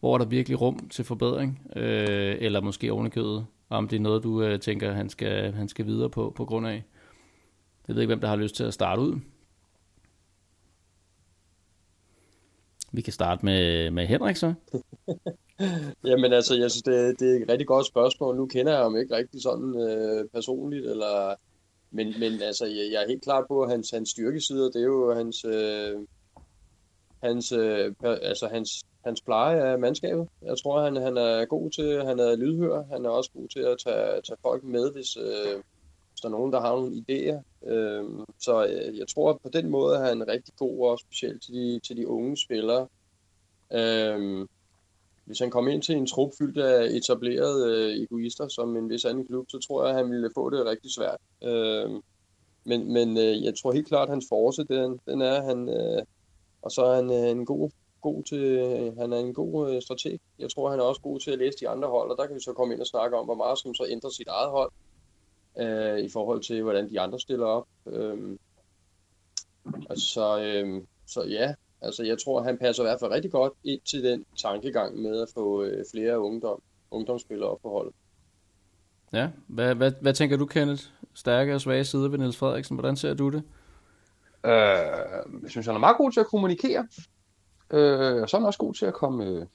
hvor 0.00 0.14
er 0.14 0.18
der 0.18 0.24
virkelig 0.24 0.60
rum 0.60 0.88
til 0.88 1.04
forbedring? 1.04 1.60
Øh, 1.76 2.36
eller 2.40 2.60
måske 2.60 2.92
ovenikødet 2.92 3.46
om 3.68 3.88
det 3.88 3.96
er 3.96 4.00
noget, 4.00 4.22
du 4.22 4.42
øh, 4.42 4.60
tænker, 4.60 4.92
han 4.92 5.08
skal, 5.10 5.52
han 5.52 5.68
skal 5.68 5.86
videre 5.86 6.10
på, 6.10 6.32
på 6.36 6.44
grund 6.44 6.66
af. 6.66 6.84
Jeg 7.88 7.94
ved 7.94 8.02
ikke, 8.02 8.10
hvem 8.10 8.20
der 8.20 8.28
har 8.28 8.36
lyst 8.36 8.54
til 8.54 8.64
at 8.64 8.74
starte 8.74 9.02
ud. 9.02 9.20
Vi 12.92 13.00
kan 13.00 13.12
starte 13.12 13.44
med, 13.44 13.90
med 13.90 14.06
Henrik 14.06 14.36
så. 14.36 14.54
Jamen 16.08 16.32
altså, 16.32 16.54
jeg 16.56 16.70
synes, 16.70 16.82
det, 16.82 17.20
det 17.20 17.30
er 17.36 17.42
et 17.42 17.50
rigtig 17.50 17.66
godt 17.66 17.86
spørgsmål. 17.86 18.36
Nu 18.36 18.46
kender 18.46 18.72
jeg 18.72 18.82
ham 18.82 18.96
ikke 18.96 19.16
rigtig 19.16 19.42
sådan 19.42 19.74
øh, 19.80 20.28
personligt, 20.28 20.86
eller, 20.86 21.34
men, 21.90 22.14
men 22.20 22.42
altså, 22.42 22.66
jeg, 22.66 22.88
jeg 22.92 23.02
er 23.02 23.08
helt 23.08 23.22
klar 23.22 23.44
på, 23.48 23.62
at 23.62 23.70
hans, 23.70 23.90
hans 23.90 24.10
styrkesider, 24.10 24.70
det 24.70 24.80
er 24.80 24.86
jo 24.86 25.14
hans, 25.14 25.44
øh, 25.44 25.96
hans, 27.22 27.52
øh, 27.52 27.94
altså 28.02 28.48
hans 28.52 28.84
hans 29.06 29.22
pleje 29.22 29.62
af 29.62 29.78
mandskabet. 29.78 30.28
Jeg 30.42 30.58
tror, 30.62 30.84
han, 30.84 30.96
han 30.96 31.16
er 31.16 31.44
god 31.44 31.70
til, 31.70 32.04
han 32.04 32.18
er 32.18 32.36
lydhør, 32.36 32.84
han 32.92 33.04
er 33.04 33.10
også 33.10 33.30
god 33.34 33.48
til 33.48 33.60
at 33.60 33.76
tage, 33.84 34.20
tage 34.22 34.36
folk 34.42 34.64
med, 34.64 34.92
hvis, 34.92 35.16
øh, 35.16 35.56
hvis 36.10 36.20
der 36.22 36.28
er 36.28 36.36
nogen, 36.38 36.52
der 36.52 36.60
har 36.60 36.76
nogle 36.76 37.04
idéer. 37.04 37.68
Øh, 37.70 38.04
så 38.40 38.66
øh, 38.66 38.98
jeg 38.98 39.08
tror, 39.08 39.30
at 39.30 39.40
på 39.42 39.48
den 39.48 39.70
måde 39.70 39.96
er 39.96 40.04
han 40.04 40.28
rigtig 40.28 40.54
god, 40.56 40.88
og 40.88 40.98
specielt 40.98 41.42
til 41.42 41.54
de, 41.54 41.80
til 41.86 41.96
de 41.96 42.08
unge 42.08 42.36
spillere. 42.36 42.88
Øh, 43.72 44.46
hvis 45.24 45.38
han 45.38 45.50
kom 45.50 45.68
ind 45.68 45.82
til 45.82 45.96
en 45.96 46.06
trup 46.06 46.32
fyldt 46.38 46.58
af 46.58 46.84
etablerede 46.84 47.62
øh, 47.72 48.02
egoister, 48.02 48.48
som 48.48 48.76
en 48.76 48.90
vis 48.90 49.04
anden 49.04 49.26
klub, 49.26 49.46
så 49.48 49.58
tror 49.58 49.82
jeg, 49.82 49.90
at 49.90 49.96
han 49.96 50.12
ville 50.12 50.30
få 50.34 50.50
det 50.50 50.66
rigtig 50.66 50.90
svært. 50.92 51.20
Øh, 51.44 51.90
men 52.64 52.92
men 52.92 53.18
øh, 53.18 53.44
jeg 53.44 53.54
tror 53.54 53.72
helt 53.72 53.88
klart, 53.88 54.08
at 54.08 54.12
hans 54.12 54.26
force, 54.28 54.64
den, 54.64 55.00
den 55.06 55.20
er, 55.22 55.42
han, 55.42 55.68
øh, 55.68 56.02
og 56.62 56.70
så 56.70 56.84
er 56.84 56.94
han 56.94 57.10
øh, 57.10 57.30
en 57.30 57.46
god 57.46 57.70
god 58.08 58.22
til, 58.22 58.42
han 58.98 59.12
er 59.12 59.18
en 59.18 59.34
god 59.34 59.54
øh, 59.70 59.82
strateg. 59.82 60.18
Jeg 60.38 60.50
tror, 60.50 60.70
han 60.70 60.80
er 60.80 60.84
også 60.84 61.00
god 61.00 61.20
til 61.20 61.30
at 61.30 61.38
læse 61.38 61.58
de 61.60 61.68
andre 61.68 61.88
hold, 61.88 62.10
og 62.10 62.16
der 62.18 62.26
kan 62.26 62.36
vi 62.36 62.40
så 62.40 62.52
komme 62.52 62.74
ind 62.74 62.80
og 62.80 62.86
snakke 62.86 63.16
om, 63.16 63.24
hvor 63.24 63.34
meget 63.34 63.58
som 63.58 63.74
så 63.74 63.86
ændrer 63.88 64.10
sit 64.10 64.28
eget 64.28 64.50
hold, 64.50 64.72
øh, 65.62 65.98
i 65.98 66.08
forhold 66.08 66.42
til, 66.42 66.62
hvordan 66.62 66.90
de 66.90 67.00
andre 67.00 67.20
stiller 67.20 67.46
op. 67.46 67.66
Øh, 67.86 68.38
altså, 69.90 70.40
øh, 70.42 70.82
så 71.06 71.22
ja, 71.22 71.54
Altså, 71.82 72.02
jeg 72.02 72.16
tror, 72.24 72.42
han 72.42 72.58
passer 72.58 72.82
i 72.82 72.86
hvert 72.86 73.00
fald 73.00 73.10
rigtig 73.10 73.30
godt 73.30 73.52
ind 73.64 73.80
til 73.80 74.04
den 74.04 74.24
tankegang 74.36 75.02
med 75.02 75.22
at 75.22 75.28
få 75.34 75.62
øh, 75.62 75.84
flere 75.92 76.20
ungdom, 76.20 76.62
ungdomsspillere 76.90 77.50
op 77.50 77.58
på 77.62 77.70
holdet. 77.70 77.94
Ja, 79.12 79.28
hvad, 79.46 79.74
hvad, 79.74 79.92
hvad 80.00 80.14
tænker 80.14 80.36
du, 80.36 80.46
Kenneth? 80.46 80.82
Stærke 81.14 81.54
og 81.54 81.60
svage 81.60 81.84
sider 81.84 82.08
ved 82.08 82.18
Niels 82.18 82.36
Frederiksen. 82.36 82.76
Hvordan 82.76 82.96
ser 82.96 83.14
du 83.14 83.30
det? 83.30 83.42
Øh, 84.44 84.52
jeg 85.42 85.50
synes, 85.50 85.66
han 85.66 85.74
er 85.74 85.78
meget 85.78 85.96
god 85.96 86.12
til 86.12 86.20
at 86.20 86.26
kommunikere. 86.26 86.86
Øh, 87.70 88.22
og 88.22 88.28
så 88.28 88.36
er 88.36 88.40
han 88.40 88.46
også 88.46 88.58
god 88.58 88.74
til 88.74 88.86
at 88.86 88.94
komme 88.94 89.24
øh, 89.24 89.46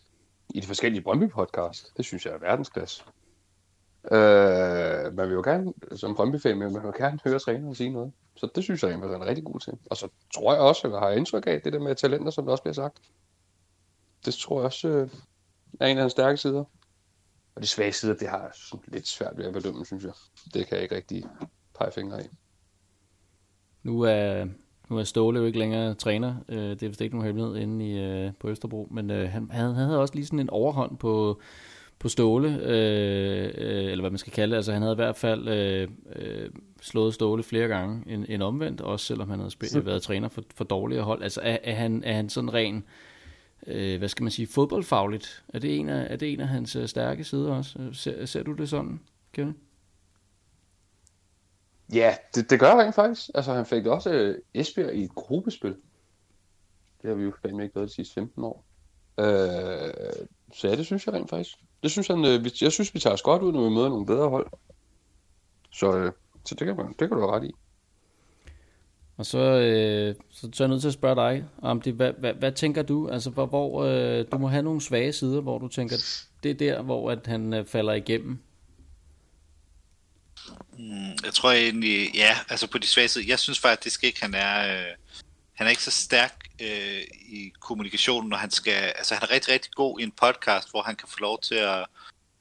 i 0.55 0.59
de 0.59 0.68
forskellige 0.68 1.01
Brøndby-podcast. 1.01 1.93
Det 1.97 2.05
synes 2.05 2.26
jeg 2.26 2.34
er 2.34 2.38
verdensklasse. 2.38 3.03
Øh, 4.12 5.14
man 5.14 5.28
vil 5.28 5.34
jo 5.34 5.41
gerne, 5.41 5.74
som 5.95 6.16
Brøndby-fan, 6.16 6.57
man 6.57 6.74
vil 6.74 6.82
jo 6.84 6.93
gerne 6.97 7.20
høre 7.24 7.39
træneren 7.39 7.76
sige 7.76 7.89
noget. 7.89 8.12
Så 8.36 8.49
det 8.55 8.64
synes 8.64 8.84
jeg, 8.84 8.91
at 8.91 8.99
han 8.99 9.22
er 9.22 9.26
rigtig 9.26 9.45
god 9.45 9.59
til. 9.59 9.74
Og 9.86 9.97
så 9.97 10.07
tror 10.34 10.53
jeg 10.53 10.62
også, 10.62 10.88
at 10.88 10.93
jeg 10.93 10.99
har 10.99 11.09
indtryk 11.09 11.47
af 11.47 11.62
det 11.62 11.74
der 11.74 11.80
med 11.80 11.95
talenter, 11.95 12.32
som 12.32 12.45
der 12.45 12.51
også 12.51 12.64
bliver 12.64 12.74
sagt. 12.74 12.99
Det 14.26 14.34
tror 14.34 14.59
jeg 14.59 14.66
også 14.66 14.88
øh, 14.88 15.09
er 15.80 15.88
en 15.88 15.97
af 15.97 16.01
hans 16.03 16.12
stærke 16.12 16.38
sider. 16.38 16.64
Og 17.55 17.62
de 17.62 17.68
svage 17.68 17.91
sider, 17.91 18.14
det 18.16 18.28
har 18.28 18.41
jeg 18.41 18.80
lidt 18.88 19.07
svært 19.07 19.38
ved 19.38 19.45
at 19.45 19.53
bedømme, 19.53 19.86
synes 19.86 20.03
jeg. 20.03 20.14
Det 20.53 20.68
kan 20.68 20.76
jeg 20.76 20.84
ikke 20.84 20.95
rigtig 20.95 21.26
pege 21.80 21.91
fingre 21.91 22.24
i. 22.24 22.28
Nu 23.84 24.01
er, 24.01 24.45
nu 24.92 24.98
er 24.98 25.04
Ståle 25.04 25.39
jo 25.39 25.46
ikke 25.46 25.60
længere 25.60 25.94
træner. 25.94 26.36
Øh, 26.50 26.58
det 26.58 26.84
er 26.84 26.88
vist 26.88 27.02
ikke 27.02 27.16
nogen 27.16 27.26
hemmelighed 27.26 27.58
inde 27.58 27.86
i, 27.86 28.00
øh, 28.00 28.32
på 28.39 28.50
Østerbro. 28.50 28.88
Men 28.92 29.12
øh, 29.12 29.30
han, 29.30 29.50
han 29.52 29.76
havde 29.76 30.00
også 30.00 30.16
lige 30.16 30.26
sådan 30.26 30.39
en 30.39 30.50
overhånd 30.50 30.98
på, 30.98 31.42
på 32.00 32.10
Ståle, 32.10 32.60
øh, 32.64 33.52
øh, 33.58 33.92
eller 33.92 34.02
hvad 34.02 34.10
man 34.10 34.18
skal 34.18 34.34
kalde 34.34 34.52
det. 34.52 34.58
Altså 34.58 34.74
han 34.74 34.82
havde 34.82 34.94
i 34.94 34.96
hvert 34.96 35.16
fald 35.16 35.48
øh, 35.48 35.88
øh, 36.16 36.50
slået 36.82 37.14
Ståle 37.14 37.44
flere 37.44 37.68
gange 37.68 38.04
end, 38.08 38.26
end 38.30 38.44
omvendt, 38.44 38.82
også 38.82 39.06
selvom 39.06 39.30
han 39.30 39.39
havde 39.39 39.52
spillet, 39.52 39.86
været 39.86 40.02
træner 40.02 40.30
for, 40.30 40.44
for 40.56 40.64
dårligere 40.64 41.04
hold. 41.04 41.24
Altså 41.24 41.42
er, 41.44 41.58
er, 41.64 41.76
han, 41.76 42.04
er 42.04 42.14
han 42.14 42.30
sådan 42.30 42.54
ren, 42.54 42.84
øh, 43.68 43.98
hvad 43.98 44.10
skal 44.10 44.24
man 44.24 44.32
sige, 44.32 44.48
fodboldfagligt? 44.48 45.44
Er 45.54 45.60
det 45.60 45.80
en 45.80 45.89
af, 45.89 46.08
er 46.10 46.16
det 46.16 46.34
en 46.34 46.39
af 46.39 46.48
hans 46.48 46.76
øh, 46.76 46.88
stærke 46.88 47.24
sider 47.24 47.54
også? 47.54 47.80
Ser, 47.94 48.26
ser 48.26 48.44
du 48.44 48.54
det 48.54 48.70
sådan, 48.70 49.00
Kevin? 49.34 49.56
Ja, 51.94 52.16
det, 52.36 52.50
det 52.50 52.60
gør 52.60 52.76
rent 52.76 52.96
faktisk. 52.96 53.30
Altså, 53.36 53.54
han 53.54 53.66
fik 53.66 53.86
også 53.86 54.10
øh, 54.10 54.38
Esbjerg 54.54 54.94
i 54.94 55.04
et 55.04 55.16
gruppespil. 55.16 55.76
Det 57.02 57.10
har 57.10 57.14
vi 57.16 57.24
jo 57.24 57.34
fandme 57.42 57.64
ikke 57.64 57.76
været 57.76 57.89
de 57.89 57.94
sidste 57.94 58.14
15 58.14 58.44
år. 58.44 58.66
Øh, 59.20 60.28
så 60.54 60.68
ja, 60.68 60.76
det 60.76 60.86
synes 60.86 61.06
jeg 61.06 61.14
rent 61.14 61.30
faktisk. 61.30 61.58
Det 61.84 61.92
synes 61.92 62.08
han, 62.08 62.26
øh, 62.26 62.64
jeg 62.64 62.72
synes, 62.72 62.94
vi 62.94 63.00
tager 63.00 63.14
os 63.14 63.22
godt 63.22 63.42
ud, 63.42 63.54
når 63.54 63.64
vi 63.64 63.70
møder 63.70 63.89
nogle 63.89 64.06
bedre 64.06 64.30
hold. 64.30 64.48
Så, 65.72 65.98
øh, 65.98 66.12
så 66.46 66.56
det, 66.56 66.68
kan 66.68 66.76
man, 66.76 66.88
det 66.88 66.98
kan 66.98 67.10
du 67.10 67.20
have 67.20 67.32
ret 67.32 67.44
i. 67.44 67.52
Og 69.18 69.26
så, 69.26 69.38
øh, 69.38 70.16
så, 70.30 70.50
så 70.54 70.64
er 70.64 70.68
jeg 70.68 70.70
nødt 70.70 70.82
til 70.82 70.88
at 70.88 70.94
spørge 70.94 71.16
dig 71.16 71.46
om 71.62 71.82
det. 71.82 71.94
Hvad, 71.94 72.14
hvad, 72.14 72.34
hvad 72.34 72.52
tænker 72.52 72.84
du? 72.84 73.08
Altså, 73.08 73.30
hvor, 73.30 73.46
hvor 73.46 73.84
øh, 73.84 74.26
du 74.32 74.38
må 74.38 74.48
have 74.48 74.64
nogle 74.64 74.82
svage 74.82 75.14
sider, 75.14 75.42
hvor 75.42 75.58
du 75.58 75.68
tænker, 75.68 75.96
det 76.44 76.52
er 76.52 76.56
der, 76.56 76.82
hvor 76.82 77.12
at 77.12 77.28
han 77.28 77.54
øh, 77.54 77.66
falder 77.66 77.94
igennem. 77.94 78.39
Mm, 80.78 81.12
jeg 81.24 81.34
tror 81.34 81.52
egentlig, 81.52 82.16
ja, 82.16 82.38
altså 82.50 82.68
på 82.68 82.78
de 82.78 82.88
svage 82.88 83.08
sider, 83.08 83.28
jeg 83.28 83.39
synes 83.39 83.60
faktisk 83.60 84.04
ikke, 84.04 84.22
han 84.22 84.34
er, 84.34 84.82
øh, 84.82 84.96
han 85.54 85.68
er 85.68 85.70
ikke 85.70 85.84
så 85.84 85.92
stærk 85.92 86.48
øh, 86.62 87.02
i 87.30 87.52
kommunikationen, 87.60 88.30
når 88.30 88.38
han 88.38 88.52
skal, 88.52 88.74
altså 88.74 89.14
han 89.14 89.24
er 89.24 89.32
rigtig, 89.32 89.54
rigtig 89.54 89.72
god 89.72 90.00
i 90.00 90.04
en 90.04 90.12
podcast, 90.12 90.72
hvor 90.72 90.82
han 90.82 90.96
kan 90.96 91.08
få 91.08 91.20
lov 91.20 91.42
til 91.42 91.56
at 91.56 91.86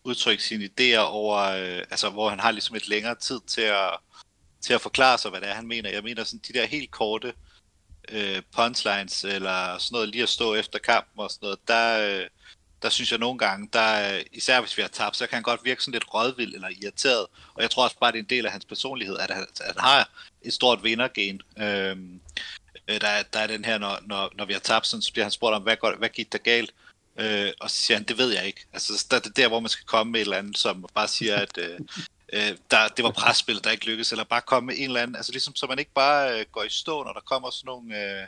udtrykke 0.05 0.43
sine 0.43 0.65
idéer 0.65 0.99
over, 0.99 1.39
øh, 1.39 1.85
altså 1.91 2.11
hvor 2.11 2.29
han 2.31 2.41
har 2.41 2.51
ligesom 2.51 2.77
et 2.77 2.89
længere 2.89 3.15
tid 3.15 3.41
til 3.47 3.61
at, 3.61 3.97
til 4.61 4.73
at 4.73 4.81
forklare 4.81 5.19
sig, 5.19 5.31
hvad 5.31 5.41
det 5.41 5.49
er, 5.49 5.55
han 5.55 5.67
mener. 5.67 5.91
Jeg 5.91 6.03
mener 6.03 6.25
sådan 6.25 6.41
de 6.49 6.53
der 6.53 6.67
helt 6.67 6.91
korte 6.91 7.35
øh, 8.09 8.43
punchlines, 8.57 9.25
eller 9.25 9.79
sådan 9.79 9.95
noget 9.95 10.09
lige 10.09 10.23
at 10.23 10.29
stå 10.29 10.55
efter 10.55 10.79
kampen 10.79 11.21
og 11.21 11.31
sådan 11.31 11.47
noget, 11.47 11.69
der, 11.69 12.21
øh, 12.21 12.27
der 12.83 12.89
synes 12.89 13.11
jeg 13.11 13.19
nogle 13.19 13.39
gange, 13.39 13.69
der, 13.73 14.17
øh, 14.17 14.23
især 14.33 14.61
hvis 14.61 14.77
vi 14.77 14.83
har 14.83 14.89
tabt, 14.89 15.17
så 15.17 15.27
kan 15.27 15.37
han 15.37 15.43
godt 15.43 15.65
virke 15.65 15.83
sådan 15.83 15.93
lidt 15.93 16.15
rådvild 16.15 16.55
eller 16.55 16.69
irriteret. 16.83 17.27
Og 17.55 17.63
jeg 17.63 17.71
tror 17.71 17.85
også 17.85 17.99
bare, 17.99 18.13
det 18.13 18.19
er 18.19 18.23
en 18.23 18.29
del 18.31 18.47
af 18.47 18.53
hans 18.53 18.65
personlighed, 18.65 19.19
at 19.19 19.31
han, 19.31 19.47
at 19.61 19.67
han 19.67 19.85
har 19.85 20.11
et 20.43 20.53
stort 20.53 20.85
vindergen. 20.85 21.41
Øhm, 21.59 22.21
øh, 22.89 23.01
der, 23.01 23.23
der 23.33 23.41
er 23.41 23.47
den 23.47 23.65
her, 23.65 23.79
når, 23.79 23.99
når, 24.07 24.33
når 24.35 24.45
vi 24.45 24.53
har 24.53 24.61
tabt, 24.61 24.87
så 24.87 25.11
bliver 25.13 25.25
han 25.25 25.33
spurgt 25.33 25.55
om, 25.55 25.63
hvad, 25.63 25.77
går, 25.77 25.95
hvad 25.99 26.09
gik 26.09 26.33
der 26.33 26.39
galt? 26.39 26.75
Øh, 27.19 27.53
og 27.61 27.71
så 27.71 27.77
siger 27.77 27.99
han, 27.99 28.07
det 28.07 28.19
ved 28.19 28.33
jeg 28.33 28.47
ikke. 28.47 28.67
Altså, 28.73 29.07
der, 29.11 29.19
det 29.19 29.27
er 29.27 29.33
der, 29.35 29.49
hvor 29.49 29.61
man 29.61 29.69
skal 29.69 29.87
komme 29.87 30.13
med 30.13 30.21
et 30.21 30.25
eller 30.25 30.37
andet, 30.37 30.59
som 30.59 30.87
bare 30.95 31.09
siger, 31.09 31.37
at 31.37 31.59
øh, 31.59 31.81
øh, 32.33 32.57
der, 32.71 32.89
det 32.89 33.05
var 33.05 33.11
presspil, 33.11 33.65
der 33.65 33.71
ikke 33.71 33.87
lykkedes, 33.87 34.13
eller 34.13 34.25
bare 34.25 34.41
komme 34.41 34.67
med 34.67 34.75
en 34.79 34.85
eller 34.85 35.03
anden, 35.03 35.17
altså 35.17 35.33
ligesom, 35.33 35.55
så 35.55 35.67
man 35.67 35.79
ikke 35.79 35.93
bare 35.95 36.41
øh, 36.41 36.47
går 36.53 36.63
i 36.63 36.69
stå, 36.69 37.05
når 37.05 37.13
der 37.13 37.21
kommer 37.21 37.51
sådan 37.51 37.67
nogle, 37.67 38.21
øh, 38.21 38.27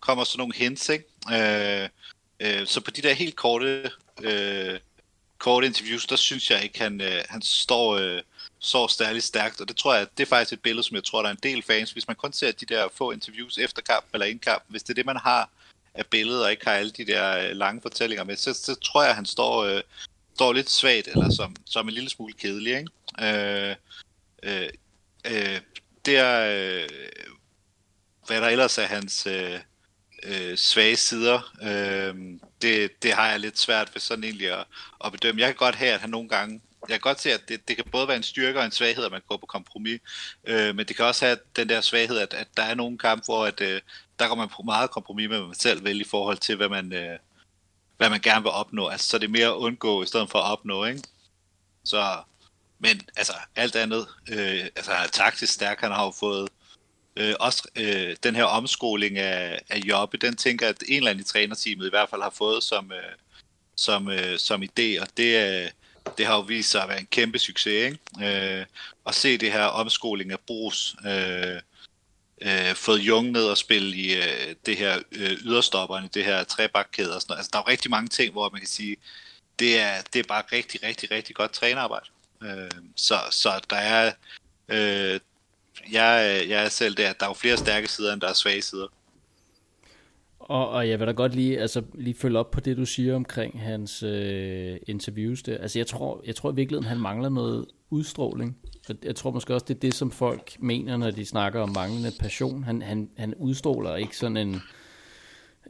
kommer 0.00 0.24
sådan 0.24 0.38
nogle 0.38 0.54
hints, 0.54 0.88
ikke? 0.88 1.04
Øh, 1.32 1.88
Øh, 2.40 2.66
så 2.66 2.80
på 2.80 2.90
de 2.90 3.02
der 3.02 3.12
helt 3.12 3.36
korte, 3.36 3.90
øh, 4.22 4.80
korte 5.38 5.66
interviews, 5.66 6.06
der 6.06 6.16
synes 6.16 6.50
jeg 6.50 6.64
ikke, 6.64 6.78
han, 6.78 7.00
øh, 7.00 7.22
han 7.28 7.42
står, 7.42 7.96
øh, 7.96 8.22
står 8.58 8.86
stærligt 8.86 9.24
stærkt, 9.24 9.60
og 9.60 9.68
det 9.68 9.76
tror 9.76 9.94
jeg, 9.94 10.06
det 10.16 10.22
er 10.22 10.28
faktisk 10.28 10.52
et 10.52 10.62
billede, 10.62 10.82
som 10.82 10.94
jeg 10.94 11.04
tror, 11.04 11.22
der 11.22 11.28
er 11.28 11.32
en 11.32 11.40
del 11.42 11.62
fans, 11.62 11.92
hvis 11.92 12.08
man 12.08 12.16
kun 12.16 12.32
ser 12.32 12.52
de 12.52 12.66
der 12.66 12.88
få 12.94 13.10
interviews 13.10 13.58
efter 13.58 13.82
kamp 13.82 14.04
eller 14.12 14.26
inden 14.26 14.38
kamp, 14.38 14.62
hvis 14.68 14.82
det 14.82 14.90
er 14.90 14.94
det, 14.94 15.06
man 15.06 15.16
har 15.16 15.50
af 15.94 16.06
billedet, 16.06 16.44
og 16.44 16.50
ikke 16.50 16.66
har 16.66 16.72
alle 16.72 16.90
de 16.90 17.06
der 17.06 17.38
øh, 17.38 17.56
lange 17.56 17.82
fortællinger 17.82 18.24
med, 18.24 18.36
så, 18.36 18.54
så 18.54 18.74
tror 18.74 19.04
jeg, 19.04 19.14
han 19.14 19.26
står, 19.26 19.64
øh, 19.64 19.82
står 20.34 20.52
lidt 20.52 20.70
svagt, 20.70 21.08
eller 21.08 21.30
som, 21.30 21.56
som 21.64 21.88
en 21.88 21.94
lille 21.94 22.10
smule 22.10 22.32
kedelig, 22.32 22.78
ikke? 22.78 22.90
Øh, 23.20 23.76
øh, 24.42 24.68
øh, 25.24 25.60
det 26.04 26.16
er, 26.16 26.40
øh, 26.40 26.88
hvad 28.26 28.40
der 28.40 28.48
ellers 28.48 28.78
er 28.78 28.86
hans, 28.86 29.26
øh, 29.26 29.60
øh, 30.22 30.56
svage 30.56 30.96
sider. 30.96 31.54
Øh, 31.62 32.38
det, 32.62 33.02
det 33.02 33.12
har 33.12 33.28
jeg 33.30 33.40
lidt 33.40 33.58
svært 33.58 33.90
ved 33.94 34.00
sådan 34.00 34.24
egentlig 34.24 34.52
at, 34.52 34.64
at 35.04 35.12
bedømme. 35.12 35.40
Jeg 35.40 35.48
kan 35.48 35.56
godt 35.56 35.74
have, 35.74 35.92
at 35.92 36.00
han 36.00 36.10
nogle 36.10 36.28
gange 36.28 36.60
jeg 36.88 36.94
kan 36.94 37.00
godt 37.00 37.20
se, 37.20 37.32
at 37.32 37.48
det, 37.48 37.68
det 37.68 37.76
kan 37.76 37.84
både 37.92 38.08
være 38.08 38.16
en 38.16 38.22
styrke 38.22 38.58
og 38.58 38.64
en 38.64 38.72
svaghed, 38.72 39.04
at 39.04 39.12
man 39.12 39.22
går 39.28 39.36
på 39.36 39.46
kompromis, 39.46 40.00
øh, 40.44 40.76
men 40.76 40.86
det 40.86 40.96
kan 40.96 41.04
også 41.04 41.24
have 41.26 41.38
den 41.56 41.68
der 41.68 41.80
svaghed, 41.80 42.18
at, 42.18 42.34
at 42.34 42.48
der 42.56 42.62
er 42.62 42.74
nogle 42.74 42.98
kampe, 42.98 43.24
hvor 43.24 43.46
at, 43.46 43.60
øh, 43.60 43.80
der 44.18 44.28
går 44.28 44.34
man 44.34 44.48
på 44.48 44.62
meget 44.62 44.90
kompromis 44.90 45.28
med, 45.28 45.38
hvad 45.38 45.46
man 45.46 45.54
selv 45.54 45.84
vil 45.84 46.00
i 46.00 46.04
forhold 46.04 46.38
til, 46.38 46.56
hvad 46.56 46.68
man, 46.68 46.92
øh, 46.92 47.18
hvad 47.96 48.10
man 48.10 48.20
gerne 48.20 48.42
vil 48.42 48.50
opnå. 48.50 48.88
Altså, 48.88 49.08
så 49.08 49.18
det 49.18 49.26
er 49.26 49.30
mere 49.30 49.46
at 49.46 49.54
undgå, 49.54 50.02
i 50.02 50.06
stedet 50.06 50.30
for 50.30 50.38
at 50.38 50.52
opnå, 50.52 50.84
ikke? 50.84 51.02
Så, 51.84 52.16
men 52.78 53.00
altså, 53.16 53.32
alt 53.56 53.76
andet, 53.76 54.06
øh, 54.30 54.64
altså 54.76 54.92
han 54.92 55.04
er 55.04 55.10
taktisk 55.10 55.52
stærk, 55.52 55.80
han 55.80 55.92
har 55.92 56.04
jo 56.04 56.10
fået 56.10 56.48
øh, 57.18 57.34
også 57.40 57.68
øh, 57.76 58.16
den 58.22 58.36
her 58.36 58.44
omskoling 58.44 59.18
af, 59.18 59.60
af 59.68 59.78
Jobbe, 59.78 60.16
den 60.16 60.36
tænker 60.36 60.66
jeg, 60.66 60.74
at 60.80 60.88
en 60.88 60.96
eller 60.96 61.10
anden 61.10 61.24
i 61.24 61.24
trænerteamet 61.24 61.86
i 61.86 61.90
hvert 61.90 62.10
fald 62.10 62.22
har 62.22 62.30
fået 62.30 62.62
som, 62.62 62.92
øh, 62.92 63.12
som, 63.76 64.10
øh, 64.10 64.38
som 64.38 64.62
idé, 64.62 65.00
og 65.00 65.08
det, 65.16 65.62
øh, 65.64 65.70
det 66.18 66.26
har 66.26 66.34
jo 66.34 66.40
vist 66.40 66.70
sig 66.70 66.82
at 66.82 66.88
være 66.88 67.00
en 67.00 67.06
kæmpe 67.06 67.38
succes, 67.38 67.66
ikke? 67.66 68.58
Øh, 68.60 68.66
at 69.06 69.14
se 69.14 69.38
det 69.38 69.52
her 69.52 69.64
omskoling 69.64 70.32
af 70.32 70.40
Brugs, 70.46 70.96
øh, 71.06 71.60
øh, 72.42 72.74
fået 72.74 72.98
Jung 72.98 73.30
ned 73.30 73.44
og 73.44 73.58
spille 73.58 73.96
i 73.96 74.14
øh, 74.14 74.54
det 74.66 74.76
her 74.76 74.98
øh, 75.12 75.30
yderstopperne, 75.30 76.08
det 76.14 76.24
her 76.24 76.44
trebakkæde 76.44 77.14
og 77.14 77.20
sådan 77.20 77.32
noget. 77.32 77.38
Altså, 77.38 77.50
der 77.52 77.58
er 77.58 77.62
jo 77.66 77.70
rigtig 77.70 77.90
mange 77.90 78.08
ting, 78.08 78.32
hvor 78.32 78.50
man 78.50 78.60
kan 78.60 78.68
sige, 78.68 78.96
det 79.58 79.78
er, 79.78 80.02
det 80.12 80.18
er 80.18 80.28
bare 80.28 80.42
rigtig, 80.52 80.82
rigtig, 80.82 81.10
rigtig 81.10 81.36
godt 81.36 81.52
trænerarbejde. 81.52 82.06
Øh, 82.42 82.70
så, 82.96 83.18
så 83.30 83.60
der 83.70 83.76
er, 83.76 84.12
øh, 84.68 85.20
jeg, 85.92 86.40
øh, 86.42 86.50
jeg 86.50 86.64
er 86.64 86.68
selv 86.68 86.94
der, 86.94 87.10
at 87.10 87.20
der 87.20 87.26
er 87.26 87.30
jo 87.30 87.34
flere 87.34 87.56
stærke 87.56 87.88
sider, 87.88 88.12
end 88.12 88.20
der 88.20 88.28
er 88.28 88.32
svage 88.32 88.62
sider. 88.62 88.86
Og, 90.38 90.68
og 90.68 90.88
jeg 90.88 90.98
vil 90.98 91.06
da 91.06 91.12
godt 91.12 91.34
lige, 91.34 91.60
altså, 91.60 91.82
lige 91.94 92.14
følge 92.14 92.38
op 92.38 92.50
på 92.50 92.60
det, 92.60 92.76
du 92.76 92.84
siger 92.84 93.16
omkring 93.16 93.60
hans 93.60 94.02
øh, 94.02 94.76
interviews. 94.86 95.42
Der. 95.42 95.58
Altså, 95.58 95.78
jeg 95.78 95.86
tror, 95.86 96.22
jeg 96.26 96.36
tror 96.36 96.52
i 96.52 96.54
virkeligheden, 96.54 96.88
han 96.88 97.00
mangler 97.00 97.28
noget 97.28 97.66
udstråling. 97.90 98.56
Jeg 99.04 99.16
tror 99.16 99.30
måske 99.30 99.54
også, 99.54 99.66
det 99.68 99.74
er 99.74 99.80
det, 99.80 99.94
som 99.94 100.10
folk 100.10 100.56
mener, 100.58 100.96
når 100.96 101.10
de 101.10 101.24
snakker 101.24 101.60
om 101.60 101.70
manglende 101.74 102.12
passion. 102.20 102.64
Han, 102.64 102.82
han, 102.82 103.10
han 103.16 103.34
udstråler 103.34 103.96
ikke 103.96 104.16
sådan 104.16 104.36
en... 104.36 104.60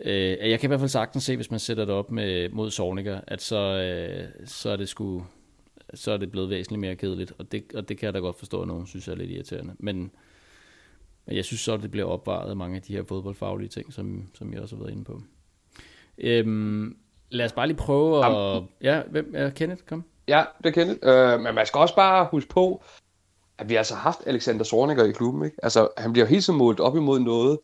Øh, 0.05 0.51
jeg 0.51 0.61
kan 0.61 0.67
i 0.67 0.71
hvert 0.71 0.81
fald 0.81 0.91
sagtens 0.91 1.25
se, 1.25 1.37
hvis 1.37 1.51
man 1.51 1.61
sætter 1.61 1.85
det 1.85 1.95
op 1.95 2.11
med, 2.11 2.49
mod 2.49 2.71
Sorniger, 2.71 3.21
at 3.27 3.43
så, 3.43 3.57
øh, 3.57 4.29
så 4.47 4.71
er 4.71 4.77
det 4.77 4.89
sgu 4.89 5.25
så 5.95 6.13
er 6.13 6.17
det 6.17 6.31
blevet 6.31 6.51
væsentligt 6.51 6.81
mere 6.81 6.97
kedeligt, 6.97 7.33
og 7.39 7.53
det, 7.53 7.65
og 7.75 7.89
det 7.89 7.99
kan 7.99 8.07
jeg 8.07 8.15
da 8.15 8.19
godt 8.19 8.39
forstå, 8.39 8.61
at 8.61 8.69
nogen 8.69 8.87
synes 8.87 9.09
er 9.09 9.15
lidt 9.15 9.31
irriterende. 9.31 9.75
Men, 9.79 10.11
men 11.27 11.37
jeg 11.37 11.45
synes 11.45 11.61
så, 11.61 11.73
at 11.73 11.83
det 11.83 11.91
bliver 11.91 12.07
opvaret 12.07 12.51
af 12.51 12.57
mange 12.57 12.77
af 12.77 12.83
de 12.83 12.93
her 12.93 13.05
fodboldfaglige 13.09 13.69
ting, 13.69 13.93
som, 13.93 14.29
som 14.35 14.53
jeg 14.53 14.61
også 14.61 14.77
har 14.77 14.83
været 14.83 14.93
inde 14.93 15.05
på. 15.05 15.23
Øhm, 16.19 16.97
lad 17.31 17.45
os 17.45 17.53
bare 17.53 17.67
lige 17.67 17.77
prøve 17.77 18.27
at... 18.27 18.63
Ja, 18.81 19.03
hvem 19.11 19.33
er 19.37 19.51
Kenneth? 19.51 19.83
Kom. 19.85 20.05
Ja, 20.29 20.45
det 20.59 20.67
er 20.67 20.71
Kenneth. 20.71 20.99
Øh, 21.03 21.41
men 21.41 21.55
man 21.55 21.67
skal 21.67 21.79
også 21.79 21.97
bare 21.97 22.29
huske 22.31 22.49
på, 22.49 22.83
at 23.59 23.69
vi 23.69 23.75
altså 23.75 23.95
har 23.95 24.03
haft 24.03 24.19
Alexander 24.27 24.65
Sorniger 24.65 25.05
i 25.05 25.13
klubben. 25.13 25.45
Ikke? 25.45 25.57
Altså, 25.63 25.89
han 25.97 26.13
bliver 26.13 26.27
helt 26.27 26.45
så 26.45 26.53
målt 26.53 26.81
op 26.81 26.97
imod 26.97 27.21
noget. 27.21 27.59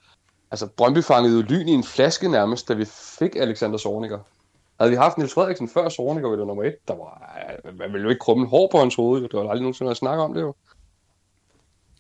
Altså, 0.51 0.67
Brøndby 0.67 0.99
fangede 0.99 1.37
jo 1.37 1.43
lyn 1.43 1.69
i 1.69 1.73
en 1.73 1.85
flaske 1.85 2.29
nærmest, 2.29 2.69
da 2.69 2.75
vi 2.75 2.85
fik 3.19 3.37
Alexander 3.37 3.79
Sorniger. 3.79 4.19
Havde 4.81 4.91
vi 4.91 4.97
haft 4.97 5.19
Niels 5.19 5.35
Frederiksen 5.35 5.69
før 5.69 5.89
Sorniger 5.89 6.29
ville 6.29 6.47
nummer 6.47 6.65
et, 6.65 6.89
der 6.89 6.95
var, 6.95 7.41
man 7.73 7.93
ville 7.93 8.05
jo 8.05 8.09
ikke 8.09 8.21
krumme 8.21 8.47
hår 8.47 8.69
på 8.73 8.79
hans 8.79 8.95
hoved, 8.95 9.23
det 9.23 9.33
var 9.33 9.41
aldrig 9.41 9.61
nogensinde 9.61 9.91
at 9.91 9.97
snakke 9.97 10.23
om 10.23 10.35
det 10.35 10.41
jo. 10.41 10.55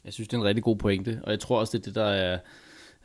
Jeg 0.04 0.12
synes, 0.12 0.28
det 0.28 0.36
er 0.36 0.40
en 0.40 0.46
rigtig 0.46 0.64
god 0.64 0.76
pointe, 0.76 1.20
og 1.24 1.30
jeg 1.30 1.40
tror 1.40 1.58
også, 1.58 1.78
det 1.78 1.82
er 1.82 1.84
det, 1.84 1.94
der 1.94 2.04
er, 2.04 2.38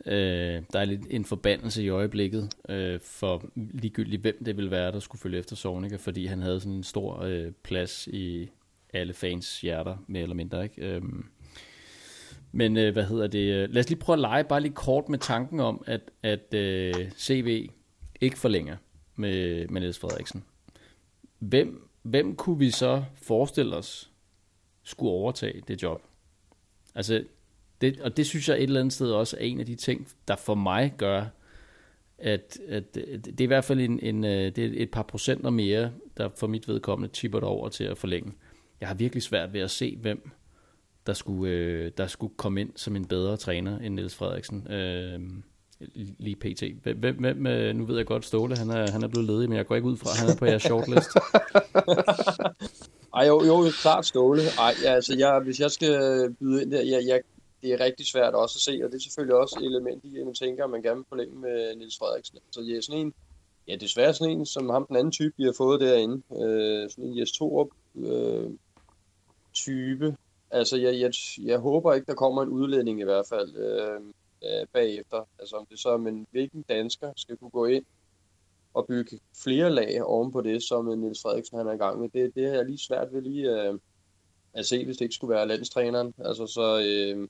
Øh, 0.06 0.62
der 0.74 0.80
er 0.80 0.86
lidt 0.86 1.02
en 1.10 1.26
forbandelse 1.26 1.84
i 1.84 1.90
øjeblikket 1.90 2.50
øh, 2.70 3.00
for 3.00 3.44
ligegyldigt, 3.56 4.22
hvem 4.22 4.44
det 4.46 4.58
ville 4.58 4.72
være, 4.72 4.92
der 4.92 5.00
skulle 5.00 5.22
følge 5.22 5.40
efter 5.40 5.56
Sornika, 5.56 5.96
fordi 5.96 6.26
han 6.26 6.42
havde 6.42 6.60
sådan 6.60 6.74
en 6.74 6.84
stor 6.84 7.24
øh, 7.24 7.52
plads 7.64 8.08
i 8.08 8.50
alle 8.94 9.14
fans 9.14 9.62
hjerter, 9.62 9.98
mere 10.08 10.24
eller 10.24 10.36
mindre. 10.36 10.64
Ikke? 10.64 10.82
Øh, 10.82 11.02
men 12.52 12.78
øh, 12.78 12.94
hvad 12.94 13.04
hedder 13.04 13.28
det? 13.28 13.54
Øh, 13.54 13.70
lad 13.70 13.80
os 13.80 13.90
lige 13.90 14.00
prøve 14.00 14.16
at 14.16 14.20
lege 14.20 14.44
bare 14.44 14.62
lige 14.62 14.74
kort 14.74 15.10
med 15.10 15.20
tanken 15.20 15.60
om, 15.60 15.84
at, 15.88 16.02
at 16.24 16.54
øh, 16.54 17.12
CV 17.18 17.70
ikke 18.22 18.38
forlænger 18.38 18.76
med, 19.20 19.68
med 19.68 19.82
Niels 19.82 20.00
Frederiksen. 20.00 20.44
Hvem, 21.40 21.90
hvem 22.02 22.36
kunne 22.36 22.60
vi 22.60 22.72
så 22.72 23.04
forestille 23.16 23.76
os 23.76 24.12
skulle 24.84 25.12
overtage 25.12 25.62
det 25.68 25.84
job? 25.84 26.02
Altså, 26.96 27.24
det, 27.82 28.02
og 28.02 28.18
det 28.18 28.26
synes 28.26 28.50
jeg 28.50 28.58
et 28.58 28.64
eller 28.64 28.80
andet 28.80 28.94
sted 28.94 29.12
også 29.12 29.38
er 29.38 29.42
en 29.42 29.60
af 29.60 29.66
de 29.66 29.76
ting, 29.76 30.08
der 30.28 30.36
for 30.36 30.56
mig 30.56 30.94
gør, 30.98 31.26
at, 32.18 32.60
at 32.68 32.96
det 32.96 33.42
er 33.42 33.44
i 33.44 33.46
hvert 33.46 33.66
fald 33.66 33.80
en, 33.80 34.00
en, 34.00 34.24
øh, 34.24 34.56
det 34.56 34.58
er 34.58 34.70
et 34.74 34.92
par 34.92 35.04
procenter 35.04 35.50
mere, 35.50 35.92
der 36.18 36.30
for 36.38 36.48
mit 36.48 36.68
vedkommende 36.68 37.14
tipper 37.14 37.40
det 37.40 37.50
over 37.50 37.70
til 37.70 37.84
at 37.84 37.98
forlænge. 37.98 38.34
Jeg 38.82 38.88
har 38.88 38.96
virkelig 38.96 39.24
svært 39.24 39.54
ved 39.54 39.62
at 39.62 39.72
se, 39.72 39.98
hvem 40.02 40.30
der 41.08 41.14
skulle, 41.14 41.54
øh, 41.54 41.92
der 41.98 42.08
skulle 42.08 42.34
komme 42.38 42.62
ind 42.62 42.72
som 42.76 42.96
en 42.96 43.06
bedre 43.06 43.38
træner 43.38 43.80
end 43.80 43.94
Niels 43.94 44.16
Frederiksen. 44.16 44.72
Øh, 44.72 45.20
lige 46.20 46.36
pt. 46.36 46.64
Hvem, 46.84 47.20
hvem, 47.20 47.48
øh, 47.48 47.76
nu 47.76 47.86
ved 47.86 47.98
jeg 47.98 48.06
godt, 48.06 48.26
Ståle, 48.26 48.58
han 48.58 48.70
er, 48.70 48.92
han 48.92 49.04
er 49.04 49.08
blevet 49.08 49.28
ledig, 49.28 49.50
men 49.50 49.58
jeg 49.58 49.66
går 49.66 49.76
ikke 49.76 49.88
ud 49.88 49.98
fra, 49.98 50.10
at 50.10 50.20
han 50.20 50.30
er 50.30 50.36
på 50.36 50.46
jeres 50.46 50.64
shortlist. 50.64 51.10
Ej, 53.16 53.28
jo, 53.28 53.46
jo, 53.46 53.66
klart 53.82 54.06
Ståle. 54.06 54.42
Ej, 54.60 54.74
ja, 54.84 54.94
altså, 54.94 55.16
jeg, 55.18 55.40
hvis 55.40 55.60
jeg 55.60 55.72
skal 55.72 55.96
byde 56.40 56.62
ind 56.62 56.72
der, 56.72 56.82
jeg, 56.82 57.04
jeg, 57.08 57.22
det 57.62 57.74
er 57.74 57.80
rigtig 57.80 58.06
svært 58.06 58.34
også 58.34 58.58
at 58.58 58.62
se, 58.62 58.86
og 58.86 58.92
det 58.92 58.98
er 58.98 59.02
selvfølgelig 59.02 59.36
også 59.36 59.58
et 59.62 59.66
element 59.66 60.04
i, 60.04 60.20
at 60.20 60.26
man 60.26 60.34
tænker, 60.34 60.64
at 60.64 60.70
man 60.70 60.82
gerne 60.82 60.98
vil 60.98 61.06
forlænge 61.10 61.40
med 61.40 61.76
Nils 61.76 61.98
Frederiksen. 61.98 62.38
Så 62.52 62.62
ja, 62.62 62.82
sådan 62.82 63.02
en, 63.02 63.14
ja, 63.68 63.76
desværre 63.76 64.14
sådan 64.14 64.38
en, 64.38 64.46
som 64.46 64.70
ham 64.70 64.86
den 64.88 64.96
anden 64.96 65.12
type, 65.12 65.34
vi 65.38 65.44
har 65.44 65.54
fået 65.58 65.82
derinde. 65.82 66.16
Øh, 66.16 66.90
sådan 66.90 67.06
en 67.06 67.20
Jes 67.20 67.32
Torup 67.32 67.68
øh, 67.96 68.50
type. 69.54 70.18
Altså, 70.52 70.78
jeg, 70.78 71.00
jeg, 71.00 71.12
jeg 71.46 71.60
håber 71.60 71.94
ikke, 71.94 72.06
der 72.06 72.14
kommer 72.14 72.42
en 72.42 72.50
udlænding 72.50 73.00
i 73.00 73.04
hvert 73.04 73.26
fald 73.30 73.56
øh, 73.56 74.02
øh, 74.44 74.68
bagefter. 74.74 75.28
Altså, 75.40 75.56
om 75.56 75.66
det 75.66 75.80
så, 75.80 75.98
men 75.98 76.28
hvilken 76.32 76.62
dansker 76.70 77.14
skal 77.16 77.38
kunne 77.38 77.50
gå 77.50 77.66
ind 77.66 77.86
og 78.74 78.88
bygge 78.88 79.20
flere 79.44 79.70
lag 79.70 80.04
oven 80.04 80.32
på 80.32 80.42
det, 80.42 80.64
som 80.64 80.86
Niels 80.86 81.22
Frederiksen 81.22 81.58
han 81.58 81.68
er 81.68 81.74
i 81.74 81.78
gang 81.78 82.00
med. 82.00 82.10
Det, 82.10 82.36
det 82.36 82.44
er 82.44 82.64
lige 82.64 82.78
svært 82.78 83.08
ved 83.14 83.22
lige 83.22 83.50
øh, 83.50 83.80
at 84.54 84.66
se, 84.66 84.86
hvis 84.86 84.98
det 84.98 85.06
ikke 85.06 85.16
skulle 85.16 85.36
være 85.36 85.48
landstræneren. 85.48 86.14
Altså, 86.18 86.48
så 86.48 86.80
øh, 86.80 87.28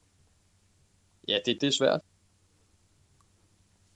ja, 1.28 1.38
det, 1.45 1.62
det 1.62 1.68
er 1.68 1.72
svært. 1.72 2.01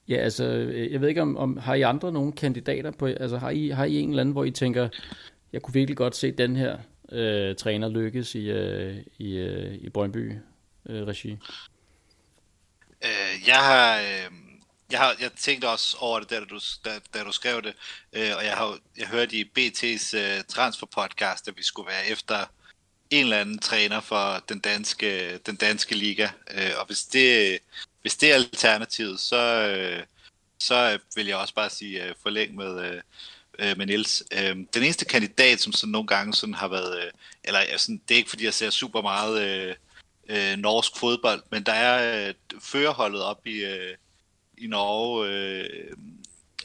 Ja, 0.08 0.16
altså, 0.16 0.46
øh, 0.46 0.92
jeg 0.92 1.02
ved 1.02 1.10
ikke, 1.10 1.22
om, 1.22 1.38
om 1.38 1.58
har 1.58 1.76
I 1.76 1.82
andre 1.82 2.12
nogle 2.12 2.32
kandidater 2.32 2.92
på, 2.92 3.06
altså 3.06 3.38
har 3.38 3.50
I, 3.50 3.68
har 3.68 3.86
I 3.86 4.00
en 4.00 4.10
eller 4.10 4.22
anden, 4.22 4.34
hvor 4.34 4.44
I 4.44 4.52
tænker, 4.52 4.90
jeg 5.54 5.62
kunne 5.62 5.74
virkelig 5.74 5.98
godt 5.98 6.16
se 6.16 6.32
den 6.32 6.56
her 6.56 6.78
øh, 7.12 7.56
træner 7.56 7.90
lykkes 7.90 8.36
i, 8.36 8.50
øh, 8.50 8.98
i, 9.18 9.38
øh, 9.38 9.74
i 9.74 9.90
Brøndby 9.90 10.34
øh, 10.86 11.08
regi? 11.08 11.38
Øh, 13.04 13.48
jeg 13.48 13.60
har... 13.60 14.00
Øh 14.00 14.32
jeg 14.92 15.00
har 15.02 15.16
jeg 15.20 15.32
tænkte 15.32 15.70
også 15.70 15.98
over 16.00 16.20
det, 16.20 16.30
da 16.30 16.40
du, 16.40 16.60
da, 16.86 17.00
da 17.14 17.24
du 17.24 17.32
skrev 17.32 17.62
det, 17.62 17.74
øh, 18.14 18.32
og 18.38 18.46
jeg 18.46 18.58
har 18.58 18.78
jeg 18.98 19.08
hørte 19.08 19.36
i 19.36 19.52
BT's 19.58 20.18
øh, 20.18 20.44
transfer 20.48 20.88
podcast, 20.88 21.48
at 21.48 21.58
vi 21.58 21.64
skulle 21.64 21.88
være 21.88 22.08
efter 22.08 22.46
en 23.10 23.24
eller 23.24 23.40
anden 23.40 23.60
træner 23.60 24.00
for 24.00 24.44
den 24.50 24.60
danske, 24.60 25.38
den 25.38 25.56
danske 25.56 25.96
liga. 25.96 26.30
Øh, 26.52 26.72
og 26.80 26.86
hvis 26.86 27.04
det, 27.04 27.60
hvis 28.02 28.16
det 28.16 28.32
er 28.32 28.36
alternativet, 28.36 29.20
så, 29.20 29.68
øh, 29.68 30.04
så 30.60 31.00
vil 31.16 31.28
jeg 31.28 31.38
også 31.38 31.54
bare 31.54 31.70
sige 31.70 32.04
øh, 32.04 32.16
forlæng 32.22 32.56
med, 32.56 32.86
øh, 32.86 33.02
øh 33.60 33.78
med 33.78 33.86
Niels. 33.86 34.24
Øh, 34.32 34.56
den 34.74 34.84
eneste 34.84 35.06
kandidat, 35.06 35.62
som 35.62 35.74
sådan 35.74 35.92
nogle 35.92 36.08
gange 36.08 36.34
sådan 36.34 36.54
har 36.54 36.68
været, 36.68 37.04
øh, 37.06 37.12
eller 37.44 37.78
sådan, 37.78 38.02
det 38.08 38.16
er 38.16 38.18
ikke 38.18 38.30
fordi, 38.30 38.46
jeg 38.46 38.54
ser 38.54 38.70
super 38.70 39.02
meget 39.02 39.42
øh, 39.42 39.76
øh, 40.30 40.58
norsk 40.58 40.98
fodbold, 40.98 41.44
men 41.50 41.64
der 41.64 41.74
er 41.74 42.28
øh, 42.28 42.34
førerholdet 42.62 43.24
op 43.24 43.48
i, 43.48 43.64
øh, 43.64 43.96
i 44.58 44.68
Norge, 44.68 45.30
øh, 45.30 45.94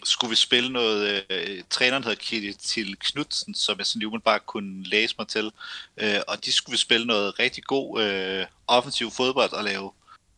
skulle 0.05 0.31
vi 0.31 0.37
spille 0.37 0.73
noget, 0.73 1.25
øh, 1.31 1.63
træneren 1.71 2.05
hedder 2.05 2.53
til 2.59 2.97
Knudsen, 3.01 3.55
som 3.55 3.79
jeg 3.79 3.87
sådan 3.87 4.01
lige 4.01 4.21
bare 4.21 4.41
kunne 4.41 4.85
læse 4.85 5.15
mig 5.19 5.29
til, 5.29 5.51
øh, 5.97 6.21
og 6.29 6.45
de 6.45 6.53
skulle 6.53 6.75
vi 6.75 6.79
spille 6.79 7.07
noget 7.07 7.39
rigtig 7.39 7.65
god 7.65 8.03
øh, 8.03 8.47
offensiv 8.67 9.11
fodbold 9.11 9.53
og 9.53 9.65
lave 9.65 9.93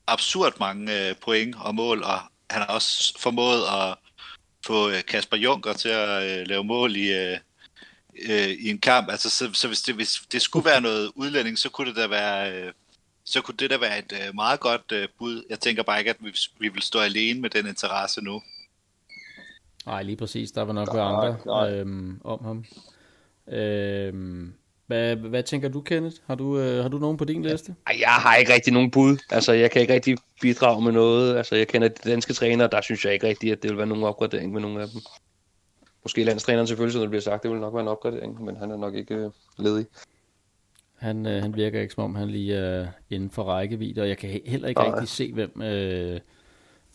absurd 0.07 0.53
mange 0.61 1.09
øh, 1.09 1.17
point 1.17 1.57
og 1.59 1.75
mål, 1.75 2.03
og 2.03 2.21
han 2.51 2.63
har 2.63 2.67
også 2.67 3.19
formået 3.19 3.63
at 3.63 3.95
få 4.67 4.91
øh, 4.91 5.05
Kasper 5.05 5.37
Junker 5.37 5.73
til 5.73 5.89
at 5.89 6.41
øh, 6.41 6.47
lave 6.47 6.65
mål 6.65 6.97
i, 6.97 7.13
øh, 7.13 7.39
øh, 8.23 8.49
i 8.49 8.71
en 8.71 8.79
kamp. 8.79 9.11
Altså, 9.11 9.31
så, 9.31 9.51
så 9.53 9.69
hvis, 9.69 9.83
det, 9.83 9.95
hvis 9.95 10.23
det 10.33 10.43
skulle 10.43 10.65
være 10.65 10.81
noget 10.81 11.13
udlænding, 11.15 11.59
så 11.59 11.69
kunne 11.69 11.89
det 11.89 11.97
da 11.97 12.07
være... 12.07 12.53
Øh, 12.53 12.73
så 13.31 13.41
kunne 13.43 13.57
det 13.57 13.71
da 13.71 13.79
være 13.79 13.99
et 13.99 14.13
øh, 14.13 14.35
meget 14.35 14.61
godt 14.61 14.93
øh, 14.93 15.09
bud. 15.19 15.43
Jeg 15.51 15.61
tænker 15.61 15.83
bare 15.83 15.99
ikke, 15.99 16.11
at 16.11 16.17
vi, 16.21 16.33
vi 16.59 16.69
vil 16.69 16.83
stå 16.83 16.99
alene 16.99 17.41
med 17.41 17.51
den 17.51 17.67
interesse 17.67 18.21
nu. 18.25 18.43
Nej, 19.87 20.03
lige 20.03 20.17
præcis. 20.17 20.53
Der 20.53 20.63
var 20.63 20.73
nok 20.73 20.89
være 20.95 21.05
andre 21.05 21.73
øhm, 21.73 22.21
om 22.25 22.45
ham. 22.45 22.65
Øhm, 23.57 24.55
hvad, 24.87 25.17
hvad 25.17 25.43
tænker 25.43 25.69
du, 25.69 25.81
Kenneth? 25.81 26.17
Har 26.27 26.35
du, 26.35 26.59
øh, 26.59 26.83
har 26.83 26.89
du 26.89 26.99
nogen 26.99 27.17
på 27.17 27.25
din 27.25 27.43
liste? 27.43 27.75
Ja, 27.89 27.99
jeg 28.01 28.09
har 28.09 28.37
ikke 28.37 28.55
rigtig 28.55 28.73
nogen 28.73 28.91
bud. 28.91 29.17
Altså, 29.31 29.53
jeg 29.53 29.71
kan 29.71 29.83
ikke 29.83 29.95
rigtig 29.95 30.17
bidrage 30.41 30.83
med 30.83 30.93
noget. 30.93 31.37
Altså, 31.37 31.57
jeg 31.57 31.69
kender 31.69 31.89
de 31.89 32.11
danske 32.11 32.33
trænere, 32.33 32.69
der 32.73 32.81
synes 32.81 33.05
jeg 33.05 33.13
ikke 33.13 33.27
rigtig, 33.27 33.53
at 33.53 33.63
det 33.63 33.71
vil 33.71 33.79
være 33.79 33.87
nogen 33.87 34.05
opgradering 34.05 34.53
med 34.53 34.61
nogle 34.61 34.83
af 34.83 34.89
dem. 34.89 35.01
Måske 36.03 36.25
landstræneren 36.25 36.67
selvfølgelig, 36.67 36.93
som 36.93 37.01
det 37.01 37.11
bliver 37.11 37.23
sagt, 37.23 37.43
det 37.43 37.51
vil 37.51 37.61
nok 37.61 37.75
være 37.75 37.83
en 37.83 37.89
opgradering, 37.89 38.45
men 38.45 38.57
han 38.57 38.71
er 38.71 38.77
nok 38.77 38.95
ikke 38.95 39.15
øh, 39.15 39.31
ledig. 39.59 39.87
Han, 41.01 41.27
øh, 41.27 41.43
han 41.43 41.57
virker 41.57 41.81
ikke 41.81 41.95
som 41.95 42.05
om, 42.05 42.15
han 42.15 42.31
lige 42.31 42.55
er 42.55 42.89
inden 43.11 43.31
for 43.31 43.43
rækkevidde, 43.45 44.03
og 44.03 44.09
jeg 44.09 44.19
kan 44.19 44.41
heller 44.47 44.69
ikke 44.69 44.81
Nej. 44.81 44.91
rigtig 44.91 45.09
se, 45.09 45.33
hvem, 45.33 45.63
øh, 45.63 46.21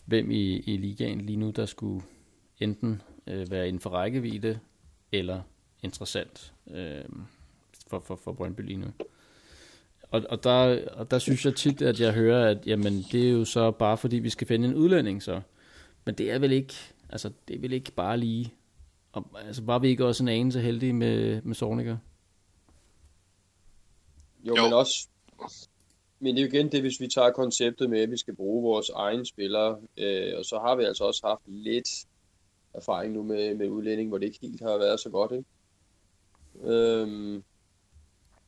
hvem 0.04 0.30
i, 0.30 0.56
i 0.56 0.76
ligaen 0.76 1.20
lige 1.20 1.36
nu, 1.36 1.50
der 1.50 1.66
skulle 1.66 2.04
enten 2.60 3.02
øh, 3.26 3.50
være 3.50 3.68
inden 3.68 3.80
for 3.80 3.90
rækkevidde, 3.90 4.58
eller 5.12 5.40
interessant 5.82 6.52
øh, 6.70 7.04
for, 7.90 8.00
for, 8.00 8.16
for 8.16 8.32
Brøndby 8.32 8.60
lige 8.60 8.76
nu. 8.76 8.86
Og, 10.10 10.22
og, 10.28 10.44
der, 10.44 10.88
og 10.92 11.10
der 11.10 11.18
synes 11.18 11.44
jeg 11.44 11.54
tit, 11.54 11.82
at 11.82 12.00
jeg 12.00 12.12
hører, 12.12 12.50
at 12.50 12.66
jamen, 12.66 13.04
det 13.12 13.26
er 13.26 13.30
jo 13.30 13.44
så 13.44 13.70
bare 13.70 13.96
fordi, 13.96 14.16
vi 14.16 14.30
skal 14.30 14.46
finde 14.46 14.68
en 14.68 14.74
udlænding 14.74 15.22
så. 15.22 15.40
Men 16.04 16.14
det 16.14 16.32
er 16.32 16.38
vel 16.38 16.52
ikke, 16.52 16.74
altså, 17.08 17.30
det 17.48 17.56
er 17.56 17.60
vel 17.60 17.72
ikke 17.72 17.92
bare 17.92 18.18
lige, 18.18 18.54
og, 19.12 19.26
altså, 19.46 19.62
var 19.62 19.78
vi 19.78 19.88
ikke 19.88 20.06
også 20.06 20.24
en 20.24 20.28
anelse 20.28 20.60
heldige 20.60 20.92
med, 20.92 21.42
med 21.42 21.54
Sorniger? 21.54 21.96
Jo, 24.46 24.54
jo, 24.56 24.62
men 24.62 24.72
også... 24.72 25.08
Men 26.20 26.36
det 26.36 26.42
er 26.42 26.46
jo 26.46 26.52
igen 26.52 26.72
det, 26.72 26.80
hvis 26.80 27.00
vi 27.00 27.08
tager 27.08 27.30
konceptet 27.30 27.90
med, 27.90 28.00
at 28.00 28.10
vi 28.10 28.16
skal 28.16 28.36
bruge 28.36 28.62
vores 28.62 28.90
egne 28.90 29.26
spillere, 29.26 29.78
øh, 29.96 30.32
og 30.38 30.44
så 30.44 30.58
har 30.58 30.76
vi 30.76 30.84
altså 30.84 31.04
også 31.04 31.26
haft 31.26 31.42
lidt 31.46 31.88
erfaring 32.74 33.12
nu 33.12 33.22
med, 33.22 33.54
med 33.54 33.68
udlænding, 33.68 34.08
hvor 34.08 34.18
det 34.18 34.26
ikke 34.26 34.38
helt 34.42 34.60
har 34.60 34.78
været 34.78 35.00
så 35.00 35.10
godt. 35.10 35.32
Ikke? 35.32 35.44
Øhm, 36.74 37.44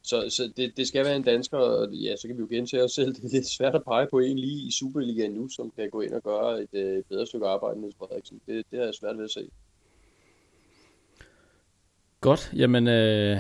så 0.03 0.31
så 0.31 0.53
det, 0.57 0.77
det 0.77 0.89
skal 0.89 1.05
være 1.05 1.17
en 1.17 1.23
dansker, 1.23 1.59
og 1.59 1.93
ja, 1.93 2.17
så 2.17 2.29
kan 2.29 2.37
vi 2.37 2.41
jo 2.41 2.49
gentage 2.51 2.85
os 2.85 2.93
selv. 2.93 3.15
Det 3.15 3.25
er 3.25 3.29
lidt 3.33 3.47
svært 3.47 3.75
at 3.75 3.85
pege 3.85 4.07
på 4.11 4.19
en 4.19 4.39
lige 4.39 4.67
i 4.67 4.71
Superligaen 4.71 5.33
nu, 5.33 5.49
som 5.49 5.71
kan 5.71 5.91
gå 5.91 6.01
ind 6.01 6.13
og 6.13 6.23
gøre 6.23 6.63
et 6.63 6.69
øh, 6.73 7.03
bedre 7.09 7.27
stykke 7.27 7.47
arbejde 7.47 7.81
end 7.81 7.93
Frederiksen. 7.99 8.41
Det, 8.47 8.65
det 8.71 8.79
er 8.83 8.93
svært 8.93 9.17
ved 9.17 9.25
at 9.25 9.31
se. 9.31 9.51
Godt, 12.21 12.53
jamen 12.57 12.89
øh, 12.89 13.39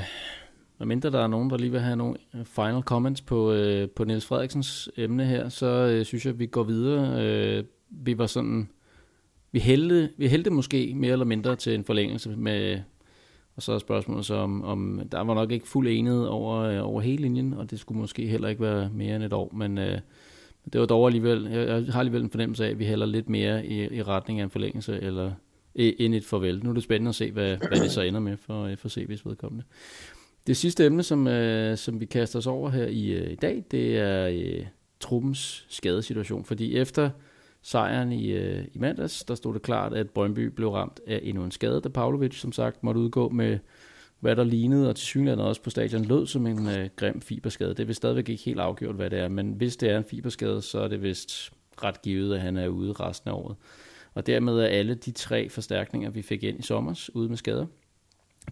mindre 0.84 1.10
der 1.10 1.20
er 1.20 1.26
nogen, 1.26 1.50
der 1.50 1.56
lige 1.56 1.70
vil 1.70 1.80
have 1.80 1.96
nogle 1.96 2.16
øh, 2.34 2.44
final 2.44 2.82
comments 2.82 3.20
på, 3.20 3.52
øh, 3.52 3.88
på 3.90 4.04
Niels 4.04 4.26
Frederiksens 4.26 4.90
emne 4.96 5.24
her, 5.24 5.48
så 5.48 5.66
øh, 5.66 6.04
synes 6.04 6.24
jeg, 6.24 6.32
at 6.32 6.38
vi 6.38 6.46
går 6.46 6.62
videre. 6.62 7.22
Øh, 7.24 7.64
vi 7.90 8.18
var 8.18 8.26
sådan, 8.26 8.68
vi 9.52 9.60
hældte, 9.60 10.10
vi 10.16 10.28
hældte 10.28 10.50
måske 10.50 10.92
mere 10.96 11.12
eller 11.12 11.24
mindre 11.24 11.56
til 11.56 11.74
en 11.74 11.84
forlængelse 11.84 12.36
med, 12.36 12.80
og 13.56 13.62
så 13.62 13.72
er 13.72 13.78
spørgsmålet 13.78 14.26
så, 14.26 14.34
om, 14.34 14.64
om 14.64 15.00
der 15.12 15.20
var 15.20 15.34
nok 15.34 15.52
ikke 15.52 15.68
fuld 15.68 15.88
enighed 15.88 16.24
over, 16.24 16.56
øh, 16.58 16.88
over 16.88 17.00
hele 17.00 17.22
linjen, 17.22 17.54
og 17.54 17.70
det 17.70 17.80
skulle 17.80 18.00
måske 18.00 18.26
heller 18.26 18.48
ikke 18.48 18.62
være 18.62 18.90
mere 18.92 19.16
end 19.16 19.24
et 19.24 19.32
år, 19.32 19.52
men 19.54 19.78
øh, 19.78 19.98
det 20.72 20.80
var 20.80 20.86
dog 20.86 21.06
alligevel, 21.06 21.48
jeg, 21.50 21.68
jeg 21.68 21.92
har 21.92 22.00
alligevel 22.00 22.22
en 22.22 22.30
fornemmelse 22.30 22.66
af, 22.66 22.70
at 22.70 22.78
vi 22.78 22.84
hælder 22.84 23.06
lidt 23.06 23.28
mere 23.28 23.66
i, 23.66 23.96
i 23.96 24.02
retning 24.02 24.40
af 24.40 24.44
en 24.44 24.50
forlængelse, 24.50 25.00
eller 25.00 25.32
end 25.74 26.14
et 26.14 26.24
farvel. 26.24 26.60
Nu 26.64 26.70
er 26.70 26.74
det 26.74 26.82
spændende 26.82 27.08
at 27.08 27.14
se, 27.14 27.30
hvad, 27.30 27.56
hvad 27.56 27.80
det 27.80 27.90
så 27.90 28.00
ender 28.02 28.20
med 28.20 28.36
for, 28.36 28.64
øh, 28.64 28.76
for 28.76 28.88
CV's 28.88 29.22
vedkommende. 29.24 29.64
Det 30.49 30.57
sidste 30.57 30.86
emne, 30.86 31.03
som, 31.03 31.26
øh, 31.26 31.76
som 31.76 32.01
vi 32.01 32.07
kaster 32.07 32.38
os 32.38 32.46
over 32.46 32.70
her 32.70 32.86
i, 32.86 33.07
øh, 33.07 33.32
i 33.32 33.34
dag, 33.34 33.64
det 33.70 33.99
er 33.99 34.28
øh, 34.28 34.66
truppens 35.01 35.66
skadesituation. 35.68 36.44
Fordi 36.44 36.76
efter 36.76 37.11
sejren 37.62 38.12
i, 38.12 38.30
øh, 38.30 38.64
i 38.74 38.78
mandags, 38.78 39.24
der 39.24 39.34
stod 39.34 39.55
det 39.55 39.62
klart, 39.62 39.94
at 39.94 40.11
Brøndby 40.11 40.40
blev 40.40 40.68
ramt 40.68 41.01
af 41.07 41.20
endnu 41.22 41.44
en 41.44 41.51
skade, 41.51 41.80
da 41.80 41.88
Pavlovic 41.88 42.40
som 42.40 42.53
sagt 42.53 42.84
måtte 42.84 43.01
udgå 43.01 43.28
med 43.28 43.59
hvad 44.20 44.36
der 44.36 44.44
lignede, 44.44 44.88
og 44.88 44.96
til 44.96 45.07
synligheden 45.07 45.44
også 45.44 45.62
på 45.62 45.70
stadion 45.70 46.05
lød 46.05 46.26
som 46.26 46.46
en 46.46 46.68
øh, 46.68 46.88
grim 46.96 47.20
fiberskade. 47.20 47.70
Det 47.70 47.80
er 47.80 47.84
vist 47.84 47.96
stadigvæk 47.96 48.28
ikke 48.28 48.42
helt 48.42 48.61
afgjort, 48.61 48.94
hvad 48.94 49.11
det 49.11 49.18
er, 49.18 49.28
men 49.28 49.53
hvis 49.53 49.76
det 49.76 49.90
er 49.90 49.99
en 49.99 50.05
fiberskade, 50.05 50.62
så 50.62 50.80
er 50.80 50.88
det 50.88 51.03
vist 51.03 51.53
ret 51.82 52.03
givet, 52.03 52.34
at 52.34 52.40
han 52.40 52.57
er 52.57 52.68
ude 52.68 52.92
resten 52.92 53.30
af 53.30 53.34
året. 53.34 53.57
Og 54.14 54.26
dermed 54.26 54.59
er 54.59 54.66
alle 54.66 54.94
de 54.94 55.11
tre 55.11 55.49
forstærkninger, 55.49 56.11
vi 56.11 56.22
fik 56.22 56.42
ind 56.42 56.59
i 56.59 56.62
sommer, 56.62 57.09
ude 57.14 57.28
med 57.28 57.36
skader. 57.36 57.66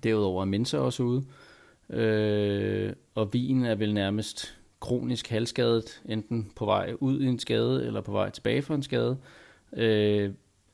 Derudover 0.03 0.41
er 0.41 0.47
Mensa 0.47 0.79
også 0.79 1.03
ude. 1.03 1.19
Øh, 1.19 1.46
Øh, 1.91 2.93
og 3.15 3.27
Wien 3.35 3.65
er 3.65 3.75
vel 3.75 3.95
nærmest 3.95 4.59
kronisk 4.81 5.29
halsskadet, 5.29 6.03
enten 6.09 6.53
på 6.57 6.65
vej 6.65 6.95
ud 7.01 7.21
i 7.21 7.27
en 7.27 7.39
skade, 7.39 7.87
eller 7.87 8.01
på 8.01 8.13
vej 8.13 8.31
tilbage 8.31 8.63
fra 8.63 8.75
en 8.75 8.83
skade. 8.83 9.19
Øh, 9.73 10.33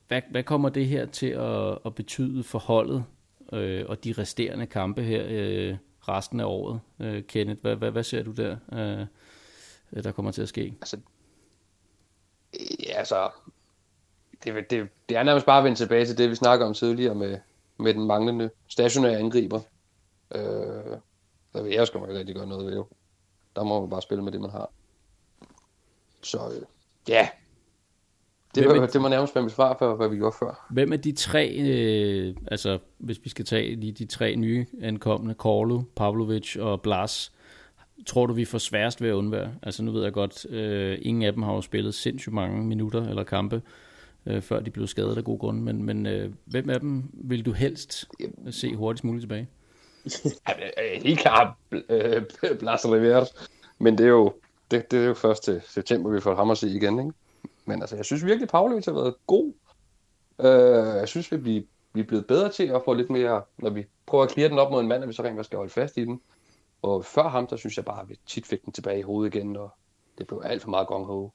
hvad, 0.08 0.22
hvad 0.30 0.42
kommer 0.42 0.68
det 0.68 0.86
her 0.86 1.06
til 1.06 1.26
at, 1.26 1.78
at 1.86 1.94
betyde 1.94 2.44
for 2.44 2.58
holdet 2.58 3.04
øh, 3.52 3.84
og 3.88 4.04
de 4.04 4.14
resterende 4.18 4.66
kampe 4.66 5.02
her 5.02 5.24
øh, 5.28 5.76
resten 6.08 6.40
af 6.40 6.44
året? 6.44 6.80
Øh, 7.00 7.22
Kenneth, 7.22 7.60
hvad, 7.60 7.76
hvad, 7.76 7.90
hvad 7.90 8.02
ser 8.02 8.22
du 8.22 8.30
der, 8.30 8.56
øh, 8.72 10.04
der 10.04 10.12
kommer 10.12 10.32
til 10.32 10.42
at 10.42 10.48
ske? 10.48 10.74
Altså, 10.80 10.96
ja, 12.86 12.92
altså 12.92 13.30
det, 14.44 14.70
det, 14.70 14.88
det 15.08 15.16
er 15.16 15.22
nærmest 15.22 15.46
bare 15.46 15.58
at 15.58 15.64
vende 15.64 15.78
tilbage 15.78 16.06
til 16.06 16.18
det, 16.18 16.30
vi 16.30 16.34
snakker 16.34 16.66
om 16.66 16.74
tidligere 16.74 17.14
med, 17.14 17.38
med 17.78 17.94
den 17.94 18.06
manglende 18.06 18.50
stationære 18.68 19.18
angriber. 19.18 19.60
Øh, 20.34 20.96
der 21.52 21.62
vil 21.62 21.72
jeg 21.72 21.86
skal 21.86 22.00
man 22.00 22.08
ikke 22.08 22.18
rigtig 22.18 22.36
gøre 22.36 22.46
noget 22.46 22.66
ved 22.66 22.74
jo. 22.74 22.86
Der 23.56 23.64
må 23.64 23.80
man 23.80 23.90
bare 23.90 24.02
spille 24.02 24.24
med 24.24 24.32
det, 24.32 24.40
man 24.40 24.50
har. 24.50 24.70
Så 26.22 26.38
øh, 26.38 26.62
ja, 27.08 27.28
det, 28.54 28.68
var, 28.68 28.86
det 28.86 29.00
må 29.00 29.08
nærmest 29.08 29.34
mit 29.36 29.52
svar 29.52 29.76
for, 29.78 29.96
hvad 29.96 30.08
vi 30.08 30.16
gjorde 30.16 30.36
før. 30.38 30.66
Hvem 30.70 30.92
er 30.92 30.96
de 30.96 31.12
tre, 31.12 31.56
øh, 31.58 32.36
altså 32.46 32.78
hvis 32.98 33.20
vi 33.24 33.30
skal 33.30 33.44
tage 33.44 33.74
lige 33.74 33.92
de 33.92 34.06
tre 34.06 34.36
nye 34.36 34.66
ankommende, 34.80 35.34
Korlu, 35.34 35.82
Pavlovic 35.96 36.56
og 36.56 36.82
Blas, 36.82 37.32
tror 38.06 38.26
du, 38.26 38.32
vi 38.32 38.44
får 38.44 38.58
sværest 38.58 39.02
ved 39.02 39.08
at 39.08 39.14
undvære? 39.14 39.54
Altså 39.62 39.82
nu 39.82 39.92
ved 39.92 40.02
jeg 40.02 40.12
godt, 40.12 40.46
øh, 40.50 40.98
ingen 41.02 41.22
af 41.22 41.32
dem 41.32 41.42
har 41.42 41.52
jo 41.52 41.60
spillet 41.60 41.94
sindssygt 41.94 42.34
mange 42.34 42.64
minutter 42.64 43.08
eller 43.08 43.24
kampe, 43.24 43.62
øh, 44.26 44.42
før 44.42 44.60
de 44.60 44.70
blev 44.70 44.86
skadet 44.86 45.16
af 45.16 45.24
god 45.24 45.38
grund, 45.38 45.60
men, 45.60 45.82
men 45.82 46.06
øh, 46.06 46.32
hvem 46.44 46.70
af 46.70 46.80
dem 46.80 47.10
vil 47.12 47.46
du 47.46 47.52
helst 47.52 48.08
se 48.50 48.74
hurtigst 48.74 49.04
muligt 49.04 49.22
tilbage? 49.22 49.48
Øh, 50.06 51.02
helt 51.02 51.18
klart 51.18 51.54
øh, 51.72 52.22
Blas 52.58 52.86
Rivers, 52.86 53.48
men 53.78 53.98
det 53.98 54.04
er 54.04 54.10
jo 54.10 54.32
det, 54.70 54.90
det 54.90 55.02
er 55.02 55.04
jo 55.04 55.14
først 55.14 55.44
til 55.44 55.62
september, 55.68 56.10
vi 56.10 56.20
får 56.20 56.34
ham 56.34 56.50
at 56.50 56.58
se 56.58 56.68
igen, 56.68 56.98
ikke? 56.98 57.12
Men 57.64 57.80
altså, 57.80 57.96
jeg 57.96 58.04
synes 58.04 58.24
virkelig, 58.24 58.48
Pavlovic 58.48 58.84
har 58.84 58.92
været 58.92 59.14
god. 59.26 59.52
Øh, 60.40 60.96
jeg 60.96 61.08
synes, 61.08 61.32
vi 61.32 61.36
bliver, 61.36 61.62
vi 61.92 62.00
er 62.00 62.04
blevet 62.04 62.26
bedre 62.26 62.52
til 62.52 62.66
at 62.66 62.82
få 62.84 62.94
lidt 62.94 63.10
mere, 63.10 63.42
når 63.58 63.70
vi 63.70 63.86
prøver 64.06 64.24
at 64.24 64.30
klire 64.30 64.48
den 64.48 64.58
op 64.58 64.70
mod 64.70 64.80
en 64.80 64.88
mand, 64.88 65.02
og 65.02 65.08
vi 65.08 65.12
så 65.12 65.22
rent 65.22 65.46
skal 65.46 65.56
holde 65.56 65.72
fast 65.72 65.96
i 65.96 66.04
den. 66.04 66.20
Og 66.82 67.04
før 67.04 67.28
ham, 67.28 67.46
der 67.46 67.56
synes 67.56 67.76
jeg 67.76 67.84
bare, 67.84 68.00
at 68.00 68.08
vi 68.08 68.18
tit 68.26 68.46
fik 68.46 68.64
den 68.64 68.72
tilbage 68.72 68.98
i 68.98 69.02
hovedet 69.02 69.34
igen, 69.34 69.56
og 69.56 69.70
det 70.18 70.26
blev 70.26 70.42
alt 70.44 70.62
for 70.62 70.70
meget 70.70 70.86
gong 70.86 71.06
ho. 71.06 71.30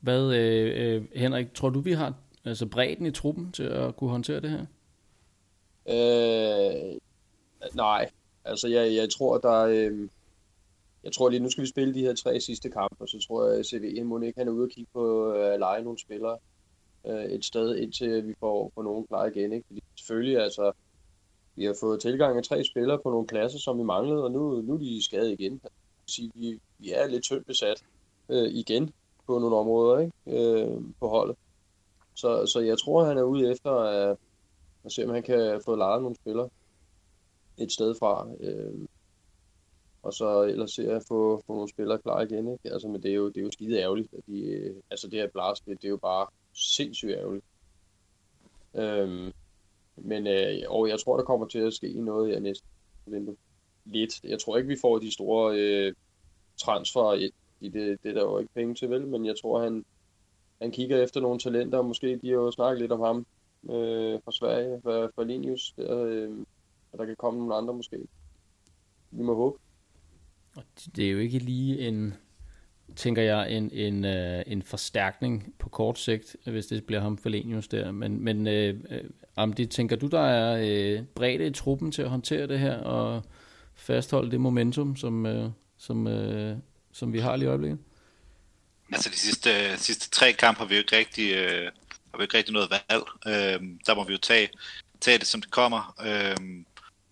Hvad, 0.00 0.34
øh, 0.34 0.96
øh, 0.96 1.04
Henrik, 1.14 1.54
tror 1.54 1.70
du, 1.70 1.80
vi 1.80 1.92
har 1.92 2.14
altså 2.44 2.66
bredden 2.66 3.06
i 3.06 3.10
truppen 3.10 3.52
til 3.52 3.62
at 3.62 3.96
kunne 3.96 4.10
håndtere 4.10 4.40
det 4.40 4.50
her? 4.50 4.66
Øh, 5.88 6.98
nej, 7.74 8.10
altså 8.44 8.68
jeg, 8.68 8.94
jeg 8.94 9.10
tror, 9.10 9.38
der 9.38 9.60
øh, 9.60 10.08
jeg 11.04 11.12
tror 11.12 11.28
lige, 11.28 11.40
nu 11.40 11.50
skal 11.50 11.62
vi 11.62 11.68
spille 11.68 11.94
de 11.94 12.00
her 12.00 12.14
tre 12.14 12.40
sidste 12.40 12.70
kampe, 12.70 12.96
og 13.00 13.08
så 13.08 13.26
tror 13.28 13.48
jeg, 13.48 13.58
at 13.58 13.66
CV 13.66 14.04
må 14.04 14.20
ikke 14.20 14.38
han 14.38 14.48
er 14.48 14.52
ude 14.52 14.64
og 14.64 14.70
kigge 14.70 14.90
på 14.92 15.32
øh, 15.32 15.54
at 15.54 15.58
lege 15.58 15.82
nogle 15.82 15.98
spillere 15.98 16.38
øh, 17.06 17.24
et 17.24 17.44
sted, 17.44 17.76
indtil 17.76 18.26
vi 18.26 18.34
får, 18.40 18.72
får 18.74 18.82
nogen 18.82 19.06
klar 19.06 19.26
igen. 19.26 19.52
Ikke? 19.52 19.66
Fordi 19.66 19.82
selvfølgelig, 19.98 20.38
altså, 20.38 20.72
vi 21.56 21.64
har 21.64 21.76
fået 21.80 22.00
tilgang 22.00 22.36
af 22.36 22.44
tre 22.44 22.64
spillere 22.64 22.98
på 23.02 23.10
nogle 23.10 23.26
klasser, 23.26 23.58
som 23.58 23.78
vi 23.78 23.82
manglede, 23.82 24.24
og 24.24 24.30
nu, 24.30 24.62
nu 24.62 24.74
er 24.74 24.78
de 24.78 25.04
skadet 25.04 25.40
igen. 25.40 25.52
Altså, 25.52 25.78
Sige, 26.06 26.30
vi, 26.34 26.60
vi 26.78 26.92
er 26.92 27.06
lidt 27.06 27.24
tyndt 27.24 27.46
besat 27.46 27.82
øh, 28.28 28.48
igen 28.48 28.92
på 29.26 29.38
nogle 29.38 29.56
områder 29.56 29.98
ikke? 29.98 30.12
Øh, 30.26 30.80
på 31.00 31.08
holdet. 31.08 31.36
Så, 32.14 32.46
så 32.46 32.60
jeg 32.60 32.78
tror, 32.78 33.04
han 33.04 33.18
er 33.18 33.22
ude 33.22 33.50
efter 33.50 33.70
at, 33.70 34.16
og 34.84 34.92
se, 34.92 35.04
om 35.04 35.10
han 35.10 35.22
kan 35.22 35.60
få 35.64 35.76
lejet 35.76 36.02
nogle 36.02 36.16
spillere 36.16 36.48
et 37.58 37.72
sted 37.72 37.94
fra. 37.94 38.28
Øh, 38.40 38.86
og 40.02 40.12
så 40.12 40.42
ellers 40.42 40.70
se 40.70 40.92
at 40.92 41.02
få, 41.08 41.42
få 41.46 41.54
nogle 41.54 41.68
spillere 41.68 41.98
klar 41.98 42.20
igen. 42.20 42.52
Ikke? 42.52 42.72
Altså, 42.72 42.88
men 42.88 43.02
det 43.02 43.10
er 43.10 43.14
jo, 43.14 43.28
det 43.28 43.36
er 43.36 43.42
jo 43.44 43.50
skide 43.50 43.78
ærgerligt. 43.78 44.14
At 44.14 44.26
de, 44.26 44.40
øh, 44.40 44.76
altså 44.90 45.08
det 45.08 45.20
her 45.20 45.28
blast, 45.28 45.66
det, 45.66 45.82
det 45.82 45.84
er 45.84 45.90
jo 45.90 45.96
bare 45.96 46.26
sindssygt 46.54 47.12
ærgerligt. 47.12 47.44
Øhm, 48.74 49.32
men 49.96 50.26
øh, 50.26 50.62
og 50.68 50.88
jeg 50.88 51.00
tror, 51.00 51.16
der 51.16 51.24
kommer 51.24 51.46
til 51.46 51.58
at 51.58 51.74
ske 51.74 51.92
noget 51.92 52.30
her 52.30 52.40
næste 52.40 52.66
vindue. 53.06 53.36
Lidt. 53.84 54.24
Jeg 54.24 54.40
tror 54.40 54.56
ikke, 54.56 54.68
vi 54.68 54.76
får 54.80 54.98
de 54.98 55.12
store 55.12 55.58
øh, 55.58 55.94
transfer 56.56 57.12
i 57.60 57.68
det, 57.68 58.02
det 58.02 58.08
er 58.08 58.14
der 58.14 58.22
jo 58.22 58.38
ikke 58.38 58.54
penge 58.54 58.74
til, 58.74 58.90
vel? 58.90 59.06
Men 59.06 59.26
jeg 59.26 59.34
tror, 59.42 59.62
han, 59.62 59.84
han 60.62 60.70
kigger 60.70 61.02
efter 61.02 61.20
nogle 61.20 61.38
talenter, 61.38 61.78
og 61.78 61.84
måske 61.84 62.16
de 62.16 62.28
har 62.28 62.34
jo 62.34 62.50
snakket 62.50 62.80
lidt 62.80 62.92
om 62.92 63.00
ham 63.00 63.26
øh, 63.70 64.20
fra 64.24 64.32
Sverige, 64.32 64.80
for, 64.82 65.10
for 65.14 65.24
Linius, 65.24 65.72
der, 65.76 66.04
øh, 66.04 66.30
at 66.92 66.98
der 66.98 67.06
kan 67.06 67.16
komme 67.16 67.38
nogle 67.38 67.54
andre 67.54 67.74
måske. 67.74 67.98
Vi 69.10 69.22
må 69.22 69.34
håbe. 69.34 69.58
Og 70.56 70.62
det 70.96 71.06
er 71.06 71.10
jo 71.10 71.18
ikke 71.18 71.38
lige 71.38 71.88
en, 71.88 72.14
tænker 72.96 73.22
jeg, 73.22 73.52
en, 73.52 73.70
en, 73.72 74.04
uh, 74.04 74.52
en 74.52 74.62
forstærkning 74.62 75.54
på 75.58 75.68
kort 75.68 75.98
sigt, 75.98 76.36
hvis 76.46 76.66
det 76.66 76.84
bliver 76.84 77.00
ham 77.00 77.18
Lenius 77.24 77.68
der. 77.68 77.92
Men, 77.92 78.20
men 78.20 78.46
uh, 78.46 78.96
om 79.36 79.52
det 79.52 79.70
tænker 79.70 79.96
du, 79.96 80.06
der 80.06 80.20
er 80.20 80.98
uh, 80.98 81.06
bredt 81.06 81.42
i 81.42 81.50
truppen 81.50 81.92
til 81.92 82.02
at 82.02 82.10
håndtere 82.10 82.46
det 82.46 82.58
her 82.58 82.76
og 82.76 83.22
fastholde 83.74 84.30
det 84.30 84.40
momentum, 84.40 84.96
som, 84.96 85.24
uh, 85.26 85.50
som, 85.78 86.06
uh, 86.06 86.58
som 86.92 87.12
vi 87.12 87.18
har 87.18 87.36
lige 87.36 87.46
i 87.46 87.48
øjeblikket? 87.48 87.78
Altså 88.92 89.10
de 89.10 89.18
sidste, 89.18 89.50
sidste 89.76 90.10
tre 90.10 90.32
kampe 90.32 90.58
har 90.58 90.66
vi 90.66 90.74
jo 90.74 90.78
ikke 90.78 90.96
rigtig, 90.96 91.32
uh, 91.34 91.72
har 92.14 92.18
vi 92.18 92.24
ikke 92.24 92.38
rigtig 92.38 92.54
noget 92.54 92.70
valg. 92.70 93.02
Uh, 93.26 93.68
der 93.86 93.94
må 93.94 94.04
vi 94.04 94.12
jo 94.12 94.18
tage, 94.18 94.48
tage 95.00 95.18
det, 95.18 95.26
som 95.26 95.40
det 95.40 95.50
kommer. 95.50 95.94
Uh, 95.98 96.64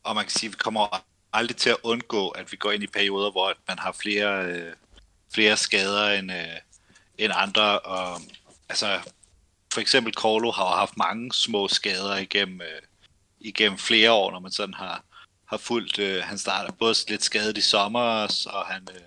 og 0.03 0.15
man 0.15 0.25
kan 0.25 0.31
sige, 0.31 0.49
at 0.49 0.53
vi 0.53 0.59
kommer 0.59 1.05
aldrig 1.33 1.57
til 1.57 1.71
at 1.71 1.77
undgå, 1.83 2.29
at 2.29 2.53
vi 2.53 2.57
går 2.57 2.73
ind 2.73 2.83
i 2.83 2.87
perioder, 2.87 3.31
hvor 3.31 3.55
man 3.69 3.79
har 3.79 3.93
flere, 3.93 4.47
øh, 4.47 4.73
flere 5.35 5.57
skader 5.57 6.19
end, 6.19 6.33
øh, 6.33 6.59
end 7.19 7.33
andre. 7.37 7.79
Og, 7.79 8.21
altså, 8.69 9.01
for 9.73 9.81
eksempel 9.81 10.15
Corlo 10.15 10.51
har 10.51 10.77
haft 10.77 10.97
mange 10.97 11.33
små 11.33 11.69
skader 11.69 12.17
igennem, 12.17 12.61
øh, 12.61 12.83
igennem 13.41 13.79
flere 13.79 14.13
år, 14.13 14.31
når 14.31 14.41
man 14.41 14.53
sådan 14.53 14.75
har, 14.75 15.05
har 15.45 15.57
fulgt. 15.57 15.99
Øh, 15.99 16.23
han 16.23 16.39
starter 16.39 16.73
både 16.73 16.95
lidt 17.09 17.25
skadet 17.25 17.59
i 17.59 17.61
sommer, 17.61 18.01
og 18.47 18.67
han 18.67 18.89
øh, 18.95 19.03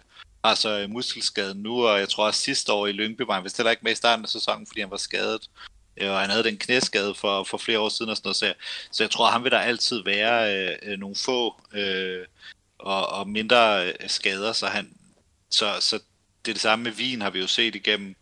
har 0.46 0.56
så 0.56 0.80
øh, 0.80 0.90
muskelskade 0.90 1.56
nu, 1.56 1.88
og 1.88 2.00
jeg 2.00 2.10
tror 2.10 2.26
også 2.26 2.42
sidste 2.42 2.74
år 2.74 2.88
i 2.88 2.92
Lyngby 2.92 3.22
var 3.22 3.34
han 3.34 3.44
vist 3.44 3.58
heller 3.58 3.72
ikke 3.72 3.84
med 3.84 3.92
i 3.92 3.96
starten 3.96 4.26
af 4.26 4.30
sæsonen, 4.30 4.68
fordi 4.68 4.80
han 4.80 4.92
var 4.92 4.98
skadet. 4.98 5.50
Øh, 5.98 6.12
og 6.12 6.20
han 6.20 6.30
havde 6.30 6.44
den 6.44 6.58
knæskade 6.58 7.16
for, 7.16 7.44
for 7.44 7.58
flere 7.58 7.80
år 7.80 7.90
siden 7.90 8.12
og 8.12 8.18
sådan 8.18 8.28
noget, 8.28 8.38
så 8.38 8.46
jeg, 8.46 8.56
så 8.92 9.04
jeg 9.04 9.12
tror, 9.12 9.32
han 9.32 9.44
vil 9.44 9.52
der 9.52 9.60
altid 9.60 10.04
være 10.04 10.56
øh, 10.56 10.78
øh, 10.84 11.00
nogle 11.00 11.16
få 11.16 11.62
øh, 11.74 12.26
og, 12.78 13.10
og 13.10 13.30
mindre 13.30 13.88
øh, 13.88 13.94
skader, 14.08 14.54
så 14.54 14.68
han 14.68 14.94
så, 15.50 15.78
så 15.80 16.00
det 16.46 16.52
er 16.52 16.54
det 16.54 16.62
samme 16.62 16.84
med 16.84 16.92
Wien, 16.92 17.22
har 17.22 17.30
vi 17.30 17.40
jo 17.40 17.48
set 17.48 17.76
igennem 17.76 18.16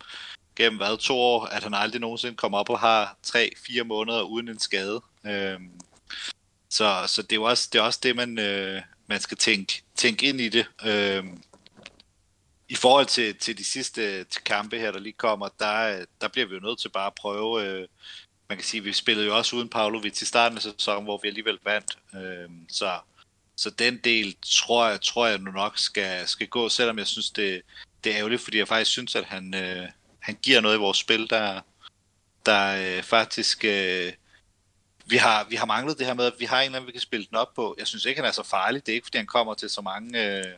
gennem 0.55 0.77
hvad, 0.77 0.97
to 0.97 1.19
år, 1.19 1.45
at 1.45 1.63
han 1.63 1.73
aldrig 1.73 2.01
nogensinde 2.01 2.35
kommer 2.35 2.57
op 2.57 2.69
og 2.69 2.79
har 2.79 3.17
tre-fire 3.23 3.83
måneder 3.83 4.21
uden 4.21 4.49
en 4.49 4.59
skade. 4.59 5.01
Øh, 5.25 5.59
så, 6.69 7.03
så 7.07 7.21
det 7.21 7.31
er 7.31 7.35
jo 7.35 7.43
også 7.43 7.69
det, 7.73 7.79
er 7.79 7.83
også 7.83 7.99
det 8.03 8.15
man, 8.15 8.39
øh, 8.39 8.81
man 9.07 9.19
skal 9.19 9.37
tænke, 9.37 9.83
tænke 9.95 10.25
ind 10.25 10.41
i 10.41 10.49
det. 10.49 10.65
Øh, 10.85 11.23
i 12.73 12.75
forhold 12.75 13.05
til, 13.05 13.35
til 13.35 13.57
de 13.57 13.63
sidste 13.63 14.23
til 14.23 14.43
kampe 14.43 14.79
her, 14.79 14.91
der 14.91 14.99
lige 14.99 15.13
kommer, 15.13 15.49
der, 15.59 16.05
der 16.21 16.27
bliver 16.27 16.47
vi 16.47 16.53
jo 16.53 16.59
nødt 16.59 16.79
til 16.79 16.89
bare 16.89 17.07
at 17.07 17.15
prøve. 17.15 17.65
Øh, 17.65 17.87
man 18.49 18.57
kan 18.57 18.65
sige, 18.65 18.83
vi 18.83 18.93
spillede 18.93 19.27
jo 19.27 19.37
også 19.37 19.55
uden 19.55 19.69
Pavlovic 19.69 20.21
i 20.21 20.25
starten 20.25 20.57
af 20.57 20.61
sæsonen, 20.61 21.03
hvor 21.03 21.19
vi 21.23 21.27
alligevel 21.27 21.59
vandt. 21.63 21.97
Øh, 22.15 22.49
så, 22.69 22.99
så 23.55 23.69
den 23.69 23.97
del 23.97 24.35
tror 24.41 24.87
jeg, 24.87 25.01
tror 25.01 25.27
jeg 25.27 25.37
nu 25.37 25.51
nok 25.51 25.77
skal, 25.77 26.27
skal 26.27 26.47
gå, 26.47 26.69
selvom 26.69 26.97
jeg 26.97 27.07
synes, 27.07 27.29
det, 27.29 27.61
det 28.03 28.11
er 28.11 28.17
ærgerligt, 28.17 28.41
fordi 28.41 28.57
jeg 28.57 28.67
faktisk 28.67 28.91
synes, 28.91 29.15
at 29.15 29.25
han, 29.25 29.53
øh, 29.53 29.89
han 30.19 30.37
giver 30.41 30.61
noget 30.61 30.75
i 30.75 30.79
vores 30.79 30.97
spil, 30.97 31.29
der, 31.29 31.61
der 32.45 32.97
øh, 32.97 33.03
faktisk... 33.03 33.65
Øh, 33.65 34.13
vi 35.05 35.17
har, 35.17 35.43
vi 35.49 35.55
har 35.55 35.65
manglet 35.65 35.97
det 35.97 36.05
her 36.05 36.13
med, 36.13 36.25
at 36.25 36.33
vi 36.39 36.45
har 36.45 36.59
en 36.59 36.65
eller 36.65 36.75
anden, 36.75 36.87
vi 36.87 36.91
kan 36.91 37.01
spille 37.01 37.25
den 37.25 37.37
op 37.37 37.53
på. 37.53 37.75
Jeg 37.77 37.87
synes 37.87 38.05
ikke, 38.05 38.21
han 38.21 38.27
er 38.27 38.33
så 38.33 38.43
farlig. 38.43 38.85
Det 38.85 38.91
er 38.91 38.95
ikke, 38.95 39.05
fordi 39.05 39.17
han 39.17 39.27
kommer 39.27 39.53
til 39.53 39.69
så 39.69 39.81
mange... 39.81 40.37
Øh, 40.37 40.53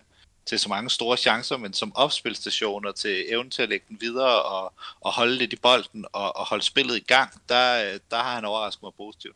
til 0.46 0.60
så 0.60 0.70
mange 0.70 0.90
store 0.90 1.18
chancer, 1.18 1.58
men 1.58 1.74
som 1.74 1.96
opspilstationer 1.96 2.92
til 2.92 3.26
evnen 3.30 3.52
til 3.52 3.62
at 3.62 3.70
lægge 3.70 3.86
den 3.90 3.98
videre 4.02 4.44
og, 4.44 4.74
og 5.02 5.14
holde 5.14 5.36
lidt 5.36 5.54
i 5.54 5.56
bolden 5.56 6.06
og, 6.14 6.38
og 6.38 6.46
holde 6.46 6.64
spillet 6.64 6.98
i 6.98 7.04
gang, 7.08 7.30
der, 7.50 7.98
der 8.12 8.18
har 8.18 8.36
han 8.36 8.46
overrasket 8.46 8.84
mig 8.84 8.92
positivt. 8.98 9.36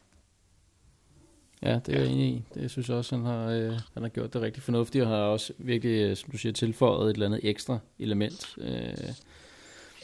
Ja, 1.61 1.79
det 1.85 1.95
er 1.95 1.99
jeg 1.99 2.07
enig 2.07 2.27
i. 2.27 2.43
Det 2.53 2.71
synes 2.71 2.89
jeg 2.89 2.97
også, 2.97 3.15
han 3.15 3.25
har, 3.25 3.47
øh, 3.47 3.73
han 3.93 4.03
har 4.03 4.09
gjort 4.09 4.33
det 4.33 4.41
rigtig 4.41 4.63
fornuftigt, 4.63 5.03
og 5.03 5.09
har 5.09 5.17
også 5.17 5.53
virkelig, 5.57 6.01
øh, 6.01 6.17
som 6.17 6.31
du 6.31 6.37
siger, 6.37 6.53
tilføjet 6.53 7.09
et 7.09 7.13
eller 7.13 7.25
andet 7.25 7.39
ekstra 7.43 7.79
element. 7.99 8.55
Øh, 8.57 9.09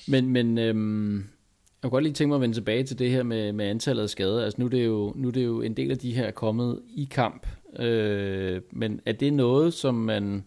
men 0.07 0.30
men 0.30 0.57
øh, 0.57 0.65
jeg 1.84 1.91
kunne 1.91 1.95
godt 1.95 2.03
lige 2.03 2.14
tænke 2.14 2.27
mig 2.27 2.36
at 2.36 2.41
vende 2.41 2.56
tilbage 2.56 2.84
til 2.84 2.99
det 2.99 3.11
her 3.11 3.23
med, 3.23 3.52
med 3.52 3.65
antallet 3.65 4.03
af 4.03 4.10
skader. 4.10 4.44
Altså 4.44 4.61
nu 4.61 4.65
er, 4.65 4.69
det 4.69 4.86
jo, 4.86 5.14
nu 5.15 5.27
er 5.27 5.32
det 5.32 5.45
jo 5.45 5.61
en 5.61 5.77
del 5.77 5.91
af 5.91 5.98
de 5.98 6.14
her 6.14 6.32
kommet 6.32 6.82
i 6.90 7.07
kamp. 7.11 7.48
Øh, 7.80 8.61
men 8.72 9.02
er 9.06 9.11
det 9.11 9.34
noget, 9.34 9.73
som 9.73 9.95
man 9.95 10.45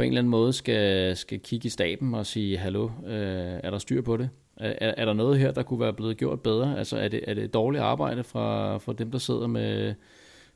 på 0.00 0.04
en 0.04 0.08
eller 0.08 0.20
anden 0.20 0.30
måde 0.30 0.52
skal, 0.52 1.16
skal 1.16 1.40
kigge 1.40 1.66
i 1.66 1.70
staben 1.70 2.14
og 2.14 2.26
sige, 2.26 2.58
hallo, 2.58 2.90
øh, 3.06 3.60
er 3.62 3.70
der 3.70 3.78
styr 3.78 4.02
på 4.02 4.16
det? 4.16 4.30
Er, 4.56 4.94
er 4.96 5.04
der 5.04 5.12
noget 5.12 5.38
her, 5.38 5.52
der 5.52 5.62
kunne 5.62 5.80
være 5.80 5.92
blevet 5.92 6.16
gjort 6.16 6.40
bedre? 6.40 6.78
Altså 6.78 6.96
er 6.96 7.08
det, 7.08 7.20
er 7.26 7.34
det 7.34 7.54
dårligt 7.54 7.82
arbejde 7.82 8.24
fra, 8.24 8.78
fra 8.78 8.92
dem, 8.92 9.10
der 9.10 9.18
sidder 9.18 9.46
med, 9.46 9.94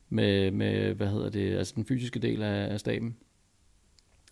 med, 0.09 0.51
med, 0.51 0.93
hvad 0.93 1.07
hedder 1.07 1.29
det, 1.29 1.57
altså 1.57 1.73
den 1.75 1.85
fysiske 1.85 2.19
del 2.19 2.43
af, 2.43 2.73
af 2.73 2.79
staben? 2.79 3.17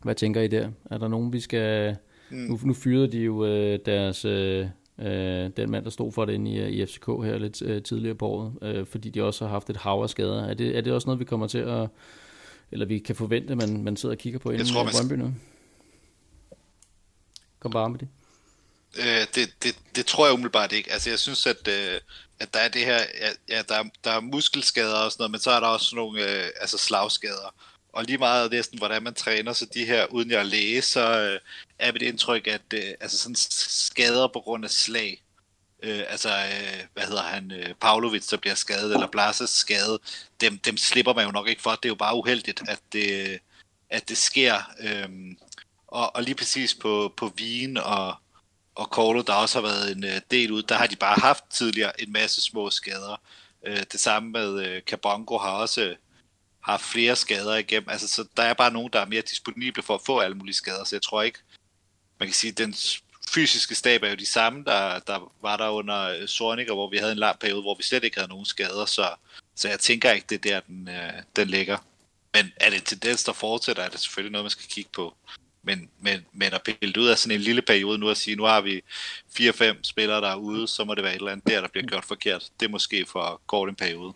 Hvad 0.04 0.16
tænker 0.16 0.42
I 0.42 0.48
der? 0.48 0.70
Er 0.92 0.98
der 0.98 1.08
nogen, 1.08 1.34
vi 1.34 1.40
skal... 1.40 1.98
Mm. 2.30 2.38
Nu, 2.38 2.60
nu 2.64 2.74
fyrede 2.74 3.12
de 3.12 3.20
jo 3.20 3.46
øh, 3.46 3.80
deres... 3.86 4.26
Øh, 4.26 4.68
øh, 5.00 5.50
den 5.58 5.72
mand, 5.72 5.84
der 5.84 5.92
stod 5.92 6.12
for 6.12 6.26
det 6.26 6.34
inde 6.34 6.52
i, 6.52 6.82
i 6.82 6.86
FCK 6.86 7.06
her 7.06 7.38
lidt 7.38 7.62
øh, 7.62 7.84
tidligere 7.84 8.16
på 8.16 8.28
året, 8.28 8.54
øh, 8.62 8.86
fordi 8.86 9.10
de 9.10 9.24
også 9.24 9.46
har 9.46 9.52
haft 9.52 9.70
et 9.70 9.78
hav 9.78 10.02
af 10.04 10.10
skader. 10.10 10.44
Er 10.44 10.54
det, 10.54 10.78
er 10.78 10.82
det 10.82 10.94
også 10.94 11.08
noget, 11.08 11.20
vi 11.20 11.26
kommer 11.26 11.48
til 11.48 11.60
at... 11.60 11.90
Eller 12.74 12.86
vi 12.86 13.00
kan 13.00 13.16
forvente, 13.16 13.56
man, 13.56 13.84
man 13.84 13.98
sidder 13.98 14.16
og 14.16 14.20
kigger 14.20 14.40
på 14.40 14.52
inden 14.52 14.68
i 14.68 14.72
Brøndby 14.72 15.14
nu? 15.14 15.34
Kom 17.60 17.72
bare 17.72 17.90
med 17.90 18.00
det. 18.00 18.08
Øh, 18.98 19.28
det, 19.36 19.54
det, 19.64 19.76
det 19.96 20.06
tror 20.06 20.26
jeg 20.26 20.34
umiddelbart 20.34 20.72
ikke. 20.72 20.92
Altså, 20.92 21.10
jeg 21.10 21.20
synes, 21.20 21.48
at, 21.48 21.68
øh, 21.68 22.02
at 22.40 22.54
der 22.54 22.60
er 22.60 22.68
det 22.68 22.86
her, 22.86 23.00
ja, 23.50 23.62
der, 23.62 23.84
der 24.04 24.12
er 24.12 24.20
muskelskader 24.20 24.96
og 24.96 25.12
sådan 25.12 25.22
noget, 25.22 25.32
men 25.32 25.40
så 25.40 25.52
er 25.52 25.60
der 25.60 25.68
også 25.68 25.96
nogle 25.96 26.22
øh, 26.22 26.50
altså 26.62 26.78
slagskader. 26.78 27.56
Og 27.94 28.04
lige 28.04 28.18
meget 28.18 28.52
næsten, 28.52 28.78
hvordan 28.78 29.04
man 29.04 29.14
træner 29.14 29.54
så 29.54 29.66
de 29.74 29.86
her, 29.86 30.06
uden 30.06 30.32
jeg 30.32 30.46
læser, 30.46 30.82
så 30.82 31.20
øh, 31.20 31.40
er 31.80 31.92
mit 31.92 32.02
indtryk, 32.02 32.48
at 32.48 32.62
øh, 32.74 32.94
altså 33.00 33.18
sådan 33.18 33.36
skader 33.36 34.28
på 34.28 34.40
grund 34.40 34.66
af 34.66 34.72
slag, 34.72 35.23
øh, 35.84 36.04
altså, 36.10 36.30
øh, 36.30 36.84
hvad 36.94 37.04
hedder 37.04 37.24
han, 37.24 37.52
øh, 37.52 37.74
Pavlovic, 37.74 38.28
der 38.28 38.38
bliver 38.38 38.56
skadet, 38.56 38.94
eller 38.94 39.08
Blases 39.08 39.50
skadet, 39.50 40.00
dem, 40.42 40.58
dem 40.58 40.78
slipper 40.78 41.14
man 41.14 41.26
jo 41.26 41.32
nok 41.32 41.48
ikke 41.48 41.62
for. 41.62 41.72
Det 41.72 41.86
er 41.86 41.90
jo 41.90 41.96
bare 41.96 42.16
uheldigt, 42.16 42.62
at 42.68 42.80
det, 42.94 43.40
at 43.90 44.10
det 44.10 44.18
sker. 44.18 44.72
Øh, 44.80 45.10
og, 45.88 46.16
og 46.16 46.24
lige 46.24 46.36
præcis 46.36 46.76
på, 46.76 47.14
på 47.18 47.34
Wien 47.40 47.78
og, 47.78 48.16
og 48.76 48.86
Corlo, 48.86 49.22
der 49.22 49.34
også 49.34 49.62
har 49.62 49.68
været 49.68 49.92
en 49.92 50.04
øh, 50.04 50.22
del 50.32 50.52
ud, 50.52 50.64
der 50.64 50.76
har 50.76 50.88
de 50.88 50.96
bare 50.96 51.20
haft 51.20 51.44
tidligere 51.50 52.02
en 52.02 52.12
masse 52.12 52.42
små 52.42 52.70
skader. 52.70 53.22
Øh, 53.66 53.84
det 53.92 54.00
samme 54.00 54.32
med 54.32 54.66
øh, 54.68 54.76
uh, 54.76 54.82
Cabongo 54.82 55.38
har 55.38 55.52
også 55.52 55.90
uh, 55.90 55.96
haft 56.60 56.84
flere 56.84 57.16
skader 57.16 57.56
igennem. 57.56 57.90
Altså, 57.90 58.08
så 58.08 58.26
der 58.38 58.44
er 58.44 58.54
bare 58.54 58.72
nogen, 58.72 58.90
der 58.94 59.00
er 59.00 59.06
mere 59.06 59.22
disponible 59.22 59.84
for 59.84 59.96
at 59.96 60.02
få 60.06 60.20
alle 60.20 60.38
mulige 60.38 60.56
skader, 60.56 60.84
så 60.84 60.96
jeg 60.96 61.02
tror 61.02 61.22
ikke, 61.22 61.40
man 62.20 62.28
kan 62.28 62.34
sige, 62.34 62.52
at 62.52 62.58
den 62.58 62.74
fysiske 63.34 63.76
stab 63.76 64.04
er 64.04 64.10
jo 64.10 64.16
de 64.16 64.26
samme, 64.26 64.64
der, 64.64 65.00
der 65.00 65.32
var 65.42 65.58
der 65.58 65.70
under 65.70 66.28
Sorniger, 66.28 66.74
hvor 66.74 66.90
vi 66.90 66.98
havde 66.98 67.12
en 67.12 67.18
lang 67.18 67.40
periode, 67.40 67.62
hvor 67.62 67.76
vi 67.76 67.84
slet 67.84 68.04
ikke 68.04 68.18
havde 68.18 68.30
nogen 68.30 68.46
skader, 68.46 68.86
så, 68.86 69.08
så 69.56 69.70
jeg 69.70 69.80
tænker 69.80 70.12
ikke, 70.12 70.26
det 70.30 70.46
er 70.46 70.50
der, 70.50 70.60
den, 70.68 70.88
uh, 70.88 71.22
den 71.36 71.48
ligger. 71.48 71.78
Men 72.34 72.52
er 72.58 72.70
det 72.70 72.76
en 72.76 72.86
tendens, 72.86 73.24
der 73.24 73.34
fortsætter, 73.34 73.84
er 73.84 73.90
det 73.90 74.00
selvfølgelig 74.00 74.32
noget, 74.32 74.44
man 74.44 74.50
skal 74.50 74.70
kigge 74.70 74.90
på. 74.94 75.14
Men, 75.64 75.90
men, 76.00 76.26
men 76.34 76.54
at 76.54 76.62
pille 76.64 77.02
ud 77.02 77.08
af 77.08 77.18
sådan 77.18 77.38
en 77.38 77.42
lille 77.42 77.62
periode 77.62 77.98
nu 77.98 78.10
at 78.10 78.18
sige, 78.18 78.36
nu 78.36 78.44
har 78.44 78.62
vi 78.62 78.84
4-5 79.40 79.76
spillere, 79.84 80.22
der 80.22 80.28
er 80.28 80.36
ude, 80.36 80.68
så 80.68 80.84
må 80.84 80.96
det 80.96 81.04
være 81.04 81.14
et 81.14 81.18
eller 81.18 81.32
andet 81.32 81.48
der, 81.48 81.62
der 81.62 81.68
bliver 81.68 81.88
gjort 81.88 82.06
forkert. 82.06 82.50
Det 82.60 82.66
er 82.66 82.70
måske 82.70 83.06
for 83.06 83.42
kort 83.48 83.70
en 83.70 83.76
periode. 83.76 84.14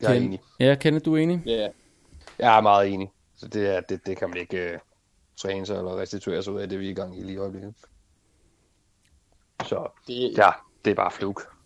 Jeg 0.00 0.10
er 0.10 0.14
enig. 0.14 0.40
Ja, 0.60 0.74
Kenneth, 0.74 1.04
du 1.04 1.14
er 1.14 1.18
enig? 1.18 1.42
Ja. 1.46 1.68
Jeg 2.38 2.56
er 2.56 2.60
meget 2.60 2.88
enig. 2.88 3.10
Så 3.36 3.48
det, 3.48 3.76
er, 3.76 3.80
det, 3.80 4.06
det 4.06 4.18
kan 4.18 4.28
man 4.28 4.38
ikke 4.38 4.74
uh, 4.74 4.80
træne 5.42 5.66
sig 5.66 5.76
eller 5.76 6.00
restituere 6.00 6.42
sig 6.42 6.52
ud 6.52 6.60
af, 6.60 6.68
det 6.68 6.80
vi 6.80 6.86
er 6.86 6.90
i 6.90 6.94
gang 6.94 7.18
i 7.18 7.22
lige 7.22 7.34
i 7.34 7.36
øjeblikket. 7.36 7.74
Så 9.68 9.88
det... 10.06 10.38
ja, 10.38 10.50
det 10.84 10.90
er 10.90 10.94
bare 10.94 11.10
fluk 11.10 11.60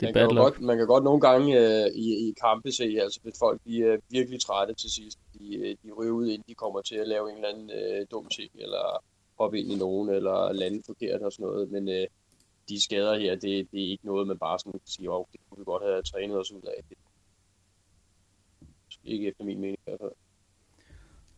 det 0.00 0.14
man, 0.14 0.28
kan 0.28 0.36
godt, 0.36 0.60
man 0.60 0.76
kan 0.78 0.86
godt 0.86 1.04
nogle 1.04 1.20
gange 1.20 1.58
øh, 1.58 1.86
i, 1.94 2.28
i 2.28 2.34
kampe 2.40 2.72
se, 2.72 2.84
altså 3.02 3.20
hvis 3.22 3.38
folk 3.38 3.60
de 3.64 3.82
er 3.82 3.96
virkelig 4.10 4.40
trætte 4.40 4.74
til 4.74 4.90
sidst, 4.90 5.18
de, 5.34 5.56
øh, 5.56 5.76
de 5.82 5.92
ryger 5.92 6.12
ud, 6.12 6.26
inden 6.26 6.44
de 6.48 6.54
kommer 6.54 6.82
til 6.82 6.94
at 6.94 7.08
lave 7.08 7.30
en 7.30 7.36
eller 7.36 7.48
anden 7.48 7.70
øh, 7.70 8.06
dum 8.10 8.26
ting, 8.26 8.50
eller 8.54 9.04
hoppe 9.38 9.58
ind 9.60 9.72
i 9.72 9.76
nogen, 9.76 10.08
eller 10.08 10.52
lande 10.52 10.82
forkert 10.86 11.22
og 11.22 11.32
sådan 11.32 11.46
noget. 11.46 11.70
Men 11.70 11.88
øh, 11.88 12.06
de 12.68 12.84
skader 12.84 13.18
her, 13.18 13.34
det, 13.34 13.70
det 13.72 13.84
er 13.84 13.90
ikke 13.90 14.06
noget, 14.06 14.26
man 14.26 14.38
bare 14.38 14.58
sådan 14.58 14.80
siger, 14.84 15.10
oh, 15.10 15.24
det 15.32 15.40
kunne 15.48 15.58
vi 15.58 15.64
godt 15.64 15.82
have 15.82 16.02
trænet 16.02 16.38
os 16.38 16.52
ud 16.52 16.62
af. 16.62 16.84
Det, 16.88 16.98
ikke 19.04 19.28
efter 19.28 19.44
min 19.44 19.60
mening 19.60 19.78
i 19.78 19.84
hvert 19.84 20.00
fald. 20.00 20.12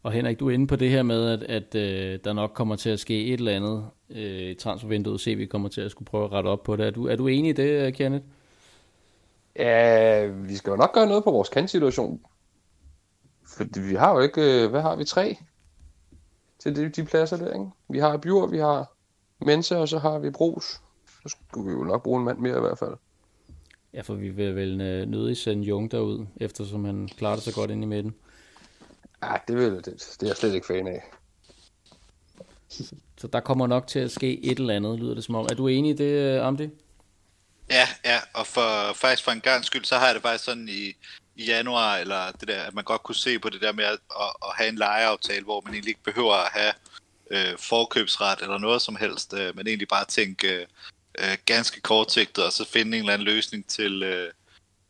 Og 0.05 0.12
Henrik, 0.12 0.40
du 0.40 0.48
er 0.48 0.55
inde 0.55 0.66
på 0.66 0.76
det 0.76 0.90
her 0.90 1.02
med, 1.02 1.31
at, 1.31 1.43
at 1.43 1.74
øh, 1.74 2.18
der 2.24 2.32
nok 2.32 2.51
kommer 2.55 2.76
til 2.76 2.90
at 2.90 3.01
ske 3.01 3.26
et 3.26 3.39
eller 3.39 3.52
andet 3.52 3.86
øh, 4.10 4.51
i 4.51 4.55
transfervinduet, 4.55 5.20
se 5.20 5.35
vi 5.35 5.47
kommer 5.47 5.68
til 5.68 5.81
at 5.81 5.90
skulle 5.90 6.06
prøve 6.06 6.24
at 6.24 6.32
rette 6.32 6.48
op 6.48 6.62
på 6.62 6.76
det. 6.76 6.86
Er 6.86 6.90
du, 6.90 7.06
er 7.06 7.16
du 7.16 7.26
enig 7.26 7.48
i 7.48 7.52
det, 7.52 7.94
Kenneth? 7.94 8.24
Ja, 9.56 10.26
vi 10.26 10.56
skal 10.56 10.70
jo 10.70 10.76
nok 10.76 10.94
gøre 10.94 11.06
noget 11.06 11.24
på 11.24 11.31
vores 11.31 11.48
kantsituation. 11.48 12.20
For 13.47 13.89
vi 13.89 13.94
har 13.94 14.14
jo 14.14 14.20
ikke, 14.20 14.62
øh, 14.64 14.70
hvad 14.70 14.82
har 14.82 14.97
vi, 14.97 15.05
tre 15.05 15.36
til 16.59 16.76
de, 16.76 16.89
de 16.89 17.05
pladser 17.05 17.36
der, 17.36 17.52
ikke? 17.52 17.66
Vi 17.89 17.98
har 17.98 18.16
Bjur, 18.16 18.47
vi 18.47 18.59
har 18.59 18.93
Mensa, 19.44 19.76
og 19.76 19.89
så 19.89 19.98
har 19.98 20.18
vi 20.18 20.31
Bros. 20.31 20.64
Så 21.22 21.36
skulle 21.48 21.66
vi 21.66 21.72
jo 21.72 21.85
nok 21.85 22.02
bruge 22.02 22.18
en 22.18 22.24
mand 22.24 22.39
mere 22.39 22.56
i 22.56 22.60
hvert 22.60 22.78
fald. 22.78 22.94
Ja, 23.94 24.01
for 24.01 24.14
vi 24.14 24.28
vil 24.28 24.56
vel 24.56 24.81
øh, 24.81 25.09
nødig 25.09 25.36
sende 25.36 25.64
Jung 25.64 25.90
derud, 25.90 26.26
eftersom 26.36 26.85
han 26.85 27.09
klarer 27.09 27.35
det 27.35 27.44
så 27.44 27.55
godt 27.55 27.70
ind 27.70 27.82
i 27.82 27.86
midten. 27.86 28.14
Ja, 29.24 29.36
det, 29.48 29.56
vil, 29.56 29.72
det, 29.72 29.84
det 29.84 30.22
er 30.22 30.26
jeg 30.26 30.36
slet 30.36 30.55
ikke 30.55 30.66
fan 30.66 30.86
af. 30.86 31.02
Så 33.20 33.26
der 33.26 33.40
kommer 33.40 33.66
nok 33.66 33.86
til 33.86 33.98
at 33.98 34.10
ske 34.10 34.44
et 34.44 34.59
eller 34.59 34.74
andet, 34.74 34.98
lyder 34.98 35.14
det 35.14 35.24
som 35.24 35.34
om. 35.34 35.46
Er 35.51 35.55
du 35.55 35.68
enig 35.68 35.90
i 35.90 35.96
det, 35.96 36.36
øh, 36.36 36.46
Amdi? 36.46 36.70
Ja, 37.70 37.88
ja, 38.05 38.20
og 38.34 38.46
for, 38.46 38.92
faktisk 38.92 39.24
for 39.24 39.30
en 39.30 39.40
gang 39.40 39.64
skyld, 39.64 39.84
så 39.84 39.96
har 39.96 40.06
jeg 40.06 40.14
det 40.14 40.22
faktisk 40.22 40.44
sådan 40.44 40.68
i, 40.68 40.96
i 41.36 41.44
januar, 41.44 41.96
eller 41.96 42.32
det 42.32 42.48
der, 42.48 42.62
at 42.62 42.74
man 42.74 42.84
godt 42.84 43.02
kunne 43.02 43.14
se 43.14 43.38
på 43.38 43.48
det 43.48 43.60
der 43.60 43.72
med 43.72 43.84
at, 43.84 43.92
at, 43.92 44.32
at 44.42 44.55
have 44.55 44.68
en 44.68 44.74
lejeaftale, 44.76 45.44
hvor 45.44 45.60
man 45.60 45.74
egentlig 45.74 45.88
ikke 45.88 46.02
behøver 46.02 46.34
at 46.34 46.52
have 46.52 46.72
øh, 47.30 47.59
forkøbsret 47.59 48.40
eller 48.42 48.59
noget 48.59 48.82
som 48.82 48.96
helst, 48.96 49.34
øh, 49.34 49.56
men 49.56 49.66
egentlig 49.66 49.88
bare 49.88 50.05
tænke 50.05 50.66
øh, 51.18 51.36
ganske 51.46 51.80
kortsigtet, 51.80 52.44
og 52.44 52.52
så 52.52 52.68
finde 52.68 52.96
en 52.96 53.02
eller 53.02 53.12
anden 53.12 53.26
løsning 53.26 53.66
til, 53.66 54.02
øh, 54.02 54.32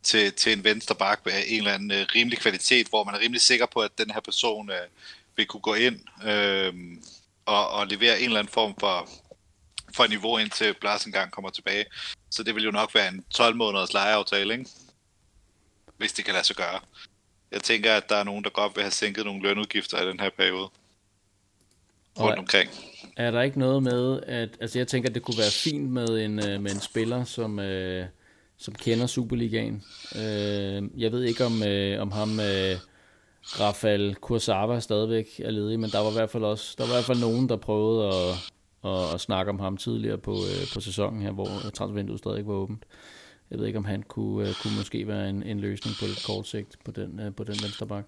til, 0.05 0.33
til 0.33 0.53
en 0.53 0.65
venstre 0.65 0.95
bak 0.95 1.21
med 1.25 1.33
en 1.47 1.59
eller 1.59 1.75
anden 1.75 1.91
øh, 1.91 2.07
rimelig 2.15 2.39
kvalitet, 2.39 2.87
hvor 2.87 3.05
man 3.05 3.15
er 3.15 3.19
rimelig 3.19 3.41
sikker 3.41 3.67
på, 3.67 3.81
at 3.81 3.99
den 3.99 4.11
her 4.11 4.21
person 4.21 4.71
øh, 4.71 4.87
vil 5.37 5.47
kunne 5.47 5.61
gå 5.61 5.75
ind 5.75 6.01
øh, 6.29 6.73
og, 7.47 7.71
og 7.71 7.87
levere 7.87 8.19
en 8.19 8.25
eller 8.25 8.39
anden 8.39 8.53
form 8.53 8.75
for, 8.81 9.09
for 9.95 10.07
niveau, 10.07 10.39
indtil 10.39 10.75
Blas 10.81 11.05
engang 11.05 11.31
kommer 11.31 11.51
tilbage. 11.51 11.85
Så 12.31 12.43
det 12.43 12.55
vil 12.55 12.65
jo 12.65 12.71
nok 12.71 12.95
være 12.95 13.09
en 13.09 13.25
12 13.31 13.57
måneders 13.57 13.93
lejeaftale, 13.93 14.55
ikke? 14.55 14.71
Hvis 15.97 16.13
det 16.13 16.25
kan 16.25 16.35
lade 16.35 16.47
sig 16.47 16.57
gøre. 16.57 16.81
Jeg 17.51 17.63
tænker, 17.63 17.97
at 17.97 18.09
der 18.09 18.17
er 18.17 18.25
nogen, 18.25 18.45
der 18.45 18.51
godt 18.51 18.77
vil 18.77 18.83
have 18.83 18.91
sænket 18.91 19.25
nogle 19.25 19.43
lønudgifter 19.43 20.03
i 20.03 20.09
den 20.09 20.21
her 20.21 20.31
periode. 20.31 20.69
Rundt 22.21 22.39
omkring. 22.39 22.71
Er 23.17 23.31
der 23.31 23.43
ikke 23.43 23.59
noget 23.59 23.83
med, 23.83 24.21
at... 24.27 24.49
Altså 24.61 24.79
jeg 24.79 24.89
tænker, 24.89 25.09
at 25.09 25.15
det 25.15 25.23
kunne 25.23 25.39
være 25.39 25.51
fint 25.51 25.91
med 25.91 26.09
en, 26.09 26.49
øh, 26.49 26.61
med 26.61 26.71
en 26.71 26.81
spiller, 26.81 27.25
som, 27.25 27.59
øh, 27.59 28.07
som 28.65 28.74
kender 28.74 29.07
Superligaen. 29.07 29.82
Øh, 30.16 30.82
jeg 31.03 31.12
ved 31.12 31.23
ikke, 31.23 31.45
om, 31.45 31.62
øh, 31.62 32.03
om 32.03 32.11
ham... 32.12 32.41
Øh, 32.41 32.77
Rafael 33.61 34.15
Kursava 34.15 34.81
stadigvæk 34.81 35.41
er 35.41 35.51
ledig, 35.51 35.81
men 35.81 35.91
der 35.91 35.99
var 35.99 36.11
i 36.11 36.12
hvert 36.12 36.31
fald 36.31 36.45
også 36.45 36.74
der 36.78 36.85
var 36.85 36.91
i 36.91 36.95
hvert 36.95 37.05
fald 37.05 37.20
nogen, 37.20 37.49
der 37.49 37.57
prøvede 37.57 38.09
at, 38.09 38.31
at, 38.85 39.15
at 39.15 39.20
snakke 39.20 39.51
om 39.51 39.59
ham 39.59 39.77
tidligere 39.77 40.19
på, 40.19 40.32
øh, 40.32 40.74
på 40.74 40.81
sæsonen 40.81 41.23
her, 41.23 41.32
hvor 41.32 41.47
transfervinduet 41.74 42.19
stadig 42.19 42.47
var 42.47 42.53
åbent. 42.53 42.85
Jeg 43.51 43.59
ved 43.59 43.66
ikke, 43.66 43.78
om 43.78 43.85
han 43.85 44.03
kunne, 44.03 44.49
øh, 44.49 44.55
kunne 44.62 44.77
måske 44.77 45.09
være 45.09 45.31
en, 45.31 45.43
en 45.43 45.61
løsning 45.61 45.97
på 46.01 46.07
lidt 46.07 46.24
kort 46.27 46.47
sigt 46.47 46.77
på 46.85 46.91
den, 46.91 47.20
øh, 47.20 47.35
på 47.35 47.45
den 47.45 47.57
venstre 47.62 47.86
bak. 47.86 48.05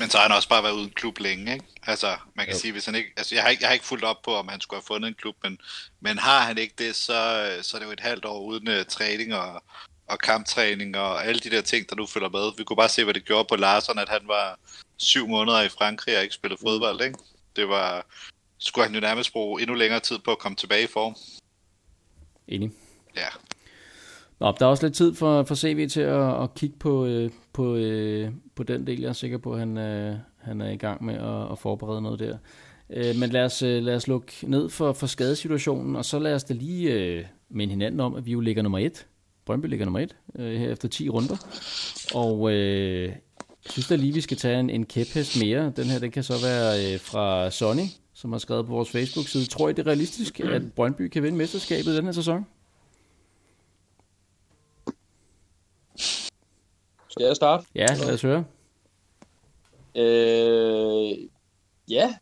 Men 0.00 0.10
så 0.10 0.16
har 0.16 0.28
han 0.28 0.36
også 0.36 0.48
bare 0.48 0.62
været 0.62 0.72
uden 0.72 0.90
klub 0.90 1.18
længe, 1.18 1.52
ikke? 1.52 1.64
Altså, 1.82 2.16
man 2.34 2.46
kan 2.46 2.54
jo. 2.54 2.60
sige, 2.60 2.72
hvis 2.72 2.86
han 2.86 2.94
ikke... 2.94 3.12
Altså, 3.16 3.34
jeg 3.34 3.44
har 3.44 3.50
ikke, 3.50 3.62
jeg 3.62 3.68
har 3.68 3.74
ikke 3.74 3.86
fulgt 3.86 4.04
op 4.04 4.22
på, 4.22 4.34
om 4.34 4.48
han 4.48 4.60
skulle 4.60 4.78
have 4.78 4.86
fundet 4.86 5.08
en 5.08 5.14
klub, 5.14 5.36
men, 5.42 5.58
men 6.00 6.18
har 6.18 6.40
han 6.40 6.58
ikke 6.58 6.74
det, 6.78 6.96
så, 6.96 7.48
så 7.62 7.76
er 7.76 7.78
det 7.78 7.86
jo 7.86 7.92
et 7.92 8.00
halvt 8.00 8.24
år 8.24 8.40
uden 8.40 8.68
uh, 8.68 8.86
træning 8.88 9.34
og, 9.34 9.62
og 10.06 10.18
kamptræning 10.18 10.96
og 10.96 11.24
alle 11.24 11.40
de 11.40 11.50
der 11.50 11.60
ting, 11.62 11.90
der 11.90 11.96
nu 11.96 12.06
følger 12.06 12.28
med. 12.28 12.52
Vi 12.56 12.64
kunne 12.64 12.76
bare 12.76 12.88
se, 12.88 13.04
hvad 13.04 13.14
det 13.14 13.24
gjorde 13.24 13.48
på 13.48 13.56
Larsen, 13.56 13.98
at 13.98 14.08
han 14.08 14.28
var 14.28 14.58
syv 14.96 15.28
måneder 15.28 15.62
i 15.62 15.68
Frankrig 15.68 16.16
og 16.16 16.22
ikke 16.22 16.34
spillede 16.34 16.60
fodbold, 16.60 17.00
ikke? 17.00 17.18
Det 17.56 17.68
var, 17.68 18.06
skulle 18.58 18.86
han 18.86 18.94
jo 18.94 19.00
nærmest 19.00 19.32
bruge 19.32 19.60
endnu 19.62 19.74
længere 19.74 20.00
tid 20.00 20.18
på 20.18 20.32
at 20.32 20.38
komme 20.38 20.56
tilbage 20.56 20.84
i 20.84 20.86
form. 20.92 21.16
Enig. 22.48 22.72
Ja. 23.16 23.28
Nå, 24.40 24.54
der 24.58 24.66
er 24.66 24.70
også 24.70 24.86
lidt 24.86 24.94
tid 24.94 25.14
for, 25.14 25.42
for 25.42 25.54
CV 25.54 25.88
til 25.88 26.00
at, 26.00 26.42
at 26.42 26.54
kigge 26.54 26.76
på, 26.78 27.06
øh, 27.06 27.30
på, 27.52 27.74
øh, 27.74 28.30
på 28.54 28.62
den 28.62 28.86
del. 28.86 29.00
Jeg 29.00 29.08
er 29.08 29.12
sikker 29.12 29.38
på, 29.38 29.52
at 29.52 29.58
han, 29.58 29.78
øh, 29.78 30.16
han 30.36 30.60
er 30.60 30.70
i 30.70 30.76
gang 30.76 31.04
med 31.04 31.14
at, 31.14 31.52
at 31.52 31.58
forberede 31.58 32.02
noget 32.02 32.18
der. 32.18 32.36
Øh, 32.90 33.16
men 33.16 33.30
lad 33.30 33.44
os, 33.44 33.62
øh, 33.62 33.82
lad 33.82 33.94
os 33.94 34.08
lukke 34.08 34.32
ned 34.42 34.68
for, 34.68 34.92
for 34.92 35.06
skadesituationen, 35.06 35.96
og 35.96 36.04
så 36.04 36.18
lad 36.18 36.34
os 36.34 36.44
da 36.44 36.54
lige 36.54 36.92
øh, 36.92 37.24
minde 37.50 37.70
hinanden 37.70 38.00
om, 38.00 38.14
at 38.14 38.26
vi 38.26 38.32
jo 38.32 38.40
ligger 38.40 38.62
nummer 38.62 38.78
et. 38.78 39.06
Brøndby 39.46 39.66
ligger 39.66 39.86
nummer 39.86 40.00
et 40.00 40.16
øh, 40.38 40.60
her 40.60 40.72
efter 40.72 40.88
10 40.88 41.08
runder. 41.08 41.36
Og 42.14 42.52
øh, 42.52 43.02
jeg 43.64 43.70
synes 43.70 43.88
da 43.88 43.94
lige, 43.96 44.14
vi 44.14 44.20
skal 44.20 44.36
tage 44.36 44.60
en, 44.60 44.70
en 44.70 44.86
kæphest 44.86 45.40
mere. 45.40 45.72
Den 45.76 45.84
her, 45.84 45.98
den 45.98 46.10
kan 46.10 46.22
så 46.22 46.34
være 46.42 46.94
øh, 46.94 47.00
fra 47.00 47.50
Sonny, 47.50 47.86
som 48.14 48.32
har 48.32 48.38
skrevet 48.38 48.66
på 48.66 48.72
vores 48.72 48.90
Facebook-side. 48.90 49.46
Tror 49.46 49.68
I, 49.68 49.72
det 49.72 49.78
er 49.78 49.86
realistisk, 49.86 50.40
at 50.40 50.72
Brøndby 50.72 51.08
kan 51.08 51.22
vinde 51.22 51.38
mesterskabet 51.38 51.96
den 51.96 52.04
her 52.04 52.12
sæson? 52.12 52.46
Skal 57.08 57.24
jeg 57.26 57.36
starte? 57.36 57.66
Ja, 57.74 57.86
lad 58.00 58.14
os 58.14 58.22
høre. 58.22 58.44
Øh, 59.94 61.28
ja. 61.90 62.14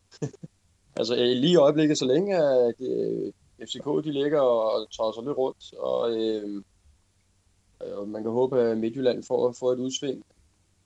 altså 0.98 1.14
lige 1.14 1.52
i 1.52 1.56
øjeblikket, 1.56 1.98
så 1.98 2.04
længe 2.04 2.36
at 2.36 2.80
øh, 2.80 3.32
FCK 3.60 4.04
de 4.04 4.12
ligger 4.12 4.40
og 4.40 4.90
tosser 4.90 5.22
lidt 5.22 5.38
rundt, 5.38 5.74
og 5.78 6.16
øh, 6.16 6.62
og 7.80 8.08
man 8.08 8.22
kan 8.22 8.32
håbe, 8.32 8.60
at 8.60 8.78
Midtjylland 8.78 9.22
får, 9.22 9.52
får 9.52 9.72
et 9.72 9.78
udsving, 9.78 10.24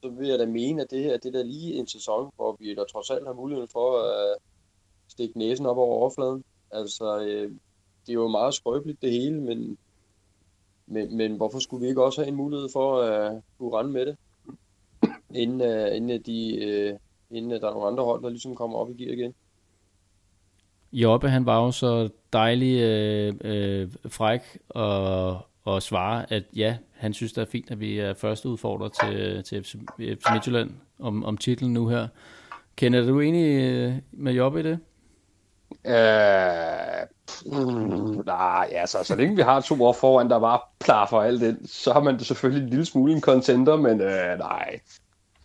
så 0.02 0.08
vil 0.08 0.28
jeg 0.28 0.38
da 0.38 0.46
mene, 0.46 0.82
at 0.82 0.90
det 0.90 1.04
her 1.04 1.16
det 1.16 1.28
er 1.28 1.38
da 1.38 1.42
lige 1.42 1.74
en 1.74 1.86
sæson, 1.86 2.32
hvor 2.36 2.56
vi 2.58 2.74
da 2.74 2.84
trods 2.84 3.10
alt 3.10 3.26
har 3.26 3.32
muligheden 3.32 3.68
for 3.68 3.98
at 4.02 4.36
stikke 5.08 5.38
næsen 5.38 5.66
op 5.66 5.78
over 5.78 5.94
overfladen. 5.96 6.44
Altså, 6.70 7.20
øh, 7.20 7.50
det 8.06 8.08
er 8.08 8.12
jo 8.12 8.28
meget 8.28 8.54
skrøbeligt 8.54 9.02
det 9.02 9.10
hele, 9.10 9.40
men, 9.40 9.78
men, 10.90 11.16
men 11.16 11.36
hvorfor 11.36 11.58
skulle 11.58 11.82
vi 11.82 11.88
ikke 11.88 12.04
også 12.04 12.20
have 12.20 12.28
en 12.28 12.34
mulighed 12.34 12.68
for 12.72 13.02
at 13.02 13.32
uh, 13.32 13.40
kunne 13.58 13.78
rende 13.78 13.92
med 13.92 14.06
det, 14.06 14.16
inden, 15.34 15.60
uh, 15.60 15.96
inden, 15.96 16.22
de, 16.22 16.98
uh, 17.30 17.36
inden 17.36 17.50
der 17.50 17.68
er 17.68 17.72
nogle 17.72 17.88
andre 17.88 18.04
hold, 18.04 18.22
der 18.22 18.28
ligesom 18.28 18.54
kommer 18.54 18.78
op 18.78 18.90
i 18.90 19.04
gear 19.04 19.12
igen? 19.12 19.34
Jobbe, 20.92 21.28
han 21.28 21.46
var 21.46 21.64
jo 21.64 21.70
så 21.70 22.08
dejlig 22.32 22.80
øh, 22.80 23.34
øh, 23.40 23.88
fræk 24.08 24.58
og, 24.68 25.38
og 25.64 25.82
svare, 25.82 26.32
at 26.32 26.44
ja, 26.56 26.76
han 26.92 27.14
synes, 27.14 27.32
det 27.32 27.42
er 27.42 27.46
fint, 27.46 27.70
at 27.70 27.80
vi 27.80 27.98
er 27.98 28.14
første 28.14 28.48
udfordrer 28.48 28.88
til, 28.88 29.42
til 29.44 29.64
FC, 29.64 29.70
FC 29.98 30.32
Midtjylland 30.32 30.70
om, 30.98 31.24
om 31.24 31.36
titlen 31.36 31.72
nu 31.72 31.88
her. 31.88 32.08
Kender 32.76 33.06
du 33.06 33.20
enig 33.20 34.02
med 34.12 34.32
Jobbe 34.32 34.60
i 34.60 34.62
det? 34.62 34.78
Øh, 35.86 37.06
mm, 37.46 38.22
nej, 38.26 38.68
altså, 38.72 38.98
så 39.04 39.16
længe 39.16 39.36
vi 39.36 39.42
har 39.42 39.60
to 39.60 39.84
år 39.84 39.92
foran, 39.92 40.30
der 40.30 40.38
bare 40.38 40.60
plaffer 40.80 41.18
alt 41.18 41.40
det, 41.40 41.58
så 41.66 41.92
har 41.92 42.00
man 42.00 42.18
det 42.18 42.26
selvfølgelig 42.26 42.62
en 42.62 42.68
lille 42.68 42.84
smule 42.84 43.12
en 43.12 43.20
contender, 43.20 43.76
men 43.76 44.00
øh, 44.00 44.38
nej, 44.38 44.80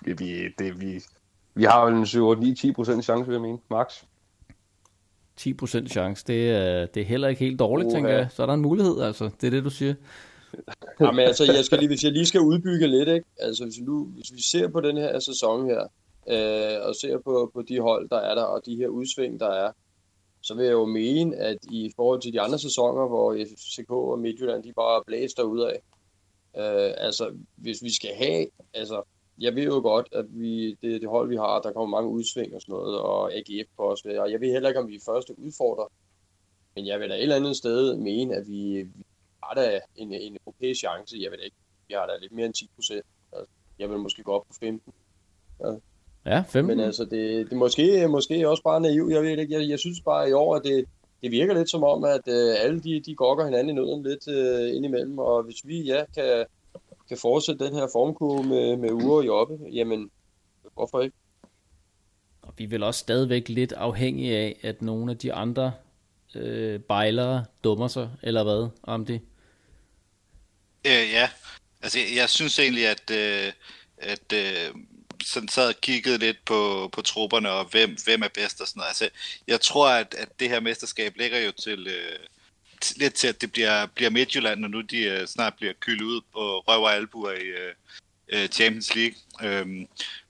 det, 0.05 0.19
vi, 0.19 0.49
det, 0.59 0.81
vi, 0.81 1.03
vi 1.53 1.63
har 1.63 1.81
jo 1.81 1.97
en 1.97 2.03
7-9-10% 2.03 3.01
chance, 3.01 3.25
vil 3.25 3.33
jeg 3.33 3.41
mene, 3.41 3.57
max. 3.69 4.03
10% 5.41 5.87
chance, 5.87 6.23
det 6.27 6.51
er, 6.51 6.85
det 6.85 7.01
er 7.01 7.05
heller 7.05 7.27
ikke 7.27 7.45
helt 7.45 7.59
dårligt, 7.59 7.87
uh, 7.87 7.93
tænker 7.93 8.09
jeg. 8.09 8.27
Så 8.31 8.41
er 8.41 8.45
der 8.45 8.53
en 8.53 8.61
mulighed, 8.61 9.01
altså. 9.01 9.29
Det 9.41 9.47
er 9.47 9.51
det, 9.51 9.63
du 9.63 9.69
siger. 9.69 9.93
Jamen 10.99 11.19
altså, 11.19 11.43
jeg 11.55 11.65
skal 11.65 11.77
lige, 11.77 11.87
hvis 11.87 12.03
jeg 12.03 12.11
lige 12.11 12.25
skal 12.25 12.41
udbygge 12.41 12.87
lidt, 12.87 13.09
ikke? 13.09 13.25
Altså, 13.39 13.63
hvis, 13.63 13.79
nu, 13.79 14.05
hvis 14.05 14.33
vi 14.33 14.41
ser 14.41 14.67
på 14.67 14.81
den 14.81 14.97
her 14.97 15.19
sæson 15.19 15.65
her, 15.69 15.81
øh, 16.29 16.87
og 16.87 16.95
ser 16.95 17.17
på, 17.17 17.51
på 17.53 17.61
de 17.61 17.79
hold, 17.79 18.09
der 18.09 18.17
er 18.17 18.35
der, 18.35 18.43
og 18.43 18.61
de 18.65 18.75
her 18.75 18.87
udsving, 18.87 19.39
der 19.39 19.49
er, 19.49 19.71
så 20.45 20.53
vil 20.53 20.65
jeg 20.65 20.71
jo 20.71 20.85
mene, 20.85 21.35
at 21.35 21.57
i 21.71 21.91
forhold 21.95 22.21
til 22.21 22.33
de 22.33 22.41
andre 22.41 22.59
sæsoner, 22.59 23.07
hvor 23.07 23.33
FCK 23.33 23.91
og 23.91 24.19
Midtjylland, 24.19 24.63
de 24.63 24.73
bare 24.73 25.03
blæser 25.07 25.43
ud 25.43 25.59
af, 25.59 25.81
øh, 26.57 26.93
altså, 26.97 27.37
hvis 27.55 27.83
vi 27.83 27.93
skal 27.93 28.15
have, 28.15 28.47
altså, 28.73 29.03
jeg 29.39 29.55
ved 29.55 29.63
jo 29.63 29.79
godt, 29.81 30.09
at 30.11 30.25
vi, 30.29 30.73
det, 30.81 31.01
det 31.01 31.09
hold, 31.09 31.29
vi 31.29 31.35
har, 31.35 31.61
der 31.61 31.71
kommer 31.71 31.97
mange 31.97 32.09
udsving 32.09 32.55
og 32.55 32.61
sådan 32.61 32.73
noget, 32.73 32.99
og 32.99 33.33
AGF 33.33 33.69
på 33.77 33.91
os, 33.91 34.05
og 34.05 34.31
jeg 34.31 34.41
ved 34.41 34.51
heller 34.51 34.69
ikke, 34.69 34.81
om 34.81 34.87
vi 34.87 34.95
er 34.95 35.05
første 35.05 35.39
udfordrer, 35.39 35.87
men 36.75 36.87
jeg 36.87 36.99
vil 36.99 37.09
da 37.09 37.15
et 37.15 37.21
eller 37.21 37.35
andet 37.35 37.57
sted 37.57 37.95
mene, 37.97 38.35
at 38.35 38.47
vi, 38.47 38.83
vi 38.83 39.03
har 39.43 39.53
da 39.53 39.79
en, 39.95 40.13
en 40.13 40.37
okay 40.45 40.75
chance. 40.75 41.17
Jeg 41.21 41.31
ved 41.31 41.39
ikke, 41.39 41.57
vi 41.87 41.93
har 41.93 42.05
da 42.05 42.13
lidt 42.21 42.31
mere 42.31 42.45
end 42.45 42.53
10 42.53 42.69
procent. 42.75 43.05
Altså, 43.33 43.51
jeg 43.79 43.89
vil 43.89 43.99
måske 43.99 44.23
gå 44.23 44.31
op 44.31 44.47
på 44.47 44.53
15. 44.59 44.93
Ja. 45.59 45.71
Ja, 46.25 46.43
15. 46.49 46.77
Men 46.77 46.85
altså, 46.85 47.03
det, 47.03 47.11
det 47.45 47.51
er 47.51 47.55
måske, 47.55 48.07
måske 48.07 48.49
også 48.49 48.63
bare 48.63 48.81
naiv. 48.81 49.09
Jeg 49.11 49.21
ved 49.21 49.29
ikke, 49.29 49.53
jeg, 49.53 49.69
jeg 49.69 49.79
synes 49.79 50.01
bare 50.01 50.29
i 50.29 50.33
år, 50.33 50.55
at 50.55 50.61
det, 50.63 50.85
det 51.21 51.31
virker 51.31 51.53
lidt 51.53 51.69
som 51.69 51.83
om, 51.83 52.03
at 52.03 52.27
øh, 52.27 52.55
alle 52.57 52.79
de, 52.79 53.01
de 53.05 53.15
gokker 53.15 53.45
hinanden 53.45 53.69
i 53.69 53.73
nøden 53.73 54.03
lidt 54.03 54.27
øh, 54.27 54.75
indimellem, 54.75 55.19
og 55.19 55.43
hvis 55.43 55.61
vi 55.63 55.81
ja, 55.81 56.03
kan, 56.15 56.45
kan 57.07 57.17
fortsætte 57.17 57.65
den 57.65 57.75
her 57.75 57.87
formkurve 57.93 58.43
med, 58.43 58.77
med 58.77 58.91
uger 58.91 59.21
i 59.21 59.29
oppe, 59.29 59.59
jamen, 59.71 60.11
hvorfor 60.73 61.01
ikke? 61.01 61.15
Og 62.41 62.53
vi 62.57 62.63
er 62.63 62.67
vel 62.67 62.83
også 62.83 62.99
stadigvæk 62.99 63.49
lidt 63.49 63.73
afhængige 63.73 64.37
af, 64.37 64.59
at 64.63 64.81
nogle 64.81 65.11
af 65.11 65.17
de 65.17 65.33
andre 65.33 65.71
øh, 66.35 66.79
bejlere 66.79 67.45
dummer 67.63 67.87
sig, 67.87 68.09
eller 68.23 68.43
hvad, 68.43 68.69
om 68.83 69.05
det? 69.05 69.21
Øh, 70.87 71.11
ja, 71.13 71.29
altså 71.81 71.99
jeg, 71.99 72.07
jeg 72.17 72.29
synes 72.29 72.59
egentlig, 72.59 72.87
at, 72.87 73.11
øh, 73.11 73.51
at 73.97 74.33
øh, 74.33 74.75
sådan 75.25 75.49
sad 75.49 75.67
og 75.67 75.81
kiggede 75.81 76.17
lidt 76.17 76.45
på, 76.45 76.89
på 76.93 77.01
trupperne, 77.01 77.51
og 77.51 77.65
hvem, 77.65 77.97
hvem 78.03 78.21
er 78.21 78.27
bedst 78.27 78.61
og 78.61 78.67
sådan 78.67 78.79
noget. 78.79 78.87
Altså, 78.87 79.09
jeg 79.47 79.61
tror, 79.61 79.89
at, 79.89 80.15
at 80.17 80.39
det 80.39 80.49
her 80.49 80.59
mesterskab 80.59 81.17
ligger 81.17 81.39
jo 81.39 81.51
til, 81.51 81.87
øh, 81.87 82.19
lidt 82.95 83.13
til, 83.13 83.27
at 83.27 83.41
det 83.41 83.51
bliver, 83.51 83.85
bliver 83.85 84.09
Midtjylland, 84.09 84.59
når 84.59 84.67
nu 84.67 84.81
de 84.81 84.97
øh, 84.97 85.27
snart 85.27 85.53
bliver 85.53 85.73
kyldet 85.79 86.05
ud 86.05 86.21
på 86.33 86.59
røv 86.59 86.83
og 86.83 86.93
albuer 86.93 87.31
i 87.31 87.43
øh, 87.43 87.73
øh 88.29 88.47
Champions 88.47 88.95
League. 88.95 89.15
Øh, 89.43 89.67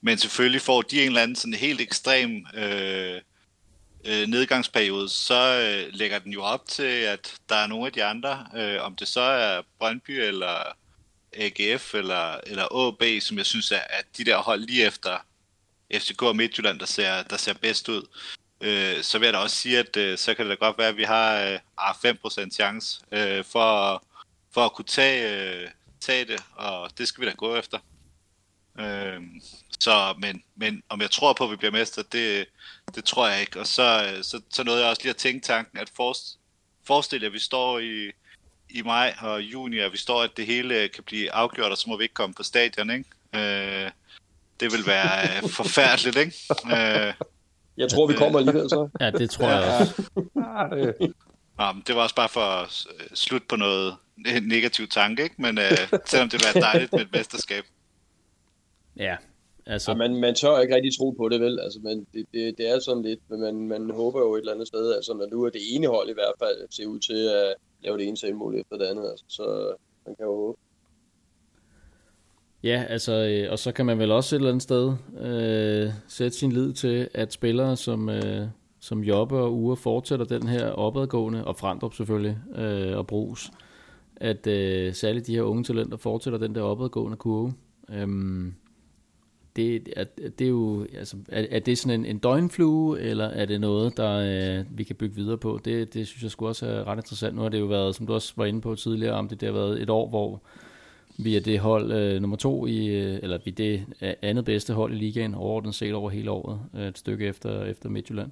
men 0.01 0.17
selvfølgelig 0.17 0.61
får 0.61 0.81
de 0.81 1.01
en 1.01 1.07
eller 1.07 1.21
anden 1.21 1.35
sådan 1.35 1.53
helt 1.53 1.81
ekstrem 1.81 2.45
øh, 2.53 3.21
øh, 4.05 4.27
nedgangsperiode, 4.27 5.09
så 5.09 5.61
øh, 5.61 5.93
lægger 5.93 6.19
den 6.19 6.31
jo 6.31 6.43
op 6.43 6.67
til, 6.67 6.83
at 6.83 7.35
der 7.49 7.55
er 7.55 7.67
nogle 7.67 7.85
af 7.85 7.91
de 7.91 8.03
andre, 8.03 8.47
øh, 8.55 8.81
om 8.81 8.95
det 8.95 9.07
så 9.07 9.21
er 9.21 9.61
Brøndby 9.79 10.11
eller 10.11 10.75
AGF 11.35 11.95
eller, 11.95 12.39
eller 12.47 12.87
AB, 12.87 13.21
som 13.21 13.37
jeg 13.37 13.45
synes 13.45 13.71
er, 13.71 13.79
at 13.89 14.05
de 14.17 14.25
der 14.25 14.37
hold 14.37 14.61
lige 14.61 14.85
efter 14.85 15.17
FCK 15.93 16.21
og 16.21 16.35
Midtjylland, 16.35 16.79
der 16.79 16.85
ser, 16.85 17.23
der 17.23 17.37
ser 17.37 17.53
bedst 17.53 17.89
ud. 17.89 18.07
Øh, 18.61 19.03
så 19.03 19.19
vil 19.19 19.25
jeg 19.25 19.33
da 19.33 19.39
også 19.39 19.55
sige, 19.55 19.79
at 19.79 19.97
øh, 19.97 20.17
så 20.17 20.33
kan 20.33 20.45
det 20.45 20.59
da 20.59 20.65
godt 20.65 20.77
være, 20.77 20.87
at 20.87 20.97
vi 20.97 21.03
har 21.03 21.41
øh, 21.41 21.59
5% 21.89 22.49
chance 22.49 23.01
øh, 23.11 23.45
for, 23.45 24.03
for 24.53 24.65
at 24.65 24.73
kunne 24.73 24.85
tage, 24.85 25.53
øh, 25.63 25.69
tage 25.99 26.25
det, 26.25 26.43
og 26.55 26.97
det 26.97 27.07
skal 27.07 27.21
vi 27.21 27.29
da 27.29 27.33
gå 27.35 27.55
efter. 27.55 27.79
Øh, 28.79 29.21
så, 29.79 30.15
men, 30.19 30.43
men 30.55 30.83
om 30.89 31.01
jeg 31.01 31.11
tror 31.11 31.33
på, 31.33 31.43
at 31.43 31.51
vi 31.51 31.55
bliver 31.55 31.71
mester, 31.71 32.03
det, 32.03 32.45
det 32.95 33.05
tror 33.05 33.27
jeg 33.27 33.41
ikke. 33.41 33.59
Og 33.59 33.67
så, 33.67 34.13
øh, 34.13 34.23
så, 34.23 34.41
så 34.49 34.63
nåede 34.63 34.81
jeg 34.81 34.89
også 34.89 35.01
lige 35.01 35.09
at 35.09 35.17
tænke 35.17 35.45
tanken, 35.45 35.77
at 35.77 35.91
forest, 35.95 36.39
forestil 36.83 37.21
jer, 37.21 37.27
at 37.27 37.33
vi 37.33 37.39
står 37.39 37.79
i, 37.79 38.11
i 38.75 38.81
maj 38.81 39.15
og 39.21 39.41
juni, 39.41 39.77
og 39.77 39.91
vi 39.91 39.97
står, 39.97 40.23
at 40.23 40.29
det 40.37 40.45
hele 40.45 40.87
kan 40.87 41.03
blive 41.03 41.31
afgjort, 41.31 41.71
og 41.71 41.77
så 41.77 41.89
må 41.89 41.97
vi 41.97 42.03
ikke 42.03 42.13
komme 42.13 42.33
på 42.33 42.43
stadion, 42.43 42.89
ikke? 42.89 43.09
Øh, 43.35 43.91
det 44.59 44.71
vil 44.71 44.87
være 44.87 45.23
øh, 45.23 45.49
forfærdeligt, 45.49 46.17
ikke? 46.17 46.33
Øh, 46.65 47.13
jeg 47.77 47.89
tror, 47.89 48.07
vi 48.07 48.13
kommer 48.13 48.39
alligevel 48.39 48.69
så. 48.69 48.89
Ja, 48.99 49.11
det 49.11 49.29
tror 49.29 49.49
jeg 49.49 49.79
også. 49.79 50.03
Ja, 51.59 51.71
det 51.87 51.95
var 51.95 52.01
også 52.01 52.15
bare 52.15 52.29
for 52.29 52.41
at 52.41 52.87
slutte 53.13 53.47
på 53.47 53.55
noget 53.55 53.95
negativ 54.41 54.87
tanke, 54.87 55.23
ikke? 55.23 55.35
Men 55.37 55.57
øh, 55.57 55.77
selvom 56.05 56.29
det 56.29 56.39
vil 56.39 56.53
være 56.53 56.63
dejligt 56.63 56.93
med 56.93 57.01
et 57.01 57.11
mesterskab. 57.11 57.63
Ja, 58.97 59.15
altså... 59.65 59.91
Ja, 59.91 59.97
man, 59.97 60.15
man 60.15 60.35
tør 60.35 60.59
ikke 60.59 60.75
rigtig 60.75 60.91
tro 60.97 61.11
på 61.11 61.29
det, 61.29 61.41
vel? 61.41 61.59
Altså, 61.59 61.79
men 61.83 62.07
det, 62.13 62.25
det, 62.33 62.57
det 62.57 62.69
er 62.69 62.79
sådan 62.79 63.03
lidt, 63.03 63.19
men 63.29 63.39
man, 63.39 63.67
man 63.67 63.91
håber 63.91 64.19
jo 64.19 64.35
et 64.35 64.39
eller 64.39 64.53
andet 64.53 64.67
sted, 64.67 64.93
altså 64.95 65.13
når 65.13 65.27
nu 65.31 65.43
er 65.43 65.49
det 65.49 65.61
ene 65.71 65.87
hold 65.87 66.09
i 66.09 66.13
hvert 66.13 66.33
fald 66.39 66.57
ser 66.69 66.85
ud 66.85 66.99
til 66.99 67.29
at 67.29 67.55
lave 67.83 67.97
det 67.97 68.07
ene 68.07 68.17
selvmål 68.17 68.55
efter 68.55 68.77
det 68.77 68.85
andet, 68.85 69.09
altså, 69.09 69.25
så 69.27 69.75
man 70.05 70.15
kan 70.15 70.25
jo 70.25 70.35
håbe. 70.35 70.57
Ja, 72.63 72.85
altså, 72.89 73.13
øh, 73.13 73.51
og 73.51 73.59
så 73.59 73.71
kan 73.71 73.85
man 73.85 73.99
vel 73.99 74.11
også 74.11 74.35
et 74.35 74.39
eller 74.39 74.49
andet 74.49 74.63
sted 74.63 74.93
øh, 75.19 75.93
sætte 76.07 76.37
sin 76.37 76.51
lid 76.51 76.73
til, 76.73 77.09
at 77.13 77.33
spillere 77.33 77.75
som, 77.75 78.09
øh, 78.09 78.47
som 78.79 79.03
Jobbe 79.03 79.37
og 79.37 79.53
Ure 79.53 79.77
fortsætter 79.77 80.25
den 80.25 80.47
her 80.47 80.69
opadgående, 80.69 81.45
og 81.45 81.55
Frandrup 81.55 81.93
selvfølgelig, 81.93 82.37
øh, 82.55 82.97
og 82.97 83.07
Brugs, 83.07 83.51
at 84.15 84.47
øh, 84.47 84.93
særligt 84.93 85.27
de 85.27 85.35
her 85.35 85.41
unge 85.41 85.63
talenter 85.63 85.97
fortsætter 85.97 86.39
den 86.39 86.55
der 86.55 86.61
opadgående 86.61 87.17
kurve. 87.17 87.53
Øhm, 87.89 88.53
det, 89.55 89.93
er, 89.95 90.03
det 90.39 90.45
er 90.45 90.49
jo, 90.49 90.87
altså, 90.93 91.17
er, 91.29 91.45
er 91.51 91.59
det 91.59 91.77
sådan 91.77 91.99
en, 91.99 92.05
en 92.05 92.17
døgnflue, 92.17 92.99
eller 92.99 93.25
er 93.25 93.45
det 93.45 93.61
noget, 93.61 93.97
der 93.97 94.59
øh, 94.59 94.77
vi 94.77 94.83
kan 94.83 94.95
bygge 94.95 95.15
videre 95.15 95.37
på? 95.37 95.59
Det, 95.65 95.93
det 95.93 96.07
synes 96.07 96.23
jeg 96.23 96.31
skulle 96.31 96.49
også 96.49 96.65
er 96.67 96.87
ret 96.87 96.97
interessant. 96.97 97.35
Nu 97.35 97.41
har 97.41 97.49
det 97.49 97.59
jo 97.59 97.65
været, 97.65 97.95
som 97.95 98.07
du 98.07 98.13
også 98.13 98.33
var 98.35 98.45
inde 98.45 98.61
på 98.61 98.75
tidligere, 98.75 99.13
om 99.13 99.29
det, 99.29 99.41
det 99.41 99.47
har 99.47 99.53
været 99.53 99.81
et 99.81 99.89
år, 99.89 100.09
hvor 100.09 100.41
vi 101.17 101.35
er 101.35 101.41
det 101.41 101.59
hold 101.59 101.91
øh, 101.91 102.21
nummer 102.21 102.37
to 102.37 102.65
i, 102.65 102.87
øh, 102.87 103.19
eller 103.23 103.39
vi 103.45 103.51
er 103.51 103.55
det 103.55 103.85
andet 104.21 104.45
bedste 104.45 104.73
hold 104.73 104.93
i 104.93 104.95
ligaen, 104.95 105.35
overordnet 105.35 105.75
set 105.75 105.93
over 105.93 106.09
hele 106.09 106.31
året, 106.31 106.59
øh, 106.73 106.87
et 106.87 106.97
stykke 106.97 107.25
efter, 107.25 107.63
efter 107.63 107.89
Midtjylland. 107.89 108.31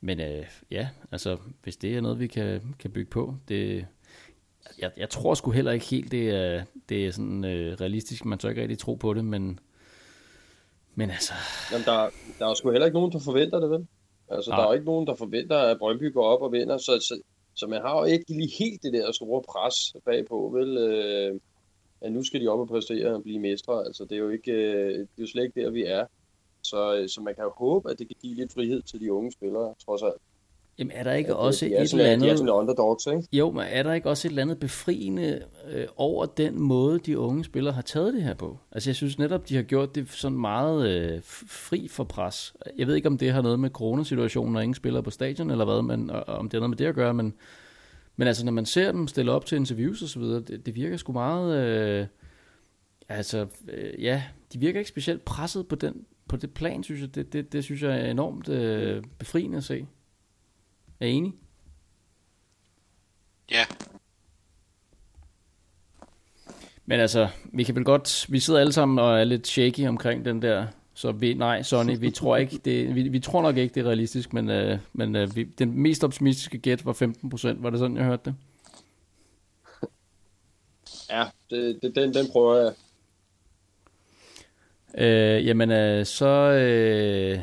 Men 0.00 0.20
øh, 0.20 0.44
ja, 0.70 0.88
altså 1.12 1.36
hvis 1.62 1.76
det 1.76 1.96
er 1.96 2.00
noget, 2.00 2.20
vi 2.20 2.26
kan, 2.26 2.74
kan 2.78 2.90
bygge 2.90 3.10
på, 3.10 3.34
det, 3.48 3.86
jeg, 4.78 4.90
jeg 4.96 5.10
tror 5.10 5.34
sgu 5.34 5.50
heller 5.50 5.72
ikke 5.72 5.86
helt, 5.86 6.12
det 6.12 6.30
er, 6.30 6.62
det 6.88 7.06
er 7.06 7.10
sådan 7.10 7.44
øh, 7.44 7.76
realistisk, 7.80 8.24
man 8.24 8.38
tør 8.38 8.48
ikke 8.48 8.62
rigtig 8.62 8.78
tro 8.78 8.94
på 8.94 9.14
det, 9.14 9.24
men, 9.24 9.58
men 10.94 11.10
altså... 11.10 11.32
Jamen, 11.72 11.84
der, 11.84 12.10
der 12.38 12.46
er 12.46 12.54
sgu 12.54 12.70
heller 12.70 12.86
ikke 12.86 12.98
nogen, 12.98 13.12
der 13.12 13.18
forventer 13.18 13.60
det, 13.60 13.70
vel? 13.70 13.86
Altså, 14.28 14.50
Nej. 14.50 14.60
der 14.60 14.68
er 14.68 14.72
ikke 14.74 14.86
nogen, 14.86 15.06
der 15.06 15.14
forventer, 15.14 15.58
at 15.58 15.78
Brøndby 15.78 16.12
går 16.12 16.24
op 16.24 16.42
og 16.42 16.52
vinder, 16.52 16.78
så, 16.78 16.98
så, 17.00 17.20
så 17.54 17.66
man 17.66 17.82
har 17.82 17.98
jo 17.98 18.04
ikke 18.04 18.24
lige 18.28 18.52
helt 18.58 18.82
det 18.82 18.92
der 18.92 19.12
store 19.12 19.42
pres 19.48 19.94
bagpå, 20.04 20.50
vel? 20.54 20.78
Øh, 20.78 21.40
at 22.00 22.12
nu 22.12 22.22
skal 22.22 22.40
de 22.40 22.48
op 22.48 22.60
og 22.60 22.68
præstere 22.68 23.14
og 23.14 23.22
blive 23.22 23.38
mestre. 23.38 23.84
Altså, 23.84 24.04
det 24.04 24.12
er 24.12 24.18
jo 24.18 24.28
ikke, 24.28 24.52
øh, 24.52 24.98
det 24.98 25.00
er 25.00 25.22
jo 25.22 25.26
slet 25.26 25.44
ikke 25.44 25.60
der, 25.60 25.70
vi 25.70 25.84
er. 25.84 26.06
Så, 26.62 26.96
øh, 26.96 27.08
så 27.08 27.20
man 27.20 27.34
kan 27.34 27.44
jo 27.44 27.52
håbe, 27.56 27.90
at 27.90 27.98
det 27.98 28.06
kan 28.06 28.16
give 28.22 28.34
lidt 28.34 28.52
frihed 28.52 28.82
til 28.82 29.00
de 29.00 29.12
unge 29.12 29.32
spillere, 29.32 29.74
trods 29.84 30.02
alt. 30.02 30.22
Jamen 30.80 30.92
er 30.94 31.02
der 31.02 31.12
ikke 31.12 31.30
ja, 31.30 31.36
også 31.36 31.66
de 31.66 31.74
er 31.74 31.82
et 31.82 31.90
sådan, 31.90 32.06
eller 32.06 32.18
De 32.18 32.24
er 32.24 32.28
andet... 32.30 32.38
sådan 32.38 32.52
underdogs, 32.52 33.06
ikke? 33.06 33.28
Jo, 33.32 33.50
men 33.50 33.64
er 33.70 33.82
der 33.82 33.92
ikke 33.92 34.08
også 34.08 34.28
et 34.28 34.30
eller 34.30 34.42
andet 34.42 34.58
befriende 34.58 35.42
øh, 35.72 35.86
over 35.96 36.26
den 36.26 36.60
måde, 36.60 36.98
de 36.98 37.18
unge 37.18 37.44
spillere 37.44 37.74
har 37.74 37.82
taget 37.82 38.14
det 38.14 38.22
her 38.22 38.34
på? 38.34 38.58
Altså 38.72 38.90
jeg 38.90 38.96
synes 38.96 39.18
netop, 39.18 39.48
de 39.48 39.56
har 39.56 39.62
gjort 39.62 39.94
det 39.94 40.10
sådan 40.10 40.38
meget 40.38 40.88
øh, 40.88 41.20
fri 41.24 41.88
for 41.88 42.04
pres. 42.04 42.54
Jeg 42.78 42.86
ved 42.86 42.94
ikke, 42.94 43.08
om 43.08 43.18
det 43.18 43.32
har 43.32 43.42
noget 43.42 43.60
med 43.60 43.70
coronasituationen, 43.70 44.56
og 44.56 44.62
ingen 44.62 44.74
spiller 44.74 45.00
på 45.00 45.10
stadion 45.10 45.50
eller 45.50 45.64
hvad, 45.64 45.82
men, 45.82 46.10
og, 46.10 46.24
om 46.26 46.48
det 46.48 46.52
har 46.52 46.60
noget 46.60 46.70
med 46.70 46.78
det 46.78 46.86
at 46.86 46.94
gøre, 46.94 47.14
men, 47.14 47.34
men 48.16 48.28
altså 48.28 48.44
når 48.44 48.52
man 48.52 48.66
ser 48.66 48.92
dem 48.92 49.08
stille 49.08 49.32
op 49.32 49.46
til 49.46 49.56
interviews 49.56 50.02
og 50.02 50.08
så 50.08 50.18
videre, 50.18 50.40
det, 50.40 50.66
det 50.66 50.74
virker 50.74 50.96
sgu 50.96 51.12
meget... 51.12 51.56
Øh, 51.56 52.06
altså, 53.08 53.46
øh, 53.68 54.02
ja, 54.04 54.22
de 54.52 54.58
virker 54.58 54.78
ikke 54.78 54.88
specielt 54.88 55.24
presset 55.24 55.68
på, 55.68 55.74
den, 55.74 56.04
på 56.28 56.36
det 56.36 56.54
plan, 56.54 56.82
synes 56.82 57.00
jeg. 57.00 57.14
Det, 57.14 57.32
det, 57.32 57.52
det 57.52 57.64
synes 57.64 57.82
jeg 57.82 58.00
er 58.00 58.10
enormt 58.10 58.48
øh, 58.48 59.02
befriende 59.18 59.56
at 59.56 59.64
se. 59.64 59.86
Er 61.00 61.06
I 61.06 61.12
enig? 61.12 61.34
Ja, 63.50 63.66
Men 66.90 67.00
altså, 67.00 67.28
vi 67.44 67.64
kan 67.64 67.74
vel 67.74 67.84
godt, 67.84 68.26
vi 68.28 68.40
sidder 68.40 68.60
alle 68.60 68.72
sammen 68.72 68.98
og 68.98 69.20
er 69.20 69.24
lidt 69.24 69.46
shaky 69.46 69.88
omkring 69.88 70.24
den 70.24 70.42
der, 70.42 70.66
så 70.94 71.12
vi, 71.12 71.34
nej, 71.34 71.62
Sonny, 71.62 71.98
vi 71.98 72.10
tror 72.10 72.36
ikke, 72.36 72.58
det, 72.64 72.94
vi, 72.94 73.02
vi 73.02 73.20
tror 73.20 73.42
nok 73.42 73.56
ikke, 73.56 73.74
det 73.74 73.80
er 73.80 73.86
realistisk, 73.86 74.32
men, 74.32 74.50
øh, 74.50 74.78
men 74.92 75.16
øh, 75.16 75.36
vi, 75.36 75.44
den 75.44 75.82
mest 75.82 76.04
optimistiske 76.04 76.58
gæt 76.58 76.86
var 76.86 76.92
15 76.92 77.30
procent, 77.30 77.62
var 77.62 77.70
det 77.70 77.78
sådan, 77.78 77.96
jeg 77.96 78.04
hørte 78.04 78.22
det? 78.24 78.34
Ja, 81.10 81.24
det, 81.50 81.78
det, 81.82 81.94
den, 81.94 82.14
den 82.14 82.26
prøver 82.32 82.56
jeg. 82.56 82.72
Øh, 85.04 85.46
jamen, 85.46 85.70
øh, 85.70 86.06
så, 86.06 86.26
øh, 86.26 87.38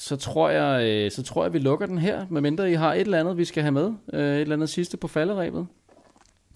så, 0.00 0.16
tror 0.16 0.50
jeg, 0.50 0.88
øh, 0.88 1.10
så 1.10 1.22
tror 1.22 1.44
jeg, 1.44 1.52
vi 1.52 1.58
lukker 1.58 1.86
den 1.86 1.98
her, 1.98 2.26
medmindre 2.30 2.70
I 2.70 2.74
har 2.74 2.94
et 2.94 3.00
eller 3.00 3.20
andet, 3.20 3.36
vi 3.36 3.44
skal 3.44 3.62
have 3.62 3.72
med, 3.72 3.92
øh, 4.12 4.20
et 4.20 4.40
eller 4.40 4.54
andet 4.54 4.68
sidste 4.68 4.96
på 4.96 5.08
falderæbet. 5.08 5.66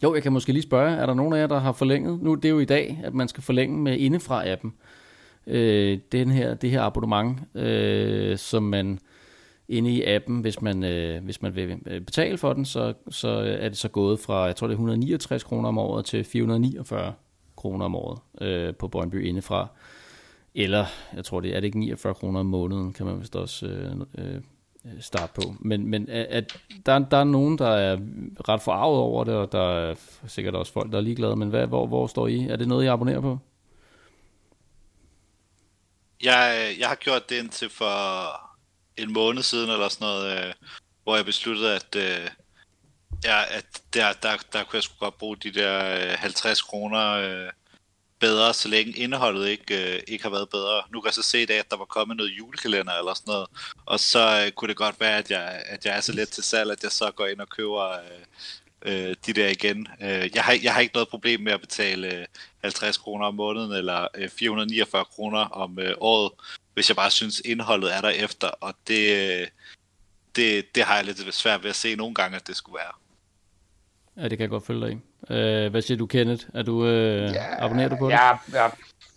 Jo, 0.03 0.15
jeg 0.15 0.23
kan 0.23 0.33
måske 0.33 0.53
lige 0.53 0.63
spørge, 0.63 0.97
er 0.97 1.07
der 1.07 1.15
nogen 1.15 1.33
af 1.33 1.39
jer, 1.39 1.47
der 1.47 1.59
har 1.59 1.73
forlænget? 1.73 2.23
Nu 2.23 2.35
det 2.35 2.45
er 2.45 2.51
jo 2.51 2.59
i 2.59 2.65
dag, 2.65 3.01
at 3.05 3.15
man 3.15 3.29
skal 3.29 3.43
forlænge 3.43 3.79
med 3.79 3.99
indefra-appen. 3.99 4.71
Øh, 5.47 5.99
den 6.13 6.31
her, 6.31 6.55
det 6.55 6.71
her 6.71 6.83
abonnement, 6.83 7.39
øh, 7.55 8.39
som 8.39 8.63
man 8.63 8.99
inde 9.69 9.91
i 9.91 10.05
appen, 10.05 10.41
hvis 10.41 10.63
man, 10.63 10.85
øh, 10.85 11.25
hvis 11.25 11.43
man 11.43 11.55
vil 11.55 11.79
øh, 11.87 12.01
betale 12.01 12.39
for 12.39 12.53
den, 12.53 12.65
så, 12.65 12.93
så 13.11 13.29
er 13.59 13.69
det 13.69 13.79
så 13.79 13.89
gået 13.89 14.21
fra, 14.21 14.45
jeg 14.45 14.57
tror 14.57 14.67
det 14.67 14.73
er 14.73 14.77
169 14.77 15.45
kroner 15.45 15.69
om 15.69 15.79
året 15.79 16.05
til 16.05 16.25
449 16.25 17.13
kroner 17.57 17.85
om 17.85 17.95
året 17.95 18.19
øh, 18.41 18.75
på 18.75 18.89
Brøndby 18.89 19.27
indefra. 19.27 19.69
Eller, 20.55 20.87
jeg 21.17 21.25
tror 21.25 21.41
det 21.41 21.57
er 21.57 21.61
det 21.61 21.67
ikke 21.67 21.79
49 21.79 22.15
kroner 22.15 22.41
om 22.41 22.47
måneden, 22.47 22.93
kan 22.93 23.07
man 23.07 23.21
vist 23.21 23.37
også 23.37 23.67
øh, 23.67 23.97
øh, 24.19 24.41
starte 25.01 25.33
på. 25.35 25.55
Men, 25.61 25.87
men 25.87 26.09
at, 26.09 26.27
at 26.27 26.59
der, 26.87 26.99
der 26.99 27.17
er 27.17 27.25
nogen, 27.25 27.59
der 27.59 27.69
er 27.69 27.99
ret 28.49 28.63
forarvet 28.63 28.99
over 28.99 29.25
det, 29.25 29.35
og 29.35 29.53
der 29.53 29.91
er 29.91 29.95
sikkert 30.27 30.55
også 30.55 30.73
folk, 30.73 30.93
der 30.93 30.99
er 30.99 31.03
ligeglade. 31.03 31.37
Men 31.37 31.49
hvad, 31.49 31.67
hvor, 31.67 31.87
hvor 31.87 32.07
står 32.07 32.27
I? 32.27 32.49
Er 32.49 32.57
det 32.57 32.69
noget, 32.69 32.85
I 32.85 32.87
abonnerer 32.87 33.21
på? 33.21 33.39
jeg, 36.25 36.75
jeg 36.79 36.89
har 36.89 36.95
gjort 36.95 37.29
det 37.29 37.39
indtil 37.39 37.71
for 37.71 37.95
en 38.97 39.13
måned 39.13 39.43
siden, 39.43 39.71
eller 39.71 39.89
sådan 39.89 40.05
noget, 40.05 40.47
øh, 40.47 40.55
hvor 41.03 41.17
jeg 41.17 41.25
besluttede, 41.25 41.75
at, 41.75 41.97
øh, 41.97 42.31
ja, 43.25 43.57
at 43.57 43.83
der, 43.95 44.13
der, 44.13 44.37
der 44.53 44.65
kunne 44.65 44.77
jeg 44.77 44.83
sgu 44.83 44.95
godt 44.99 45.19
bruge 45.19 45.37
de 45.37 45.51
der 45.51 46.11
øh, 46.13 46.19
50 46.19 46.63
kroner 46.63 47.11
øh, 47.11 47.51
bedre, 48.27 48.55
så 48.55 48.69
længe 48.69 48.93
indholdet 48.93 49.49
ikke, 49.49 49.95
øh, 49.95 50.01
ikke 50.09 50.25
har 50.25 50.31
været 50.31 50.49
bedre. 50.49 50.83
Nu 50.93 51.01
kan 51.01 51.07
jeg 51.09 51.15
så 51.15 51.23
se 51.23 51.43
i 51.43 51.47
dag, 51.47 51.59
at 51.59 51.71
der 51.71 51.77
var 51.77 51.85
kommet 51.85 52.17
noget 52.17 52.31
julekalender 52.39 52.93
eller 52.93 53.15
sådan 53.15 53.33
noget, 53.33 53.49
og 53.87 54.01
så 54.01 54.45
øh, 54.45 54.53
kunne 54.53 54.69
det 54.69 54.77
godt 54.77 55.01
være, 55.01 55.19
at 55.19 55.31
jeg, 55.31 55.63
at 55.67 55.87
jeg 55.87 55.97
er 55.97 56.01
så 56.01 56.13
let 56.13 56.29
til 56.29 56.43
salg, 56.43 56.71
at 56.71 56.83
jeg 56.83 56.93
så 56.93 57.11
går 57.11 57.27
ind 57.27 57.41
og 57.41 57.49
køber 57.49 57.91
øh, 57.91 58.25
øh, 58.85 59.17
de 59.27 59.33
der 59.33 59.49
igen. 59.49 59.89
Øh, 60.01 60.31
jeg, 60.35 60.45
har, 60.45 60.59
jeg 60.63 60.75
har 60.75 60.81
ikke 60.81 60.95
noget 60.95 61.09
problem 61.09 61.41
med 61.41 61.53
at 61.53 61.61
betale 61.61 62.21
øh, 62.21 62.27
50 62.63 62.97
kroner 62.97 63.27
om 63.27 63.35
måneden 63.35 63.73
eller 63.73 64.09
øh, 64.15 64.29
449 64.29 65.05
kroner 65.05 65.39
om 65.39 65.79
øh, 65.79 65.95
året, 66.01 66.33
hvis 66.75 66.89
jeg 66.91 66.97
bare 66.97 67.11
synes, 67.11 67.43
indholdet 67.45 67.95
er 67.97 68.01
der 68.01 68.09
efter, 68.09 68.49
og 68.49 68.75
det, 68.89 69.05
øh, 69.41 69.47
det, 70.37 70.75
det 70.75 70.83
har 70.83 70.97
jeg 70.97 71.05
lidt 71.05 71.35
svært 71.35 71.63
ved 71.63 71.71
at 71.71 71.77
se 71.77 71.97
nogle 71.97 72.15
gange, 72.15 72.37
at 72.37 72.47
det 72.47 72.57
skulle 72.57 72.77
være. 72.77 72.95
Ja, 74.17 74.23
det 74.29 74.39
kan 74.39 74.41
jeg 74.41 74.51
godt 74.51 74.67
følge 74.67 74.81
dig 74.81 74.93
i. 74.93 74.99
Øh, 75.31 75.71
hvad 75.71 75.83
siger 75.83 75.99
du, 75.99 76.07
Kenneth? 76.07 76.47
Er 76.55 76.63
du, 76.63 76.85
øh, 76.87 77.33
ja, 77.33 77.65
abonnerer 77.65 77.89
du 77.89 77.97
på 77.97 78.07
det? 78.07 78.13
Ja, 78.13 78.31
ja. 78.53 78.69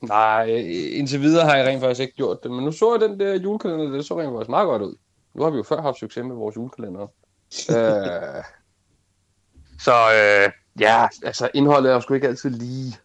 Nej, 0.01 0.45
indtil 0.91 1.21
videre 1.21 1.45
har 1.45 1.55
jeg 1.55 1.67
rent 1.67 1.81
faktisk 1.81 2.01
ikke 2.01 2.15
gjort 2.15 2.43
det. 2.43 2.51
Men 2.51 2.65
nu 2.65 2.71
så 2.71 2.93
jeg 2.93 3.09
den 3.09 3.19
der 3.19 3.33
julekalender, 3.35 3.91
det 3.91 4.05
så 4.05 4.19
rent 4.19 4.33
faktisk 4.33 4.49
meget 4.49 4.65
godt 4.65 4.81
ud. 4.81 4.95
Nu 5.33 5.43
har 5.43 5.49
vi 5.49 5.57
jo 5.57 5.63
før 5.63 5.81
haft 5.81 5.97
succes 5.99 6.23
med 6.23 6.35
vores 6.35 6.55
julekalender. 6.55 7.01
øh, 7.77 8.43
så 9.79 9.91
øh, 9.91 10.51
ja, 10.79 11.07
altså 11.23 11.49
indholdet 11.53 11.89
er 11.89 11.93
jo 11.93 12.01
sgu 12.01 12.13
ikke 12.13 12.27
altid 12.27 12.49
lige. 12.49 12.97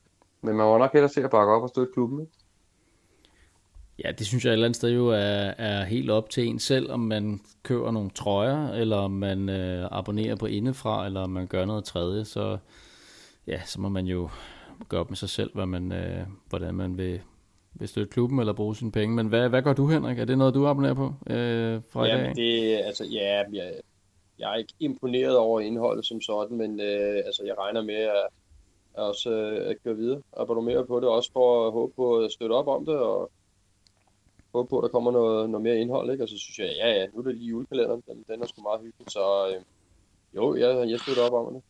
Men 0.43 0.57
man 0.57 0.67
må 0.67 0.79
nok 0.79 0.93
hellere 0.93 1.13
se 1.13 1.25
at 1.25 1.31
bakke 1.31 1.53
op 1.53 1.63
og 1.63 1.69
støtte 1.69 1.93
klubben. 1.95 2.21
Ikke? 2.21 2.33
Ja, 4.05 4.13
det 4.13 4.27
synes 4.27 4.45
jeg 4.45 4.51
et 4.51 4.53
eller 4.53 4.67
andet 4.67 4.77
sted 4.77 4.91
jo 4.91 5.09
er, 5.09 5.53
er 5.59 5.85
helt 5.85 6.11
op 6.11 6.31
til 6.31 6.47
en 6.47 6.59
selv, 6.59 6.93
om 6.93 7.01
man 7.01 7.41
køber 7.63 7.91
nogle 7.91 8.11
trøjer, 8.11 8.69
eller 8.69 8.97
om 8.97 9.11
man 9.11 9.49
øh, 9.49 9.89
abonnerer 9.91 10.37
på 10.37 10.47
indefra, 10.47 11.07
eller 11.07 11.21
om 11.21 11.31
man 11.31 11.47
gør 11.47 11.65
noget 11.65 11.85
tredje, 11.85 12.25
så, 12.25 12.59
ja, 13.47 13.61
så 13.65 13.81
må 13.81 13.89
man 13.89 14.07
jo 14.07 14.29
gøre 14.89 15.01
op 15.01 15.11
med 15.11 15.17
sig 15.17 15.29
selv, 15.29 15.55
hvad 15.55 15.67
man, 15.67 15.93
øh, 15.93 16.27
hvordan 16.49 16.75
man 16.75 16.99
vil, 16.99 17.21
vil 17.75 17.89
støtte 17.89 18.13
klubben 18.13 18.39
eller 18.39 18.53
bruge 18.53 18.77
sine 18.77 18.93
penge. 18.93 19.15
Men 19.15 19.27
hvad, 19.27 19.49
hvad 19.49 19.63
gør 19.63 19.73
du, 19.73 19.87
Henrik? 19.87 20.19
Er 20.19 20.25
det 20.25 20.39
noget, 20.39 20.55
du 20.55 20.67
abonnerer 20.67 20.95
på 20.95 21.07
øh, 21.07 21.81
fra 21.89 22.05
i 22.05 22.09
dag? 22.09 22.33
Ja, 22.37 22.43
det, 22.43 22.77
altså, 22.77 23.05
ja, 23.05 23.45
jeg, 23.53 23.73
jeg 24.39 24.53
er 24.53 24.57
ikke 24.57 24.75
imponeret 24.81 25.37
over 25.37 25.61
indholdet 25.61 26.05
som 26.07 26.21
sådan, 26.21 26.57
men 26.57 26.81
øh, 26.81 27.23
altså, 27.27 27.43
jeg 27.47 27.59
regner 27.59 27.83
med 27.83 27.95
at, 27.95 28.27
at 28.95 29.03
også 29.03 29.31
øh, 29.31 29.71
at 29.71 29.77
køre 29.85 29.97
videre, 29.97 30.23
abonnere 30.37 30.87
på 30.87 31.01
det, 31.01 31.09
også 31.09 31.33
for 31.33 31.67
at 31.67 31.73
håbe 31.73 31.93
på 31.97 32.19
at 32.19 32.33
støtte 32.33 32.53
op 32.53 32.69
om 32.69 32.87
det, 32.87 32.97
og 32.97 33.31
håbe 34.55 34.69
på, 34.69 34.79
at 34.79 34.83
der 34.83 34.89
kommer 34.89 35.11
noget, 35.11 35.51
noget 35.51 35.63
mere 35.63 35.77
indhold, 35.77 36.11
ikke? 36.11 36.25
Og 36.25 36.29
så 36.29 36.39
synes 36.39 36.59
jeg, 36.59 36.75
ja, 36.77 36.91
ja, 36.91 37.07
nu 37.07 37.19
er 37.19 37.23
det 37.23 37.37
lige 37.37 37.49
julekalenderen, 37.49 38.03
den, 38.07 38.25
den 38.29 38.43
er 38.43 38.47
sgu 38.47 38.63
meget 38.63 38.81
hyggelig, 38.81 39.07
så 39.09 39.49
øh, 39.49 39.63
jo, 40.37 40.57
jeg, 40.57 40.91
jeg 40.91 41.01
støtter 41.01 41.23
op 41.23 41.47
om 41.47 41.55
det. 41.55 41.63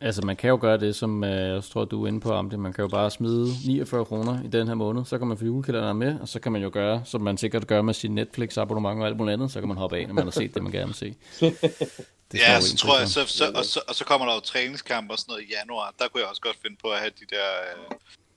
Altså, 0.00 0.22
man 0.22 0.36
kan 0.36 0.50
jo 0.50 0.58
gøre 0.60 0.80
det, 0.80 0.96
som 0.96 1.24
øh, 1.24 1.54
jeg 1.54 1.64
tror, 1.64 1.84
du 1.84 2.04
er 2.04 2.08
inde 2.08 2.20
på, 2.20 2.32
om 2.32 2.50
det. 2.50 2.58
Man 2.58 2.72
kan 2.72 2.82
jo 2.82 2.88
bare 2.88 3.10
smide 3.10 3.48
49 3.66 4.04
kroner 4.04 4.42
i 4.44 4.46
den 4.46 4.68
her 4.68 4.74
måned, 4.74 5.04
så 5.04 5.18
kan 5.18 5.26
man 5.26 5.38
få 5.38 5.44
julekalenderen 5.44 5.98
med, 5.98 6.20
og 6.20 6.28
så 6.28 6.40
kan 6.40 6.52
man 6.52 6.62
jo 6.62 6.70
gøre, 6.72 7.02
som 7.04 7.20
man 7.20 7.36
sikkert 7.36 7.66
gør 7.66 7.82
med 7.82 7.94
sin 7.94 8.14
Netflix-abonnement 8.14 9.00
og 9.00 9.06
alt 9.06 9.16
muligt 9.16 9.32
andet, 9.32 9.50
så 9.52 9.60
kan 9.60 9.68
man 9.68 9.76
hoppe 9.76 9.96
af, 9.96 10.06
når 10.06 10.14
man 10.14 10.24
har 10.24 10.30
set 10.30 10.54
det, 10.54 10.62
man 10.62 10.72
gerne 10.72 10.86
vil 10.86 10.94
se. 10.94 11.14
Det 12.32 12.38
ja, 12.38 12.60
så 12.60 12.76
tror 12.76 12.98
jeg, 12.98 13.08
så, 13.08 13.26
så, 13.26 13.52
og, 13.54 13.64
så, 13.64 13.80
og 13.88 13.94
så 13.94 14.04
kommer 14.04 14.26
der 14.26 14.34
jo 14.34 14.40
træningskamp 14.40 15.10
og 15.10 15.18
sådan 15.18 15.32
noget 15.32 15.44
i 15.44 15.52
januar. 15.60 15.94
Der 15.98 16.08
kunne 16.08 16.20
jeg 16.20 16.28
også 16.30 16.42
godt 16.42 16.56
finde 16.62 16.76
på 16.82 16.88
at 16.88 16.98
have 16.98 17.10
de 17.20 17.26
der 17.30 17.46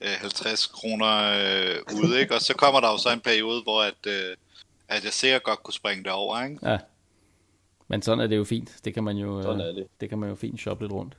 øh, 0.01 0.15
50 0.19 0.67
kroner 0.67 1.13
øh, 1.15 1.75
ude, 2.03 2.19
ikke? 2.21 2.35
Og 2.35 2.41
så 2.41 2.53
kommer 2.53 2.79
der 2.79 2.91
jo 2.91 2.97
så 2.97 3.09
en 3.09 3.19
periode, 3.19 3.61
hvor 3.61 3.81
at, 3.81 4.07
øh, 4.07 4.35
at 4.87 5.03
jeg 5.03 5.13
sikkert 5.13 5.43
godt 5.43 5.63
kunne 5.63 5.73
springe 5.73 6.03
det 6.03 6.11
over, 6.11 6.43
ikke? 6.43 6.69
Ja. 6.69 6.77
Men 7.87 8.01
sådan 8.01 8.19
er 8.19 8.27
det 8.27 8.37
jo 8.37 8.43
fint. 8.43 8.75
Det 8.85 8.93
kan 8.93 9.03
man 9.03 9.17
jo, 9.17 9.41
sådan 9.41 9.61
er 9.61 9.71
det. 9.71 9.87
det 10.01 10.09
kan 10.09 10.17
man 10.19 10.29
jo 10.29 10.35
fint 10.35 10.59
shoppe 10.59 10.83
lidt 10.83 10.93
rundt. 10.93 11.17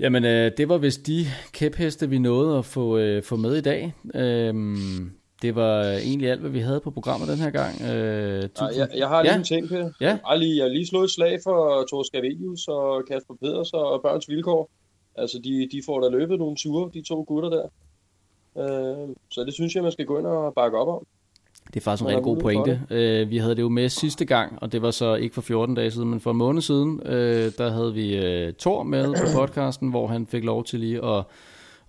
Jamen, 0.00 0.24
øh, 0.24 0.52
det 0.56 0.68
var 0.68 0.78
vist 0.78 1.06
de 1.06 1.24
kæpheste, 1.52 2.08
vi 2.08 2.18
nåede 2.18 2.58
at 2.58 2.64
få, 2.64 2.98
øh, 2.98 3.22
få 3.22 3.36
med 3.36 3.56
i 3.56 3.60
dag. 3.60 3.94
Øhm, 4.14 5.10
det 5.42 5.54
var 5.54 5.82
egentlig 5.84 6.30
alt, 6.30 6.40
hvad 6.40 6.50
vi 6.50 6.58
havde 6.58 6.80
på 6.80 6.90
programmet 6.90 7.28
den 7.28 7.38
her 7.38 7.50
gang. 7.50 7.82
Øh, 7.82 8.48
ja, 8.60 8.66
jeg, 8.78 8.88
jeg 8.96 9.08
har 9.08 9.22
lige 9.22 9.32
ja. 9.32 9.38
en 9.38 9.44
ting, 9.44 9.68
Per. 9.68 9.90
Ja. 10.00 10.18
Jeg, 10.30 10.38
lige, 10.38 10.56
jeg 10.56 10.64
har 10.64 10.68
lige 10.68 10.86
slået 10.86 11.04
et 11.04 11.10
slag 11.10 11.38
for 11.44 11.86
Thor 11.88 12.02
Skavelius 12.02 12.68
og 12.68 13.04
Kasper 13.10 13.34
Peders 13.34 13.72
og 13.72 14.02
Børns 14.02 14.28
Vilkår. 14.28 14.70
Altså, 15.14 15.38
de, 15.44 15.68
de 15.72 15.82
får 15.86 16.00
da 16.00 16.08
løbet 16.08 16.38
nogle 16.38 16.56
ture, 16.56 16.90
de 16.94 17.02
to 17.02 17.24
gutter 17.28 17.50
der. 17.50 17.66
Øh, 18.58 19.08
så 19.30 19.44
det 19.44 19.54
synes 19.54 19.74
jeg, 19.74 19.82
man 19.82 19.92
skal 19.92 20.06
gå 20.06 20.18
ind 20.18 20.26
og 20.26 20.54
bakke 20.54 20.78
op 20.78 20.88
om. 20.88 21.06
Det 21.66 21.80
er 21.80 21.84
faktisk 21.84 22.02
en 22.02 22.08
rigtig 22.08 22.22
god 22.22 22.36
pointe. 22.36 22.80
Uh, 22.90 23.30
vi 23.30 23.36
havde 23.36 23.54
det 23.54 23.62
jo 23.62 23.68
med 23.68 23.88
sidste 23.88 24.24
gang, 24.24 24.58
og 24.62 24.72
det 24.72 24.82
var 24.82 24.90
så 24.90 25.14
ikke 25.14 25.34
for 25.34 25.42
14 25.42 25.74
dage 25.74 25.90
siden, 25.90 26.10
men 26.10 26.20
for 26.20 26.30
en 26.30 26.36
måned 26.36 26.62
siden, 26.62 27.00
uh, 27.00 27.12
der 27.58 27.70
havde 27.70 27.94
vi 27.94 28.18
uh, 28.46 28.54
Thor 28.58 28.82
med 28.82 29.14
på 29.14 29.38
podcasten, 29.40 29.90
hvor 29.90 30.06
han 30.06 30.26
fik 30.26 30.44
lov 30.44 30.64
til 30.64 30.80
lige 30.80 31.04
at, 31.04 31.24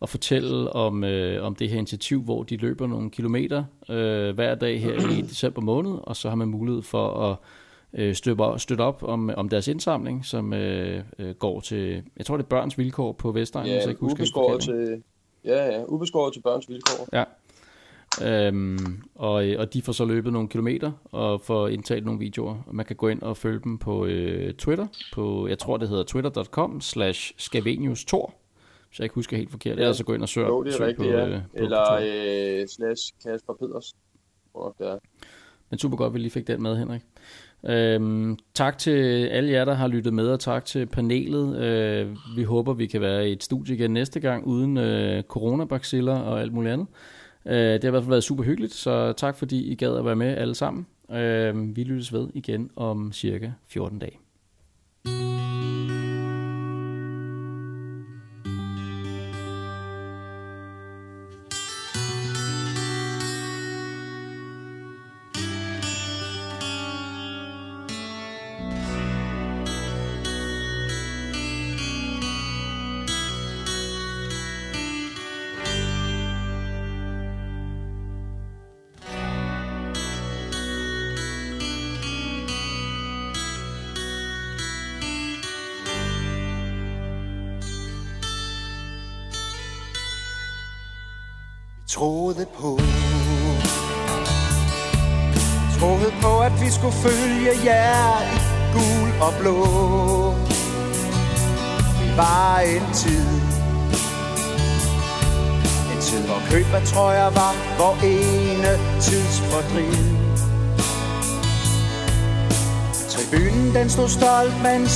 at 0.01 0.09
fortælle 0.09 0.73
om, 0.73 1.03
uh, 1.03 1.45
om 1.45 1.55
det 1.55 1.69
her 1.69 1.77
initiativ, 1.77 2.21
hvor 2.21 2.43
de 2.43 2.57
løber 2.57 2.87
nogle 2.87 3.09
kilometer 3.09 3.63
uh, 3.89 3.95
hver 4.35 4.55
dag 4.55 4.81
her 4.81 4.93
i 4.93 5.21
december 5.31 5.61
måned, 5.61 5.97
og 6.03 6.15
så 6.15 6.29
har 6.29 6.35
man 6.35 6.47
mulighed 6.47 6.81
for 6.81 7.07
at 7.07 7.37
uh, 8.07 8.13
støtte, 8.13 8.41
op, 8.41 8.59
støtte 8.59 8.81
op 8.81 9.03
om, 9.03 9.31
om 9.37 9.49
deres 9.49 9.67
indsamling, 9.67 10.25
som 10.25 10.53
uh, 10.53 10.59
uh, 11.25 11.31
går 11.39 11.59
til, 11.59 12.03
jeg 12.17 12.25
tror 12.25 12.37
det 12.37 12.43
er 12.43 12.47
børns 12.47 12.77
vilkår 12.77 13.11
på 13.11 13.31
Vestegnen, 13.31 13.71
ja, 13.71 13.79
så 13.79 13.83
jeg 13.83 13.89
ikke 13.89 14.01
husker 14.01 14.57
til, 14.61 15.03
ja, 15.45 15.65
ja, 15.65 15.83
ubeskåret 15.87 16.33
til 16.33 16.41
børns 16.41 16.69
vilkår. 16.69 17.07
Ja, 17.13 17.23
Øhm, 18.23 19.01
og, 19.15 19.33
og 19.57 19.73
de 19.73 19.81
får 19.81 19.93
så 19.93 20.05
løbet 20.05 20.33
nogle 20.33 20.49
kilometer 20.49 20.91
og 21.11 21.41
får 21.41 21.67
indtalt 21.67 22.05
nogle 22.05 22.19
videoer. 22.19 22.55
Man 22.71 22.85
kan 22.85 22.95
gå 22.95 23.07
ind 23.07 23.21
og 23.21 23.37
følge 23.37 23.59
dem 23.63 23.77
på 23.77 24.05
øh, 24.05 24.53
Twitter, 24.53 24.87
på, 25.13 25.47
jeg 25.47 25.59
tror 25.59 25.77
det 25.77 25.89
hedder 25.89 26.03
twitter.com 26.03 26.81
slash 26.81 27.33
scavenius-tor, 27.37 28.33
hvis 28.89 28.99
jeg 28.99 29.05
ikke 29.05 29.15
husker 29.15 29.37
helt 29.37 29.51
forkert. 29.51 29.77
Ja. 29.77 29.81
Eller 29.81 29.93
så 29.93 30.03
gå 30.03 30.13
ind 30.13 30.21
og 30.21 30.29
søg, 30.29 30.47
jo, 30.47 30.63
det 30.63 30.73
er 30.73 30.77
søg 30.77 30.87
rigtigt, 30.87 31.09
på, 31.09 31.17
ja. 31.17 31.27
øh, 31.27 31.41
på 31.41 31.63
Eller 31.63 31.93
øh, 31.93 32.67
slash 32.67 33.13
Kasper 33.23 33.53
Peders. 33.53 33.95
Det 34.79 34.87
er. 34.87 34.97
men 35.69 35.79
super 35.79 35.97
godt, 35.97 36.13
vi 36.13 36.19
lige 36.19 36.31
fik 36.31 36.47
den 36.47 36.61
med, 36.61 36.77
Henrik. 36.77 37.01
Øhm, 37.67 38.37
tak 38.53 38.77
til 38.77 39.25
alle 39.27 39.51
jer, 39.51 39.65
der 39.65 39.73
har 39.73 39.87
lyttet 39.87 40.13
med, 40.13 40.27
og 40.27 40.39
tak 40.39 40.65
til 40.65 40.85
panelet. 40.85 41.57
Øh, 41.57 42.15
vi 42.37 42.43
håber, 42.43 42.73
vi 42.73 42.87
kan 42.87 43.01
være 43.01 43.29
i 43.29 43.31
et 43.31 43.43
studie 43.43 43.75
igen 43.75 43.91
næste 43.91 44.19
gang, 44.19 44.47
uden 44.47 44.77
øh, 44.77 45.23
coronabaciller 45.23 46.19
og 46.19 46.41
alt 46.41 46.53
muligt 46.53 46.73
andet. 46.73 46.87
Øh, 47.45 47.73
det 47.73 47.83
har 47.83 47.89
i 47.89 47.91
hvert 47.91 48.03
fald 48.03 48.09
været 48.09 48.23
super 48.23 48.43
hyggeligt, 48.43 48.73
så 48.73 49.13
tak 49.13 49.37
fordi 49.37 49.71
I 49.71 49.75
gad 49.75 49.97
at 49.97 50.05
være 50.05 50.15
med 50.15 50.37
alle 50.37 50.55
sammen. 50.55 50.87
Øh, 51.11 51.75
vi 51.75 51.83
lyttes 51.83 52.13
ved 52.13 52.27
igen 52.33 52.69
om 52.75 53.11
cirka 53.13 53.51
14 53.67 53.99
dage. 53.99 54.19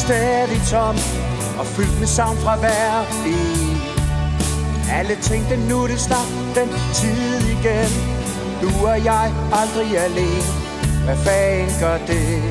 Stadig 0.10 0.62
tom 0.72 0.96
Og 1.60 1.66
fyldt 1.66 2.00
med 2.00 2.08
savn 2.08 2.38
fra 2.38 2.56
hver 2.58 3.02
en 3.26 3.70
alle 4.92 5.16
tænkte 5.22 5.58
nu 5.58 5.88
det 5.88 6.00
snart 6.00 6.32
den 6.56 6.70
tid 6.94 7.40
igen. 7.56 7.92
Du 8.62 8.88
og 8.88 9.06
jeg 9.06 9.34
aldrig 9.62 9.98
alene. 9.98 10.52
Hvad 11.06 11.18
fanden 11.18 11.76
gør 11.80 11.98
det? 11.98 12.42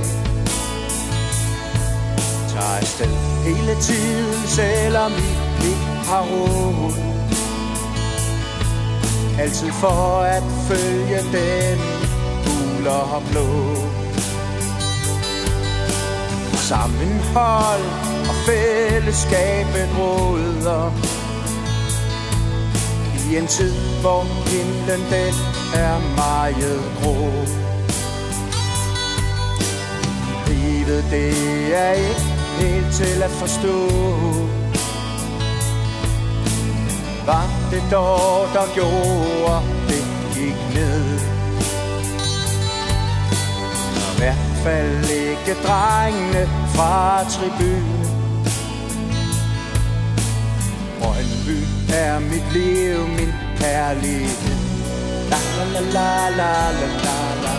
Tager 2.52 2.76
afsted 2.80 3.14
hele 3.44 3.74
tiden 3.80 4.46
Selvom 4.46 5.12
vi 5.12 5.28
ikke 5.68 5.88
har 6.10 6.22
råd. 6.30 6.92
Altid 9.40 9.72
for 9.72 10.20
at 10.36 10.42
følge 10.68 11.18
den 11.32 11.78
Gul 12.44 12.86
og 12.88 13.22
blå. 13.30 13.87
Sammenhold 16.68 17.84
og 18.28 18.34
fællesskabet 18.46 19.88
råder 19.98 20.92
i 23.30 23.36
en 23.36 23.46
tid, 23.46 23.74
hvor 24.00 24.22
himlen 24.50 25.02
den 25.10 25.34
er 25.74 25.98
meget 26.16 26.80
grå. 27.02 27.16
Livet 30.48 31.04
det 31.10 31.34
er 31.74 31.92
ikke 31.92 32.20
helt 32.60 32.94
til 32.94 33.22
at 33.22 33.30
forstå. 33.30 33.88
Var 37.26 37.46
det 37.70 37.82
dog, 37.90 38.48
der 38.54 38.74
gjorde 38.74 39.62
det 39.88 40.04
gik 40.34 40.74
ned? 40.74 41.18
Hvert 44.18 44.48
fald 44.64 45.10
ikke 45.10 45.62
drengene 45.66 46.57
fra 46.78 47.24
tribunen 47.24 48.06
Brøndby 51.00 51.58
er 51.92 52.18
mit 52.18 52.52
liv, 52.52 53.08
min 53.08 53.32
kærlighed 53.60 54.28
La 55.30 55.38
la 55.56 55.80
la 55.96 56.08
la 56.38 56.52
la 56.70 56.88
la 57.04 57.18
la 57.44 57.54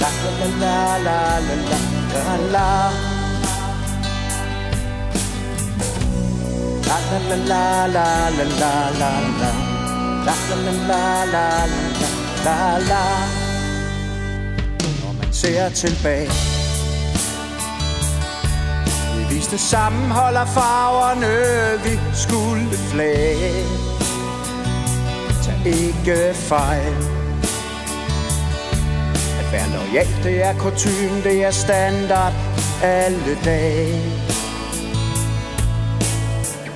La 0.00 0.10
la 0.26 0.46
la 0.62 0.76
la 1.06 1.18
la 1.46 1.58
la 1.70 1.78
la 2.12 2.36
la 2.54 2.68
La 6.88 6.98
la 7.10 7.36
la 7.50 7.86
la 7.94 8.08
la 8.08 8.42
la 8.60 8.80
la 9.00 9.14
la 9.40 9.52
La 10.26 10.34
la 10.48 10.72
la 10.88 11.02
la 11.32 11.34
la 11.34 11.46
la 11.64 12.10
la 12.44 12.78
la 12.90 13.04
Når 15.02 15.12
man 15.18 15.32
ser 15.32 15.68
tilbage 15.68 16.53
viste 19.44 19.58
sammenholder 19.58 20.44
farverne, 20.44 21.34
vi 21.84 22.00
skulle 22.14 22.76
flage. 22.76 23.64
Tag 25.42 25.66
ikke 25.66 26.34
fejl. 26.34 26.94
At 29.40 29.52
være 29.52 29.68
lojal, 29.70 30.08
det 30.22 30.46
er 30.46 30.54
kutume, 30.54 31.22
det 31.24 31.44
er 31.44 31.50
standard 31.50 32.32
alle 32.82 33.38
dage. 33.44 34.02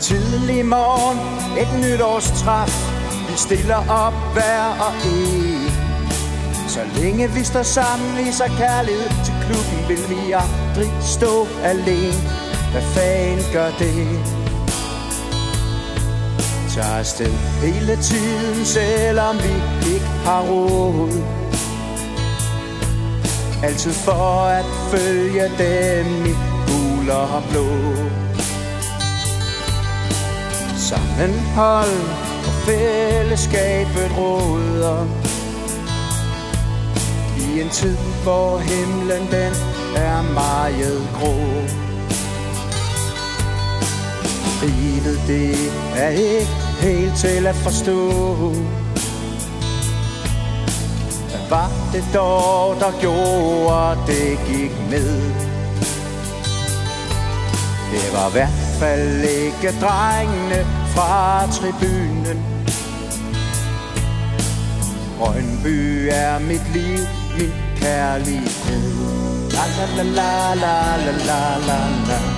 Tidlig 0.00 0.66
morgen, 0.66 1.18
et 1.58 1.68
nytårstræf, 1.84 2.90
vi 3.30 3.36
stiller 3.36 3.90
op 3.90 4.14
hver 4.32 4.64
og 4.86 4.92
en. 5.06 5.70
Så 6.68 6.80
længe 7.00 7.30
vi 7.30 7.44
står 7.44 7.62
sammen, 7.62 8.16
viser 8.16 8.46
kærlighed 8.58 9.10
til 9.24 9.34
klubben, 9.44 9.88
vil 9.88 10.16
vi 10.16 10.32
aldrig 10.32 10.92
stå 11.02 11.46
alene. 11.64 12.47
Hvad 12.72 12.82
fanden 12.82 13.52
gør 13.52 13.70
det? 13.78 14.08
Tager 16.74 16.98
afsted 16.98 17.32
hele 17.62 17.96
tiden, 18.02 18.64
selvom 18.64 19.36
vi 19.36 19.54
ikke 19.94 20.06
har 20.24 20.42
råd. 20.42 21.12
Altid 23.62 23.92
for 23.92 24.46
at 24.46 24.64
følge 24.90 25.42
dem 25.42 26.06
i 26.26 26.34
gul 26.68 27.10
og 27.10 27.42
blå. 27.50 27.66
Sammenhold 30.76 32.00
og 32.48 32.54
fællesskabet 32.66 34.10
råder. 34.18 35.06
I 37.38 37.60
en 37.60 37.68
tid, 37.68 37.96
hvor 38.22 38.58
himlen 38.58 39.22
den 39.30 39.52
er 39.96 40.22
meget 40.34 41.08
grå. 41.20 41.87
Livet 44.62 45.20
det 45.26 45.56
er 45.96 46.08
ikke 46.08 46.50
helt 46.80 47.16
til 47.16 47.46
at 47.46 47.54
forstå. 47.54 48.10
Hvad 51.28 51.48
var 51.50 51.70
det 51.92 52.04
dog, 52.14 52.76
der 52.80 53.00
gjorde, 53.00 53.90
at 53.90 53.98
det 54.06 54.38
gik 54.46 54.72
ned? 54.90 55.22
Det 57.92 58.12
var 58.12 58.28
i 58.28 58.32
hvert 58.32 58.78
fald 58.78 59.24
ikke 59.24 59.80
drengene 59.80 60.66
fra 60.94 61.46
tribunen. 61.46 62.44
Brøndby 65.18 66.08
er 66.12 66.38
mit 66.38 66.72
liv, 66.74 66.98
min 67.38 67.52
kærlighed. 67.76 69.08
La 69.50 69.64
la 69.76 70.02
la 70.02 70.54
la 70.54 70.54
la 70.54 70.76
la 70.94 71.12
La 71.26 71.58
la 71.66 71.78
la. 72.08 72.37